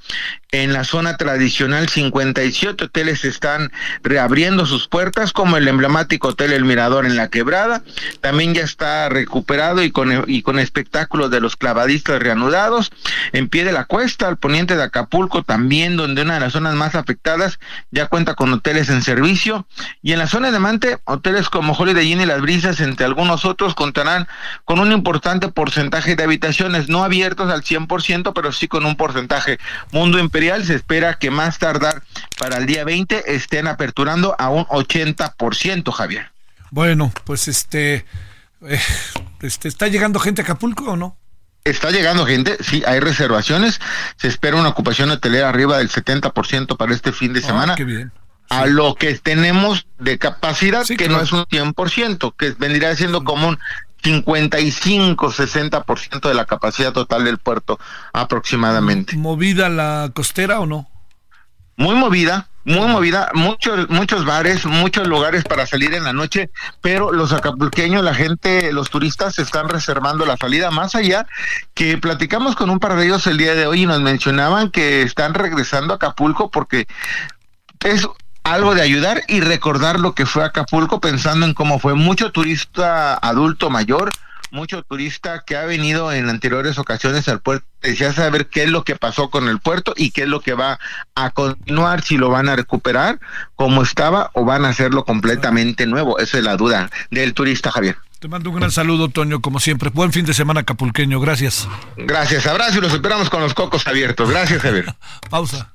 En 0.55 0.73
la 0.73 0.85
zona 0.85 1.17
tradicional 1.17 1.89
57 1.89 2.85
hoteles 2.85 3.25
están 3.25 3.73
reabriendo 4.05 4.67
sus 4.67 4.87
puertas, 4.87 5.33
como 5.33 5.57
el 5.57 5.67
emblemático 5.67 6.29
Hotel 6.29 6.53
El 6.53 6.65
Mirador 6.65 7.07
en 7.07 7.17
La 7.17 7.27
Quebrada. 7.27 7.83
También 8.21 8.55
ya 8.55 8.63
está 8.63 9.09
recuperado 9.09 9.83
y 9.83 9.91
con, 9.91 10.23
y 10.29 10.43
con 10.43 10.61
espectáculos 10.61 11.33
de 11.33 11.41
los 11.41 11.57
clavadistas 11.57 12.23
reanudados. 12.23 12.93
En 13.33 13.49
pie 13.49 13.65
de 13.65 13.73
la 13.73 13.87
cuesta, 13.87 14.29
al 14.29 14.37
poniente 14.37 14.77
de 14.77 14.85
Acapulco, 14.85 15.43
también 15.43 15.97
donde 15.97 16.23
una 16.23 16.35
de 16.35 16.41
las 16.41 16.53
zonas 16.53 16.77
más 16.77 16.95
afectadas 16.95 17.59
ya 17.91 18.07
cuenta 18.07 18.37
con 18.37 18.53
hoteles 18.53 18.91
en 18.91 19.03
servicio. 19.03 19.67
Y 20.03 20.13
en 20.13 20.21
la 20.21 20.29
zona 20.29 20.53
de 20.53 20.61
Mante, 20.61 20.99
hoteles 21.03 21.49
como 21.49 21.73
Holiday 21.73 22.13
Inn 22.13 22.21
y 22.21 22.27
Las 22.27 22.41
Brisas, 22.41 22.79
entre 22.79 23.07
algunos 23.07 23.45
otros, 23.45 23.75
contarán 23.75 24.29
con 24.65 24.79
un 24.79 24.93
importante 24.93 25.49
porcentaje 25.49 26.15
de 26.15 26.23
habitaciones, 26.23 26.89
no 26.89 27.03
abiertos 27.03 27.51
al 27.51 27.63
100%, 27.63 28.33
pero 28.33 28.53
sí 28.53 28.69
con 28.69 28.87
un 28.87 28.95
porcentaje. 28.95 29.59
Mundo 29.91 30.21
Imperial 30.21 30.44
se 30.65 30.75
espera 30.75 31.19
que 31.19 31.31
más 31.31 31.59
tardar 31.59 32.03
para 32.39 32.59
el 32.59 32.67
día 32.67 32.85
20 32.85 33.35
estén 33.35 33.67
aperturando 33.67 34.35
a 34.39 34.51
un 34.51 34.65
80%, 34.67 35.93
Javier. 35.93 36.31
Bueno, 36.71 37.13
pues 37.25 37.49
este, 37.49 38.05
eh, 38.67 38.81
este, 39.41 39.69
¿está 39.69 39.89
llegando 39.89 40.19
gente 40.21 40.43
a 40.43 40.45
Acapulco 40.45 40.85
o 40.85 40.97
no? 40.97 41.17
Está 41.65 41.91
llegando 41.91 42.27
gente, 42.27 42.59
sí, 42.61 42.83
hay 42.87 43.01
reservaciones, 43.01 43.81
se 44.17 44.29
espera 44.29 44.57
una 44.57 44.69
ocupación 44.69 45.11
hotelera 45.11 45.49
arriba 45.49 45.79
del 45.79 45.89
70% 45.89 46.77
para 46.77 46.93
este 46.93 47.13
fin 47.13 47.33
de 47.33 47.41
ah, 47.41 47.47
semana. 47.47 47.75
qué 47.75 47.85
bien. 47.85 48.13
A 48.51 48.67
lo 48.67 48.95
que 48.95 49.15
tenemos 49.15 49.87
de 49.99 50.19
capacidad, 50.19 50.87
que 50.87 51.09
no 51.09 51.21
es 51.23 51.33
un 51.33 51.45
100%, 51.47 52.35
que 52.37 52.51
vendría 52.51 52.95
siendo 52.95 53.25
como 53.25 53.49
un 53.49 53.59
55-60% 54.05 56.29
de 56.29 56.35
la 56.35 56.45
capacidad 56.45 56.93
total 56.93 57.25
del 57.25 57.39
puerto 57.39 57.81
aproximadamente. 58.13 59.17
¿Movida 59.17 59.71
la 59.71 60.11
costera 60.15 60.61
o 60.61 60.67
no? 60.67 60.89
Muy 61.77 61.97
movida, 61.97 62.47
muy 62.65 62.87
movida, 62.87 63.33
muchos 63.35 63.91
muchos 63.91 64.25
bares, 64.25 64.65
muchos 64.65 65.09
lugares 65.09 65.43
para 65.45 65.67
salir 65.67 65.93
en 65.95 66.05
la 66.05 66.13
noche, 66.13 66.51
pero 66.81 67.13
los 67.13 67.33
acapulqueños, 67.33 68.05
la 68.05 68.15
gente, 68.15 68.73
los 68.73 68.91
turistas 68.91 69.37
están 69.39 69.69
reservando 69.69 70.25
la 70.25 70.37
salida 70.37 70.71
más 70.71 70.95
allá 70.95 71.27
que 71.75 71.99
platicamos 71.99 72.55
con 72.55 72.71
un 72.71 72.79
par 72.79 72.95
de 72.95 73.07
ellos 73.07 73.27
el 73.27 73.39
día 73.39 73.57
de 73.57 73.67
hoy 73.67 73.83
y 73.83 73.87
nos 73.87 74.01
mencionaban 74.01 74.71
que 74.71 75.03
están 75.03 75.35
regresando 75.35 75.95
a 75.95 75.97
Acapulco 75.97 76.49
porque 76.51 76.87
es 77.81 78.07
algo 78.45 78.75
de 78.75 78.83
ayudar 78.83 79.23
y 79.27 79.41
recordar 79.41 79.99
lo 79.99 80.15
que 80.15 80.27
fue 80.27 80.45
Acapulco 80.45 81.01
pensando 81.01 81.47
en 81.47 81.55
cómo 81.55 81.79
fue 81.79 81.95
mucho 81.95 82.31
turista 82.31 83.15
adulto 83.15 83.71
mayor, 83.71 84.11
mucho 84.51 84.83
turista 84.83 85.43
que 85.45 85.57
ha 85.57 85.65
venido 85.65 86.13
en 86.13 86.29
anteriores 86.29 86.79
ocasiones 86.79 87.27
al 87.29 87.41
puerto, 87.41 87.67
decía 87.83 88.13
saber 88.13 88.47
qué 88.47 88.65
es 88.65 88.71
lo 88.71 88.85
que 88.85 88.97
pasó 88.97 89.31
con 89.31 89.49
el 89.49 89.59
puerto 89.59 89.95
y 89.97 90.11
qué 90.11 90.23
es 90.23 90.29
lo 90.29 90.41
que 90.41 90.55
va 90.55 90.79
a 91.15 91.31
continuar, 91.31 92.03
si 92.03 92.17
lo 92.19 92.29
van 92.29 92.49
a 92.49 92.55
recuperar 92.55 93.19
como 93.57 93.83
estaba 93.83 94.31
o 94.35 94.45
van 94.45 94.65
a 94.65 94.69
hacerlo 94.69 95.05
completamente 95.05 95.87
nuevo. 95.87 96.19
Esa 96.19 96.39
es 96.39 96.45
la 96.45 96.57
duda 96.57 96.91
del 97.11 97.35
turista 97.35 97.73
Javier. 97.73 97.97
Te 98.21 98.29
mando 98.29 98.51
un 98.51 98.57
gran 98.57 98.71
saludo, 98.71 99.09
Toño, 99.09 99.41
como 99.41 99.59
siempre. 99.59 99.91
Buen 99.91 100.13
fin 100.13 100.25
de 100.25 100.35
semana 100.35 100.61
acapulqueño, 100.61 101.19
gracias. 101.19 101.67
Gracias, 101.97 102.47
abrazo 102.47 102.79
y 102.79 102.81
los 102.83 102.93
esperamos 102.93 103.29
con 103.29 103.41
los 103.41 103.55
cocos 103.55 103.87
abiertos. 103.87 104.31
Gracias, 104.31 104.63
Javier. 104.63 104.95
Pausa. 105.31 105.75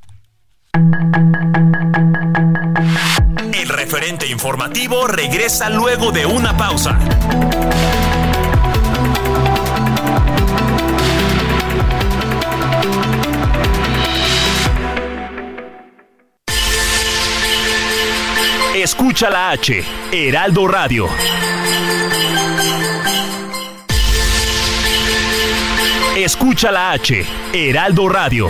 El 3.54 3.70
referente 3.70 4.28
informativo 4.28 5.08
regresa 5.08 5.70
luego 5.70 6.12
de 6.12 6.26
una 6.28 6.56
pausa. 6.56 7.00
Escucha 18.76 19.30
la 19.30 19.50
H, 19.52 19.84
Heraldo 20.12 20.68
Radio. 20.68 21.10
Escucha 26.16 26.72
la 26.72 26.92
H, 26.92 27.26
Heraldo 27.54 28.08
Radio. 28.10 28.50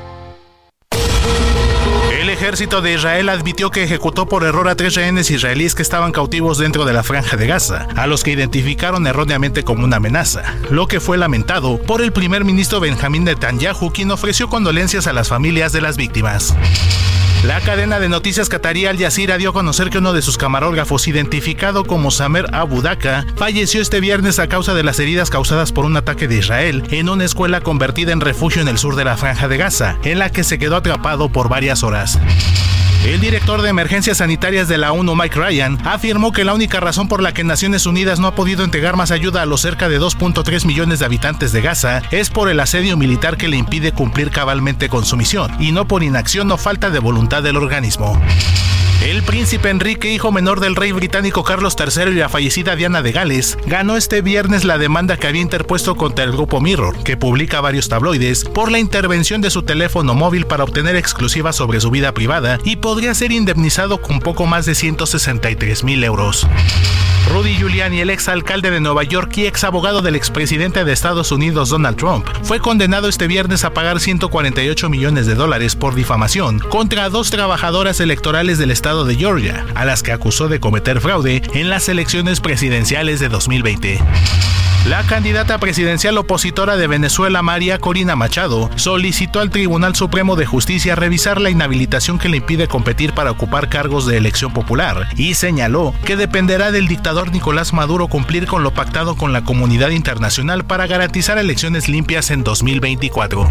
ejército 2.41 2.81
de 2.81 2.95
Israel 2.95 3.29
admitió 3.29 3.69
que 3.69 3.83
ejecutó 3.83 4.25
por 4.25 4.43
error 4.43 4.67
a 4.67 4.73
tres 4.73 4.95
rehenes 4.95 5.29
israelíes 5.29 5.75
que 5.75 5.83
estaban 5.83 6.11
cautivos 6.11 6.57
dentro 6.57 6.85
de 6.85 6.93
la 6.93 7.03
franja 7.03 7.37
de 7.37 7.45
Gaza, 7.45 7.87
a 7.95 8.07
los 8.07 8.23
que 8.23 8.31
identificaron 8.31 9.05
erróneamente 9.05 9.63
como 9.63 9.83
una 9.83 9.97
amenaza, 9.97 10.55
lo 10.71 10.87
que 10.87 10.99
fue 10.99 11.19
lamentado 11.19 11.77
por 11.77 12.01
el 12.01 12.11
primer 12.11 12.43
ministro 12.43 12.79
Benjamín 12.79 13.25
Netanyahu, 13.25 13.91
quien 13.93 14.09
ofreció 14.09 14.49
condolencias 14.49 15.05
a 15.05 15.13
las 15.13 15.29
familias 15.29 15.71
de 15.71 15.81
las 15.81 15.97
víctimas. 15.97 16.55
La 17.43 17.59
cadena 17.59 17.99
de 17.99 18.07
noticias 18.07 18.49
catarí 18.49 18.85
Al 18.85 18.99
Jazeera 18.99 19.39
dio 19.39 19.49
a 19.49 19.53
conocer 19.53 19.89
que 19.89 19.97
uno 19.97 20.13
de 20.13 20.21
sus 20.21 20.37
camarógrafos, 20.37 21.07
identificado 21.07 21.85
como 21.85 22.11
Samer 22.11 22.45
Abu 22.53 22.83
Daka, 22.83 23.25
falleció 23.35 23.81
este 23.81 23.99
viernes 23.99 24.37
a 24.37 24.47
causa 24.47 24.75
de 24.75 24.83
las 24.83 24.99
heridas 24.99 25.31
causadas 25.31 25.71
por 25.71 25.85
un 25.85 25.97
ataque 25.97 26.27
de 26.27 26.37
Israel 26.37 26.83
en 26.91 27.09
una 27.09 27.25
escuela 27.25 27.61
convertida 27.61 28.11
en 28.11 28.21
refugio 28.21 28.61
en 28.61 28.67
el 28.67 28.77
sur 28.77 28.95
de 28.95 29.05
la 29.05 29.17
Franja 29.17 29.47
de 29.47 29.57
Gaza, 29.57 29.97
en 30.03 30.19
la 30.19 30.31
que 30.31 30.43
se 30.43 30.59
quedó 30.59 30.75
atrapado 30.75 31.29
por 31.29 31.49
varias 31.49 31.81
horas. 31.81 32.19
El 33.05 33.19
director 33.19 33.63
de 33.63 33.69
emergencias 33.69 34.19
sanitarias 34.19 34.67
de 34.67 34.77
la 34.77 34.91
ONU, 34.91 35.15
Mike 35.15 35.35
Ryan, 35.35 35.79
afirmó 35.85 36.31
que 36.31 36.43
la 36.43 36.53
única 36.53 36.79
razón 36.79 37.07
por 37.07 37.23
la 37.23 37.33
que 37.33 37.43
Naciones 37.43 37.87
Unidas 37.87 38.19
no 38.19 38.27
ha 38.27 38.35
podido 38.35 38.63
entregar 38.63 38.95
más 38.95 39.09
ayuda 39.09 39.41
a 39.41 39.47
los 39.47 39.61
cerca 39.61 39.89
de 39.89 39.99
2.3 39.99 40.65
millones 40.65 40.99
de 40.99 41.05
habitantes 41.05 41.51
de 41.51 41.61
Gaza 41.61 42.03
es 42.11 42.29
por 42.29 42.47
el 42.47 42.59
asedio 42.59 42.97
militar 42.97 43.37
que 43.37 43.47
le 43.47 43.57
impide 43.57 43.91
cumplir 43.91 44.29
cabalmente 44.29 44.87
con 44.87 45.03
su 45.03 45.17
misión, 45.17 45.51
y 45.59 45.71
no 45.71 45.87
por 45.87 46.03
inacción 46.03 46.51
o 46.51 46.57
falta 46.57 46.91
de 46.91 46.99
voluntad 46.99 47.41
del 47.41 47.57
organismo. 47.57 48.21
El 49.01 49.23
príncipe 49.23 49.71
Enrique, 49.71 50.13
hijo 50.13 50.31
menor 50.31 50.59
del 50.59 50.75
rey 50.75 50.91
británico 50.91 51.43
Carlos 51.43 51.75
III 51.75 52.11
y 52.11 52.15
la 52.15 52.29
fallecida 52.29 52.75
Diana 52.75 53.01
de 53.01 53.11
Gales, 53.11 53.57
ganó 53.65 53.97
este 53.97 54.21
viernes 54.21 54.63
la 54.63 54.77
demanda 54.77 55.17
que 55.17 55.25
había 55.25 55.41
interpuesto 55.41 55.95
contra 55.95 56.23
el 56.23 56.31
grupo 56.31 56.61
Mirror, 56.61 57.01
que 57.03 57.17
publica 57.17 57.61
varios 57.61 57.89
tabloides, 57.89 58.45
por 58.45 58.71
la 58.71 58.77
intervención 58.77 59.41
de 59.41 59.49
su 59.49 59.63
teléfono 59.63 60.13
móvil 60.13 60.45
para 60.45 60.63
obtener 60.63 60.95
exclusivas 60.95 61.55
sobre 61.55 61.81
su 61.81 61.89
vida 61.89 62.13
privada 62.13 62.59
y 62.63 62.75
podría 62.75 63.15
ser 63.15 63.31
indemnizado 63.31 64.03
con 64.03 64.19
poco 64.19 64.45
más 64.45 64.67
de 64.67 64.75
163 64.75 65.83
mil 65.83 66.03
euros. 66.03 66.47
Rudy 67.29 67.55
Giuliani, 67.55 68.01
el 68.01 68.09
ex 68.09 68.27
alcalde 68.27 68.71
de 68.71 68.81
Nueva 68.81 69.03
York 69.03 69.37
y 69.37 69.45
ex 69.45 69.63
abogado 69.63 70.01
del 70.01 70.15
expresidente 70.15 70.83
de 70.83 70.91
Estados 70.91 71.31
Unidos 71.31 71.69
Donald 71.69 71.95
Trump, 71.95 72.27
fue 72.43 72.59
condenado 72.59 73.07
este 73.07 73.27
viernes 73.27 73.63
a 73.63 73.73
pagar 73.73 73.99
148 73.99 74.89
millones 74.89 75.27
de 75.27 75.35
dólares 75.35 75.75
por 75.75 75.95
difamación 75.95 76.59
contra 76.59 77.09
dos 77.09 77.29
trabajadoras 77.29 77.99
electorales 77.99 78.57
del 78.57 78.71
estado 78.71 78.90
de 78.91 79.15
Georgia, 79.15 79.65
a 79.73 79.85
las 79.85 80.03
que 80.03 80.11
acusó 80.11 80.49
de 80.49 80.59
cometer 80.59 80.99
fraude 80.99 81.41
en 81.53 81.69
las 81.69 81.87
elecciones 81.87 82.41
presidenciales 82.41 83.19
de 83.19 83.29
2020. 83.29 83.99
La 84.85 85.03
candidata 85.03 85.59
presidencial 85.59 86.17
opositora 86.17 86.75
de 86.75 86.87
Venezuela, 86.87 87.41
María 87.41 87.77
Corina 87.77 88.15
Machado, 88.15 88.69
solicitó 88.75 89.39
al 89.39 89.49
Tribunal 89.49 89.95
Supremo 89.95 90.35
de 90.35 90.45
Justicia 90.45 90.95
revisar 90.95 91.39
la 91.39 91.51
inhabilitación 91.51 92.19
que 92.19 92.29
le 92.29 92.37
impide 92.37 92.67
competir 92.67 93.13
para 93.13 93.31
ocupar 93.31 93.69
cargos 93.69 94.05
de 94.05 94.17
elección 94.17 94.53
popular 94.53 95.07
y 95.15 95.35
señaló 95.35 95.93
que 96.03 96.17
dependerá 96.17 96.71
del 96.71 96.87
dictador 96.87 97.31
Nicolás 97.31 97.73
Maduro 97.73 98.07
cumplir 98.07 98.47
con 98.47 98.63
lo 98.63 98.73
pactado 98.73 99.15
con 99.15 99.31
la 99.31 99.43
comunidad 99.43 99.91
internacional 99.91 100.65
para 100.65 100.87
garantizar 100.87 101.37
elecciones 101.37 101.87
limpias 101.87 102.29
en 102.31 102.43
2024. 102.43 103.47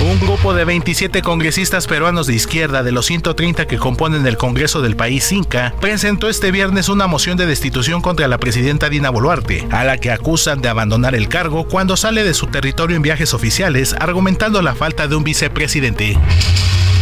Un 0.00 0.18
grupo 0.18 0.54
de 0.54 0.64
27 0.64 1.20
congresistas 1.20 1.86
peruanos 1.86 2.26
de 2.26 2.34
izquierda 2.34 2.82
de 2.82 2.90
los 2.90 3.04
130 3.04 3.66
que 3.66 3.76
componen 3.76 4.26
el 4.26 4.38
Congreso 4.38 4.49
del 4.54 4.96
país 4.96 5.30
Inca 5.32 5.74
presentó 5.80 6.28
este 6.28 6.50
viernes 6.50 6.88
una 6.88 7.06
moción 7.06 7.36
de 7.36 7.46
destitución 7.46 8.02
contra 8.02 8.28
la 8.28 8.38
presidenta 8.38 8.88
Dina 8.88 9.08
Boluarte, 9.08 9.66
a 9.70 9.84
la 9.84 9.98
que 9.98 10.10
acusan 10.10 10.60
de 10.60 10.68
abandonar 10.68 11.14
el 11.14 11.28
cargo 11.28 11.64
cuando 11.64 11.96
sale 11.96 12.24
de 12.24 12.34
su 12.34 12.48
territorio 12.48 12.96
en 12.96 13.02
viajes 13.02 13.32
oficiales, 13.32 13.94
argumentando 13.98 14.60
la 14.60 14.74
falta 14.74 15.06
de 15.06 15.16
un 15.16 15.24
vicepresidente. 15.24 16.18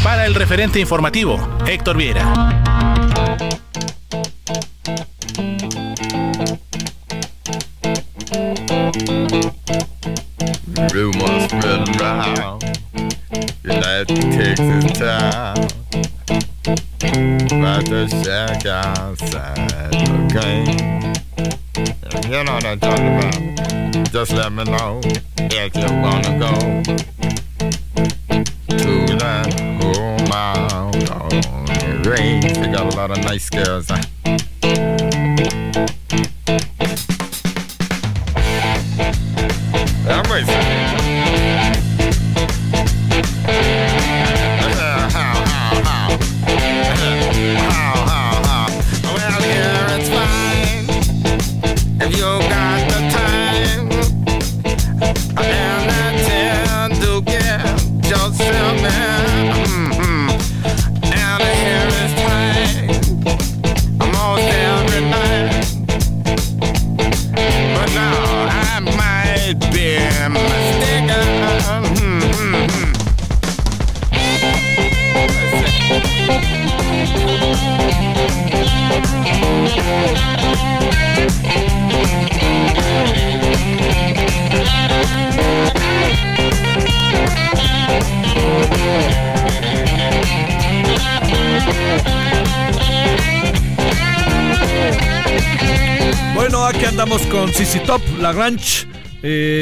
Para 0.05 0.27
el 0.27 0.35
referente 0.35 0.79
informativo, 0.79 1.39
Héctor 1.67 1.97
Viera. 1.97 2.88
Let 24.49 24.67
me 24.67 24.73
know 24.73 25.01
if 25.05 25.77
you 25.77 25.83
wanna 26.01 26.38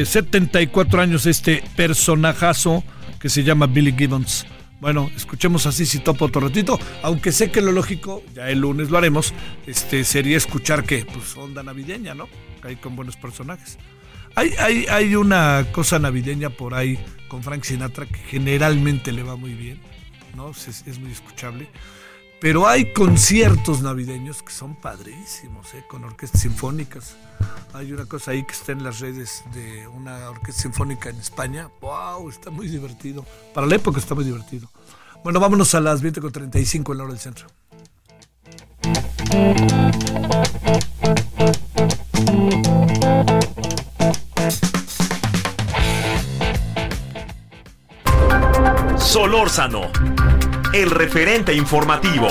74 0.07 1.01
años 1.01 1.27
este 1.27 1.63
personajazo 1.77 2.83
que 3.21 3.29
se 3.29 3.43
llama 3.43 3.67
Billy 3.67 3.93
Gibbons. 3.93 4.47
Bueno, 4.81 5.11
escuchemos 5.17 5.67
a 5.67 5.73
Sisi 5.73 6.01
Top 6.01 6.21
otro 6.21 6.43
ratito, 6.43 6.79
aunque 7.03 7.33
sé 7.33 7.51
que 7.51 7.63
lo 7.63 7.73
lógico, 7.73 8.23
ya 8.35 8.51
el 8.51 8.61
lunes 8.61 8.91
lo 8.91 8.99
haremos, 8.99 9.33
este, 9.67 10.05
sería 10.05 10.37
escuchar 10.37 10.85
que, 10.85 11.07
pues 11.07 11.37
onda 11.37 11.63
navideña, 11.63 12.15
¿no? 12.15 12.29
Ahí 12.63 12.77
con 12.77 12.95
buenos 12.95 13.17
personajes. 13.17 13.79
Hay, 14.35 14.51
hay, 14.59 14.87
hay 14.91 15.15
una 15.15 15.67
cosa 15.73 15.99
navideña 15.99 16.51
por 16.51 16.75
ahí 16.75 16.99
con 17.29 17.43
Frank 17.43 17.65
Sinatra 17.65 18.05
que 18.05 18.19
generalmente 18.19 19.13
le 19.13 19.23
va 19.23 19.37
muy 19.37 19.55
bien, 19.55 19.81
¿no? 20.37 20.51
Es, 20.51 20.85
es 20.87 20.99
muy 20.99 21.11
escuchable. 21.11 21.69
Pero 22.41 22.69
hay 22.69 22.93
conciertos 22.93 23.81
navideños 23.81 24.43
que 24.43 24.53
son 24.53 24.77
padrísimos, 24.77 25.73
¿eh? 25.75 25.85
con 25.89 26.05
orquestas 26.05 26.43
sinfónicas. 26.43 27.17
Hay 27.73 27.93
una 27.93 28.05
cosa 28.05 28.33
ahí 28.33 28.45
que 28.45 28.53
está 28.53 28.73
en 28.73 28.85
las 28.85 29.01
redes 29.01 29.43
de 29.55 29.87
una 29.89 30.29
orquesta 30.31 30.63
sinfónica 30.63 31.09
en 31.09 31.17
España. 31.17 31.71
¡Wow! 31.81 32.29
Está 32.29 32.51
muy 32.51 32.69
divertido. 32.69 33.25
Para 33.55 33.67
la 33.67 33.77
época 33.77 33.99
está 33.99 34.15
muy 34.15 34.25
divertido. 34.25 34.69
Bueno, 35.25 35.41
vámonos 35.41 35.75
a 35.75 35.81
las 35.81 36.03
20.35 36.03 36.93
en 36.93 36.99
la 36.99 37.05
hora 37.05 37.13
del 37.13 37.21
centro. 37.21 37.47
Solórzano, 48.99 49.91
el 50.83 50.91
referente 50.91 51.55
informativo. 51.55 52.29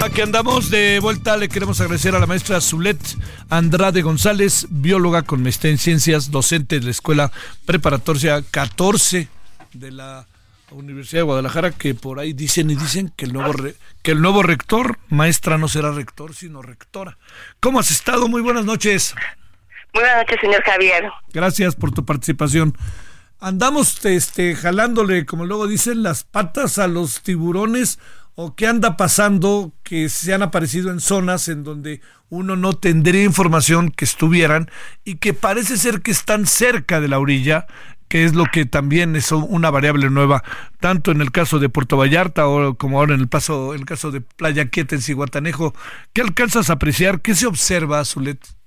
Aquí 0.00 0.20
andamos 0.20 0.70
de 0.70 1.00
vuelta. 1.00 1.36
Le 1.36 1.48
queremos 1.48 1.80
agradecer 1.80 2.14
a 2.14 2.20
la 2.20 2.26
maestra 2.26 2.60
Zulet 2.60 3.00
Andrade 3.50 4.02
González, 4.02 4.68
bióloga 4.70 5.22
con 5.22 5.42
maestría 5.42 5.72
en 5.72 5.78
ciencias, 5.78 6.30
docente 6.30 6.78
de 6.78 6.84
la 6.84 6.90
Escuela 6.92 7.32
Preparatoria 7.66 8.42
14 8.42 9.28
de 9.72 9.90
la 9.90 10.26
Universidad 10.70 11.20
de 11.20 11.24
Guadalajara, 11.24 11.70
que 11.72 11.94
por 11.94 12.18
ahí 12.20 12.32
dicen 12.32 12.70
y 12.70 12.74
dicen 12.74 13.12
que 13.16 13.24
el 13.24 13.32
nuevo, 13.32 13.52
re- 13.52 13.74
que 14.02 14.12
el 14.12 14.20
nuevo 14.20 14.42
rector, 14.42 14.98
maestra, 15.08 15.58
no 15.58 15.68
será 15.68 15.92
rector, 15.92 16.34
sino 16.34 16.62
rectora. 16.62 17.18
¿Cómo 17.60 17.80
has 17.80 17.90
estado? 17.90 18.28
Muy 18.28 18.42
buenas 18.42 18.64
noches. 18.64 19.14
Buenas 19.94 20.16
noches, 20.18 20.36
señor 20.40 20.62
Javier. 20.62 21.04
Gracias 21.32 21.74
por 21.74 21.92
tu 21.92 22.04
participación. 22.04 22.76
Andamos 23.40 24.04
este, 24.04 24.54
jalándole, 24.56 25.24
como 25.24 25.46
luego 25.46 25.66
dicen, 25.66 26.02
las 26.02 26.24
patas 26.24 26.78
a 26.78 26.88
los 26.88 27.22
tiburones 27.22 27.98
o 28.34 28.54
qué 28.54 28.66
anda 28.66 28.96
pasando 28.96 29.72
que 29.82 30.08
se 30.08 30.34
han 30.34 30.42
aparecido 30.42 30.90
en 30.90 31.00
zonas 31.00 31.48
en 31.48 31.64
donde 31.64 32.00
uno 32.28 32.56
no 32.56 32.74
tendría 32.74 33.24
información 33.24 33.90
que 33.90 34.04
estuvieran 34.04 34.70
y 35.04 35.16
que 35.16 35.32
parece 35.34 35.76
ser 35.76 36.02
que 36.02 36.10
están 36.10 36.46
cerca 36.46 37.00
de 37.00 37.08
la 37.08 37.18
orilla, 37.18 37.66
que 38.08 38.24
es 38.24 38.34
lo 38.34 38.46
que 38.46 38.66
también 38.66 39.16
es 39.16 39.32
una 39.32 39.70
variable 39.70 40.10
nueva, 40.10 40.42
tanto 40.80 41.10
en 41.10 41.20
el 41.20 41.30
caso 41.30 41.58
de 41.58 41.68
Puerto 41.68 41.96
Vallarta 41.96 42.48
o 42.48 42.74
como 42.74 42.98
ahora 42.98 43.14
en 43.14 43.20
el, 43.20 43.28
paso, 43.28 43.74
el 43.74 43.84
caso 43.84 44.10
de 44.10 44.20
Playa 44.20 44.68
Quieta 44.68 44.94
en 44.94 45.02
Ciguatanejo. 45.02 45.74
¿Qué 46.12 46.22
alcanzas 46.22 46.70
a 46.70 46.74
apreciar? 46.74 47.20
¿Qué 47.20 47.34
se 47.34 47.46
observa, 47.46 48.04
Zulet? 48.04 48.57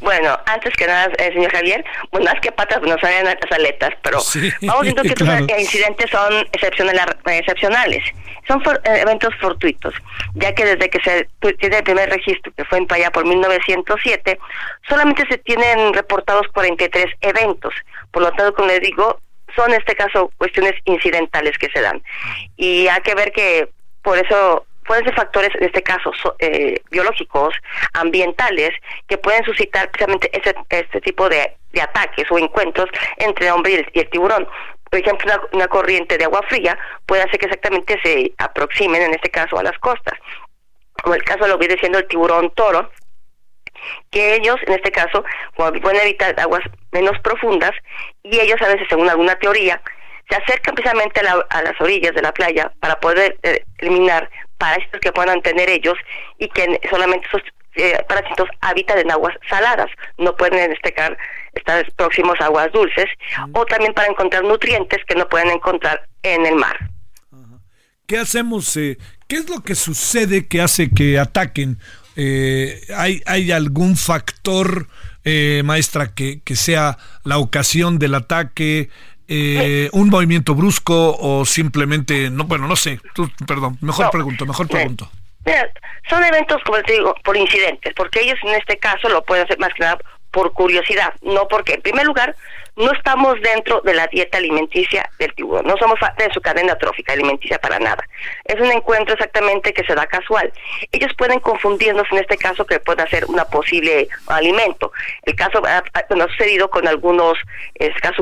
Bueno, 0.00 0.38
antes 0.46 0.74
que 0.74 0.86
nada, 0.86 1.10
eh, 1.18 1.32
señor 1.32 1.52
Javier, 1.52 1.84
bueno, 2.10 2.26
más 2.30 2.40
que 2.40 2.52
patas 2.52 2.82
nos 2.82 3.00
salen 3.00 3.24
las 3.24 3.36
aletas, 3.50 3.90
pero 4.02 4.18
vamos 4.62 4.82
viendo 4.82 5.02
que 5.02 5.08
estos 5.08 5.28
incidentes 5.58 6.10
son 6.10 6.40
excepcionales, 6.52 7.04
excepcionales. 7.26 8.04
Son 8.48 8.60
eh, 8.60 9.00
eventos 9.00 9.34
fortuitos, 9.40 9.94
ya 10.34 10.52
que 10.54 10.64
desde 10.64 10.90
que 10.90 11.00
se 11.02 11.28
tiene 11.54 11.78
el 11.78 11.84
primer 11.84 12.10
registro, 12.10 12.52
que 12.56 12.64
fue 12.64 12.78
en 12.78 12.86
Paya 12.86 13.10
por 13.10 13.24
1907, 13.24 14.38
solamente 14.88 15.24
se 15.28 15.38
tienen 15.38 15.94
reportados 15.94 16.48
43 16.52 17.06
eventos. 17.20 17.72
Por 18.10 18.22
lo 18.22 18.30
tanto, 18.32 18.54
como 18.54 18.68
les 18.68 18.80
digo, 18.80 19.20
son 19.54 19.72
en 19.72 19.80
este 19.80 19.94
caso 19.94 20.32
cuestiones 20.38 20.74
incidentales 20.84 21.56
que 21.58 21.68
se 21.72 21.80
dan. 21.80 22.02
Y 22.56 22.88
hay 22.88 23.00
que 23.02 23.14
ver 23.14 23.32
que 23.32 23.68
por 24.02 24.18
eso 24.18 24.66
pueden 24.86 25.04
ser 25.04 25.14
factores, 25.14 25.50
en 25.54 25.64
este 25.64 25.82
caso, 25.82 26.12
eh, 26.38 26.80
biológicos, 26.90 27.54
ambientales, 27.94 28.70
que 29.06 29.18
pueden 29.18 29.44
suscitar 29.44 29.90
precisamente 29.90 30.30
ese, 30.36 30.54
este 30.68 31.00
tipo 31.00 31.28
de, 31.28 31.56
ataques 31.80 32.30
o 32.30 32.38
encuentros 32.38 32.88
entre 33.16 33.46
el 33.46 33.52
hombre 33.52 33.86
y 33.92 33.98
el, 34.00 34.10
tiburón. 34.10 34.46
Por 34.90 35.00
ejemplo, 35.00 35.32
una, 35.52 35.68
corriente 35.68 36.18
de 36.18 36.24
agua 36.24 36.42
fría 36.48 36.78
puede 37.06 37.22
hacer 37.22 37.40
que 37.40 37.46
exactamente 37.46 37.98
se 38.02 38.32
aproximen, 38.38 39.00
en 39.00 39.14
este 39.14 39.30
caso, 39.30 39.58
a 39.58 39.62
las 39.62 39.78
costas. 39.78 40.18
Como 41.02 41.14
el 41.14 41.24
caso 41.24 41.46
lo 41.46 41.56
viene 41.56 41.78
siendo 41.78 41.98
el 41.98 42.06
tiburón 42.06 42.50
toro, 42.50 42.90
que 44.10 44.34
ellos, 44.34 44.56
en 44.66 44.74
este 44.74 44.90
caso, 44.90 45.24
pueden 45.56 46.00
evitar 46.02 46.38
aguas 46.38 46.62
menos 46.92 47.18
profundas 47.20 47.72
y 48.22 48.38
ellos 48.38 48.60
a 48.60 48.68
veces, 48.68 48.86
según 48.88 49.08
alguna 49.08 49.34
teoría, 49.36 49.80
se 50.28 50.36
acercan 50.36 50.74
precisamente 50.74 51.20
a, 51.20 51.62
las 51.62 51.80
orillas 51.80 52.14
de 52.14 52.22
la 52.22 52.32
playa 52.32 52.72
para 52.80 52.98
poder 53.00 53.38
eh, 53.42 53.64
eliminar 53.78 54.30
parásitos 54.62 55.00
que 55.00 55.10
puedan 55.10 55.42
tener 55.42 55.68
ellos 55.68 55.98
y 56.38 56.48
que 56.48 56.80
solamente 56.88 57.26
esos 57.26 57.42
eh, 57.74 57.98
parásitos 58.08 58.48
habitan 58.60 58.96
en 58.98 59.10
aguas 59.10 59.34
saladas, 59.48 59.90
no 60.18 60.36
pueden 60.36 60.70
en 60.70 60.76
caso 60.94 61.16
estar 61.52 61.92
próximos 61.96 62.40
a 62.40 62.44
aguas 62.44 62.70
dulces, 62.72 63.06
o 63.54 63.66
también 63.66 63.92
para 63.92 64.06
encontrar 64.06 64.44
nutrientes 64.44 65.00
que 65.08 65.16
no 65.16 65.28
pueden 65.28 65.50
encontrar 65.50 66.06
en 66.22 66.46
el 66.46 66.54
mar. 66.54 66.76
¿Qué 68.06 68.18
hacemos? 68.18 68.76
Eh, 68.76 68.98
¿Qué 69.26 69.36
es 69.36 69.50
lo 69.50 69.64
que 69.64 69.74
sucede 69.74 70.46
que 70.46 70.60
hace 70.60 70.90
que 70.90 71.18
ataquen? 71.18 71.78
Eh, 72.14 72.80
¿hay, 72.96 73.20
¿Hay 73.26 73.50
algún 73.50 73.96
factor, 73.96 74.86
maestra, 75.64 76.14
que, 76.14 76.40
que 76.42 76.54
sea 76.54 76.98
la 77.24 77.38
ocasión 77.38 77.98
del 77.98 78.14
ataque? 78.14 78.90
Eh, 79.28 79.88
un 79.92 80.08
movimiento 80.08 80.54
brusco 80.54 81.16
o 81.18 81.44
simplemente, 81.44 82.30
no, 82.30 82.44
bueno, 82.44 82.66
no 82.66 82.76
sé, 82.76 83.00
perdón, 83.46 83.78
mejor 83.80 84.10
pregunto, 84.10 84.46
mejor 84.46 84.68
pregunto. 84.68 85.10
son 86.08 86.24
eventos, 86.24 86.62
como 86.64 86.82
te 86.82 86.92
digo, 86.92 87.14
por 87.24 87.36
incidentes, 87.36 87.92
porque 87.94 88.20
ellos 88.20 88.38
en 88.42 88.54
este 88.54 88.78
caso 88.78 89.08
lo 89.08 89.22
pueden 89.22 89.44
hacer 89.44 89.58
más 89.58 89.72
que 89.74 89.84
nada 89.84 89.98
por 90.30 90.52
curiosidad, 90.52 91.14
no 91.22 91.46
porque, 91.46 91.74
en 91.74 91.82
primer 91.82 92.06
lugar, 92.06 92.34
no 92.76 92.90
estamos 92.92 93.40
dentro 93.42 93.80
de 93.82 93.94
la 93.94 94.06
dieta 94.06 94.38
alimenticia 94.38 95.08
del 95.18 95.34
tiburón, 95.34 95.66
no 95.66 95.76
somos 95.76 95.98
parte 95.98 96.24
de 96.24 96.32
su 96.32 96.40
cadena 96.40 96.76
trófica 96.76 97.12
alimenticia 97.12 97.58
para 97.58 97.78
nada. 97.78 98.02
Es 98.44 98.60
un 98.60 98.70
encuentro 98.70 99.14
exactamente 99.14 99.72
que 99.72 99.84
se 99.84 99.94
da 99.94 100.06
casual. 100.06 100.52
Ellos 100.90 101.12
pueden 101.16 101.40
confundirnos 101.40 102.06
en 102.10 102.18
este 102.18 102.36
caso 102.36 102.64
que 102.66 102.80
puede 102.80 103.06
ser 103.08 103.26
una 103.26 103.44
posible 103.44 104.08
alimento. 104.28 104.92
El 105.24 105.36
caso 105.36 105.62
ha, 105.66 105.82
ha 105.92 106.28
sucedido 106.28 106.70
con 106.70 106.86
algunos 106.88 107.38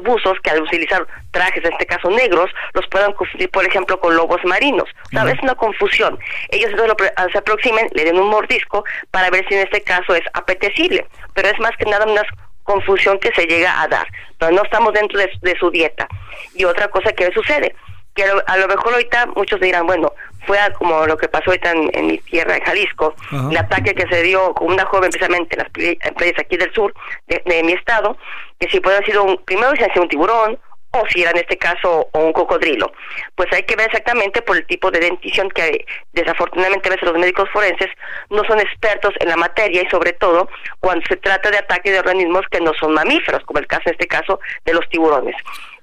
buzos 0.02 0.38
que 0.42 0.50
al 0.50 0.62
utilizar 0.62 1.06
trajes, 1.30 1.64
en 1.64 1.72
este 1.72 1.86
caso 1.86 2.10
negros, 2.10 2.50
los 2.74 2.86
puedan 2.88 3.12
confundir, 3.12 3.50
por 3.50 3.64
ejemplo, 3.64 4.00
con 4.00 4.16
lobos 4.16 4.44
marinos. 4.44 4.88
O 5.14 5.28
es 5.28 5.40
una 5.42 5.54
confusión. 5.54 6.18
Ellos 6.48 6.70
entonces 6.70 7.12
se 7.32 7.38
aproximen, 7.38 7.88
le 7.92 8.04
den 8.04 8.18
un 8.18 8.28
mordisco 8.28 8.84
para 9.10 9.30
ver 9.30 9.46
si 9.48 9.54
en 9.54 9.60
este 9.60 9.82
caso 9.82 10.14
es 10.14 10.24
apetecible, 10.32 11.06
pero 11.34 11.48
es 11.48 11.58
más 11.60 11.76
que 11.76 11.84
nada 11.84 12.06
unas 12.06 12.26
confusión 12.64 13.18
que 13.18 13.32
se 13.32 13.46
llega 13.46 13.82
a 13.82 13.88
dar, 13.88 14.06
pero 14.38 14.52
no 14.52 14.62
estamos 14.62 14.92
dentro 14.92 15.18
de, 15.18 15.56
su 15.58 15.70
dieta. 15.70 16.06
Y 16.54 16.64
otra 16.64 16.88
cosa 16.88 17.12
que 17.12 17.30
sucede, 17.32 17.74
que 18.14 18.24
a 18.24 18.56
lo, 18.56 18.68
mejor 18.68 18.92
ahorita 18.94 19.26
muchos 19.36 19.60
dirán, 19.60 19.86
bueno, 19.86 20.12
fue 20.46 20.58
como 20.78 21.06
lo 21.06 21.16
que 21.16 21.28
pasó 21.28 21.50
ahorita 21.50 21.72
en, 21.72 22.06
mi 22.06 22.18
tierra, 22.18 22.56
en 22.56 22.62
Jalisco, 22.62 23.14
el 23.50 23.56
ataque 23.56 23.94
que 23.94 24.08
se 24.08 24.22
dio 24.22 24.54
con 24.54 24.72
una 24.72 24.84
joven 24.86 25.10
precisamente 25.10 25.56
en 25.56 25.98
las 25.98 26.14
playas 26.14 26.38
aquí 26.38 26.56
del 26.56 26.72
sur 26.72 26.92
de, 27.26 27.62
mi 27.62 27.72
estado, 27.72 28.16
que 28.58 28.68
si 28.68 28.80
puede 28.80 28.96
haber 28.96 29.06
sido 29.06 29.24
un, 29.24 29.36
primero 29.44 29.70
ha 29.70 29.92
sido 29.92 30.02
un 30.02 30.08
tiburón, 30.08 30.58
o 30.92 31.06
si 31.08 31.22
era 31.22 31.30
en 31.30 31.38
este 31.38 31.56
caso 31.56 32.08
un 32.12 32.32
cocodrilo. 32.32 32.92
Pues 33.34 33.52
hay 33.52 33.62
que 33.62 33.76
ver 33.76 33.86
exactamente 33.86 34.42
por 34.42 34.56
el 34.56 34.66
tipo 34.66 34.90
de 34.90 35.00
dentición 35.00 35.48
que 35.50 35.84
desafortunadamente 36.12 36.88
a 36.88 36.92
veces 36.92 37.08
los 37.08 37.18
médicos 37.18 37.48
forenses 37.52 37.88
no 38.28 38.42
son 38.44 38.60
expertos 38.60 39.14
en 39.20 39.28
la 39.28 39.36
materia 39.36 39.82
y 39.82 39.90
sobre 39.90 40.12
todo 40.12 40.48
cuando 40.80 41.04
se 41.06 41.16
trata 41.16 41.50
de 41.50 41.58
ataques 41.58 41.92
de 41.92 42.00
organismos 42.00 42.42
que 42.50 42.60
no 42.60 42.72
son 42.74 42.94
mamíferos, 42.94 43.44
como 43.44 43.60
el 43.60 43.66
caso 43.66 43.82
en 43.86 43.92
este 43.92 44.08
caso 44.08 44.40
de 44.64 44.74
los 44.74 44.88
tiburones. 44.88 45.36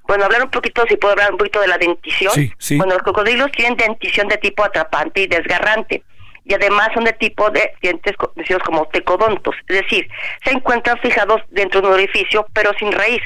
Bueno, 0.03 0.25
hablar 0.25 0.43
un 0.43 0.51
poquito, 0.51 0.83
si 0.87 0.95
puedo 0.95 1.13
hablar 1.13 1.31
un 1.31 1.37
poquito 1.37 1.59
de 1.59 1.67
la 1.67 1.77
dentición. 1.77 2.33
Bueno, 2.77 2.93
los 2.93 3.03
cocodrilos 3.03 3.51
tienen 3.51 3.75
dentición 3.75 4.27
de 4.27 4.37
tipo 4.37 4.63
atrapante 4.63 5.21
y 5.21 5.27
desgarrante 5.27 6.03
y 6.45 6.53
además 6.53 6.89
son 6.93 7.03
de 7.03 7.13
tipo 7.13 7.49
de 7.49 7.73
dientes 7.81 8.15
conocidos 8.15 8.63
como 8.63 8.87
tecodontos, 8.87 9.53
es 9.67 9.81
decir, 9.81 10.07
se 10.45 10.51
encuentran 10.51 10.97
fijados 10.99 11.41
dentro 11.49 11.81
de 11.81 11.87
un 11.87 11.93
orificio 11.93 12.47
pero 12.53 12.71
sin 12.79 12.91
raíz 12.91 13.21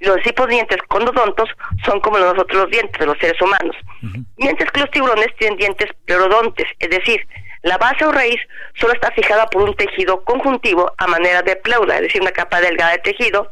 los 0.00 0.22
tipos 0.22 0.46
de 0.46 0.54
dientes 0.54 0.78
condodontos 0.88 1.48
son 1.84 2.00
como 2.00 2.18
nosotros 2.18 2.62
los 2.62 2.70
dientes 2.70 2.98
de 2.98 3.06
los 3.06 3.18
seres 3.18 3.40
humanos. 3.40 3.76
Mientras 4.36 4.70
que 4.70 4.80
los 4.80 4.90
tiburones 4.90 5.28
tienen 5.38 5.58
dientes 5.58 5.90
plerodontes, 6.04 6.66
es 6.78 6.90
decir, 6.90 7.26
la 7.62 7.78
base 7.78 8.04
o 8.04 8.12
raíz 8.12 8.40
solo 8.74 8.92
está 8.92 9.10
fijada 9.10 9.46
por 9.46 9.62
un 9.62 9.74
tejido 9.74 10.22
conjuntivo 10.24 10.92
a 10.98 11.06
manera 11.08 11.42
de 11.42 11.56
pleura, 11.56 11.96
es 11.96 12.02
decir, 12.02 12.22
una 12.22 12.30
capa 12.30 12.60
delgada 12.60 12.92
de 12.92 12.98
tejido, 12.98 13.50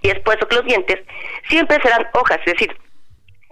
y 0.00 0.08
es 0.08 0.18
por 0.20 0.36
eso 0.36 0.48
que 0.48 0.56
los 0.56 0.64
dientes 0.64 1.00
siempre 1.48 1.78
serán 1.82 2.06
hojas, 2.14 2.38
es 2.46 2.52
decir, 2.54 2.76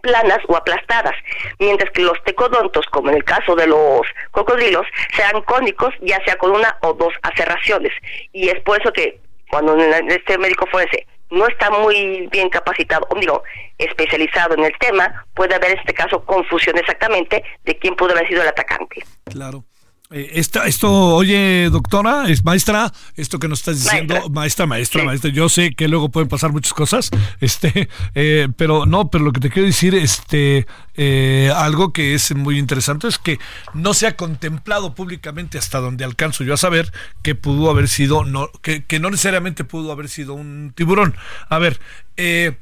planas 0.00 0.38
o 0.48 0.56
aplastadas, 0.56 1.14
mientras 1.58 1.90
que 1.90 2.02
los 2.02 2.22
tecodontos, 2.24 2.86
como 2.86 3.10
en 3.10 3.16
el 3.16 3.24
caso 3.24 3.54
de 3.56 3.66
los 3.66 4.02
cocodrilos, 4.30 4.86
serán 5.14 5.42
cónicos, 5.42 5.94
ya 6.00 6.22
sea 6.24 6.36
con 6.36 6.52
una 6.52 6.76
o 6.82 6.92
dos 6.92 7.12
aserraciones. 7.22 7.92
Y 8.32 8.48
es 8.48 8.60
por 8.60 8.80
eso 8.80 8.92
que 8.92 9.18
cuando 9.50 9.76
este 9.76 10.38
médico 10.38 10.66
forense 10.66 11.06
no 11.30 11.46
está 11.48 11.70
muy 11.70 12.28
bien 12.30 12.48
capacitado, 12.48 13.06
o 13.10 13.18
digo, 13.18 13.42
especializado 13.78 14.54
en 14.54 14.64
el 14.64 14.72
tema, 14.78 15.26
puede 15.34 15.54
haber 15.54 15.72
en 15.72 15.78
este 15.78 15.94
caso 15.94 16.24
confusión 16.24 16.78
exactamente 16.78 17.42
de 17.64 17.78
quién 17.78 17.96
pudo 17.96 18.12
haber 18.12 18.28
sido 18.28 18.42
el 18.42 18.48
atacante. 18.48 19.04
Claro. 19.24 19.64
Eh, 20.10 20.32
esto, 20.34 20.90
oye, 21.14 21.70
doctora, 21.70 22.28
es 22.28 22.44
maestra, 22.44 22.92
esto 23.16 23.38
que 23.38 23.48
nos 23.48 23.60
estás 23.60 23.82
diciendo, 23.82 24.28
maestra, 24.28 24.66
maestra, 24.66 25.02
maestra, 25.02 25.30
yo 25.30 25.48
sé 25.48 25.74
que 25.74 25.88
luego 25.88 26.10
pueden 26.10 26.28
pasar 26.28 26.52
muchas 26.52 26.74
cosas, 26.74 27.08
este, 27.40 27.88
eh, 28.14 28.48
pero 28.54 28.84
no, 28.84 29.10
pero 29.10 29.24
lo 29.24 29.32
que 29.32 29.40
te 29.40 29.48
quiero 29.48 29.66
decir, 29.66 29.94
este, 29.94 30.66
eh, 30.94 31.50
algo 31.56 31.94
que 31.94 32.12
es 32.12 32.34
muy 32.36 32.58
interesante 32.58 33.08
es 33.08 33.16
que 33.16 33.38
no 33.72 33.94
se 33.94 34.06
ha 34.06 34.14
contemplado 34.14 34.94
públicamente 34.94 35.56
hasta 35.56 35.80
donde 35.80 36.04
alcanzo 36.04 36.44
yo 36.44 36.52
a 36.52 36.58
saber 36.58 36.92
que 37.22 37.34
pudo 37.34 37.70
haber 37.70 37.88
sido, 37.88 38.24
no, 38.24 38.50
que, 38.60 38.84
que 38.84 39.00
no 39.00 39.10
necesariamente 39.10 39.64
pudo 39.64 39.90
haber 39.90 40.10
sido 40.10 40.34
un 40.34 40.74
tiburón. 40.74 41.16
A 41.48 41.58
ver, 41.58 41.80
el, 42.16 42.58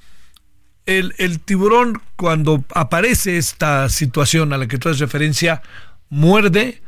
el 0.86 1.40
tiburón, 1.40 2.00
cuando 2.14 2.64
aparece 2.72 3.36
esta 3.36 3.88
situación 3.88 4.52
a 4.52 4.58
la 4.58 4.68
que 4.68 4.78
tú 4.78 4.88
haces 4.88 5.00
referencia, 5.00 5.60
muerde, 6.08 6.81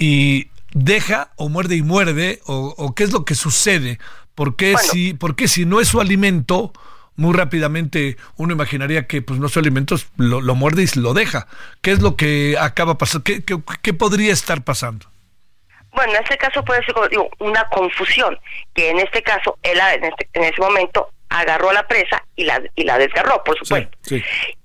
y 0.00 0.48
deja 0.72 1.30
o 1.36 1.48
muerde 1.48 1.76
y 1.76 1.82
muerde 1.82 2.40
o, 2.46 2.94
qué 2.96 3.04
es 3.04 3.12
lo 3.12 3.24
que 3.24 3.36
sucede 3.36 4.00
¿Por 4.34 4.56
qué, 4.56 4.76
si, 4.78 5.12
porque 5.12 5.46
si 5.46 5.66
no 5.66 5.80
es 5.80 5.88
su 5.88 6.00
alimento 6.00 6.72
muy 7.16 7.36
rápidamente 7.36 8.16
uno 8.36 8.54
imaginaría 8.54 9.06
que 9.06 9.20
pues 9.20 9.38
no 9.38 9.46
es 9.46 9.52
su 9.52 9.58
alimento 9.58 9.96
lo, 10.16 10.40
lo 10.40 10.54
muerde 10.54 10.84
y 10.84 10.98
lo 10.98 11.12
deja 11.12 11.46
¿qué 11.82 11.90
es 11.90 12.00
lo 12.00 12.16
que 12.16 12.56
acaba 12.58 12.96
pasando? 12.96 13.24
¿Qué, 13.24 13.44
qué, 13.44 13.92
podría 13.92 14.32
estar 14.32 14.64
pasando? 14.64 15.06
Bueno, 15.92 16.14
en 16.14 16.22
este 16.22 16.38
caso 16.38 16.64
puede 16.64 16.82
ser 16.86 16.94
digo, 17.10 17.28
una 17.40 17.68
confusión, 17.68 18.38
que 18.72 18.90
en 18.90 19.00
este 19.00 19.22
caso 19.22 19.58
él 19.62 19.78
en, 19.96 20.04
este, 20.04 20.28
en 20.32 20.44
ese 20.44 20.60
momento 20.62 21.10
agarró 21.28 21.70
a 21.70 21.74
la 21.74 21.86
presa 21.86 22.24
y 22.40 22.44
la, 22.44 22.62
y 22.74 22.84
la 22.84 22.96
desgarró, 22.96 23.44
por 23.44 23.58
supuesto. 23.58 23.98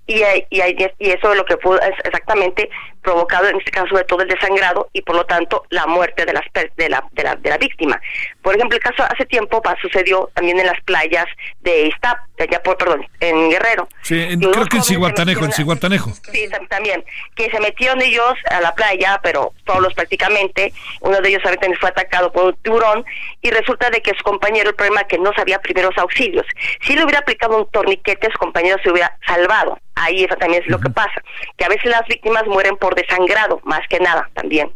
y, 0.08 0.24
y, 0.24 0.62
y 1.00 1.10
eso 1.10 1.32
es 1.32 1.38
lo 1.38 1.46
que 1.46 1.56
es 1.56 2.06
exactamente 2.06 2.70
provocado 3.06 3.48
en 3.48 3.58
este 3.58 3.72
caso 3.72 3.88
sobre 3.88 4.04
todo 4.06 4.22
el 4.24 4.28
desangrado 4.28 4.90
y 4.92 5.02
por 5.02 5.16
lo 5.16 5.26
tanto 5.26 5.64
la 5.70 5.86
muerte 5.86 6.26
de, 6.26 6.34
las, 6.34 6.44
de, 6.76 6.90
la, 6.90 7.04
de, 7.12 7.24
la, 7.24 7.36
de 7.36 7.50
la 7.50 7.58
víctima. 7.58 8.02
Por 8.42 8.56
ejemplo, 8.56 8.78
el 8.78 8.84
caso 8.84 9.04
hace 9.04 9.26
tiempo 9.26 9.62
sucedió 9.82 10.30
también 10.34 10.60
en 10.60 10.66
las 10.66 10.82
playas 10.82 11.26
de 11.62 11.88
Iztap, 11.88 12.18
allá 12.40 12.62
por, 12.64 12.78
perdón, 12.78 13.08
en 13.20 13.50
Guerrero. 13.50 13.88
Sí, 14.02 14.28
creo 14.40 14.66
que 14.66 14.78
en 14.78 14.84
Ciguatanejo, 14.84 15.46
en 15.46 15.52
Ciguatanejo. 15.52 16.12
Sí, 16.32 16.50
también, 16.70 17.04
que 17.36 17.50
se 17.50 17.60
metieron 17.60 18.02
ellos 18.02 18.34
a 18.50 18.62
la 18.62 18.74
playa, 18.74 19.20
pero 19.22 19.54
todos 19.66 19.94
prácticamente, 19.94 20.74
uno 21.02 21.20
de 21.22 21.30
ellos 21.30 21.44
también 21.44 21.76
fue 21.80 21.90
atacado 21.90 22.32
por 22.32 22.46
un 22.46 22.56
tiburón 22.64 23.06
y 23.42 23.52
resulta 23.52 23.90
de 23.90 24.02
que 24.02 24.12
su 24.18 24.24
compañero, 24.24 24.70
el 24.70 24.76
problema 24.76 25.02
es 25.02 25.08
que 25.08 25.20
no 25.20 25.32
sabía 25.36 25.60
primeros 25.60 25.96
auxilios. 25.98 26.46
Si 26.82 26.96
le 26.96 27.04
hubiera 27.04 27.20
aplicado 27.20 27.58
un 27.58 27.65
torniquete, 27.72 28.30
su 28.32 28.38
compañero 28.38 28.78
se 28.84 28.92
hubiera 28.92 29.18
salvado. 29.26 29.78
Ahí 29.96 30.24
eso 30.24 30.36
también 30.36 30.64
es 30.64 30.70
lo 30.70 30.80
que 30.80 30.90
pasa, 30.90 31.22
que 31.58 31.66
a 31.66 31.70
veces 31.70 31.86
las 31.86 32.06
víctimas 32.08 32.46
mueren 32.48 32.78
por 32.78 32.96
desangrado, 32.96 33.62
más 33.64 33.82
que 33.90 34.00
nada 34.00 34.30
también. 34.34 34.72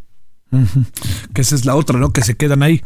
Que 1.34 1.42
esa 1.42 1.56
es 1.56 1.66
la 1.66 1.76
otra, 1.76 2.00
¿no? 2.00 2.12
Que 2.12 2.22
se 2.22 2.36
quedan 2.36 2.64
ahí. 2.64 2.82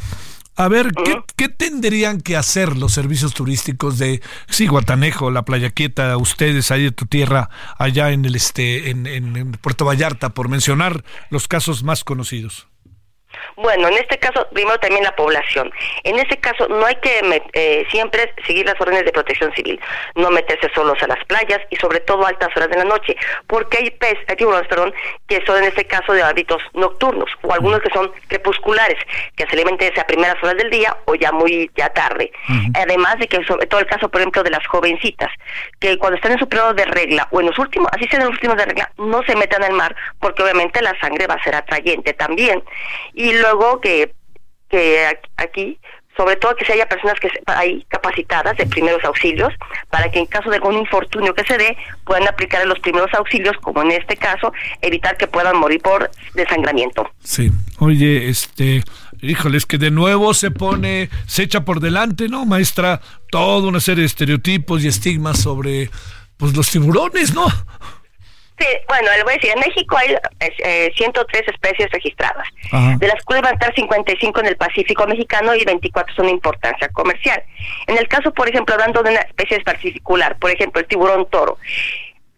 A 0.55 0.67
ver, 0.67 0.91
¿qué, 1.35 1.49
tendrían 1.49 2.21
que 2.21 2.37
hacer 2.37 2.77
los 2.77 2.93
servicios 2.93 3.33
turísticos 3.33 3.97
de, 3.97 4.21
sí, 4.47 4.67
Guatanejo, 4.67 5.31
la 5.31 5.45
Playa 5.45 5.71
Quieta, 5.71 6.15
ustedes 6.17 6.69
ahí 6.69 6.83
de 6.83 6.91
tu 6.91 7.07
tierra, 7.07 7.49
allá 7.79 8.11
en 8.11 8.25
el 8.25 8.35
este, 8.35 8.91
en 8.91 9.53
Puerto 9.61 9.85
Vallarta, 9.85 10.29
por 10.29 10.49
mencionar 10.49 11.03
los 11.31 11.47
casos 11.47 11.83
más 11.83 12.03
conocidos? 12.03 12.67
Bueno, 13.55 13.87
en 13.87 13.95
este 13.95 14.17
caso, 14.17 14.47
primero 14.53 14.79
también 14.79 15.03
la 15.03 15.15
población. 15.15 15.71
En 16.03 16.17
este 16.17 16.37
caso, 16.37 16.67
no 16.67 16.85
hay 16.85 16.95
que 16.95 17.43
eh, 17.53 17.85
siempre 17.91 18.33
seguir 18.45 18.65
las 18.65 18.79
órdenes 18.79 19.05
de 19.05 19.11
protección 19.11 19.53
civil, 19.53 19.79
no 20.15 20.31
meterse 20.31 20.69
solos 20.73 21.01
a 21.03 21.07
las 21.07 21.23
playas 21.25 21.59
y 21.69 21.75
sobre 21.75 21.99
todo 21.99 22.25
a 22.25 22.29
altas 22.29 22.55
horas 22.55 22.69
de 22.69 22.77
la 22.77 22.85
noche, 22.85 23.15
porque 23.47 23.77
hay 23.77 23.91
pez, 23.91 24.17
hay 24.27 24.35
tiburones, 24.35 24.67
perdón, 24.67 24.93
que 25.27 25.43
son 25.45 25.57
en 25.57 25.65
este 25.65 25.85
caso 25.85 26.13
de 26.13 26.23
hábitos 26.23 26.61
nocturnos 26.73 27.29
o 27.41 27.53
algunos 27.53 27.81
que 27.81 27.89
son 27.93 28.11
crepusculares, 28.27 28.97
que 29.35 29.45
se 29.45 29.53
alimentan 29.53 29.83
a 29.97 30.05
primeras 30.05 30.41
horas 30.43 30.57
del 30.57 30.69
día 30.69 30.95
o 31.05 31.15
ya 31.15 31.31
muy 31.31 31.69
ya 31.75 31.89
tarde. 31.89 32.31
Además 32.75 33.17
de 33.19 33.27
que 33.27 33.43
sobre 33.45 33.67
todo 33.67 33.79
el 33.79 33.87
caso, 33.87 34.09
por 34.09 34.21
ejemplo, 34.21 34.43
de 34.43 34.49
las 34.49 34.65
jovencitas, 34.67 35.29
que 35.79 35.97
cuando 35.97 36.15
están 36.15 36.33
en 36.33 36.39
su 36.39 36.47
periodo 36.47 36.73
de 36.73 36.85
regla 36.85 37.27
o 37.31 37.39
en 37.41 37.47
los 37.47 37.59
últimos, 37.59 37.89
así 37.91 38.07
sean 38.07 38.23
los 38.23 38.31
últimos 38.31 38.57
de 38.57 38.65
regla, 38.65 38.91
no 38.97 39.23
se 39.23 39.35
metan 39.35 39.63
al 39.63 39.73
mar 39.73 39.95
porque 40.19 40.43
obviamente 40.43 40.81
la 40.81 40.97
sangre 40.99 41.27
va 41.27 41.35
a 41.35 41.43
ser 41.43 41.55
atrayente 41.55 42.13
también. 42.13 42.63
Y 43.13 43.22
luego 43.31 43.79
que, 43.79 44.13
que 44.69 45.17
aquí 45.37 45.79
sobre 46.15 46.35
todo 46.35 46.55
que 46.55 46.65
se 46.65 46.73
haya 46.73 46.87
personas 46.87 47.19
que 47.19 47.29
hay 47.47 47.83
capacitadas 47.87 48.55
de 48.57 48.65
primeros 48.65 49.03
auxilios 49.03 49.51
para 49.89 50.11
que 50.11 50.19
en 50.19 50.25
caso 50.25 50.49
de 50.49 50.57
algún 50.57 50.77
infortunio 50.77 51.33
que 51.33 51.43
se 51.43 51.57
dé 51.57 51.77
puedan 52.05 52.27
aplicar 52.27 52.65
los 52.67 52.79
primeros 52.79 53.11
auxilios 53.13 53.55
como 53.61 53.81
en 53.81 53.91
este 53.91 54.15
caso 54.15 54.53
evitar 54.81 55.17
que 55.17 55.27
puedan 55.27 55.57
morir 55.57 55.81
por 55.81 56.09
desangramiento. 56.35 57.09
Sí, 57.23 57.51
oye, 57.79 58.29
este, 58.29 58.83
híjole, 59.21 59.57
es 59.57 59.65
que 59.65 59.77
de 59.77 59.91
nuevo 59.91 60.33
se 60.33 60.51
pone, 60.51 61.09
se 61.25 61.43
echa 61.43 61.65
por 61.65 61.79
delante, 61.79 62.29
¿no, 62.29 62.45
maestra? 62.45 63.01
Toda 63.31 63.67
una 63.67 63.79
serie 63.79 64.01
de 64.01 64.07
estereotipos 64.07 64.83
y 64.83 64.87
estigmas 64.87 65.39
sobre 65.39 65.89
pues 66.37 66.55
los 66.55 66.69
tiburones, 66.69 67.33
¿no? 67.33 67.47
Sí, 68.59 68.67
bueno, 68.87 69.09
le 69.17 69.23
voy 69.23 69.33
a 69.33 69.35
decir, 69.35 69.51
en 69.51 69.59
México 69.59 69.97
hay 69.97 70.15
eh, 70.39 70.91
103 70.95 71.47
especies 71.47 71.89
registradas, 71.89 72.47
de 72.99 73.07
las 73.07 73.23
cuales 73.23 73.41
van 73.41 73.53
a 73.53 73.55
estar 73.55 73.73
55 73.73 74.39
en 74.41 74.45
el 74.45 74.57
Pacífico 74.57 75.07
mexicano 75.07 75.55
y 75.55 75.65
24 75.65 76.15
son 76.15 76.27
de 76.27 76.33
importancia 76.33 76.87
comercial. 76.89 77.43
En 77.87 77.97
el 77.97 78.07
caso, 78.07 78.31
por 78.31 78.47
ejemplo, 78.47 78.75
hablando 78.75 79.01
de 79.01 79.09
una 79.11 79.21
especie 79.21 79.59
particular, 79.61 80.37
por 80.37 80.51
ejemplo, 80.51 80.81
el 80.81 80.87
tiburón 80.87 81.27
toro, 81.31 81.57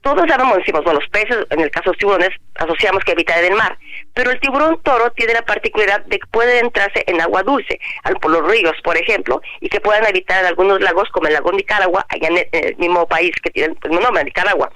todos 0.06 0.30
sabemos, 0.30 0.58
decimos, 0.58 0.84
bueno, 0.84 1.00
los 1.00 1.10
peces, 1.10 1.36
en 1.50 1.62
el 1.62 1.72
caso 1.72 1.86
de 1.86 1.94
los 1.94 1.98
tiburones, 1.98 2.30
asociamos 2.54 3.04
que 3.04 3.14
habitan 3.14 3.40
en 3.40 3.54
el 3.54 3.58
mar, 3.58 3.76
pero 4.14 4.30
el 4.30 4.40
tiburón 4.40 4.80
toro 4.84 5.12
tiene 5.14 5.34
la 5.34 5.42
particularidad 5.42 6.06
de 6.06 6.20
que 6.20 6.28
puede 6.28 6.60
entrarse 6.60 7.04
en 7.08 7.20
agua 7.22 7.42
dulce, 7.42 7.80
por 8.22 8.30
los 8.30 8.48
ríos, 8.48 8.76
por 8.84 8.96
ejemplo, 8.98 9.42
y 9.62 9.68
que 9.68 9.82
puedan 9.82 10.06
habitar 10.06 10.42
en 10.42 10.46
algunos 10.46 10.80
lagos, 10.80 11.10
como 11.10 11.26
el 11.26 11.34
lago 11.34 11.52
Nicaragua, 11.52 12.06
allá 12.08 12.28
en 12.28 12.48
el, 12.52 12.76
mismo 12.78 13.08
país 13.08 13.32
que 13.42 13.50
tiene 13.50 13.74
el 13.82 13.90
mismo 13.90 14.06
nombre, 14.06 14.24
Nicaragua. 14.26 14.70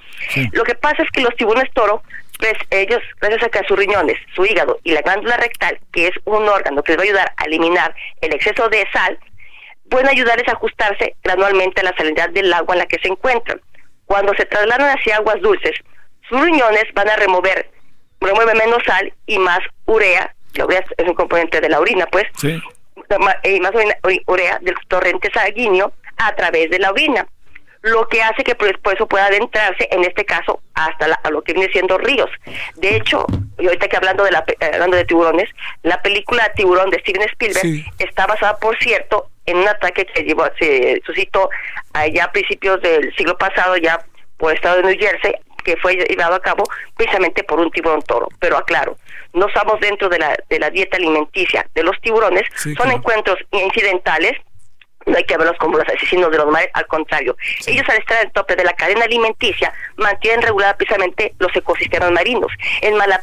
Lo 0.50 0.64
que 0.64 0.74
pasa 0.74 1.00
es 1.04 1.10
que 1.12 1.20
los 1.20 1.36
tiburones 1.36 1.72
toro, 1.74 2.02
pues 2.40 2.54
ellos, 2.70 3.00
gracias 3.20 3.44
a 3.44 3.48
que 3.50 3.68
sus 3.68 3.78
riñones, 3.78 4.16
su 4.34 4.44
hígado 4.44 4.80
y 4.82 4.90
la 4.90 5.02
glándula 5.02 5.36
rectal, 5.36 5.78
que 5.92 6.08
es 6.08 6.14
un 6.24 6.48
órgano 6.48 6.82
que 6.82 6.92
les 6.92 6.98
va 6.98 7.02
a 7.02 7.06
ayudar 7.06 7.32
a 7.36 7.44
eliminar 7.44 7.94
el 8.20 8.34
exceso 8.34 8.68
de 8.68 8.84
sal, 8.92 9.16
pueden 9.88 10.08
ayudarles 10.08 10.48
a 10.48 10.52
ajustarse 10.52 11.14
gradualmente 11.22 11.82
a 11.82 11.84
la 11.84 11.96
salinidad 11.96 12.30
del 12.30 12.52
agua 12.52 12.74
en 12.74 12.80
la 12.80 12.86
que 12.86 12.98
se 12.98 13.06
encuentran. 13.06 13.60
Cuando 14.10 14.34
se 14.34 14.44
trasladan 14.44 14.98
hacia 14.98 15.18
aguas 15.18 15.40
dulces, 15.40 15.70
sus 16.28 16.40
riñones 16.40 16.82
van 16.94 17.08
a 17.08 17.14
remover, 17.14 17.70
remueve 18.20 18.54
menos 18.56 18.82
sal 18.84 19.14
y 19.24 19.38
más 19.38 19.60
urea, 19.86 20.34
la 20.54 20.64
urea 20.64 20.84
es 20.96 21.08
un 21.08 21.14
componente 21.14 21.60
de 21.60 21.68
la 21.68 21.78
orina, 21.78 22.06
pues, 22.06 22.24
y 22.42 23.60
más 23.60 23.70
urea 24.26 24.58
del 24.62 24.74
torrente 24.88 25.30
sanguíneo 25.32 25.92
a 26.16 26.34
través 26.34 26.70
de 26.70 26.80
la 26.80 26.90
orina, 26.90 27.24
lo 27.82 28.08
que 28.08 28.20
hace 28.20 28.42
que 28.42 28.56
por 28.56 28.92
eso 28.92 29.06
pueda 29.06 29.26
adentrarse, 29.26 29.86
en 29.92 30.02
este 30.02 30.24
caso, 30.24 30.60
hasta 30.74 31.16
a 31.22 31.30
lo 31.30 31.42
que 31.42 31.52
viene 31.52 31.70
siendo 31.70 31.96
ríos. 31.96 32.30
De 32.78 32.96
hecho, 32.96 33.24
y 33.60 33.66
ahorita 33.66 33.86
que 33.86 33.96
hablando 33.96 34.24
de 34.24 34.32
la 34.32 34.44
eh, 34.48 34.70
hablando 34.72 34.96
de 34.96 35.04
tiburones, 35.04 35.48
la 35.84 36.02
película 36.02 36.52
Tiburón 36.54 36.90
de 36.90 36.98
Steven 36.98 37.28
Spielberg 37.28 37.84
está 38.00 38.26
basada, 38.26 38.56
por 38.58 38.76
cierto, 38.78 39.29
en 39.46 39.58
un 39.58 39.68
ataque 39.68 40.06
que 40.06 40.22
llevó, 40.22 40.44
se 40.58 41.00
suscitó 41.04 41.48
allá 41.92 42.24
a 42.24 42.32
principios 42.32 42.80
del 42.82 43.14
siglo 43.16 43.36
pasado, 43.36 43.76
ya 43.76 44.04
por 44.36 44.50
el 44.50 44.56
estado 44.56 44.76
de 44.76 44.82
New 44.84 44.98
Jersey, 44.98 45.34
que 45.64 45.76
fue 45.76 45.94
llevado 45.94 46.34
a 46.34 46.40
cabo 46.40 46.64
precisamente 46.96 47.42
por 47.44 47.60
un 47.60 47.70
tiburón 47.70 48.02
toro. 48.02 48.28
Pero 48.38 48.56
aclaro, 48.56 48.96
no 49.32 49.46
estamos 49.46 49.78
dentro 49.80 50.08
de 50.08 50.18
la, 50.18 50.36
de 50.48 50.58
la 50.58 50.70
dieta 50.70 50.96
alimenticia 50.96 51.66
de 51.74 51.82
los 51.82 52.00
tiburones, 52.00 52.44
son 52.76 52.90
encuentros 52.90 53.38
incidentales 53.50 54.32
no 55.06 55.16
hay 55.16 55.24
que 55.24 55.36
verlos 55.36 55.56
como 55.58 55.78
los 55.78 55.88
asesinos 55.88 56.30
de 56.30 56.38
los 56.38 56.46
mares, 56.48 56.70
al 56.74 56.86
contrario. 56.86 57.36
Ellos 57.66 57.88
al 57.88 57.98
estar 57.98 58.18
al 58.18 58.32
tope 58.32 58.56
de 58.56 58.64
la 58.64 58.72
cadena 58.74 59.04
alimenticia 59.04 59.72
mantienen 59.96 60.42
regulada 60.42 60.76
precisamente 60.76 61.34
los 61.38 61.54
ecosistemas 61.54 62.10
marinos. 62.12 62.52
Es 62.80 62.92
mala 62.94 63.20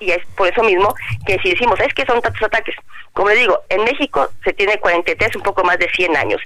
y 0.00 0.10
es 0.10 0.26
por 0.36 0.48
eso 0.48 0.62
mismo 0.62 0.94
que 1.26 1.38
si 1.40 1.50
decimos, 1.50 1.78
es 1.80 1.92
que 1.94 2.06
son 2.06 2.20
tantos 2.20 2.42
ataques. 2.42 2.74
Como 3.12 3.30
le 3.30 3.36
digo, 3.36 3.60
en 3.68 3.84
México 3.84 4.28
se 4.44 4.52
tiene 4.52 4.78
43, 4.78 5.36
un 5.36 5.42
poco 5.42 5.64
más 5.64 5.78
de 5.78 5.90
100 5.90 6.16
años. 6.16 6.40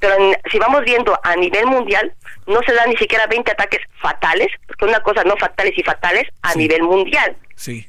Pero 0.00 0.16
si 0.50 0.58
vamos 0.58 0.82
viendo 0.84 1.18
a 1.22 1.36
nivel 1.36 1.66
mundial, 1.66 2.12
no 2.46 2.60
se 2.62 2.72
dan 2.72 2.90
ni 2.90 2.96
siquiera 2.96 3.26
20 3.26 3.52
ataques 3.52 3.80
fatales, 4.00 4.48
porque 4.66 4.86
una 4.86 5.00
cosa 5.00 5.22
no 5.24 5.36
fatales 5.36 5.76
y 5.76 5.82
fatales 5.82 6.24
a 6.42 6.54
nivel 6.54 6.82
mundial. 6.82 7.36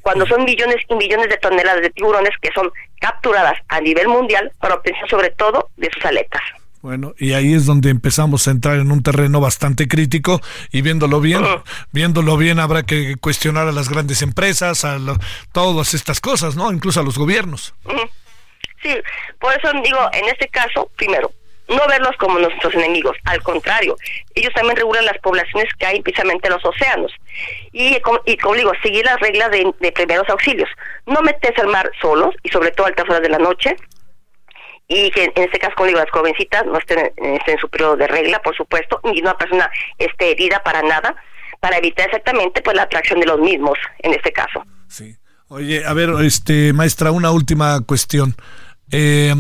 Cuando 0.02 0.26
son 0.26 0.46
millones 0.46 0.78
y 0.90 0.96
millones 0.96 1.30
de 1.30 1.38
toneladas 1.38 1.82
de 1.82 1.90
tiburones 1.90 2.32
que 2.42 2.50
son 2.54 2.72
capturadas 3.00 3.60
a 3.68 3.82
nivel 3.82 4.08
mundial 4.08 4.52
para 4.60 4.76
obtener 4.76 5.08
sobre 5.10 5.30
todo 5.32 5.70
de 5.78 5.90
sus 5.94 6.06
aletas. 6.06 6.42
Bueno, 6.82 7.14
y 7.18 7.34
ahí 7.34 7.54
es 7.54 7.66
donde 7.66 7.90
empezamos 7.90 8.48
a 8.48 8.52
entrar 8.52 8.78
en 8.80 8.92
un 8.92 9.04
terreno 9.04 9.42
bastante 9.42 9.88
crítico 9.88 10.42
y 10.72 10.82
viéndolo 10.82 11.20
bien, 11.20 11.44
viéndolo 11.92 12.38
bien 12.38 12.60
habrá 12.60 12.84
que 12.84 13.16
cuestionar 13.20 13.68
a 13.68 13.72
las 13.72 13.90
grandes 13.90 14.22
empresas, 14.22 14.86
a 14.86 14.98
todas 15.52 15.94
estas 15.94 16.22
cosas, 16.22 16.56
¿no? 16.56 16.72
Incluso 16.72 17.02
a 17.02 17.04
los 17.04 17.18
gobiernos. 17.18 17.74
Sí, 18.82 18.96
por 19.40 19.54
eso 19.54 19.70
digo, 19.84 20.00
en 20.14 20.26
este 20.30 20.48
caso, 20.48 20.90
primero, 20.96 21.32
no 21.68 21.86
verlos 21.88 22.16
como 22.18 22.40
nuestros 22.40 22.74
enemigos, 22.76 23.18
al 23.26 23.42
contrario, 23.44 23.96
ellos 24.36 24.54
también 24.54 24.78
regulan 24.78 25.06
las 25.06 25.18
poblaciones 25.20 25.68
que 25.78 25.86
hay 25.86 26.02
precisamente 26.02 26.48
en 26.48 26.54
los 26.54 26.66
océanos. 26.66 27.12
Y, 27.74 27.98
y 28.26 28.38
como 28.38 28.56
digo, 28.56 28.72
seguir 28.82 29.06
las 29.06 29.20
reglas 29.20 29.52
de, 29.52 29.92
primeros 29.92 30.30
auxilios. 30.30 30.70
No 31.06 31.22
metes 31.22 31.58
al 31.60 31.68
mar 31.68 31.92
solos 32.02 32.36
y 32.44 32.50
sobre 32.50 32.72
todo 32.72 32.86
a 32.86 32.90
altas 32.90 33.06
horas 33.10 33.22
de 33.22 33.30
la 33.30 33.38
noche. 33.38 33.76
Y 34.88 35.12
que 35.12 35.26
en 35.26 35.32
este 35.36 35.60
caso, 35.60 35.74
como 35.76 35.88
digo, 35.88 36.00
las 36.00 36.10
jovencitas 36.10 36.66
no 36.66 36.78
estén, 36.78 37.12
en 37.18 37.58
su 37.60 37.68
periodo 37.70 37.98
de 37.98 38.08
regla, 38.08 38.42
por 38.42 38.56
supuesto, 38.56 39.02
y 39.14 39.22
una 39.22 39.38
persona 39.38 39.70
esté 39.98 40.32
herida 40.32 40.64
para 40.64 40.82
nada, 40.82 41.14
para 41.60 41.78
evitar 41.78 42.06
exactamente 42.06 42.62
pues 42.62 42.78
la 42.78 42.84
atracción 42.84 43.20
de 43.20 43.26
los 43.26 43.40
mismos, 43.40 43.78
en 44.00 44.14
este 44.14 44.32
caso. 44.32 44.64
Sí. 44.88 45.18
Oye, 45.50 45.86
a 45.86 45.94
ver, 45.94 46.10
este 46.24 46.72
maestra, 46.72 47.12
una 47.12 47.32
última 47.32 47.82
cuestión. 47.82 48.36
Eh, 48.92 49.34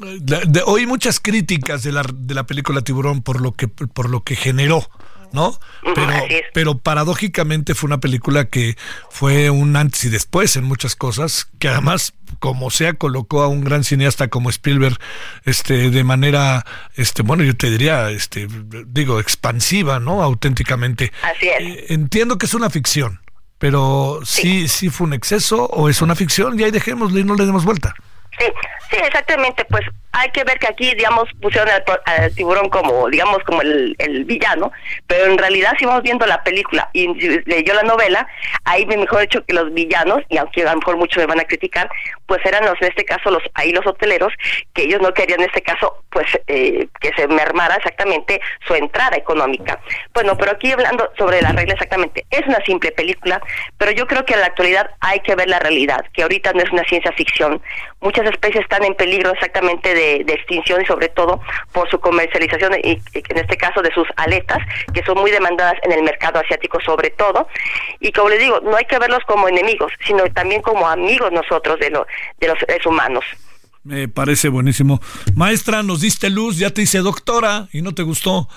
de, 0.00 0.62
oí 0.66 0.86
muchas 0.86 1.20
críticas 1.20 1.82
de 1.82 1.92
la, 1.92 2.04
de 2.12 2.34
la 2.34 2.44
película 2.46 2.82
Tiburón 2.82 3.22
por 3.22 3.40
lo 3.40 3.52
que 3.52 3.68
por 3.68 4.08
lo 4.08 4.22
que 4.22 4.36
generó, 4.36 4.88
¿no? 5.32 5.58
Pero, 5.94 6.12
pero 6.52 6.78
paradójicamente 6.78 7.74
fue 7.74 7.88
una 7.88 8.00
película 8.00 8.46
que 8.46 8.76
fue 9.10 9.50
un 9.50 9.76
antes 9.76 10.04
y 10.04 10.08
después 10.08 10.56
en 10.56 10.64
muchas 10.64 10.96
cosas, 10.96 11.48
que 11.58 11.68
además, 11.68 12.14
como 12.38 12.70
sea, 12.70 12.94
colocó 12.94 13.42
a 13.42 13.48
un 13.48 13.62
gran 13.62 13.84
cineasta 13.84 14.28
como 14.28 14.50
Spielberg, 14.50 14.98
este, 15.44 15.90
de 15.90 16.04
manera, 16.04 16.64
este, 16.96 17.22
bueno, 17.22 17.44
yo 17.44 17.56
te 17.56 17.70
diría, 17.70 18.10
este, 18.10 18.48
digo, 18.86 19.20
expansiva, 19.20 20.00
¿no? 20.00 20.22
Auténticamente. 20.22 21.12
Así 21.22 21.48
es. 21.48 21.60
Eh, 21.60 21.84
entiendo 21.90 22.38
que 22.38 22.46
es 22.46 22.54
una 22.54 22.70
ficción, 22.70 23.20
pero 23.58 24.20
sí, 24.24 24.68
sí 24.68 24.90
fue 24.90 25.06
un 25.06 25.12
exceso 25.12 25.66
o 25.66 25.88
es 25.88 26.02
una 26.02 26.14
ficción 26.14 26.58
y 26.58 26.64
ahí 26.64 26.70
dejémosle 26.70 27.20
y 27.20 27.24
no 27.24 27.34
le 27.34 27.46
demos 27.46 27.64
vuelta. 27.64 27.94
Sí, 28.38 28.46
sí, 28.90 28.96
exactamente, 28.96 29.64
pues 29.66 29.84
hay 30.12 30.28
que 30.30 30.44
ver 30.44 30.58
que 30.58 30.66
aquí, 30.66 30.94
digamos, 30.94 31.28
pusieron 31.40 31.68
al, 31.70 32.34
tiburón 32.34 32.68
como, 32.68 33.08
digamos, 33.08 33.38
como 33.44 33.62
el, 33.62 33.96
villano, 34.24 34.72
pero 35.06 35.26
en 35.26 35.38
realidad 35.38 35.72
si 35.78 35.86
vamos 35.86 36.02
viendo 36.02 36.26
la 36.26 36.42
película 36.42 36.88
y 36.92 37.06
leyó 37.46 37.74
la 37.74 37.82
novela, 37.82 38.26
ahí 38.64 38.84
me 38.86 38.96
mejor 38.96 39.22
hecho 39.22 39.44
que 39.44 39.54
los 39.54 39.72
villanos, 39.72 40.22
y 40.28 40.36
aunque 40.36 40.62
a 40.62 40.72
lo 40.72 40.78
mejor 40.78 40.96
muchos 40.96 41.18
me 41.18 41.26
van 41.26 41.40
a 41.40 41.44
criticar, 41.44 41.88
pues 42.26 42.44
eran 42.44 42.64
los, 42.64 42.80
en 42.80 42.88
este 42.88 43.04
caso, 43.04 43.30
los 43.30 43.42
ahí 43.54 43.72
los 43.72 43.86
hoteleros, 43.86 44.32
que 44.74 44.82
ellos 44.82 45.00
no 45.00 45.12
querían 45.14 45.40
en 45.40 45.46
este 45.46 45.62
caso, 45.62 46.04
pues, 46.10 46.26
eh, 46.46 46.88
que 47.00 47.12
se 47.16 47.28
mermara 47.28 47.76
exactamente 47.76 48.40
su 48.66 48.74
entrada 48.74 49.16
económica. 49.16 49.80
Bueno, 50.12 50.36
pero 50.36 50.52
aquí 50.52 50.72
hablando 50.72 51.10
sobre 51.16 51.40
la 51.40 51.52
regla 51.52 51.74
exactamente, 51.74 52.26
es 52.30 52.46
una 52.46 52.62
simple 52.64 52.92
película, 52.92 53.40
pero 53.78 53.92
yo 53.92 54.06
creo 54.06 54.24
que 54.24 54.34
en 54.34 54.40
la 54.40 54.46
actualidad 54.46 54.90
hay 55.00 55.20
que 55.20 55.34
ver 55.34 55.48
la 55.48 55.60
realidad, 55.60 56.04
que 56.12 56.22
ahorita 56.22 56.52
no 56.52 56.62
es 56.62 56.70
una 56.70 56.84
ciencia 56.84 57.12
ficción, 57.12 57.62
muchas 58.00 58.26
especies 58.26 58.62
están 58.62 58.84
en 58.84 58.94
peligro 58.94 59.30
exactamente 59.30 59.94
de 59.94 60.32
extinción 60.32 60.82
y 60.82 60.86
sobre 60.86 61.08
todo 61.08 61.40
por 61.72 61.88
su 61.90 61.98
comercialización 62.00 62.74
y, 62.82 63.00
en 63.14 63.38
este 63.38 63.56
caso 63.56 63.82
de 63.82 63.92
sus 63.92 64.08
aletas 64.16 64.58
que 64.92 65.02
son 65.04 65.18
muy 65.18 65.30
demandadas 65.30 65.74
en 65.82 65.92
el 65.92 66.02
mercado 66.02 66.40
asiático 66.40 66.80
sobre 66.80 67.10
todo 67.10 67.48
y 68.00 68.12
como 68.12 68.28
les 68.28 68.40
digo 68.40 68.60
no 68.60 68.76
hay 68.76 68.84
que 68.84 68.98
verlos 68.98 69.24
como 69.26 69.48
enemigos 69.48 69.92
sino 70.06 70.24
también 70.32 70.62
como 70.62 70.88
amigos 70.88 71.32
nosotros 71.32 71.78
de, 71.78 71.90
lo, 71.90 72.06
de 72.38 72.48
los 72.48 72.58
seres 72.58 72.84
humanos. 72.86 73.24
Me 73.82 74.08
parece 74.08 74.48
buenísimo. 74.48 75.00
Maestra, 75.34 75.82
nos 75.82 76.02
diste 76.02 76.28
luz, 76.28 76.58
ya 76.58 76.70
te 76.70 76.82
hice 76.82 76.98
doctora 76.98 77.68
y 77.72 77.80
no 77.80 77.94
te 77.94 78.02
gustó. 78.02 78.48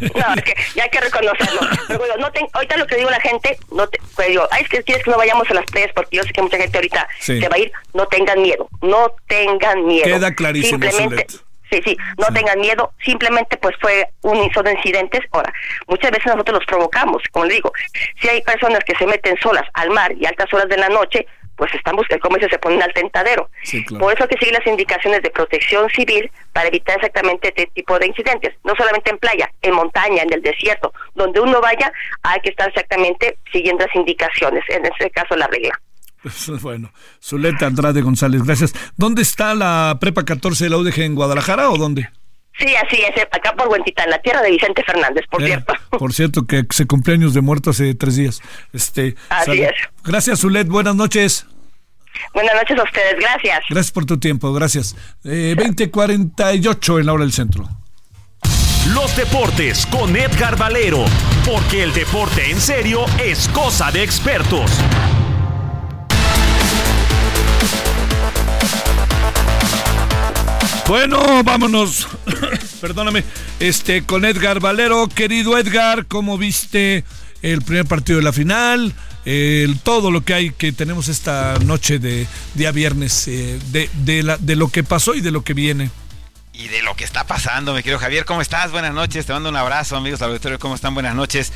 No, 0.00 0.34
es 0.34 0.42
que 0.42 0.54
ya 0.74 0.84
hay 0.84 0.90
que 0.90 1.00
reconocerlo. 1.00 1.60
Pero 1.86 1.98
bueno, 2.00 2.14
no 2.18 2.28
ahorita 2.52 2.76
lo 2.76 2.86
que 2.86 2.96
digo 2.96 3.08
a 3.08 3.12
la 3.12 3.20
gente, 3.20 3.58
no 3.70 3.86
te, 3.86 4.00
pues 4.16 4.28
digo, 4.28 4.48
ay, 4.50 4.62
es 4.62 4.68
que 4.68 4.82
quieres 4.82 5.04
que 5.04 5.10
no 5.10 5.18
vayamos 5.18 5.48
a 5.50 5.54
las 5.54 5.66
playas 5.66 5.92
porque 5.94 6.16
yo 6.16 6.22
sé 6.24 6.30
que 6.30 6.42
mucha 6.42 6.56
gente 6.56 6.76
ahorita 6.76 7.08
se 7.20 7.48
va 7.48 7.54
a 7.54 7.58
ir. 7.58 7.72
No 7.94 8.06
tengan 8.06 8.42
miedo, 8.42 8.68
no 8.82 9.12
tengan 9.28 9.86
miedo. 9.86 10.04
Queda 10.04 10.34
clarísimo. 10.34 10.82
Simplemente, 10.82 11.26
Sí, 11.70 11.80
sí, 11.84 11.96
no 12.16 12.26
tengan 12.32 12.60
miedo, 12.60 12.92
simplemente 13.04 13.56
pues 13.56 13.74
fue 13.80 14.08
un 14.22 14.52
son 14.52 14.68
incidentes. 14.68 15.20
Ahora, 15.32 15.52
muchas 15.88 16.12
veces 16.12 16.26
nosotros 16.26 16.58
los 16.58 16.66
provocamos, 16.66 17.22
como 17.32 17.46
le 17.46 17.54
digo, 17.54 17.72
si 18.20 18.28
hay 18.28 18.40
personas 18.42 18.80
que 18.86 18.94
se 18.96 19.06
meten 19.06 19.36
solas 19.42 19.64
al 19.74 19.90
mar 19.90 20.12
y 20.12 20.26
altas 20.26 20.52
horas 20.54 20.68
de 20.68 20.76
la 20.76 20.88
noche, 20.88 21.26
pues 21.56 21.74
estamos, 21.74 22.04
el 22.08 22.20
comercio 22.20 22.48
se 22.48 22.58
pone 22.58 22.82
al 22.82 22.92
tentadero. 22.92 23.48
Por 23.98 24.12
eso 24.12 24.24
hay 24.24 24.28
que 24.28 24.38
seguir 24.38 24.52
las 24.52 24.66
indicaciones 24.66 25.22
de 25.22 25.30
protección 25.30 25.88
civil 25.90 26.30
para 26.52 26.68
evitar 26.68 26.96
exactamente 26.96 27.48
este 27.48 27.66
tipo 27.74 27.98
de 27.98 28.06
incidentes. 28.06 28.54
No 28.64 28.74
solamente 28.76 29.10
en 29.10 29.18
playa, 29.18 29.50
en 29.62 29.74
montaña, 29.74 30.22
en 30.22 30.32
el 30.32 30.42
desierto, 30.42 30.92
donde 31.14 31.40
uno 31.40 31.60
vaya, 31.60 31.92
hay 32.22 32.40
que 32.40 32.50
estar 32.50 32.68
exactamente 32.68 33.38
siguiendo 33.52 33.84
las 33.84 33.94
indicaciones, 33.94 34.64
en 34.68 34.86
este 34.86 35.10
caso 35.10 35.36
la 35.36 35.46
regla. 35.46 35.78
Bueno, 36.60 36.90
Zuleta 37.22 37.66
Andrade 37.66 38.02
González, 38.02 38.42
gracias. 38.42 38.74
¿Dónde 38.96 39.22
está 39.22 39.54
la 39.54 39.96
Prepa 40.00 40.24
14 40.24 40.64
de 40.64 40.70
la 40.70 40.78
UDG 40.78 41.00
en 41.00 41.14
Guadalajara 41.14 41.70
o 41.70 41.76
dónde? 41.76 42.08
Sí, 42.58 42.74
así 42.74 43.02
es, 43.02 43.22
acá 43.22 43.54
por 43.54 43.68
Huentita, 43.68 44.04
en 44.04 44.10
la 44.10 44.18
tierra 44.20 44.40
de 44.42 44.50
Vicente 44.50 44.82
Fernández, 44.84 45.24
por 45.30 45.42
eh, 45.42 45.46
cierto. 45.46 45.74
Por 45.98 46.12
cierto, 46.12 46.46
que 46.46 46.64
se 46.70 46.86
cumpleaños 46.86 47.32
de 47.32 47.40
muerto 47.40 47.70
hace 47.70 47.94
tres 47.94 48.16
días. 48.16 48.42
Este, 48.72 49.14
así 49.30 49.62
es. 49.62 49.72
Gracias, 50.04 50.40
Zulet, 50.40 50.68
buenas 50.68 50.94
noches. 50.94 51.46
Buenas 52.34 52.54
noches 52.54 52.78
a 52.78 52.82
ustedes, 52.82 53.16
gracias. 53.18 53.60
Gracias 53.68 53.92
por 53.92 54.04
tu 54.04 54.18
tiempo, 54.18 54.52
gracias. 54.52 54.94
Eh, 55.24 55.54
2048 55.56 56.98
en 57.00 57.06
la 57.06 57.12
hora 57.12 57.24
del 57.24 57.32
centro. 57.32 57.66
Los 58.94 59.16
deportes 59.16 59.86
con 59.86 60.16
Edgar 60.16 60.56
Valero, 60.56 61.04
porque 61.44 61.82
el 61.82 61.92
deporte 61.92 62.50
en 62.50 62.60
serio 62.60 63.04
es 63.22 63.48
cosa 63.48 63.90
de 63.90 64.02
expertos. 64.02 64.70
Bueno, 70.88 71.42
vámonos. 71.42 72.06
Perdóname. 72.80 73.24
Este, 73.58 74.04
con 74.04 74.24
Edgar 74.24 74.60
Valero. 74.60 75.08
Querido 75.08 75.58
Edgar, 75.58 76.06
¿cómo 76.06 76.38
viste 76.38 77.04
el 77.42 77.62
primer 77.62 77.86
partido 77.86 78.18
de 78.18 78.24
la 78.24 78.32
final? 78.32 78.94
El, 79.24 79.80
todo 79.80 80.12
lo 80.12 80.24
que 80.24 80.34
hay 80.34 80.50
que 80.50 80.70
tenemos 80.70 81.08
esta 81.08 81.58
noche 81.58 81.98
de 81.98 82.28
día 82.54 82.70
viernes, 82.70 83.26
eh, 83.26 83.58
de, 83.72 83.90
de, 84.04 84.22
la, 84.22 84.36
de 84.36 84.54
lo 84.54 84.68
que 84.68 84.84
pasó 84.84 85.14
y 85.14 85.20
de 85.20 85.32
lo 85.32 85.42
que 85.42 85.54
viene 85.54 85.90
y 86.52 86.68
de 86.68 86.80
lo 86.82 86.94
que 86.94 87.04
está 87.04 87.26
pasando, 87.26 87.74
mi 87.74 87.82
querido 87.82 87.98
Javier. 87.98 88.24
¿Cómo 88.24 88.40
estás? 88.40 88.70
Buenas 88.70 88.94
noches. 88.94 89.26
Te 89.26 89.32
mando 89.32 89.50
un 89.50 89.56
abrazo, 89.56 89.96
amigos 89.96 90.20
del 90.20 90.30
auditorio. 90.30 90.58
¿Cómo 90.58 90.74
están? 90.74 90.94
Buenas 90.94 91.14
noches. 91.14 91.52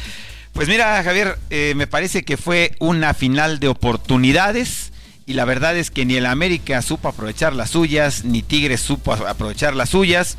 Pues 0.53 0.69
mira, 0.69 1.03
Javier, 1.03 1.39
eh, 1.49 1.73
me 1.77 1.87
parece 1.87 2.25
que 2.25 2.37
fue 2.37 2.75
una 2.81 3.15
final 3.15 3.61
de 3.61 3.69
oportunidades 3.69 4.90
y 5.31 5.35
la 5.35 5.45
verdad 5.45 5.77
es 5.77 5.93
que 5.93 6.05
ni 6.05 6.17
el 6.17 6.27
América 6.27 6.83
supo 6.83 7.07
aprovechar 7.07 7.55
las 7.55 7.71
suyas, 7.71 8.25
ni 8.25 8.43
Tigres 8.43 8.81
supo 8.81 9.13
aprovechar 9.13 9.77
las 9.77 9.91
suyas. 9.91 10.37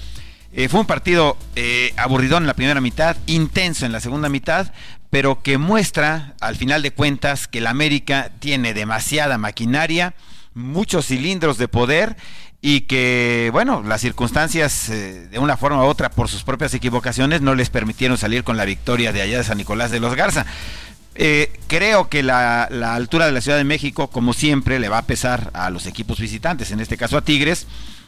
Eh, 0.51 0.67
fue 0.67 0.81
un 0.81 0.85
partido 0.85 1.37
eh, 1.55 1.93
aburridón 1.95 2.43
en 2.43 2.47
la 2.47 2.55
primera 2.55 2.81
mitad, 2.81 3.15
intenso 3.25 3.85
en 3.85 3.93
la 3.93 4.01
segunda 4.01 4.27
mitad, 4.27 4.73
pero 5.09 5.41
que 5.43 5.57
muestra, 5.57 6.33
al 6.41 6.57
final 6.57 6.81
de 6.81 6.91
cuentas, 6.91 7.47
que 7.47 7.59
el 7.59 7.67
América 7.67 8.31
tiene 8.39 8.73
demasiada 8.73 9.37
maquinaria, 9.37 10.13
muchos 10.55 11.05
cilindros 11.05 11.57
de 11.57 11.69
poder 11.69 12.17
y 12.59 12.81
que, 12.81 13.49
bueno, 13.53 13.83
las 13.83 14.01
circunstancias 14.01 14.89
eh, 14.89 15.29
de 15.31 15.39
una 15.39 15.55
forma 15.55 15.85
u 15.85 15.87
otra 15.87 16.09
por 16.09 16.27
sus 16.27 16.43
propias 16.43 16.73
equivocaciones 16.73 17.39
no 17.39 17.55
les 17.55 17.69
permitieron 17.69 18.17
salir 18.17 18.43
con 18.43 18.57
la 18.57 18.65
victoria 18.65 19.13
de 19.13 19.21
allá 19.21 19.37
de 19.37 19.45
San 19.45 19.57
Nicolás 19.57 19.89
de 19.89 20.01
los 20.01 20.15
Garza. 20.15 20.45
Eh, 21.15 21.51
creo 21.67 22.09
que 22.09 22.23
la, 22.23 22.63
altura 22.63 23.25
de 23.25 23.31
la 23.31 23.41
Ciudad 23.41 23.57
de 23.57 23.63
México, 23.63 24.07
como 24.07 24.33
siempre, 24.33 24.79
le 24.79 24.89
va 24.89 24.99
a 24.99 25.05
pesar 25.05 25.51
a 25.53 25.69
los 25.69 25.85
equipos 25.85 26.19
visitantes, 26.19 26.71
en 26.71 26.79
este 26.79 26.97
caso 26.97 27.17
a 27.17 27.21
Tigres. 27.21 27.67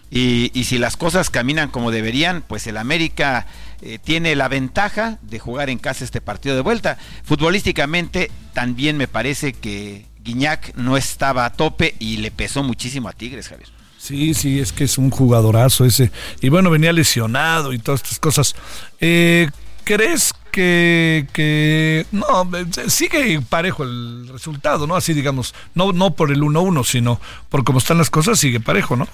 Y, 0.09 0.51
si 0.65 0.77
las 0.77 0.95
cosas 0.95 1.31
caminan 1.31 1.69
como 1.69 1.89
deberían, 1.89 2.43
pues 2.47 2.67
el 2.67 2.77
América 2.77 3.47
eh, 3.81 3.97
tiene 4.03 4.35
la 4.35 4.47
ventaja 4.47 5.17
de 5.23 5.39
jugar 5.39 5.71
en 5.71 5.79
casa 5.79 6.05
este 6.05 6.21
partido 6.21 6.55
de 6.55 6.61
vuelta. 6.61 6.99
Futbolísticamente, 7.23 8.29
también 8.53 8.95
me 8.95 9.07
parece 9.07 9.53
que 9.53 10.05
Guiñac 10.23 10.75
no 10.75 10.97
estaba 10.97 11.45
a 11.45 11.53
tope 11.53 11.95
y 11.97 12.17
le 12.17 12.29
pesó 12.29 12.61
muchísimo 12.61 13.09
a 13.09 13.13
Tigres, 13.13 13.47
Javier. 13.47 13.69
Sí, 13.97 14.33
sí, 14.33 14.59
es 14.59 14.71
que 14.73 14.83
es 14.83 14.97
un 14.97 15.09
jugadorazo 15.09 15.85
ese. 15.85 16.11
Y 16.41 16.49
bueno, 16.49 16.69
venía 16.69 16.91
lesionado 16.91 17.73
y 17.73 17.79
todas 17.79 18.03
estas 18.03 18.19
cosas. 18.19 18.53
Eh, 18.99 19.49
¿Crees 19.85 20.33
que, 20.33 20.42
que 20.53 22.05
no, 22.11 22.49
sigue 22.87 23.41
parejo 23.41 23.83
el 23.83 24.27
resultado, 24.29 24.87
¿no? 24.87 24.95
Así 24.95 25.13
digamos, 25.13 25.53
no, 25.73 25.91
no 25.91 26.15
por 26.15 26.31
el 26.31 26.41
1-1, 26.41 26.85
sino 26.85 27.19
por 27.49 27.63
cómo 27.63 27.79
están 27.79 27.97
las 27.97 28.09
cosas, 28.09 28.39
sigue 28.39 28.59
parejo, 28.59 28.95
¿no? 28.95 29.07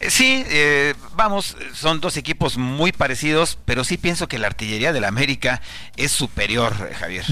Eh, 0.00 0.10
sí, 0.10 0.44
eh, 0.46 0.94
vamos, 1.16 1.56
son 1.74 2.00
dos 2.00 2.16
equipos 2.16 2.56
muy 2.56 2.92
parecidos, 2.92 3.58
pero 3.64 3.82
sí 3.82 3.96
pienso 3.96 4.28
que 4.28 4.38
la 4.38 4.46
artillería 4.46 4.92
del 4.92 5.04
América 5.04 5.60
es 5.96 6.12
superior, 6.12 6.74
eh, 6.90 6.94
Javier 6.94 7.24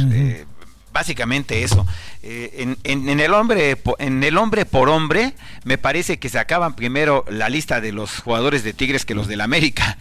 básicamente 0.97 1.62
eso. 1.62 1.86
Eh, 2.23 2.74
en, 2.85 3.20
el 3.20 3.35
hombre, 3.35 3.77
en 3.98 4.24
el 4.24 4.39
hombre 4.39 4.64
por 4.64 4.89
hombre, 4.89 5.35
me 5.64 5.77
parece 5.77 6.18
que 6.18 6.31
se 6.31 6.39
acaban 6.39 6.74
primero 6.74 7.27
la 7.28 7.51
lista 7.51 7.82
de 7.82 7.93
los 7.93 8.20
jugadores 8.20 8.64
de 8.64 8.73
Tigres 8.73 9.05
que 9.05 9.14
los 9.14 9.28
del 9.28 9.43
América. 9.43 9.98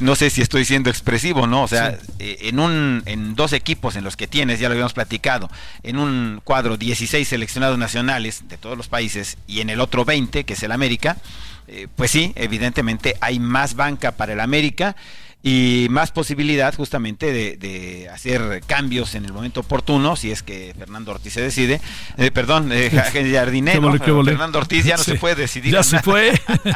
no 0.00 0.16
sé 0.16 0.30
si 0.30 0.42
estoy 0.42 0.64
siendo 0.64 0.90
expresivo, 0.90 1.46
¿no? 1.46 1.62
O 1.62 1.68
sea, 1.68 1.96
eh, 2.18 2.38
en, 2.40 2.58
un, 2.58 3.04
en 3.06 3.36
dos 3.36 3.52
equipos 3.52 3.94
en 3.94 4.02
los 4.02 4.16
que 4.16 4.26
tienes, 4.26 4.58
ya 4.58 4.68
lo 4.68 4.72
habíamos 4.72 4.92
platicado, 4.92 5.48
en 5.84 5.98
un 5.98 6.40
cuadro 6.42 6.76
16 6.76 7.28
seleccionados 7.28 7.78
nacionales 7.78 8.48
de 8.48 8.58
todos 8.58 8.76
los 8.76 8.88
países 8.88 9.36
y 9.46 9.60
en 9.60 9.70
el 9.70 9.80
otro 9.80 10.04
20, 10.04 10.42
que 10.42 10.54
es 10.54 10.62
el 10.64 10.72
América, 10.72 11.16
eh, 11.68 11.86
pues 11.94 12.10
sí, 12.10 12.32
evidentemente 12.34 13.16
hay 13.20 13.38
más 13.38 13.76
banca 13.76 14.10
para 14.12 14.32
el 14.32 14.40
América 14.40 14.96
y 15.46 15.88
más 15.90 16.10
posibilidad 16.10 16.74
justamente 16.74 17.30
de, 17.30 18.08
hacer 18.10 18.62
cambios 18.66 19.14
en 19.14 19.26
el 19.26 19.32
momento 19.34 19.60
oportuno, 19.60 20.16
si 20.16 20.30
es 20.30 20.42
que 20.42 20.74
Fernando 20.78 21.12
Ortiz 21.12 21.34
se 21.34 21.42
decide. 21.42 21.82
Eh, 22.16 22.30
perdón, 22.30 22.70
eh, 22.72 22.90
Jardinero, 23.30 23.92
Fernando 23.98 24.58
Ortiz 24.58 24.86
ya 24.86 24.96
no 24.96 25.04
se 25.04 25.16
puede 25.16 25.34
decidir. 25.34 25.74
Ya 25.74 25.82
se 25.82 26.00
fue. 26.00 26.32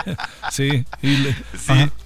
sí. 0.52 0.84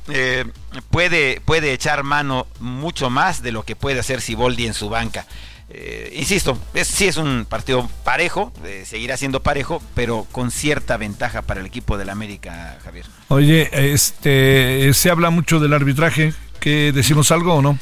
Eh, 0.08 0.44
puede, 0.90 1.40
puede 1.44 1.72
echar 1.72 2.04
mano 2.04 2.46
mucho 2.60 3.10
más 3.10 3.42
de 3.42 3.50
lo 3.50 3.64
que 3.64 3.74
puede 3.74 3.98
hacer 3.98 4.20
Siboldi 4.20 4.66
en 4.66 4.74
su 4.74 4.88
banca. 4.88 5.26
Eh, 5.68 6.12
insisto, 6.16 6.56
es, 6.74 6.86
sí 6.86 7.06
es 7.06 7.16
un 7.16 7.44
partido 7.48 7.90
parejo, 8.04 8.52
seguirá 8.84 9.16
siendo 9.16 9.42
parejo, 9.42 9.82
pero 9.96 10.28
con 10.30 10.52
cierta 10.52 10.96
ventaja 10.96 11.42
para 11.42 11.58
el 11.58 11.66
equipo 11.66 11.98
del 11.98 12.10
América, 12.10 12.78
Javier. 12.84 13.06
Oye, 13.28 13.68
este, 13.72 14.92
se 14.94 15.10
habla 15.10 15.30
mucho 15.30 15.58
del 15.58 15.72
arbitraje, 15.72 16.34
¿que 16.62 16.92
decimos 16.92 17.32
algo 17.32 17.54
o 17.54 17.62
no? 17.62 17.78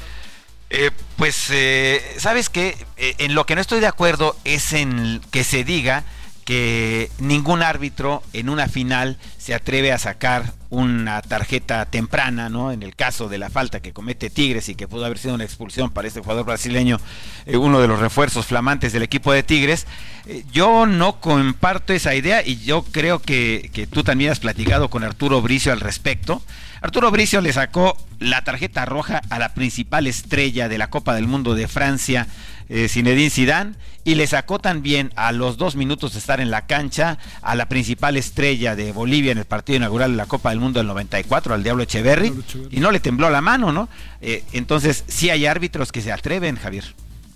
Eh, 0.70 0.90
pues, 1.16 1.48
eh, 1.50 2.02
¿sabes 2.16 2.48
qué? 2.48 2.74
en 2.96 3.34
lo 3.34 3.44
que 3.44 3.54
no 3.54 3.60
estoy 3.60 3.80
de 3.80 3.86
acuerdo 3.86 4.36
es 4.44 4.72
en 4.72 5.20
que 5.30 5.44
se 5.44 5.64
diga 5.64 6.04
que 6.50 7.10
ningún 7.18 7.62
árbitro 7.62 8.22
en 8.32 8.48
una 8.48 8.66
final 8.66 9.18
se 9.38 9.54
atreve 9.54 9.92
a 9.92 9.98
sacar 9.98 10.52
una 10.68 11.22
tarjeta 11.22 11.86
temprana, 11.86 12.48
¿no? 12.48 12.72
En 12.72 12.82
el 12.82 12.96
caso 12.96 13.28
de 13.28 13.38
la 13.38 13.50
falta 13.50 13.80
que 13.80 13.92
comete 13.92 14.30
Tigres 14.30 14.68
y 14.68 14.74
que 14.74 14.88
pudo 14.88 15.04
haber 15.04 15.18
sido 15.18 15.34
una 15.34 15.44
expulsión 15.44 15.90
para 15.90 16.08
este 16.08 16.20
jugador 16.20 16.46
brasileño, 16.46 16.98
eh, 17.46 17.56
uno 17.56 17.80
de 17.80 17.88
los 17.88 18.00
refuerzos 18.00 18.46
flamantes 18.46 18.92
del 18.92 19.02
equipo 19.02 19.32
de 19.32 19.42
Tigres, 19.42 19.86
eh, 20.26 20.44
yo 20.50 20.86
no 20.86 21.20
comparto 21.20 21.92
esa 21.92 22.14
idea 22.14 22.44
y 22.44 22.58
yo 22.58 22.82
creo 22.82 23.20
que, 23.20 23.70
que 23.72 23.86
tú 23.86 24.02
también 24.02 24.32
has 24.32 24.40
platicado 24.40 24.90
con 24.90 25.04
Arturo 25.04 25.42
Bricio 25.42 25.72
al 25.72 25.80
respecto. 25.80 26.42
Arturo 26.80 27.10
Bricio 27.10 27.40
le 27.40 27.52
sacó 27.52 27.96
la 28.18 28.42
tarjeta 28.42 28.84
roja 28.84 29.20
a 29.28 29.38
la 29.38 29.54
principal 29.54 30.06
estrella 30.06 30.68
de 30.68 30.78
la 30.78 30.88
Copa 30.88 31.14
del 31.14 31.26
Mundo 31.26 31.54
de 31.54 31.68
Francia, 31.68 32.26
eh, 32.68 32.88
Zinedine 32.88 33.30
Zidane, 33.30 33.74
y 34.04 34.14
le 34.14 34.26
sacó 34.26 34.58
también 34.58 35.12
a 35.14 35.32
los 35.32 35.58
dos 35.58 35.76
minutos 35.76 36.14
de 36.14 36.18
estar 36.18 36.40
en 36.40 36.50
la 36.50 36.66
cancha 36.66 37.18
a 37.42 37.54
la 37.54 37.68
principal 37.68 38.16
estrella 38.16 38.76
de 38.76 38.92
Bolivia 38.92 39.32
en 39.32 39.38
el 39.38 39.44
partido 39.44 39.76
inaugural 39.76 40.12
de 40.12 40.16
la 40.16 40.26
Copa 40.26 40.50
del 40.50 40.60
Mundo 40.60 40.80
del 40.80 40.86
94, 40.86 41.54
al 41.54 41.62
Diablo 41.62 41.82
Echeverry, 41.82 42.32
y 42.70 42.80
no 42.80 42.90
le 42.90 43.00
tembló 43.00 43.28
la 43.28 43.42
mano, 43.42 43.72
¿no? 43.72 43.88
Eh, 44.22 44.44
entonces, 44.52 45.04
sí 45.06 45.28
hay 45.28 45.44
árbitros 45.46 45.92
que 45.92 46.00
se 46.00 46.12
atreven, 46.12 46.56
Javier. 46.56 46.84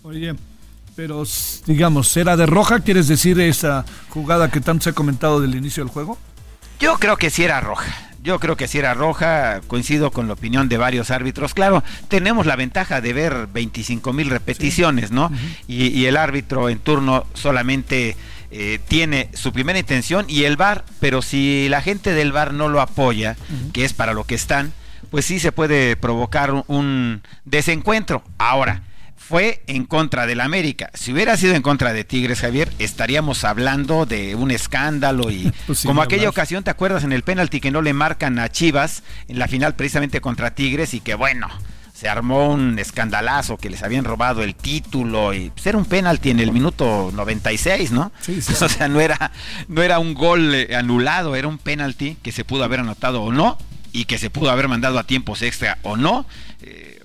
Oye, 0.02 0.34
pero 0.96 1.24
digamos, 1.66 2.16
¿era 2.16 2.36
de 2.36 2.46
roja? 2.46 2.80
¿Quieres 2.80 3.08
decir 3.08 3.38
esa 3.40 3.84
jugada 4.08 4.50
que 4.50 4.60
tanto 4.60 4.84
se 4.84 4.90
ha 4.90 4.92
comentado 4.92 5.40
del 5.40 5.54
inicio 5.54 5.84
del 5.84 5.92
juego? 5.92 6.18
Yo 6.78 6.98
creo 6.98 7.16
que 7.16 7.30
sí 7.30 7.42
era 7.42 7.60
roja. 7.60 8.13
Yo 8.24 8.40
creo 8.40 8.56
que 8.56 8.68
si 8.68 8.78
era 8.78 8.94
roja, 8.94 9.60
coincido 9.66 10.10
con 10.10 10.28
la 10.28 10.32
opinión 10.32 10.70
de 10.70 10.78
varios 10.78 11.10
árbitros. 11.10 11.52
Claro, 11.52 11.84
tenemos 12.08 12.46
la 12.46 12.56
ventaja 12.56 13.02
de 13.02 13.12
ver 13.12 13.48
25 13.52 14.14
mil 14.14 14.30
repeticiones, 14.30 15.10
¿no? 15.10 15.30
y, 15.68 16.06
el 16.06 16.16
árbitro 16.16 16.70
en 16.70 16.78
turno 16.78 17.26
solamente 17.34 18.16
eh, 18.50 18.80
tiene 18.88 19.28
su 19.34 19.52
primera 19.52 19.78
intención 19.78 20.24
y 20.26 20.44
el 20.44 20.56
VAR, 20.56 20.86
pero 21.00 21.20
si 21.20 21.68
la 21.68 21.82
gente 21.82 22.14
del 22.14 22.32
VAR 22.32 22.54
no 22.54 22.70
lo 22.70 22.80
apoya, 22.80 23.36
que 23.74 23.84
es 23.84 23.92
para 23.92 24.14
lo 24.14 24.24
que 24.24 24.36
están, 24.36 24.72
pues 25.10 25.26
sí 25.26 25.38
se 25.38 25.52
puede 25.52 25.94
provocar 25.94 26.64
un 26.66 27.20
desencuentro. 27.44 28.24
Ahora, 28.38 28.84
fue 29.26 29.62
en 29.66 29.86
contra 29.86 30.26
del 30.26 30.40
América. 30.40 30.90
Si 30.92 31.12
hubiera 31.12 31.36
sido 31.36 31.54
en 31.54 31.62
contra 31.62 31.94
de 31.94 32.04
Tigres, 32.04 32.40
Javier, 32.40 32.70
estaríamos 32.78 33.44
hablando 33.44 34.04
de 34.04 34.34
un 34.34 34.50
escándalo 34.50 35.30
y 35.30 35.50
pues 35.66 35.84
como 35.84 36.02
aquella 36.02 36.28
ocasión, 36.28 36.62
¿te 36.62 36.70
acuerdas 36.70 37.04
en 37.04 37.12
el 37.12 37.22
penalti 37.22 37.60
que 37.60 37.70
no 37.70 37.80
le 37.80 37.94
marcan 37.94 38.38
a 38.38 38.50
Chivas 38.50 39.02
en 39.28 39.38
la 39.38 39.48
final 39.48 39.74
precisamente 39.76 40.20
contra 40.20 40.54
Tigres 40.54 40.92
y 40.92 41.00
que 41.00 41.14
bueno, 41.14 41.48
se 41.94 42.08
armó 42.08 42.52
un 42.52 42.78
escandalazo 42.78 43.56
que 43.56 43.70
les 43.70 43.82
habían 43.82 44.04
robado 44.04 44.42
el 44.42 44.54
título 44.54 45.32
y 45.32 45.48
pues 45.50 45.66
era 45.66 45.78
un 45.78 45.86
penalti 45.86 46.28
en 46.28 46.40
el 46.40 46.52
minuto 46.52 47.10
96, 47.14 47.92
¿no? 47.92 48.12
Sí, 48.20 48.42
sí, 48.42 48.52
O 48.60 48.68
sea, 48.68 48.88
no 48.88 49.00
era 49.00 49.32
no 49.68 49.82
era 49.82 50.00
un 50.00 50.12
gol 50.12 50.54
eh, 50.54 50.76
anulado, 50.76 51.34
era 51.34 51.48
un 51.48 51.56
penalti 51.56 52.18
que 52.22 52.30
se 52.30 52.44
pudo 52.44 52.62
haber 52.62 52.80
anotado 52.80 53.22
o 53.22 53.32
no 53.32 53.56
y 53.94 54.04
que 54.04 54.18
se 54.18 54.28
pudo 54.28 54.50
haber 54.50 54.66
mandado 54.66 54.98
a 54.98 55.04
tiempos 55.04 55.40
extra 55.40 55.78
o 55.82 55.96
no. 55.96 56.26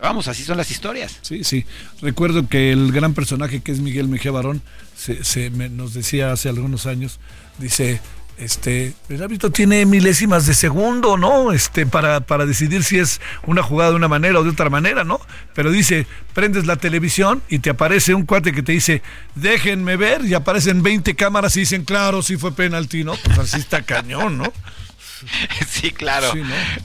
Vamos, 0.02 0.28
así 0.28 0.44
son 0.44 0.58
las 0.58 0.72
historias. 0.72 1.20
Sí, 1.22 1.44
sí. 1.44 1.66
Recuerdo 2.02 2.48
que 2.48 2.72
el 2.72 2.92
gran 2.92 3.14
personaje 3.14 3.62
que 3.62 3.72
es 3.72 3.80
Miguel 3.80 4.08
Mejía 4.08 4.32
Barón 4.32 4.62
se, 4.96 5.50
nos 5.50 5.94
decía 5.94 6.32
hace 6.32 6.50
algunos 6.50 6.86
años, 6.86 7.20
dice, 7.58 8.00
este, 8.38 8.94
el 9.10 9.22
árbitro 9.22 9.52
tiene 9.52 9.86
milésimas 9.86 10.46
de 10.46 10.54
segundo, 10.54 11.18
¿no? 11.18 11.52
Este, 11.52 11.86
para, 11.86 12.22
para 12.22 12.46
decidir 12.46 12.84
si 12.84 12.98
es 12.98 13.20
una 13.46 13.62
jugada 13.62 13.92
de 13.92 13.98
una 13.98 14.08
manera 14.08 14.40
o 14.40 14.44
de 14.44 14.52
otra 14.52 14.70
manera, 14.70 15.04
¿no? 15.04 15.20
Pero 15.54 15.70
dice, 15.72 16.08
prendes 16.34 16.66
la 16.66 16.78
televisión 16.78 17.42
y 17.50 17.60
te 17.60 17.70
aparece 17.70 18.14
un 18.14 18.26
cuate 18.26 18.54
que 18.54 18.64
te 18.64 18.72
dice, 18.72 19.02
déjenme 19.36 19.98
ver, 19.98 20.24
y 20.24 20.34
aparecen 20.34 20.82
20 20.82 21.16
cámaras 21.16 21.58
y 21.58 21.62
dicen, 21.62 21.84
claro, 21.84 22.22
sí 22.22 22.38
fue 22.38 22.54
penalti, 22.54 23.04
¿no? 23.04 23.16
Pues 23.24 23.38
así 23.40 23.60
está 23.60 23.82
cañón, 23.82 24.38
¿no? 24.38 24.54
sí, 25.68 25.92
claro. 25.92 26.32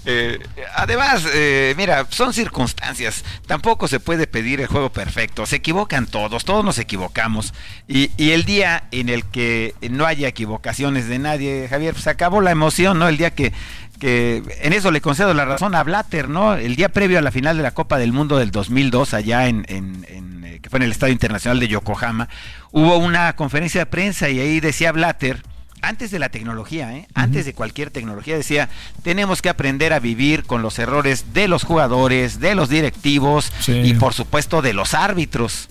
Eh, 0.05 0.39
además, 0.75 1.27
eh, 1.33 1.75
mira, 1.77 2.07
son 2.11 2.33
circunstancias. 2.33 3.25
Tampoco 3.47 3.89
se 3.89 4.01
puede 4.01 4.27
pedir 4.27 4.61
el 4.61 4.67
juego 4.67 4.91
perfecto. 4.91 5.47
Se 5.47 5.57
equivocan 5.57 6.07
todos, 6.07 6.45
todos 6.45 6.65
nos 6.65 6.79
equivocamos. 6.79 7.55
Y, 7.89 8.11
el 8.35 8.45
día 8.45 8.85
en 8.91 9.09
el 9.09 9.25
que 9.25 9.75
no 9.91 10.07
haya 10.07 10.29
equivocaciones 10.29 11.09
de 11.09 11.19
nadie, 11.19 11.69
Javier, 11.69 11.99
se 11.99 12.11
acabó 12.11 12.41
la 12.41 12.51
emoción, 12.51 12.99
¿no? 12.99 13.09
El 13.09 13.17
día 13.17 13.31
que, 13.31 13.53
que 14.01 14.43
en 14.61 14.73
eso 14.73 14.91
le 14.91 15.01
concedo 15.01 15.35
la 15.35 15.45
razón 15.45 15.75
a 15.75 15.85
Blatter, 15.85 16.29
¿no? 16.29 16.55
El 16.55 16.75
día 16.77 16.89
previo 16.89 17.19
a 17.19 17.23
la 17.23 17.31
final 17.31 17.57
de 17.57 17.63
la 17.63 17.73
Copa 17.73 17.99
del 17.99 18.13
Mundo 18.13 18.39
del 18.39 18.51
2002, 18.51 19.15
allá 19.15 19.47
en, 19.47 19.65
en, 19.69 20.05
eh, 20.45 20.59
que 20.61 20.69
fue 20.69 20.79
en 20.79 20.85
el 20.85 20.91
Estadio 20.91 21.13
Internacional 21.13 21.61
de 21.61 21.69
Yokohama, 21.69 22.29
hubo 22.73 22.97
una 22.97 23.37
conferencia 23.37 23.83
de 23.83 23.87
prensa 23.87 24.29
y 24.31 24.41
ahí 24.41 24.61
decía 24.61 24.91
Blatter 24.91 25.43
antes 25.85 26.11
de 26.11 26.19
la 26.19 26.29
tecnología, 26.29 26.97
¿eh? 26.97 27.07
antes 27.15 27.45
de 27.45 27.53
cualquier 27.53 27.91
tecnología, 27.91 28.37
decía, 28.37 28.69
tenemos 29.03 29.43
que 29.43 29.49
aprender 29.49 29.93
a 29.93 30.01
vivir 30.01 30.45
con 30.45 30.63
los 30.63 30.79
errores 30.79 31.33
de 31.33 31.49
los 31.49 31.65
jugadores, 31.65 32.41
de 32.41 32.55
los 32.55 32.69
directivos 32.69 33.53
y 33.69 33.95
por 33.95 34.15
supuesto 34.15 34.63
de 34.63 34.73
los 34.73 34.95
árbitros. 34.95 35.69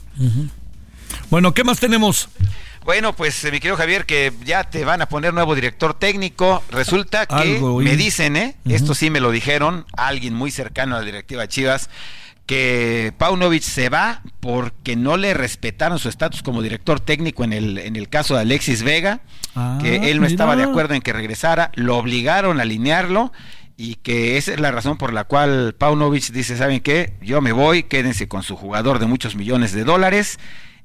Bueno, 1.30 1.54
¿qué 1.54 1.64
más 1.64 1.80
tenemos? 1.80 2.30
Bueno, 2.86 3.14
pues 3.14 3.44
eh, 3.46 3.52
mi 3.52 3.60
querido 3.60 3.78
Javier, 3.78 4.06
que 4.06 4.34
ya 4.44 4.66
te 4.66 4.84
van 4.84 5.02
a 5.02 5.08
poner 5.08 5.34
nuevo 5.34 5.56
director 5.56 5.94
técnico. 5.94 6.62
Resulta 6.70 7.26
que 7.26 7.60
me 7.62 7.96
dicen, 7.96 8.36
¿eh? 8.36 8.56
Esto 8.66 8.94
sí 8.94 9.10
me 9.10 9.22
lo 9.22 9.32
dijeron, 9.32 9.86
alguien 9.96 10.34
muy 10.34 10.52
cercano 10.52 10.96
a 10.96 11.00
la 11.00 11.06
directiva 11.06 11.48
Chivas, 11.48 11.90
que 12.46 13.14
Paunovic 13.18 13.64
se 13.64 13.90
va 13.90 14.22
porque 14.40 14.96
no 14.96 15.18
le 15.18 15.34
respetaron 15.34 16.00
su 16.00 16.10
estatus 16.10 16.44
como 16.44 16.62
director 16.62 17.00
técnico 17.00 17.44
en 17.44 17.54
el, 17.54 17.78
en 17.78 17.96
el 17.96 18.10
caso 18.10 18.36
de 18.36 18.42
Alexis 18.42 18.84
Vega, 18.84 19.22
ah, 19.56 19.80
que 19.82 20.12
él 20.12 20.20
no 20.20 20.28
estaba 20.28 20.56
de 20.56 20.64
acuerdo 20.64 20.94
en 20.94 21.02
que 21.02 21.14
regresara, 21.14 21.72
lo 21.76 21.98
obligaron 21.98 22.60
a 22.60 22.64
alinearlo 22.64 23.32
y 23.78 23.96
que 23.96 24.38
esa 24.38 24.54
es 24.54 24.60
la 24.60 24.72
razón 24.72 24.98
por 24.98 25.14
la 25.14 25.24
cual 25.24 25.76
Paunovic 25.78 26.32
dice, 26.32 26.58
¿saben 26.58 26.82
qué? 26.82 27.14
Yo 27.22 27.42
me 27.42 27.54
voy, 27.54 27.84
quédense 27.84 28.28
con 28.28 28.44
su 28.44 28.56
jugador 28.56 29.00
de 29.00 29.06
muchos 29.08 29.36
millones 29.36 29.72
de 29.72 29.84
dólares 29.84 30.38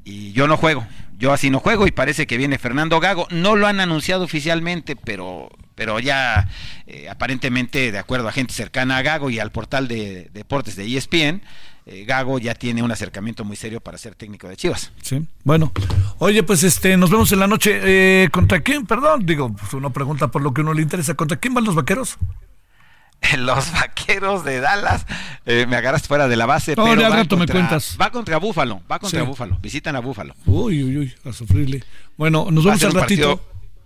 y 0.05 0.33
yo 0.33 0.47
no 0.47 0.57
juego. 0.57 0.87
Yo 1.19 1.33
así 1.33 1.51
no 1.51 1.59
juego 1.59 1.87
y 1.87 1.91
parece 1.91 2.27
que 2.29 2.37
viene 2.37 2.59
Fernando 2.59 3.01
Gago. 3.01 3.27
No 3.31 3.57
lo 3.57 3.67
han 3.67 3.81
anunciado 3.81 4.25
oficialmente, 4.25 4.95
pero, 4.95 5.51
pero 5.79 6.01
ya 6.01 6.49
eh, 6.89 7.09
aparentemente, 7.09 7.93
de 7.93 7.99
acuerdo 7.99 8.27
a 8.27 8.33
gente 8.33 8.53
cercana 8.53 8.97
a 8.97 9.03
Gago 9.03 9.31
y 9.31 9.39
al 9.39 9.53
portal 9.53 9.87
de, 9.87 10.29
deportes 10.35 10.75
de 10.75 10.85
ESPN, 10.97 11.41
eh, 11.87 12.05
Gago 12.05 12.41
ya 12.41 12.57
tiene 12.57 12.83
un 12.83 12.91
acercamiento 12.91 13.45
muy 13.45 13.55
serio 13.55 13.81
para 13.81 13.97
ser 13.97 14.17
técnico 14.17 14.49
de 14.49 14.57
Chivas. 14.57 14.91
Sí, 15.01 15.25
bueno. 15.45 15.71
Oye, 16.19 16.43
pues 16.43 16.65
este, 16.65 16.97
nos 16.97 17.11
vemos 17.11 17.31
en 17.31 17.39
la 17.39 17.47
noche. 17.47 17.79
Eh, 17.81 18.29
¿Contra 18.33 18.59
quién? 18.61 18.87
Perdón, 18.87 19.25
digo, 19.25 19.55
pues 19.55 19.73
uno 19.73 19.93
pregunta 19.93 20.27
por 20.29 20.43
lo 20.43 20.53
que 20.53 20.63
uno 20.63 20.75
le 20.75 20.83
interesa. 20.83 21.15
¿Contra 21.15 21.37
quién 21.37 21.55
van 21.55 21.63
los 21.63 21.77
vaqueros? 21.77 22.19
los 23.39 23.73
vaqueros 23.73 24.45
de 24.45 24.59
Dallas. 24.59 25.07
Eh, 25.47 25.65
me 25.69 25.77
agarras 25.77 26.09
fuera 26.09 26.27
de 26.27 26.35
la 26.35 26.47
base. 26.47 26.75
No, 26.77 26.87
pero 26.87 27.03
va, 27.03 27.19
contra, 27.19 27.39
me 27.39 27.47
cuentas. 27.47 27.97
va 28.01 28.11
contra 28.11 28.39
Búfalo. 28.39 28.83
Va 28.91 28.99
contra 28.99 29.23
Búfalo. 29.23 29.59
Visitan 29.63 29.95
a 29.95 30.01
Búfalo. 30.01 30.35
Uy, 30.45 30.83
uy, 30.83 30.97
uy, 30.99 31.15
a 31.25 31.33
sufrirle. 31.33 31.85
Bueno, 32.17 32.49
nos 32.51 32.65
vemos 32.65 32.83
al 32.83 32.95
ratito. 32.95 33.41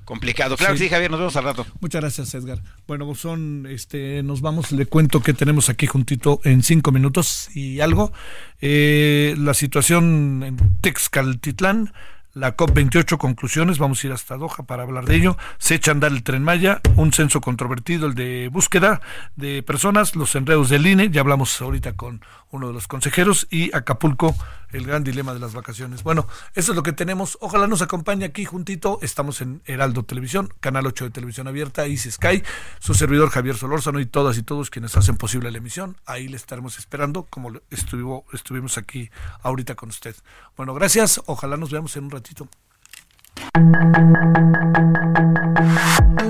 Complicado. 0.04 0.56
Claro 0.56 0.76
sí. 0.76 0.84
sí, 0.84 0.90
Javier, 0.90 1.10
nos 1.10 1.20
vemos 1.20 1.36
al 1.36 1.44
rato. 1.44 1.66
Muchas 1.80 2.00
gracias, 2.00 2.34
Edgar. 2.34 2.60
Bueno, 2.86 3.14
son, 3.14 3.66
este, 3.68 4.22
nos 4.22 4.40
vamos, 4.40 4.72
le 4.72 4.86
cuento 4.86 5.22
que 5.22 5.32
tenemos 5.32 5.68
aquí 5.68 5.86
juntito 5.86 6.40
en 6.44 6.62
cinco 6.62 6.92
minutos 6.92 7.48
y 7.54 7.80
algo. 7.80 8.12
Eh, 8.60 9.34
la 9.38 9.54
situación 9.54 10.42
en 10.44 10.56
Texcaltitlán 10.80 11.92
la 12.34 12.56
COP28 12.56 13.18
conclusiones, 13.18 13.78
vamos 13.78 14.02
a 14.02 14.06
ir 14.06 14.12
hasta 14.12 14.36
Doha 14.36 14.64
para 14.66 14.84
hablar 14.84 15.04
de 15.04 15.16
ello. 15.16 15.36
Se 15.58 15.74
echa 15.74 15.90
a 15.90 15.94
andar 15.94 16.12
el 16.12 16.22
tren 16.22 16.42
Maya, 16.42 16.80
un 16.96 17.12
censo 17.12 17.40
controvertido, 17.40 18.06
el 18.06 18.14
de 18.14 18.48
búsqueda 18.48 19.00
de 19.36 19.62
personas, 19.62 20.16
los 20.16 20.34
enredos 20.34 20.70
del 20.70 20.86
INE, 20.86 21.10
ya 21.10 21.20
hablamos 21.20 21.60
ahorita 21.60 21.92
con 21.94 22.24
uno 22.50 22.68
de 22.68 22.72
los 22.72 22.88
consejeros, 22.88 23.46
y 23.50 23.74
Acapulco, 23.76 24.34
el 24.72 24.86
gran 24.86 25.04
dilema 25.04 25.34
de 25.34 25.40
las 25.40 25.54
vacaciones. 25.54 26.02
Bueno, 26.02 26.26
eso 26.54 26.72
es 26.72 26.76
lo 26.76 26.82
que 26.82 26.92
tenemos. 26.92 27.38
Ojalá 27.40 27.66
nos 27.66 27.82
acompañe 27.82 28.24
aquí 28.24 28.44
juntito. 28.44 28.98
Estamos 29.02 29.40
en 29.40 29.62
Heraldo 29.66 30.04
Televisión, 30.04 30.52
Canal 30.60 30.86
8 30.86 31.04
de 31.04 31.10
Televisión 31.10 31.48
Abierta, 31.48 31.86
Easy 31.86 32.10
Sky, 32.10 32.42
su 32.78 32.94
servidor 32.94 33.30
Javier 33.30 33.56
Solórzano 33.56 34.00
y 34.00 34.06
todas 34.06 34.38
y 34.38 34.42
todos 34.42 34.70
quienes 34.70 34.96
hacen 34.96 35.16
posible 35.16 35.50
la 35.50 35.58
emisión. 35.58 35.96
Ahí 36.06 36.28
le 36.28 36.36
estaremos 36.36 36.78
esperando, 36.78 37.24
como 37.24 37.52
estuvo, 37.70 38.24
estuvimos 38.32 38.78
aquí 38.78 39.10
ahorita 39.42 39.74
con 39.74 39.90
usted. 39.90 40.16
Bueno, 40.56 40.74
gracias. 40.74 41.20
Ojalá 41.26 41.56
nos 41.56 41.70
veamos 41.70 41.96
en 41.96 42.04
un 42.04 42.10
ratito. 42.10 42.48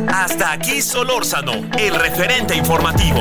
Hasta 0.08 0.52
aquí 0.52 0.82
Solórzano, 0.82 1.52
el 1.78 1.94
referente 1.94 2.56
informativo. 2.56 3.20